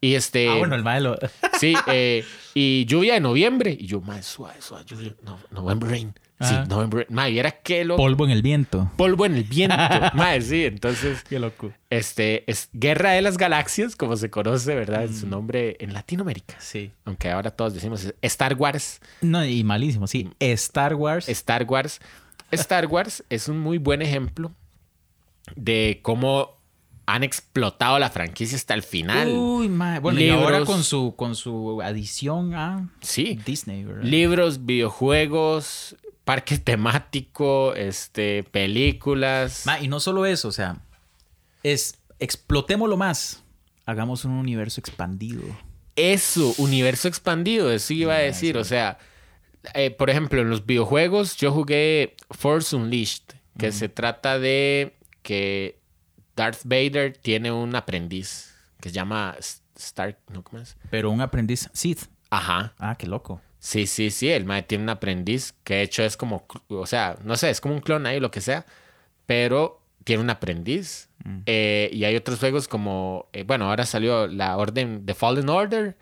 Y 0.00 0.14
este... 0.14 0.48
Ah, 0.48 0.56
bueno, 0.56 0.74
el 0.74 0.82
malo. 0.82 1.16
Sí, 1.58 1.74
eh, 1.86 2.24
y 2.54 2.84
lluvia 2.86 3.14
de 3.14 3.20
noviembre. 3.20 3.76
Y 3.78 3.86
yo, 3.86 4.00
más 4.00 4.26
suave, 4.26 4.60
suave, 4.60 4.84
lluvia. 4.86 5.14
No, 5.22 5.38
November 5.50 5.90
Rain. 5.90 6.14
Sí, 6.40 6.54
Ajá. 6.54 6.64
November 6.64 7.04
Rain. 7.06 7.14
Madre, 7.14 7.38
era 7.38 7.50
que 7.50 7.84
lo. 7.84 7.96
Polvo 7.96 8.24
en 8.24 8.30
el 8.30 8.40
viento. 8.40 8.90
polvo 8.96 9.26
en 9.26 9.34
el 9.36 9.44
viento. 9.44 9.76
Madre, 10.14 10.40
sí, 10.40 10.64
entonces, 10.64 11.22
Qué 11.28 11.38
loco. 11.38 11.70
este, 11.90 12.50
es 12.50 12.70
Guerra 12.72 13.10
de 13.12 13.20
las 13.20 13.36
Galaxias, 13.36 13.94
como 13.94 14.16
se 14.16 14.30
conoce, 14.30 14.74
¿verdad? 14.74 15.04
En 15.04 15.14
su 15.14 15.26
nombre 15.26 15.76
en 15.80 15.92
Latinoamérica. 15.92 16.56
Sí. 16.58 16.92
Aunque 17.04 17.30
ahora 17.30 17.50
todos 17.50 17.74
decimos 17.74 18.12
Star 18.22 18.54
Wars. 18.54 19.00
No, 19.20 19.44
y 19.44 19.62
malísimo, 19.64 20.06
sí. 20.06 20.30
Star 20.40 20.94
Wars. 20.94 21.28
Star 21.28 21.64
Wars. 21.64 22.00
Star 22.52 22.86
Wars 22.86 23.22
es 23.28 23.46
un 23.48 23.58
muy 23.60 23.76
buen 23.78 24.00
ejemplo 24.00 24.50
de 25.56 26.00
cómo 26.02 26.56
han 27.06 27.22
explotado 27.24 27.98
la 27.98 28.08
franquicia 28.08 28.56
hasta 28.56 28.72
el 28.74 28.82
final. 28.82 29.28
Uy, 29.28 29.68
mae. 29.68 29.98
Bueno, 29.98 30.20
y 30.20 30.28
ahora 30.30 30.64
con 30.64 30.84
su, 30.84 31.14
con 31.16 31.34
su 31.34 31.82
adición 31.82 32.54
a 32.54 32.88
sí. 33.00 33.38
Disney, 33.44 33.84
¿verdad? 33.84 34.04
Libros, 34.04 34.64
videojuegos, 34.64 35.96
parque 36.30 36.58
temático, 36.72 37.74
este, 37.74 38.44
películas. 38.44 39.66
Ma, 39.66 39.80
y 39.80 39.88
no 39.88 39.98
solo 39.98 40.26
eso, 40.26 40.46
o 40.46 40.52
sea, 40.52 40.76
es 41.64 41.98
explotémoslo 42.20 42.96
más. 42.96 43.42
Hagamos 43.84 44.24
un 44.24 44.32
universo 44.32 44.80
expandido. 44.80 45.42
Eso, 45.96 46.54
universo 46.58 47.08
expandido, 47.08 47.72
eso 47.72 47.92
iba 47.92 48.14
a 48.14 48.18
decir. 48.18 48.56
O 48.58 48.62
sea, 48.62 48.98
eh, 49.74 49.90
por 49.90 50.08
ejemplo, 50.08 50.40
en 50.40 50.50
los 50.50 50.64
videojuegos 50.64 51.36
yo 51.36 51.50
jugué 51.50 52.14
Force 52.30 52.76
Unleashed, 52.76 53.24
que 53.58 53.72
se 53.72 53.88
trata 53.88 54.38
de 54.38 54.96
que 55.22 55.80
Darth 56.36 56.60
Vader 56.62 57.16
tiene 57.16 57.50
un 57.50 57.74
aprendiz 57.74 58.54
que 58.80 58.90
se 58.90 58.94
llama 58.94 59.34
Stark, 59.74 60.18
¿no? 60.28 60.44
¿Cómo 60.44 60.62
es? 60.62 60.76
Pero 60.90 61.10
un 61.10 61.20
aprendiz 61.22 61.68
Sith. 61.72 62.04
Ajá. 62.30 62.72
Ah, 62.78 62.94
qué 62.96 63.08
loco. 63.08 63.42
Sí, 63.60 63.86
sí, 63.86 64.10
sí, 64.10 64.30
el 64.30 64.44
mae 64.46 64.62
tiene 64.62 64.84
un 64.84 64.90
aprendiz 64.90 65.54
que 65.64 65.74
de 65.74 65.82
hecho 65.82 66.02
es 66.02 66.16
como, 66.16 66.46
o 66.68 66.86
sea, 66.86 67.16
no 67.24 67.36
sé, 67.36 67.50
es 67.50 67.60
como 67.60 67.74
un 67.74 67.80
clon 67.80 68.06
ahí, 68.06 68.18
lo 68.18 68.30
que 68.30 68.40
sea, 68.40 68.64
pero 69.26 69.80
tiene 70.04 70.22
un 70.22 70.30
aprendiz. 70.30 71.08
Eh, 71.44 71.90
y 71.92 72.04
hay 72.04 72.16
otros 72.16 72.38
juegos 72.38 72.66
como, 72.66 73.28
eh, 73.34 73.42
bueno, 73.42 73.66
ahora 73.68 73.84
salió 73.84 74.26
la 74.26 74.56
orden 74.56 75.04
de 75.04 75.12
Fallen 75.14 75.50
Order, 75.50 75.94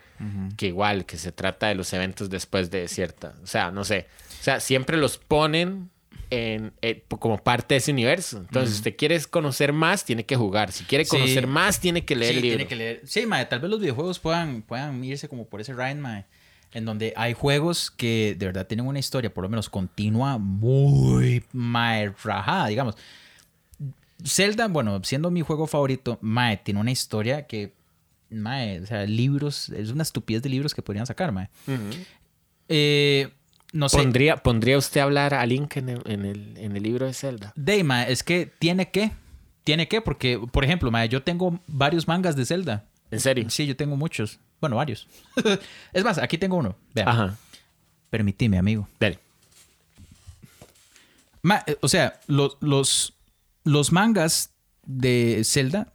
que 0.55 0.67
igual, 0.67 1.05
que 1.05 1.17
se 1.17 1.33
trata 1.33 1.67
de 1.67 1.75
los 1.75 1.91
eventos 1.91 2.29
después 2.29 2.71
de 2.71 2.87
cierta, 2.87 3.35
o 3.43 3.47
sea, 3.47 3.69
no 3.71 3.83
sé, 3.83 4.07
o 4.39 4.43
sea, 4.43 4.61
siempre 4.61 4.95
los 4.95 5.17
ponen 5.17 5.89
en, 6.29 6.71
eh, 6.81 7.03
como 7.19 7.37
parte 7.43 7.73
de 7.75 7.79
ese 7.79 7.91
universo. 7.91 8.37
Entonces, 8.37 8.69
si 8.69 8.75
usted 8.77 8.95
quiere 8.95 9.19
conocer 9.25 9.73
más, 9.73 10.05
tiene 10.05 10.25
que 10.25 10.35
jugar. 10.35 10.71
Si 10.71 10.83
quiere 10.85 11.03
Sí. 11.03 11.09
conocer 11.09 11.47
más, 11.47 11.79
tiene 11.81 12.05
que 12.05 12.15
leer 12.15 12.31
sí, 12.33 12.37
el 12.37 12.41
libro. 12.43 12.57
tiene 12.57 12.69
que 12.69 12.75
leer. 12.75 13.01
Sí, 13.03 13.25
mae, 13.25 13.45
tal 13.47 13.59
vez 13.59 13.69
los 13.71 13.79
videojuegos 13.81 14.19
puedan, 14.19 14.61
puedan 14.61 15.03
irse 15.03 15.27
como 15.27 15.45
por 15.47 15.59
ese 15.59 15.73
ride, 15.73 15.95
mae, 15.95 16.25
en 16.71 16.85
donde 16.85 17.13
hay 17.15 17.33
juegos 17.33 17.91
que 17.91 18.35
de 18.37 18.45
verdad 18.45 18.67
tienen 18.67 18.85
una 18.85 18.99
historia, 18.99 19.33
por 19.33 19.43
lo 19.43 19.49
menos 19.49 19.69
continua, 19.69 20.37
muy 20.37 21.43
mae, 21.51 22.13
rajada, 22.23 22.67
digamos. 22.67 22.95
Zelda, 24.23 24.67
bueno, 24.67 25.01
siendo 25.03 25.31
mi 25.31 25.41
juego 25.41 25.65
favorito, 25.65 26.19
mae, 26.21 26.57
tiene 26.57 26.79
una 26.79 26.91
historia 26.91 27.47
que, 27.47 27.73
mae, 28.29 28.81
o 28.81 28.85
sea, 28.85 29.05
libros, 29.05 29.69
es 29.69 29.89
una 29.89 30.03
estupidez 30.03 30.43
de 30.43 30.49
libros 30.49 30.75
que 30.75 30.81
podrían 30.81 31.05
sacar, 31.05 31.31
mae. 31.31 31.49
Eh, 32.67 33.29
no 33.71 33.89
sé. 33.89 33.97
¿Pondría, 33.97 34.37
¿Pondría 34.37 34.77
usted 34.77 35.01
a 35.01 35.05
hablar 35.05 35.33
a 35.33 35.45
Link 35.45 35.77
en 35.77 35.89
el, 35.89 36.01
en 36.05 36.25
el, 36.25 36.57
en 36.57 36.75
el 36.75 36.83
libro 36.83 37.05
de 37.05 37.13
Zelda? 37.13 37.53
Deima, 37.55 38.03
es 38.03 38.23
que 38.23 38.51
tiene 38.59 38.89
que, 38.89 39.11
tiene 39.63 39.87
que, 39.87 40.01
porque, 40.01 40.39
por 40.51 40.63
ejemplo, 40.63 40.91
mae, 40.91 41.09
yo 41.09 41.23
tengo 41.23 41.59
varios 41.67 42.07
mangas 42.07 42.35
de 42.35 42.45
Zelda. 42.45 42.85
¿En 43.09 43.19
serio? 43.19 43.49
Sí, 43.49 43.65
yo 43.65 43.75
tengo 43.75 43.95
muchos. 43.95 44.39
Bueno, 44.61 44.75
varios. 44.75 45.07
es 45.93 46.03
más, 46.03 46.17
aquí 46.17 46.37
tengo 46.37 46.57
uno. 46.57 46.75
Vean. 46.93 47.07
Ajá. 47.07 47.37
Permitime, 48.09 48.57
amigo. 48.57 48.87
Dale. 48.99 49.19
Ma- 51.41 51.63
eh, 51.67 51.77
o 51.81 51.87
sea, 51.87 52.19
los, 52.27 52.57
los, 52.59 53.13
los 53.63 53.91
mangas 53.91 54.51
de 54.85 55.41
Zelda 55.45 55.91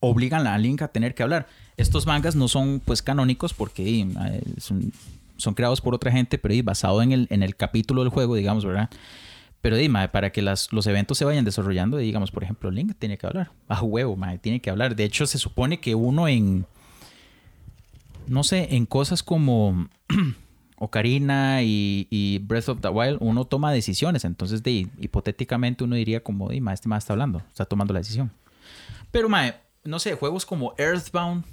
obligan 0.00 0.46
a 0.46 0.56
Link 0.58 0.82
a 0.82 0.88
tener 0.88 1.14
que 1.14 1.22
hablar. 1.22 1.48
Estos 1.76 2.06
mangas 2.06 2.36
no 2.36 2.48
son 2.48 2.80
pues 2.84 3.02
canónicos 3.02 3.52
porque 3.52 4.00
eh, 4.00 4.42
son, 4.58 4.92
son 5.36 5.54
creados 5.54 5.80
por 5.80 5.94
otra 5.94 6.12
gente, 6.12 6.38
pero 6.38 6.54
basado 6.62 7.02
en 7.02 7.12
el, 7.12 7.26
en 7.30 7.42
el 7.42 7.56
capítulo 7.56 8.02
del 8.02 8.10
juego, 8.10 8.36
digamos, 8.36 8.64
¿verdad? 8.64 8.88
Pero 9.60 9.76
ma, 9.88 10.08
para 10.08 10.30
que 10.30 10.42
las, 10.42 10.72
los 10.72 10.86
eventos 10.86 11.16
se 11.16 11.24
vayan 11.24 11.44
desarrollando, 11.44 11.96
digamos, 11.96 12.30
por 12.30 12.44
ejemplo, 12.44 12.70
Link 12.70 12.92
tiene 12.98 13.16
que 13.16 13.26
hablar. 13.26 13.50
A 13.66 13.82
huevo, 13.82 14.14
ma, 14.14 14.36
tiene 14.36 14.60
que 14.60 14.68
hablar. 14.68 14.94
De 14.94 15.04
hecho, 15.04 15.26
se 15.26 15.38
supone 15.38 15.80
que 15.80 15.94
uno 15.94 16.28
en, 16.28 16.66
no 18.26 18.44
sé, 18.44 18.74
en 18.76 18.86
cosas 18.86 19.22
como 19.22 19.88
Ocarina 20.78 21.62
y, 21.62 22.06
y 22.10 22.38
Breath 22.38 22.68
of 22.68 22.80
the 22.80 22.88
Wild, 22.88 23.18
uno 23.20 23.44
toma 23.44 23.72
decisiones. 23.72 24.24
Entonces, 24.24 24.62
de, 24.62 24.88
hipotéticamente, 24.98 25.84
uno 25.84 25.96
diría 25.96 26.22
como, 26.22 26.48
"Di, 26.48 26.60
ma, 26.60 26.72
este 26.72 26.88
ma 26.88 26.98
está 26.98 27.12
hablando, 27.12 27.42
está 27.48 27.64
tomando 27.64 27.92
la 27.94 28.00
decisión. 28.00 28.30
Pero, 29.10 29.28
mae, 29.28 29.54
no 29.84 29.98
sé, 29.98 30.14
juegos 30.14 30.44
como 30.44 30.74
Earthbound, 30.78 31.44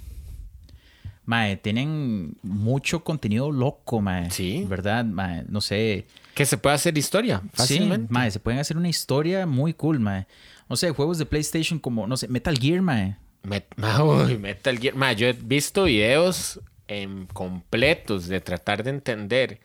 mae, 1.24 1.56
tienen 1.56 2.36
mucho 2.42 3.04
contenido 3.04 3.50
loco, 3.52 4.00
mae. 4.00 4.30
Sí. 4.30 4.64
¿Verdad? 4.68 5.04
Mae, 5.04 5.44
no 5.48 5.60
sé. 5.60 6.06
Que 6.34 6.44
se 6.46 6.56
puede 6.58 6.74
hacer 6.74 6.96
historia 6.98 7.42
fácilmente. 7.52 8.08
Sí, 8.08 8.12
mae, 8.12 8.30
se 8.30 8.40
pueden 8.40 8.60
hacer 8.60 8.76
una 8.76 8.88
historia 8.88 9.46
muy 9.46 9.74
cool, 9.74 10.00
mae. 10.00 10.26
No 10.68 10.76
sé, 10.76 10.90
juegos 10.90 11.18
de 11.18 11.26
PlayStation 11.26 11.78
como, 11.78 12.06
no 12.06 12.16
sé, 12.16 12.26
Metal 12.28 12.58
Gear, 12.58 12.82
mae. 12.82 13.16
Met- 13.42 13.66
ma, 13.76 14.02
uy, 14.02 14.38
Metal 14.38 14.78
Gear. 14.78 14.94
Ma, 14.94 15.12
yo 15.12 15.26
he 15.28 15.32
visto 15.32 15.84
videos 15.84 16.60
em, 16.88 17.26
completos 17.26 18.28
de 18.28 18.40
tratar 18.40 18.82
de 18.82 18.90
entender 18.90 19.60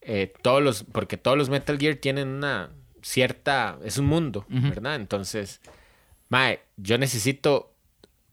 eh, 0.00 0.32
todos 0.42 0.62
los. 0.62 0.84
Porque 0.84 1.16
todos 1.16 1.36
los 1.36 1.48
Metal 1.50 1.78
Gear 1.78 1.96
tienen 1.96 2.28
una 2.28 2.70
cierta. 3.02 3.78
Es 3.84 3.98
un 3.98 4.06
mundo, 4.06 4.44
¿verdad? 4.48 4.96
Entonces, 4.96 5.60
ma, 6.28 6.52
yo 6.76 6.98
necesito 6.98 7.74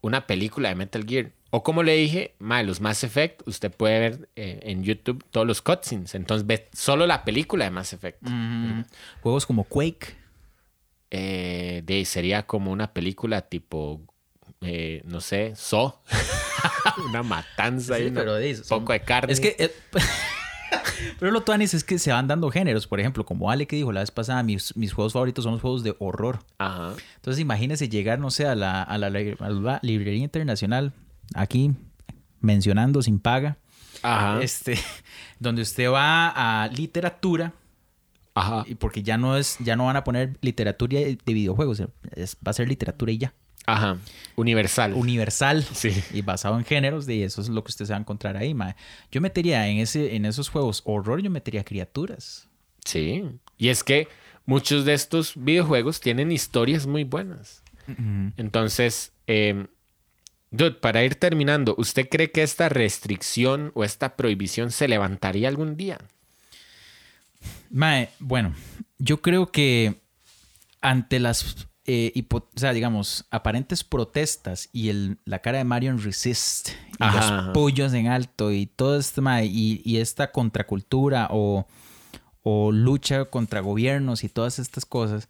una 0.01 0.27
película 0.27 0.69
de 0.69 0.75
Metal 0.75 1.05
Gear. 1.05 1.31
O 1.53 1.63
como 1.63 1.83
le 1.83 1.95
dije, 1.97 2.33
ma, 2.39 2.63
los 2.63 2.79
Mass 2.79 3.03
Effect, 3.03 3.45
usted 3.45 3.71
puede 3.71 3.99
ver 3.99 4.29
eh, 4.37 4.59
en 4.63 4.83
YouTube 4.83 5.21
todos 5.31 5.45
los 5.45 5.61
cutscenes. 5.61 6.15
Entonces 6.15 6.47
ve 6.47 6.69
solo 6.71 7.05
la 7.05 7.25
película 7.25 7.65
de 7.65 7.71
Mass 7.71 7.91
Effect. 7.91 8.25
Juegos 9.21 9.45
como 9.45 9.65
Quake. 9.65 10.15
Eh, 11.13 11.81
de, 11.83 12.05
sería 12.05 12.43
como 12.43 12.71
una 12.71 12.93
película 12.93 13.41
tipo, 13.41 13.99
eh, 14.61 15.01
no 15.05 15.21
sé, 15.21 15.53
So. 15.55 16.01
una 17.09 17.23
matanza 17.23 17.99
y 17.99 18.05
Sí, 18.09 18.11
pero 18.13 18.35
de- 18.35 18.55
son- 18.55 18.79
poco 18.81 18.93
de 18.93 19.01
carne. 19.01 19.31
Es 19.33 19.39
que. 19.39 19.55
eh, 19.59 19.71
pero 21.19 21.31
lo 21.31 21.41
tuanis 21.41 21.73
es 21.73 21.83
que 21.83 21.99
se 21.99 22.11
van 22.11 22.27
dando 22.27 22.49
géneros. 22.51 22.87
Por 22.87 22.99
ejemplo, 22.99 23.25
como 23.25 23.49
Ale 23.51 23.65
que 23.67 23.75
dijo 23.75 23.91
la 23.91 24.01
vez 24.01 24.11
pasada, 24.11 24.43
mis, 24.43 24.75
mis 24.77 24.93
juegos 24.93 25.13
favoritos 25.13 25.43
son 25.43 25.53
los 25.53 25.61
juegos 25.61 25.83
de 25.83 25.95
horror. 25.99 26.39
Ajá. 26.57 26.93
Entonces, 27.15 27.41
imagínese 27.41 27.89
llegar, 27.89 28.19
no 28.19 28.31
sé, 28.31 28.45
a 28.47 28.55
la, 28.55 28.81
a 28.83 28.97
la, 28.97 29.09
li- 29.09 29.35
a 29.39 29.49
la 29.49 29.79
librería 29.83 30.23
internacional, 30.23 30.93
aquí 31.33 31.71
mencionando 32.39 33.01
sin 33.01 33.19
paga, 33.19 33.57
Ajá. 34.01 34.41
este, 34.41 34.77
donde 35.39 35.61
usted 35.61 35.89
va 35.91 36.29
a 36.63 36.67
literatura, 36.69 37.53
Ajá. 38.35 38.63
y 38.67 38.75
porque 38.75 39.03
ya 39.03 39.17
no 39.17 39.37
es, 39.37 39.57
ya 39.59 39.75
no 39.75 39.85
van 39.85 39.95
a 39.97 40.03
poner 40.03 40.37
literatura 40.41 40.99
de 40.99 41.17
de 41.23 41.33
videojuegos, 41.33 41.81
es- 42.15 42.37
va 42.45 42.51
a 42.51 42.53
ser 42.53 42.67
literatura 42.67 43.11
y 43.11 43.17
ya. 43.17 43.33
Ajá. 43.65 43.97
Universal. 44.35 44.93
Universal 44.93 45.63
Sí. 45.73 45.91
y 46.13 46.21
basado 46.21 46.57
en 46.57 46.65
géneros, 46.65 47.07
y 47.07 47.21
eso 47.23 47.41
es 47.41 47.49
lo 47.49 47.63
que 47.63 47.69
usted 47.69 47.85
se 47.85 47.93
va 47.93 47.97
a 47.97 48.01
encontrar 48.01 48.35
ahí, 48.37 48.53
mae. 48.53 48.75
Yo 49.11 49.21
metería 49.21 49.67
en 49.67 49.77
ese, 49.77 50.15
en 50.15 50.25
esos 50.25 50.49
juegos 50.49 50.81
horror, 50.85 51.21
yo 51.21 51.29
metería 51.29 51.63
criaturas. 51.63 52.47
sí. 52.85 53.23
Y 53.57 53.69
es 53.69 53.83
que 53.83 54.07
muchos 54.47 54.85
de 54.85 54.93
estos 54.95 55.33
videojuegos 55.35 55.99
tienen 55.99 56.31
historias 56.31 56.87
muy 56.87 57.03
buenas. 57.03 57.61
Entonces, 58.37 59.11
eh, 59.27 59.67
dude, 60.49 60.71
para 60.71 61.03
ir 61.03 61.13
terminando, 61.15 61.75
¿usted 61.77 62.09
cree 62.09 62.31
que 62.31 62.41
esta 62.41 62.67
restricción 62.69 63.71
o 63.75 63.83
esta 63.83 64.15
prohibición 64.15 64.71
se 64.71 64.87
levantaría 64.87 65.47
algún 65.47 65.77
día? 65.77 65.99
Mae, 67.69 68.09
bueno, 68.19 68.53
yo 68.97 69.21
creo 69.21 69.51
que 69.51 69.95
ante 70.81 71.19
las, 71.19 71.67
eh, 71.85 72.11
hipo- 72.15 72.45
o 72.55 72.59
sea, 72.59 72.73
digamos, 72.73 73.25
aparentes 73.31 73.83
protestas 73.83 74.69
y 74.71 74.89
el, 74.89 75.17
la 75.25 75.39
cara 75.39 75.57
de 75.57 75.63
Marion 75.63 76.01
Resist 76.01 76.69
y 76.99 77.03
Ajá, 77.03 77.41
los 77.41 77.53
pollos 77.53 77.93
en 77.93 78.07
alto 78.07 78.51
y 78.51 78.67
todo 78.67 78.97
esto, 78.99 79.21
mae, 79.21 79.45
y, 79.45 79.81
y 79.83 79.97
esta 79.97 80.31
contracultura 80.31 81.27
o, 81.31 81.67
o 82.43 82.71
lucha 82.71 83.25
contra 83.25 83.61
gobiernos 83.61 84.23
y 84.23 84.29
todas 84.29 84.59
estas 84.59 84.85
cosas, 84.85 85.27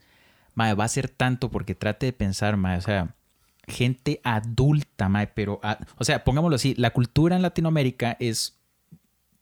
mae, 0.54 0.74
va 0.74 0.84
a 0.84 0.90
ser 0.90 1.08
tanto 1.08 1.50
porque 1.50 1.74
trate 1.76 2.08
de 2.08 2.14
pensar, 2.14 2.58
mae, 2.58 2.78
o 2.78 2.82
sea, 2.82 3.16
gente 3.68 4.20
adulta, 4.24 5.08
mae, 5.08 5.28
pero, 5.28 5.60
a- 5.64 5.80
o 5.98 6.04
sea, 6.04 6.24
pongámoslo 6.26 6.56
así, 6.58 6.76
la 6.76 6.90
cultura 6.92 7.36
en 7.38 7.42
Latinoamérica 7.44 8.18
es, 8.20 8.58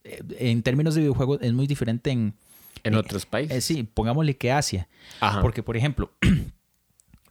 eh, 0.03 0.21
en 0.37 0.61
términos 0.61 0.93
de 0.93 1.01
videojuegos, 1.01 1.39
es 1.41 1.53
muy 1.53 1.65
diferente 1.65 2.11
en... 2.11 2.35
En 2.83 2.93
Eh, 2.93 2.97
otros 2.97 3.25
países. 3.25 3.57
eh, 3.57 3.61
sí, 3.61 3.83
pongámosle 3.83 4.37
que 4.37 4.51
Asia. 4.51 4.87
Ajá. 5.19 5.41
Porque, 5.41 5.63
por 5.63 5.75
ejemplo, 5.75 6.13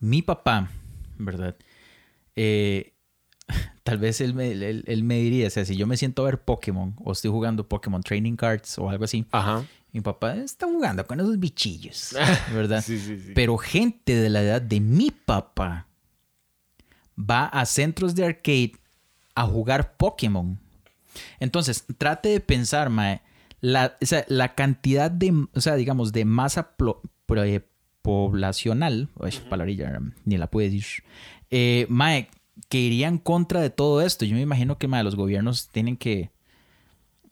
mi 0.00 0.22
papá, 0.22 0.70
¿verdad? 1.18 1.56
Eh, 2.36 2.92
tal 3.82 3.98
vez 3.98 4.20
él 4.20 4.34
me, 4.34 4.52
él- 4.52 4.84
él 4.86 5.02
me 5.04 5.18
diría, 5.18 5.46
o 5.46 5.50
sea, 5.50 5.64
si 5.64 5.76
yo 5.76 5.86
me 5.86 5.96
siento 5.96 6.22
a 6.22 6.26
ver 6.26 6.40
Pokémon 6.42 6.94
o 7.02 7.12
estoy 7.12 7.30
jugando 7.30 7.68
Pokémon 7.68 8.02
Training 8.02 8.36
Cards 8.36 8.78
o 8.78 8.88
algo 8.90 9.04
así, 9.04 9.24
Ajá. 9.32 9.64
mi 9.92 10.00
papá 10.00 10.34
está 10.36 10.66
jugando 10.66 11.06
con 11.06 11.18
esos 11.20 11.38
bichillos, 11.38 12.14
¿verdad? 12.54 12.82
Sí, 12.84 12.98
sí, 12.98 13.18
sí. 13.18 13.32
Pero 13.34 13.56
gente 13.58 14.14
de 14.14 14.30
la 14.30 14.42
edad 14.42 14.62
de 14.62 14.80
mi 14.80 15.10
papá 15.10 15.86
va 17.18 17.46
a 17.46 17.66
centros 17.66 18.14
de 18.14 18.24
arcade 18.24 18.72
a 19.34 19.44
jugar 19.46 19.96
Pokémon. 19.96 20.58
Entonces, 21.40 21.84
trate 21.96 22.28
de 22.28 22.40
pensar, 22.40 22.90
mae, 22.90 23.22
la, 23.60 23.96
o 24.00 24.06
sea, 24.06 24.24
la 24.28 24.54
cantidad 24.54 25.10
de, 25.10 25.46
o 25.52 25.60
sea, 25.60 25.74
digamos, 25.74 26.12
de 26.12 26.24
masa 26.24 26.76
pro- 26.76 27.02
poblacional, 28.02 29.08
uy, 29.16 29.30
palabrilla, 29.48 30.00
ni 30.24 30.36
la 30.36 30.46
puedes 30.48 30.72
decir, 30.72 31.04
eh, 31.50 31.86
mae, 31.88 32.28
que 32.68 32.78
iría 32.78 33.08
en 33.08 33.18
contra 33.18 33.60
de 33.60 33.70
todo 33.70 34.02
esto. 34.02 34.24
Yo 34.24 34.34
me 34.34 34.42
imagino 34.42 34.78
que, 34.78 34.88
mae, 34.88 35.04
los 35.04 35.16
gobiernos 35.16 35.68
tienen 35.68 35.96
que, 35.96 36.30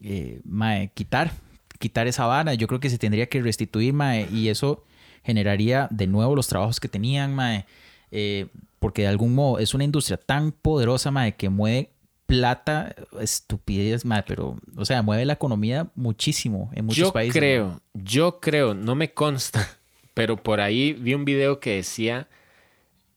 eh, 0.00 0.40
mae, 0.44 0.90
quitar, 0.94 1.32
quitar 1.78 2.06
esa 2.06 2.26
vara. 2.26 2.54
Yo 2.54 2.66
creo 2.66 2.80
que 2.80 2.90
se 2.90 2.98
tendría 2.98 3.28
que 3.28 3.42
restituir, 3.42 3.92
mae, 3.92 4.28
y 4.32 4.48
eso 4.48 4.84
generaría 5.24 5.88
de 5.90 6.06
nuevo 6.06 6.36
los 6.36 6.46
trabajos 6.46 6.80
que 6.80 6.88
tenían, 6.88 7.34
mae, 7.34 7.66
eh, 8.10 8.46
porque 8.78 9.02
de 9.02 9.08
algún 9.08 9.34
modo 9.34 9.58
es 9.58 9.74
una 9.74 9.84
industria 9.84 10.16
tan 10.16 10.52
poderosa, 10.52 11.10
mae, 11.10 11.34
que 11.36 11.48
mueve 11.48 11.90
plata, 12.26 12.94
estupidez, 13.20 14.04
mae, 14.04 14.22
pero, 14.22 14.56
o 14.76 14.84
sea, 14.84 15.02
mueve 15.02 15.24
la 15.24 15.34
economía 15.34 15.88
muchísimo 15.94 16.70
en 16.74 16.86
muchos 16.86 17.08
yo 17.08 17.12
países. 17.12 17.34
mae. 17.34 17.40
creo, 17.40 17.80
yo 17.94 18.40
creo, 18.40 18.74
no 18.74 18.94
me 18.94 19.12
consta, 19.12 19.68
pero 20.16 20.42
por 20.42 20.60
ahí 20.60 20.94
vi 20.94 21.14
un 21.14 21.24
video 21.24 21.60
que 21.60 21.76
decía 21.76 22.28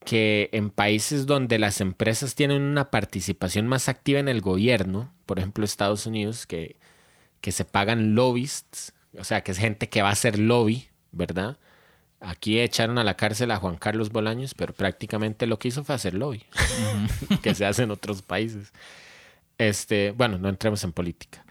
que 0.04 0.50
en 0.52 0.70
países 0.70 1.26
donde 1.26 1.58
las 1.58 1.80
empresas 1.80 2.34
tienen 2.34 2.62
una 2.62 2.90
participación 2.90 3.66
más 3.66 3.88
activa 3.88 4.20
en 4.20 4.28
el 4.28 4.40
gobierno, 4.40 5.12
por 5.26 5.38
ejemplo 5.38 5.64
Estados 5.64 6.06
Unidos, 6.06 6.46
que 6.46 6.76
que 7.40 7.52
se 7.52 7.64
pagan 7.64 8.14
lobbyists, 8.14 8.92
o 9.18 9.24
sea, 9.24 9.42
que 9.42 9.52
es 9.52 9.58
gente 9.58 9.88
que 9.88 10.02
va 10.02 10.10
a 10.10 10.12
hacer 10.12 10.38
lobby, 10.38 10.88
¿verdad? 11.12 11.58
Aquí 12.20 12.60
echaron 12.60 12.98
a 12.98 13.04
la 13.04 13.16
cárcel 13.16 13.50
a 13.50 13.56
Juan 13.56 13.76
Carlos 13.76 14.10
Bolaños, 14.10 14.54
pero 14.54 14.74
prácticamente 14.74 15.46
lo 15.46 15.58
que 15.58 15.68
hizo 15.68 15.84
fue 15.84 15.94
hacer 15.94 16.14
lobby, 16.14 16.44
que 17.42 17.54
se 17.54 17.64
hace 17.64 17.84
en 17.84 17.90
otros 17.90 18.22
países. 18.22 18.72
Este, 19.56 20.10
bueno, 20.12 20.38
no 20.38 20.48
entremos 20.48 20.84
en 20.84 20.92
política. 20.92 21.44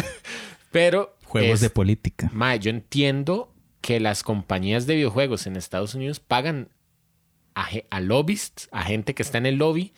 Pero 0.70 1.16
Juegos 1.28 1.54
es- 1.54 1.60
de 1.60 1.70
política. 1.70 2.30
Mae, 2.32 2.58
yo 2.58 2.70
entiendo 2.70 3.52
que 3.80 4.00
las 4.00 4.22
compañías 4.22 4.86
de 4.86 4.96
videojuegos 4.96 5.46
en 5.46 5.56
Estados 5.56 5.94
Unidos 5.94 6.20
pagan 6.20 6.68
a, 7.54 7.68
a 7.90 8.00
lobbyists, 8.00 8.68
a 8.72 8.82
gente 8.82 9.14
que 9.14 9.22
está 9.22 9.38
en 9.38 9.46
el 9.46 9.56
lobby, 9.56 9.92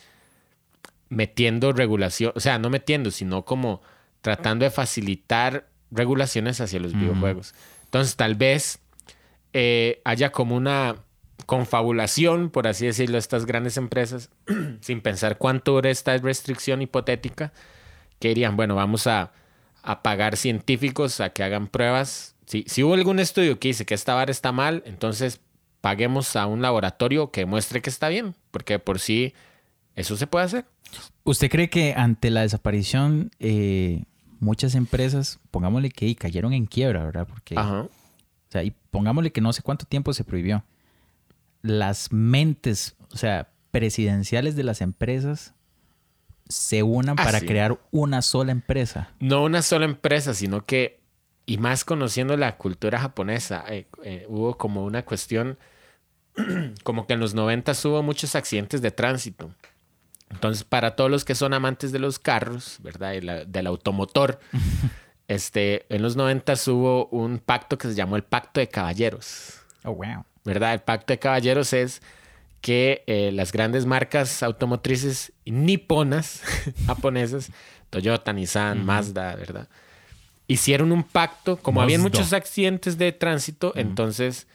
metiendo 1.08 1.72
regulación, 1.72 2.32
o 2.36 2.40
sea, 2.40 2.58
no 2.58 2.70
metiendo, 2.70 3.10
sino 3.10 3.44
como 3.44 3.82
tratando 4.20 4.64
de 4.64 4.70
facilitar 4.70 5.68
regulaciones 5.90 6.60
hacia 6.60 6.78
los 6.78 6.92
videojuegos. 6.92 7.54
Entonces, 7.84 8.14
tal 8.16 8.34
vez 8.36 8.78
eh, 9.52 10.00
haya 10.04 10.30
como 10.30 10.54
una 10.56 10.96
confabulación, 11.46 12.50
por 12.50 12.68
así 12.68 12.86
decirlo, 12.86 13.14
de 13.14 13.18
estas 13.20 13.44
grandes 13.44 13.76
empresas, 13.76 14.30
sin 14.80 15.00
pensar 15.00 15.36
cuánto 15.38 15.72
dura 15.72 15.90
esta 15.90 16.16
restricción 16.18 16.80
hipotética, 16.82 17.52
que 18.20 18.28
dirían, 18.28 18.56
bueno, 18.56 18.76
vamos 18.76 19.06
a, 19.08 19.32
a 19.82 20.02
pagar 20.02 20.36
científicos 20.36 21.20
a 21.20 21.30
que 21.30 21.42
hagan 21.42 21.68
pruebas. 21.68 22.34
Si, 22.46 22.64
si 22.66 22.82
hubo 22.82 22.94
algún 22.94 23.18
estudio 23.18 23.58
que 23.58 23.68
dice 23.68 23.86
que 23.86 23.94
esta 23.94 24.14
vara 24.14 24.30
está 24.30 24.52
mal, 24.52 24.82
entonces 24.86 25.40
paguemos 25.80 26.36
a 26.36 26.46
un 26.46 26.62
laboratorio 26.62 27.30
que 27.30 27.46
muestre 27.46 27.80
que 27.80 27.90
está 27.90 28.08
bien, 28.08 28.34
porque 28.50 28.78
por 28.78 28.98
sí 28.98 29.34
eso 29.94 30.16
se 30.16 30.26
puede 30.26 30.44
hacer. 30.44 30.66
¿Usted 31.24 31.50
cree 31.50 31.70
que 31.70 31.94
ante 31.96 32.30
la 32.30 32.42
desaparición 32.42 33.30
eh, 33.38 34.04
muchas 34.40 34.74
empresas, 34.74 35.38
pongámosle 35.50 35.90
que 35.90 36.14
cayeron 36.16 36.52
en 36.52 36.66
quiebra, 36.66 37.04
¿verdad? 37.04 37.26
Porque, 37.28 37.54
Ajá. 37.56 37.82
o 37.82 37.90
sea, 38.48 38.64
y 38.64 38.72
pongámosle 38.90 39.30
que 39.30 39.40
no 39.40 39.52
sé 39.52 39.62
cuánto 39.62 39.84
tiempo 39.84 40.12
se 40.12 40.24
prohibió. 40.24 40.64
Las 41.62 42.12
mentes, 42.12 42.96
o 43.12 43.16
sea, 43.16 43.52
presidenciales 43.70 44.56
de 44.56 44.64
las 44.64 44.80
empresas 44.80 45.54
se 46.50 46.82
unan 46.82 47.16
Ah, 47.18 47.24
para 47.24 47.40
sí. 47.40 47.46
crear 47.46 47.78
una 47.90 48.20
sola 48.22 48.52
empresa. 48.52 49.10
No 49.20 49.42
una 49.44 49.62
sola 49.62 49.86
empresa, 49.86 50.34
sino 50.34 50.66
que, 50.66 51.00
y 51.46 51.58
más 51.58 51.84
conociendo 51.84 52.36
la 52.36 52.56
cultura 52.56 53.00
japonesa, 53.00 53.64
eh, 53.68 53.86
eh, 54.04 54.26
hubo 54.28 54.56
como 54.58 54.84
una 54.84 55.04
cuestión, 55.04 55.58
como 56.84 57.06
que 57.06 57.14
en 57.14 57.20
los 57.20 57.34
90 57.34 57.72
hubo 57.84 58.02
muchos 58.02 58.34
accidentes 58.34 58.82
de 58.82 58.90
tránsito. 58.90 59.50
Entonces, 60.30 60.62
para 60.64 60.94
todos 60.94 61.10
los 61.10 61.24
que 61.24 61.34
son 61.34 61.54
amantes 61.54 61.90
de 61.92 61.98
los 61.98 62.18
carros, 62.18 62.76
¿verdad? 62.82 63.14
La- 63.22 63.44
del 63.44 63.66
automotor, 63.66 64.38
este, 65.28 65.86
en 65.94 66.02
los 66.02 66.16
90 66.16 66.54
hubo 66.68 67.06
un 67.06 67.38
pacto 67.38 67.78
que 67.78 67.88
se 67.88 67.94
llamó 67.94 68.16
el 68.16 68.22
Pacto 68.24 68.60
de 68.60 68.68
Caballeros. 68.68 69.54
Oh, 69.84 69.92
wow. 69.94 70.24
¿verdad? 70.44 70.72
El 70.74 70.80
pacto 70.80 71.12
de 71.12 71.18
caballeros 71.18 71.72
es 71.72 72.00
que 72.60 73.04
eh, 73.06 73.30
las 73.32 73.52
grandes 73.52 73.86
marcas 73.86 74.42
automotrices 74.42 75.32
niponas, 75.44 76.42
japonesas, 76.86 77.50
Toyota, 77.90 78.32
Nissan, 78.32 78.84
Mazda, 78.84 79.34
¿verdad? 79.36 79.68
Hicieron 80.46 80.92
un 80.92 81.02
pacto, 81.04 81.56
como 81.56 81.80
habían 81.80 82.02
Mazda. 82.02 82.18
muchos 82.18 82.32
accidentes 82.32 82.98
de 82.98 83.12
tránsito, 83.12 83.72
entonces 83.76 84.46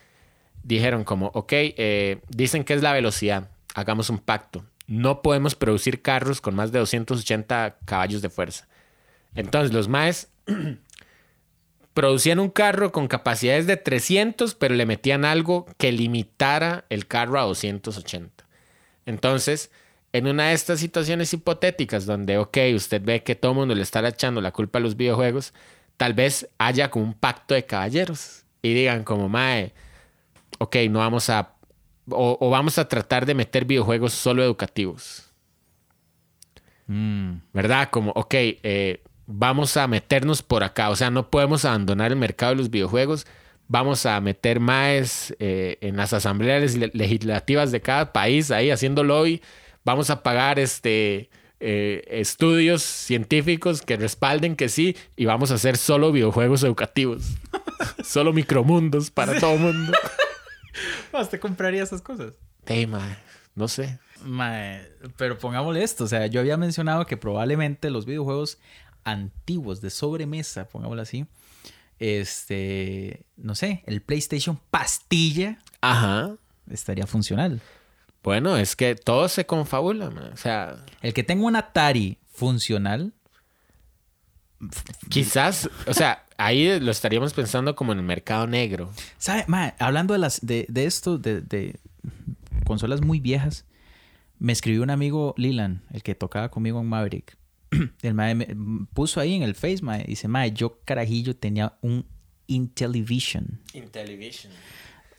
dijeron 0.64 1.04
como, 1.04 1.28
ok, 1.28 1.52
eh, 1.52 2.22
dicen 2.30 2.64
que 2.64 2.74
es 2.74 2.82
la 2.82 2.94
velocidad, 2.94 3.50
hagamos 3.74 4.10
un 4.10 4.20
pacto. 4.20 4.66
No 4.88 5.22
podemos 5.22 5.56
producir 5.56 6.02
carros 6.02 6.42
con 6.42 6.56
más 6.56 6.72
de 6.72 6.80
280 6.80 7.78
caballos 7.86 8.22
de 8.22 8.30
fuerza. 8.30 8.68
Entonces 9.34 9.74
los 9.74 9.88
maes 9.88 10.30
producían 11.96 12.40
un 12.40 12.50
carro 12.50 12.92
con 12.92 13.08
capacidades 13.08 13.66
de 13.66 13.78
300, 13.78 14.54
pero 14.54 14.76
le 14.76 14.86
metían 14.86 15.26
algo 15.26 15.66
que 15.78 15.92
limitara 15.92 16.86
el 16.90 17.08
carro 17.08 17.40
a 17.40 17.44
280. 17.46 18.46
Entonces, 19.08 19.72
en 20.14 20.28
una 20.28 20.50
de 20.50 20.54
estas 20.54 20.80
situaciones 20.80 21.34
hipotéticas 21.34 22.06
donde, 22.06 22.38
ok, 22.38 22.58
usted 22.76 23.02
ve 23.02 23.24
que 23.24 23.36
todo 23.36 23.54
el 23.54 23.58
mundo 23.58 23.74
le 23.74 23.82
está 23.82 24.08
echando 24.08 24.42
la 24.42 24.52
culpa 24.52 24.78
a 24.78 24.82
los 24.82 24.96
videojuegos, 24.96 25.54
tal 25.98 26.14
vez 26.14 26.48
haya 26.58 26.92
como 26.92 27.06
un 27.06 27.14
pacto 27.14 27.56
de 27.56 27.66
caballeros 27.66 28.44
y 28.62 28.74
digan 28.74 29.04
como, 29.04 29.30
mae, 29.30 29.74
ok, 30.60 30.76
no 30.90 31.00
vamos 31.00 31.30
a, 31.30 31.54
o, 32.10 32.38
o 32.40 32.50
vamos 32.50 32.78
a 32.78 32.88
tratar 32.90 33.26
de 33.26 33.36
meter 33.36 33.66
videojuegos 33.66 34.14
solo 34.14 34.44
educativos. 34.44 35.26
Mm. 36.88 37.38
¿verdad? 37.54 37.90
Como, 37.90 38.12
ok, 38.12 38.34
eh, 38.34 39.02
vamos 39.28 39.78
a 39.78 39.88
meternos 39.88 40.42
por 40.42 40.64
acá, 40.64 40.90
o 40.90 40.96
sea, 40.96 41.10
no 41.10 41.30
podemos 41.30 41.66
abandonar 41.66 42.12
el 42.12 42.18
mercado 42.18 42.52
de 42.52 42.58
los 42.58 42.70
videojuegos, 42.70 43.26
vamos 43.68 44.06
a 44.06 44.20
meter 44.22 44.60
más 44.60 45.34
eh, 45.40 45.78
en 45.82 45.98
las 45.98 46.14
asambleas 46.14 46.76
le- 46.76 46.92
legislativas 46.94 47.72
de 47.72 47.82
cada 47.82 48.14
país 48.14 48.52
ahí 48.52 48.70
haciendo 48.72 49.04
lobby, 49.04 49.42
vamos 49.84 50.10
a 50.10 50.22
pagar 50.24 50.60
este... 50.60 51.30
eh, 51.60 52.04
estudios 52.10 52.84
científicos 52.84 53.82
que 53.82 53.98
respalden 53.98 54.56
que 54.56 54.70
sí 54.70 54.96
y 55.16 55.26
vamos 55.26 55.50
a 55.52 55.56
hacer 55.56 55.78
solo 55.78 56.12
videojuegos 56.12 56.64
educativos. 56.64 57.24
Solo 58.04 58.32
micromundos 58.34 59.10
para 59.12 59.40
todo 59.40 59.54
el 59.56 59.60
mundo 59.60 59.92
¿Usted 61.20 61.40
compraría 61.40 61.84
esas 61.84 62.02
cosas? 62.02 62.34
Hey, 62.66 62.86
mae, 62.88 63.18
no 63.56 63.68
sé. 63.68 64.00
Pero 65.18 65.38
pongámosle 65.38 65.84
esto, 65.84 66.04
o 66.04 66.08
sea, 66.08 66.28
yo 66.28 66.40
había 66.40 66.58
mencionado 66.58 67.06
que 67.06 67.18
probablemente 67.18 67.90
los 67.90 68.06
videojuegos 68.06 68.58
antiguos 69.06 69.80
de 69.80 69.90
sobremesa, 69.90 70.68
pongámoslo 70.68 71.02
así, 71.02 71.26
este, 72.00 73.26
no 73.38 73.56
sé, 73.56 73.84
el 73.86 74.02
PlayStation 74.02 74.60
pastilla 74.70 75.60
ajá 75.80 76.36
estaría 76.70 77.08
funcional. 77.08 77.62
bueno 78.22 78.58
es 78.58 78.76
que 78.76 78.96
todo 78.96 79.30
se 79.30 79.46
confabula 79.46 80.10
o 80.34 80.38
sea 80.38 80.84
El 81.02 81.14
que 81.14 81.24
tenga 81.24 81.46
un 81.46 81.56
Atari 81.56 82.18
funcional, 82.34 83.14
Quizás, 85.10 85.70
o 85.88 85.94
sea, 85.94 86.26
ahí 86.38 86.80
lo 86.80 86.92
estaríamos 86.92 87.34
pensando 87.34 87.76
como 87.76 87.92
en 87.92 88.00
el 88.00 88.06
mercado 88.06 88.48
negro. 88.48 88.92
¿sabe? 89.18 89.46
Hablando 89.80 90.14
de 90.14 90.20
las 90.20 90.46
de, 90.46 90.66
de 90.70 90.86
esto, 90.86 91.18
de, 91.18 91.42
de 91.42 91.80
consolas 92.66 93.02
muy 93.02 93.20
viejas, 93.20 93.66
me 94.40 94.54
escribió 94.54 94.84
un 94.84 94.90
amigo 94.90 95.34
Lilan, 95.38 95.82
el 95.92 96.04
que 96.04 96.16
tocaba 96.16 96.50
conmigo 96.50 96.80
en 96.80 96.88
Maverick. 96.88 97.38
El 98.02 98.14
mae 98.14 98.36
me 98.36 98.48
puso 98.94 99.20
ahí 99.20 99.34
en 99.36 99.44
el 99.44 99.56
Face, 99.56 99.82
mae, 99.82 100.04
dice, 100.06 100.28
mae, 100.28 100.52
yo 100.52 100.80
carajillo 100.86 101.36
tenía 101.36 101.78
un 101.82 102.06
Intellivision. 102.48 103.60
Intellivision. 103.74 104.52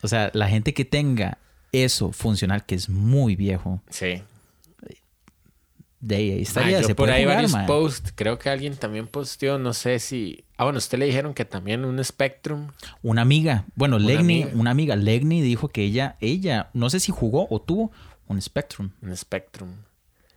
O 0.03 0.09
sea, 0.09 0.31
la 0.35 0.49
gente 0.49 0.73
que 0.75 0.85
tenga 0.85 1.39
eso 1.73 2.13
funcional, 2.13 2.65
que 2.65 2.75
es 2.77 2.89
muy 2.89 3.35
viejo, 3.37 3.83
Sí. 3.91 4.23
de 6.01 6.17
ahí 6.17 6.31
estaría, 6.43 6.83
se 6.85 6.95
por 6.95 7.07
puede 7.07 7.13
ahí 7.15 7.23
jugar, 7.25 7.37
varios 7.37 7.53
mae. 7.53 7.67
posts. 7.67 8.13
Creo 8.15 8.39
que 8.39 8.49
alguien 8.51 8.77
también 8.77 9.09
posteó, 9.09 9.59
no 9.59 9.73
sé 9.73 9.99
si. 9.99 10.45
Ah, 10.57 10.65
bueno, 10.65 10.79
usted 10.79 10.99
le 10.99 11.07
dijeron 11.07 11.35
que 11.35 11.45
también 11.45 11.85
un 11.85 12.03
Spectrum. 12.05 12.69
Una 13.03 13.23
amiga, 13.23 13.65
bueno, 13.75 13.97
Una 13.97 14.07
Legni, 14.07 14.43
amiga. 14.43 14.59
una 14.61 14.71
amiga, 14.71 14.95
Legni 14.97 15.41
dijo 15.43 15.69
que 15.69 15.83
ella, 15.83 16.17
ella, 16.21 16.71
no 16.75 16.91
sé 16.91 17.01
si 17.01 17.11
jugó 17.13 17.49
o 17.51 17.61
tuvo 17.61 17.91
un 18.29 18.41
Spectrum 18.41 18.91
Un 19.03 19.17
Spectrum. 19.17 19.71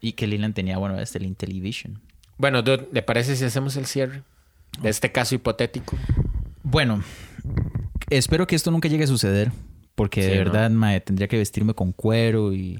y 0.01 0.13
que 0.13 0.25
Lilan 0.27 0.53
tenía, 0.53 0.77
bueno, 0.77 0.99
este, 0.99 1.19
el 1.19 1.25
Intellivision. 1.25 2.01
Bueno, 2.39 2.61
dude, 2.63 2.87
¿le 2.91 3.01
parece 3.03 3.35
si 3.35 3.43
hacemos 3.43 3.75
el 3.75 3.85
cierre 3.85 4.23
de 4.81 4.89
este 4.89 5.11
caso 5.11 5.35
hipotético? 5.35 5.97
Bueno, 6.63 7.03
espero 8.09 8.47
que 8.47 8.55
esto 8.55 8.71
nunca 8.71 8.87
llegue 8.87 9.03
a 9.03 9.07
suceder, 9.07 9.51
porque 9.93 10.23
Sí, 10.23 10.29
de 10.29 10.37
¿no? 10.37 10.45
verdad, 10.45 10.69
mae, 10.71 11.01
tendría 11.01 11.27
que 11.27 11.37
vestirme 11.37 11.73
con 11.73 11.91
cuero 11.91 12.53
y... 12.53 12.79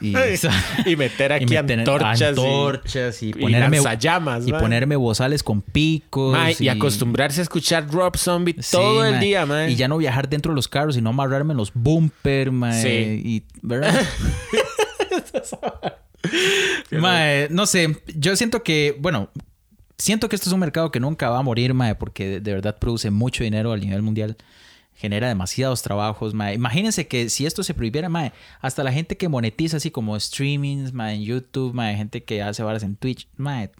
y, 0.00 0.12
Y 0.86 0.96
meter 0.96 1.30
y 1.30 1.34
aquí 1.34 1.46
meter 1.54 1.78
antorchas. 1.78 2.20
y- 2.20 2.24
antorchas 2.24 3.22
y, 3.22 3.28
y 3.28 3.32
ponerme 3.34 3.76
lanzallamas, 3.76 4.44
y 4.44 4.50
mae. 4.50 4.60
ponerme 4.60 4.96
bozales 4.96 5.44
con 5.44 5.62
picos 5.62 6.32
Mae, 6.32 6.56
y 6.58 6.68
acostumbrarse 6.68 7.40
a 7.40 7.44
escuchar 7.44 7.88
Rob 7.88 8.16
Zombie 8.16 8.56
Sí, 8.58 8.72
todo 8.72 9.04
el 9.04 9.12
mae. 9.12 9.24
día, 9.24 9.46
man. 9.46 9.70
Y 9.70 9.76
ya 9.76 9.86
no 9.86 9.98
viajar 9.98 10.28
dentro 10.28 10.50
de 10.50 10.56
los 10.56 10.66
carros, 10.66 10.96
sino 10.96 11.10
amarrarme 11.10 11.52
en 11.52 11.58
los 11.58 11.72
bumper, 11.74 12.50
mae. 12.50 12.82
Sí. 12.82 13.22
Y, 13.24 13.42
¿verdad? 13.62 13.94
mae, 16.90 17.48
no 17.50 17.66
sé. 17.66 18.02
Yo 18.14 18.36
siento 18.36 18.62
que, 18.62 18.96
bueno, 18.98 19.30
siento 19.98 20.28
que 20.28 20.36
esto 20.36 20.48
es 20.48 20.52
un 20.52 20.60
mercado 20.60 20.90
que 20.90 21.00
nunca 21.00 21.30
va 21.30 21.38
a 21.38 21.42
morir, 21.42 21.74
mae, 21.74 21.94
porque 21.94 22.40
de, 22.40 22.54
verdad 22.54 22.78
produce 22.78 23.10
mucho 23.10 23.44
dinero 23.44 23.72
a 23.72 23.76
nivel 23.76 24.02
mundial. 24.02 24.36
Genera 24.96 25.26
demasiados 25.26 25.82
trabajos, 25.82 26.34
mae. 26.34 26.54
Imagínense 26.54 27.08
que 27.08 27.28
si 27.28 27.46
esto 27.46 27.62
se 27.62 27.74
prohibiera, 27.74 28.08
mae, 28.08 28.32
hasta 28.60 28.84
la 28.84 28.92
gente 28.92 29.16
que 29.16 29.28
monetiza 29.28 29.78
así 29.78 29.90
como 29.90 30.18
streamings, 30.18 30.92
mae, 30.92 31.16
en 31.16 31.22
YouTube, 31.22 31.74
mae, 31.74 31.96
gente 31.96 32.22
que 32.22 32.42
hace 32.42 32.62
varas 32.62 32.84
en 32.84 32.96
Twitch, 32.96 33.28
mae, 33.36 33.70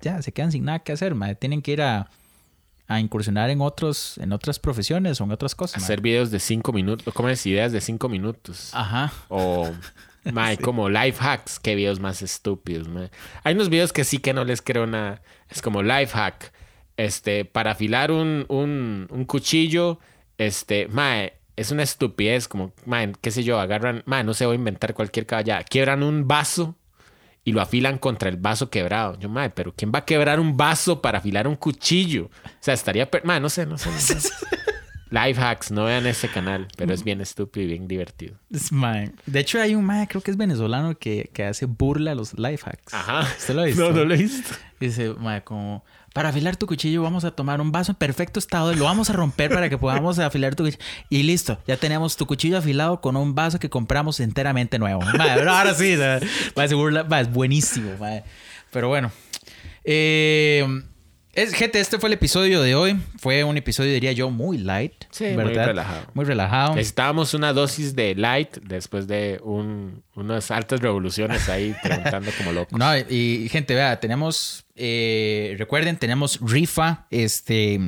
ya 0.00 0.20
se 0.20 0.32
quedan 0.32 0.52
sin 0.52 0.64
nada 0.64 0.80
que 0.80 0.92
hacer, 0.92 1.14
mae. 1.14 1.34
Tienen 1.34 1.62
que 1.62 1.72
ir 1.72 1.82
a, 1.82 2.10
a 2.86 3.00
incursionar 3.00 3.48
en 3.48 3.62
otros, 3.62 4.18
en 4.18 4.32
otras 4.32 4.58
profesiones 4.58 5.20
o 5.20 5.24
en 5.24 5.32
otras 5.32 5.54
cosas. 5.54 5.80
mae. 5.80 5.84
Hacer 5.84 6.02
videos 6.02 6.30
de 6.30 6.38
cinco 6.38 6.72
minutos, 6.72 7.14
¿cómo 7.14 7.30
es? 7.30 7.46
Ideas 7.46 7.72
de 7.72 7.80
cinco 7.80 8.10
minutos. 8.10 8.70
Ajá. 8.74 9.10
O 9.28 9.70
Mae, 10.24 10.58
como 10.58 10.88
life 10.88 11.18
hacks. 11.20 11.58
Qué 11.58 11.74
videos 11.74 12.00
más 12.00 12.22
estúpidos, 12.22 12.88
mae. 12.88 13.10
Hay 13.44 13.54
unos 13.54 13.68
videos 13.68 13.92
que 13.92 14.04
sí 14.04 14.18
que 14.18 14.34
no 14.34 14.44
les 14.44 14.62
creo 14.62 14.86
nada. 14.86 15.22
Es 15.48 15.62
como 15.62 15.82
life 15.82 16.08
hack. 16.08 16.52
Este, 16.96 17.44
para 17.44 17.72
afilar 17.72 18.10
un, 18.10 18.44
un, 18.48 19.06
un 19.10 19.24
cuchillo, 19.24 20.00
este, 20.36 20.88
mae, 20.88 21.34
es 21.56 21.70
una 21.70 21.82
estupidez. 21.82 22.48
Como, 22.48 22.72
mae, 22.84 23.12
qué 23.20 23.30
sé 23.30 23.44
yo, 23.44 23.60
agarran, 23.60 24.02
mae, 24.06 24.24
no 24.24 24.34
sé, 24.34 24.46
voy 24.46 24.54
a 24.54 24.58
inventar 24.58 24.94
cualquier 24.94 25.26
caballada. 25.26 25.64
Quiebran 25.64 26.02
un 26.02 26.26
vaso 26.26 26.76
y 27.44 27.52
lo 27.52 27.60
afilan 27.60 27.98
contra 27.98 28.28
el 28.28 28.36
vaso 28.36 28.68
quebrado. 28.68 29.18
Yo, 29.18 29.28
mae, 29.28 29.50
pero 29.50 29.72
¿quién 29.74 29.92
va 29.94 30.00
a 30.00 30.04
quebrar 30.04 30.40
un 30.40 30.56
vaso 30.56 31.00
para 31.00 31.18
afilar 31.18 31.48
un 31.48 31.56
cuchillo? 31.56 32.26
O 32.26 32.50
sea, 32.60 32.74
estaría, 32.74 33.08
mae, 33.24 33.40
no 33.40 33.48
sé, 33.48 33.64
no 33.64 33.78
sé. 33.78 33.90
No 33.90 33.98
sé. 33.98 34.18
Life 35.10 35.40
hacks, 35.40 35.70
no 35.70 35.84
vean 35.84 36.06
ese 36.06 36.28
canal, 36.28 36.68
pero 36.76 36.92
es 36.92 37.02
bien 37.02 37.20
estúpido 37.20 37.64
y 37.64 37.68
bien 37.68 37.88
divertido. 37.88 38.36
De 39.26 39.40
hecho, 39.40 39.60
hay 39.60 39.74
un 39.74 39.84
mae, 39.84 40.06
creo 40.06 40.20
que 40.20 40.30
es 40.30 40.36
venezolano, 40.36 40.98
que, 40.98 41.30
que 41.32 41.44
hace 41.44 41.64
burla 41.64 42.12
a 42.12 42.14
los 42.14 42.38
life 42.38 42.68
hacks. 42.68 42.92
Ajá. 42.92 43.20
¿Usted 43.22 43.54
lo 43.54 43.62
ha 43.62 43.64
visto? 43.66 43.82
No, 43.82 43.96
no 43.96 44.04
lo 44.04 44.14
he 44.14 44.18
visto. 44.18 44.54
Dice, 44.78 45.14
mae, 45.14 45.42
como, 45.42 45.82
para 46.12 46.28
afilar 46.28 46.56
tu 46.56 46.66
cuchillo 46.66 47.02
vamos 47.02 47.24
a 47.24 47.30
tomar 47.30 47.60
un 47.60 47.72
vaso 47.72 47.92
en 47.92 47.96
perfecto 47.96 48.38
estado 48.38 48.72
y 48.72 48.76
lo 48.76 48.84
vamos 48.84 49.08
a 49.08 49.14
romper 49.14 49.50
para 49.50 49.70
que 49.70 49.78
podamos 49.78 50.18
afilar 50.18 50.54
tu 50.54 50.64
cuchillo. 50.64 50.82
Y 51.08 51.22
listo, 51.22 51.58
ya 51.66 51.78
tenemos 51.78 52.16
tu 52.16 52.26
cuchillo 52.26 52.58
afilado 52.58 53.00
con 53.00 53.16
un 53.16 53.34
vaso 53.34 53.58
que 53.58 53.70
compramos 53.70 54.20
enteramente 54.20 54.78
nuevo. 54.78 55.00
Mae, 55.00 55.36
pero 55.36 55.52
ahora 55.52 55.74
sí, 55.74 55.96
mae, 55.96 56.20
mae, 56.54 56.68
se 56.68 56.74
burla, 56.74 57.04
mae, 57.04 57.22
es 57.22 57.32
buenísimo, 57.32 57.96
mae. 57.98 58.24
Pero 58.70 58.88
bueno. 58.88 59.10
Eh, 59.84 60.66
es, 61.42 61.54
gente, 61.54 61.78
este 61.78 61.98
fue 61.98 62.08
el 62.08 62.14
episodio 62.14 62.60
de 62.62 62.74
hoy. 62.74 63.00
Fue 63.18 63.44
un 63.44 63.56
episodio, 63.56 63.92
diría 63.92 64.12
yo, 64.12 64.30
muy 64.30 64.58
light. 64.58 65.04
Sí, 65.10 65.24
muy 65.24 65.36
¿verdad? 65.36 65.66
relajado. 65.66 66.06
Muy 66.14 66.24
relajado. 66.24 66.74
Necesitábamos 66.74 67.32
una 67.34 67.52
dosis 67.52 67.94
de 67.94 68.14
light 68.16 68.56
después 68.62 69.06
de 69.06 69.40
un, 69.44 70.02
unas 70.14 70.50
altas 70.50 70.80
revoluciones 70.80 71.48
ahí 71.48 71.76
preguntando 71.82 72.30
como 72.36 72.52
locos. 72.52 72.78
No, 72.78 72.96
y, 72.96 73.44
y, 73.44 73.48
gente, 73.48 73.74
vea, 73.74 74.00
tenemos, 74.00 74.64
eh, 74.74 75.54
recuerden, 75.58 75.96
tenemos 75.96 76.40
rifa 76.42 77.06
este, 77.10 77.80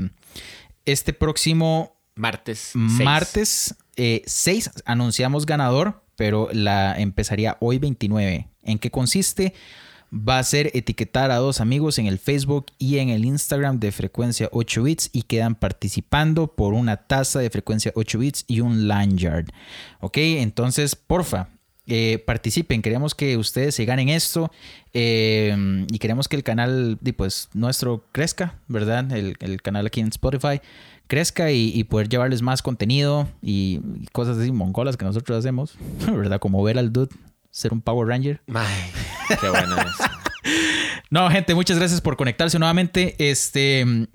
este 0.85 1.13
próximo 1.13 2.01
Martes. 2.15 2.73
martes 2.75 3.75
6 3.97 4.71
anunciamos 4.85 5.47
ganador, 5.47 6.03
pero 6.17 6.49
la 6.53 6.95
empezaría 6.99 7.57
hoy 7.61 7.79
29. 7.79 8.49
¿En 8.63 8.79
qué 8.79 8.91
consiste? 8.91 9.55
Va 10.13 10.39
a 10.39 10.43
ser 10.43 10.71
etiquetar 10.75 11.31
a 11.31 11.37
dos 11.37 11.61
amigos 11.61 11.99
en 11.99 12.07
el 12.07 12.19
Facebook 12.19 12.67
y 12.79 12.99
en 12.99 13.11
el 13.11 13.25
Instagram 13.25 13.79
de 13.79 13.93
frecuencia 13.93 14.49
8 14.51 14.83
bits 14.83 15.11
y 15.13 15.23
quedan 15.23 15.55
participando 15.55 16.49
por 16.49 16.75
una 16.75 16.97
taza 16.97 17.39
de 17.39 17.49
frecuencia 17.49 17.93
8 17.95 18.19
bits 18.19 18.45
y 18.49 18.61
un 18.61 18.89
lanyard. 18.89 19.47
Ok, 20.01 20.17
entonces, 20.19 20.97
porfa, 20.97 21.49
eh, 21.87 22.23
participen. 22.25 22.83
Queremos 22.83 23.15
que 23.15 23.37
ustedes 23.37 23.75
se 23.75 23.85
ganen 23.85 24.09
esto 24.09 24.53
eh, 24.95 25.87
y 25.91 25.99
queremos 25.99 26.29
que 26.29 26.37
el 26.37 26.45
canal 26.45 26.99
pues, 27.17 27.49
nuestro 27.53 28.05
crezca, 28.13 28.55
¿verdad? 28.69 29.11
El, 29.13 29.63
canal 29.63 29.87
aquí 29.87 30.01
en 30.01 30.09
Spotify 30.09 30.61
crezca 31.09 31.51
y, 31.51 31.83
poder 31.85 32.09
llevarles 32.09 32.43
más 32.43 32.63
contenido 32.63 33.29
y, 33.43 33.81
y 34.01 34.07
cosas 34.13 34.39
así 34.39 34.53
mongolas 34.53 34.97
que 34.97 35.05
nosotros 35.05 35.39
hacemos, 35.39 35.77
¿verdad? 36.07 36.39
Como 36.39 36.63
ver 36.63 36.79
al 36.79 36.93
dude 36.93 37.11
ser 37.51 37.73
un 37.73 37.81
Power 37.81 38.09
Ranger. 38.09 38.41
Ay, 38.55 38.93
qué 39.41 39.49
bueno 39.49 39.77
no, 41.11 41.31
gente, 41.31 41.55
muchas 41.55 41.79
gracias 41.79 42.01
por 42.01 42.17
conectarse 42.17 42.59
nuevamente. 42.59 43.15
Este. 43.19 44.09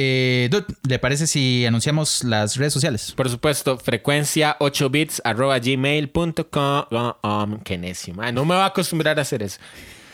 Eh, 0.00 0.48
dude, 0.50 0.66
¿le 0.88 1.00
parece 1.00 1.26
si 1.26 1.66
anunciamos 1.66 2.22
las 2.22 2.56
redes 2.56 2.72
sociales? 2.72 3.12
Por 3.12 3.28
supuesto, 3.28 3.78
frecuencia 3.78 4.56
8 4.60 4.90
bits 4.90 5.20
arroba 5.24 5.58
gmail.com. 5.58 6.44
Qué 7.64 7.78
necio, 7.78 8.14
man. 8.14 8.32
No 8.34 8.44
me 8.44 8.54
voy 8.54 8.62
a 8.62 8.66
acostumbrar 8.66 9.18
a 9.18 9.22
hacer 9.22 9.42
eso. 9.42 9.58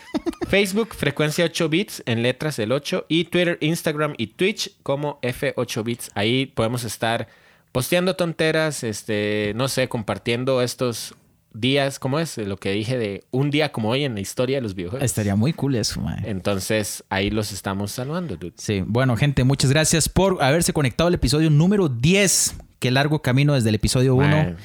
Facebook, 0.49 0.95
frecuencia 0.95 1.45
8 1.45 1.69
bits, 1.69 2.03
en 2.07 2.23
letras 2.23 2.59
el 2.59 2.73
8. 2.73 3.05
Y 3.09 3.25
Twitter, 3.25 3.59
Instagram 3.61 4.15
y 4.17 4.29
Twitch 4.29 4.75
como 4.83 5.21
F8 5.21 5.85
bits. 5.85 6.11
Ahí 6.15 6.47
podemos 6.47 6.85
estar 6.85 7.29
posteando 7.73 8.17
tonteras, 8.17 8.85
este, 8.85 9.53
no 9.55 9.69
sé, 9.69 9.89
compartiendo 9.89 10.63
estos 10.63 11.15
días, 11.55 11.99
¿cómo 11.99 12.19
es? 12.19 12.37
Lo 12.37 12.59
que 12.59 12.73
dije 12.73 12.99
de 12.99 13.25
un 13.31 13.51
día 13.51 13.73
como 13.73 13.89
hoy 13.89 14.05
en 14.05 14.15
la 14.15 14.21
historia 14.21 14.59
de 14.59 14.61
los 14.61 14.75
videojuegos. 14.75 15.05
Estaría 15.05 15.37
muy 15.37 15.53
cool 15.53 15.77
eso, 15.77 16.01
man. 16.01 16.23
Entonces, 16.25 17.05
ahí 17.09 17.31
los 17.31 17.53
estamos 17.53 17.93
saludando, 17.93 18.37
dude. 18.37 18.55
Sí, 18.59 18.83
bueno, 18.87 19.17
gente, 19.17 19.45
muchas 19.45 19.71
gracias 19.71 20.09
por 20.09 20.43
haberse 20.43 20.73
conectado 20.73 21.09
al 21.09 21.15
episodio 21.15 21.49
número 21.49 21.89
10. 21.89 22.57
Qué 22.79 22.91
largo 22.91 23.23
camino 23.23 23.55
desde 23.55 23.71
el 23.71 23.77
episodio 23.77 24.15
1. 24.17 24.57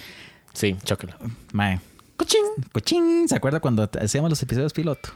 Sí, 0.53 0.75
chócalo. 0.83 1.13
Mae. 1.53 1.79
Cochín. 2.17 2.43
Cochín. 2.73 3.29
¿Se 3.29 3.35
acuerda 3.35 3.61
cuando 3.61 3.89
hacíamos 4.01 4.29
los 4.29 4.43
episodios 4.43 4.73
piloto? 4.73 5.09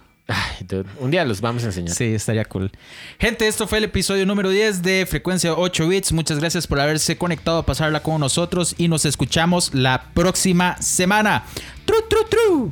Un 0.99 1.11
día 1.11 1.25
los 1.25 1.41
vamos 1.41 1.63
a 1.63 1.67
enseñar. 1.67 1.93
Sí, 1.93 2.05
estaría 2.05 2.45
cool. 2.45 2.71
Gente, 3.19 3.47
esto 3.47 3.67
fue 3.67 3.79
el 3.79 3.83
episodio 3.85 4.25
número 4.25 4.49
10 4.49 4.81
de 4.81 5.05
Frecuencia 5.05 5.53
8 5.53 5.87
Bits. 5.87 6.13
Muchas 6.13 6.39
gracias 6.39 6.65
por 6.65 6.79
haberse 6.79 7.17
conectado 7.17 7.59
a 7.59 7.65
pasarla 7.65 8.01
con 8.01 8.19
nosotros 8.19 8.73
y 8.77 8.87
nos 8.87 9.05
escuchamos 9.05 9.73
la 9.73 10.11
próxima 10.13 10.81
semana. 10.81 11.43
¡Tru, 11.85 11.97
tru, 12.09 12.23
tru! 12.29 12.71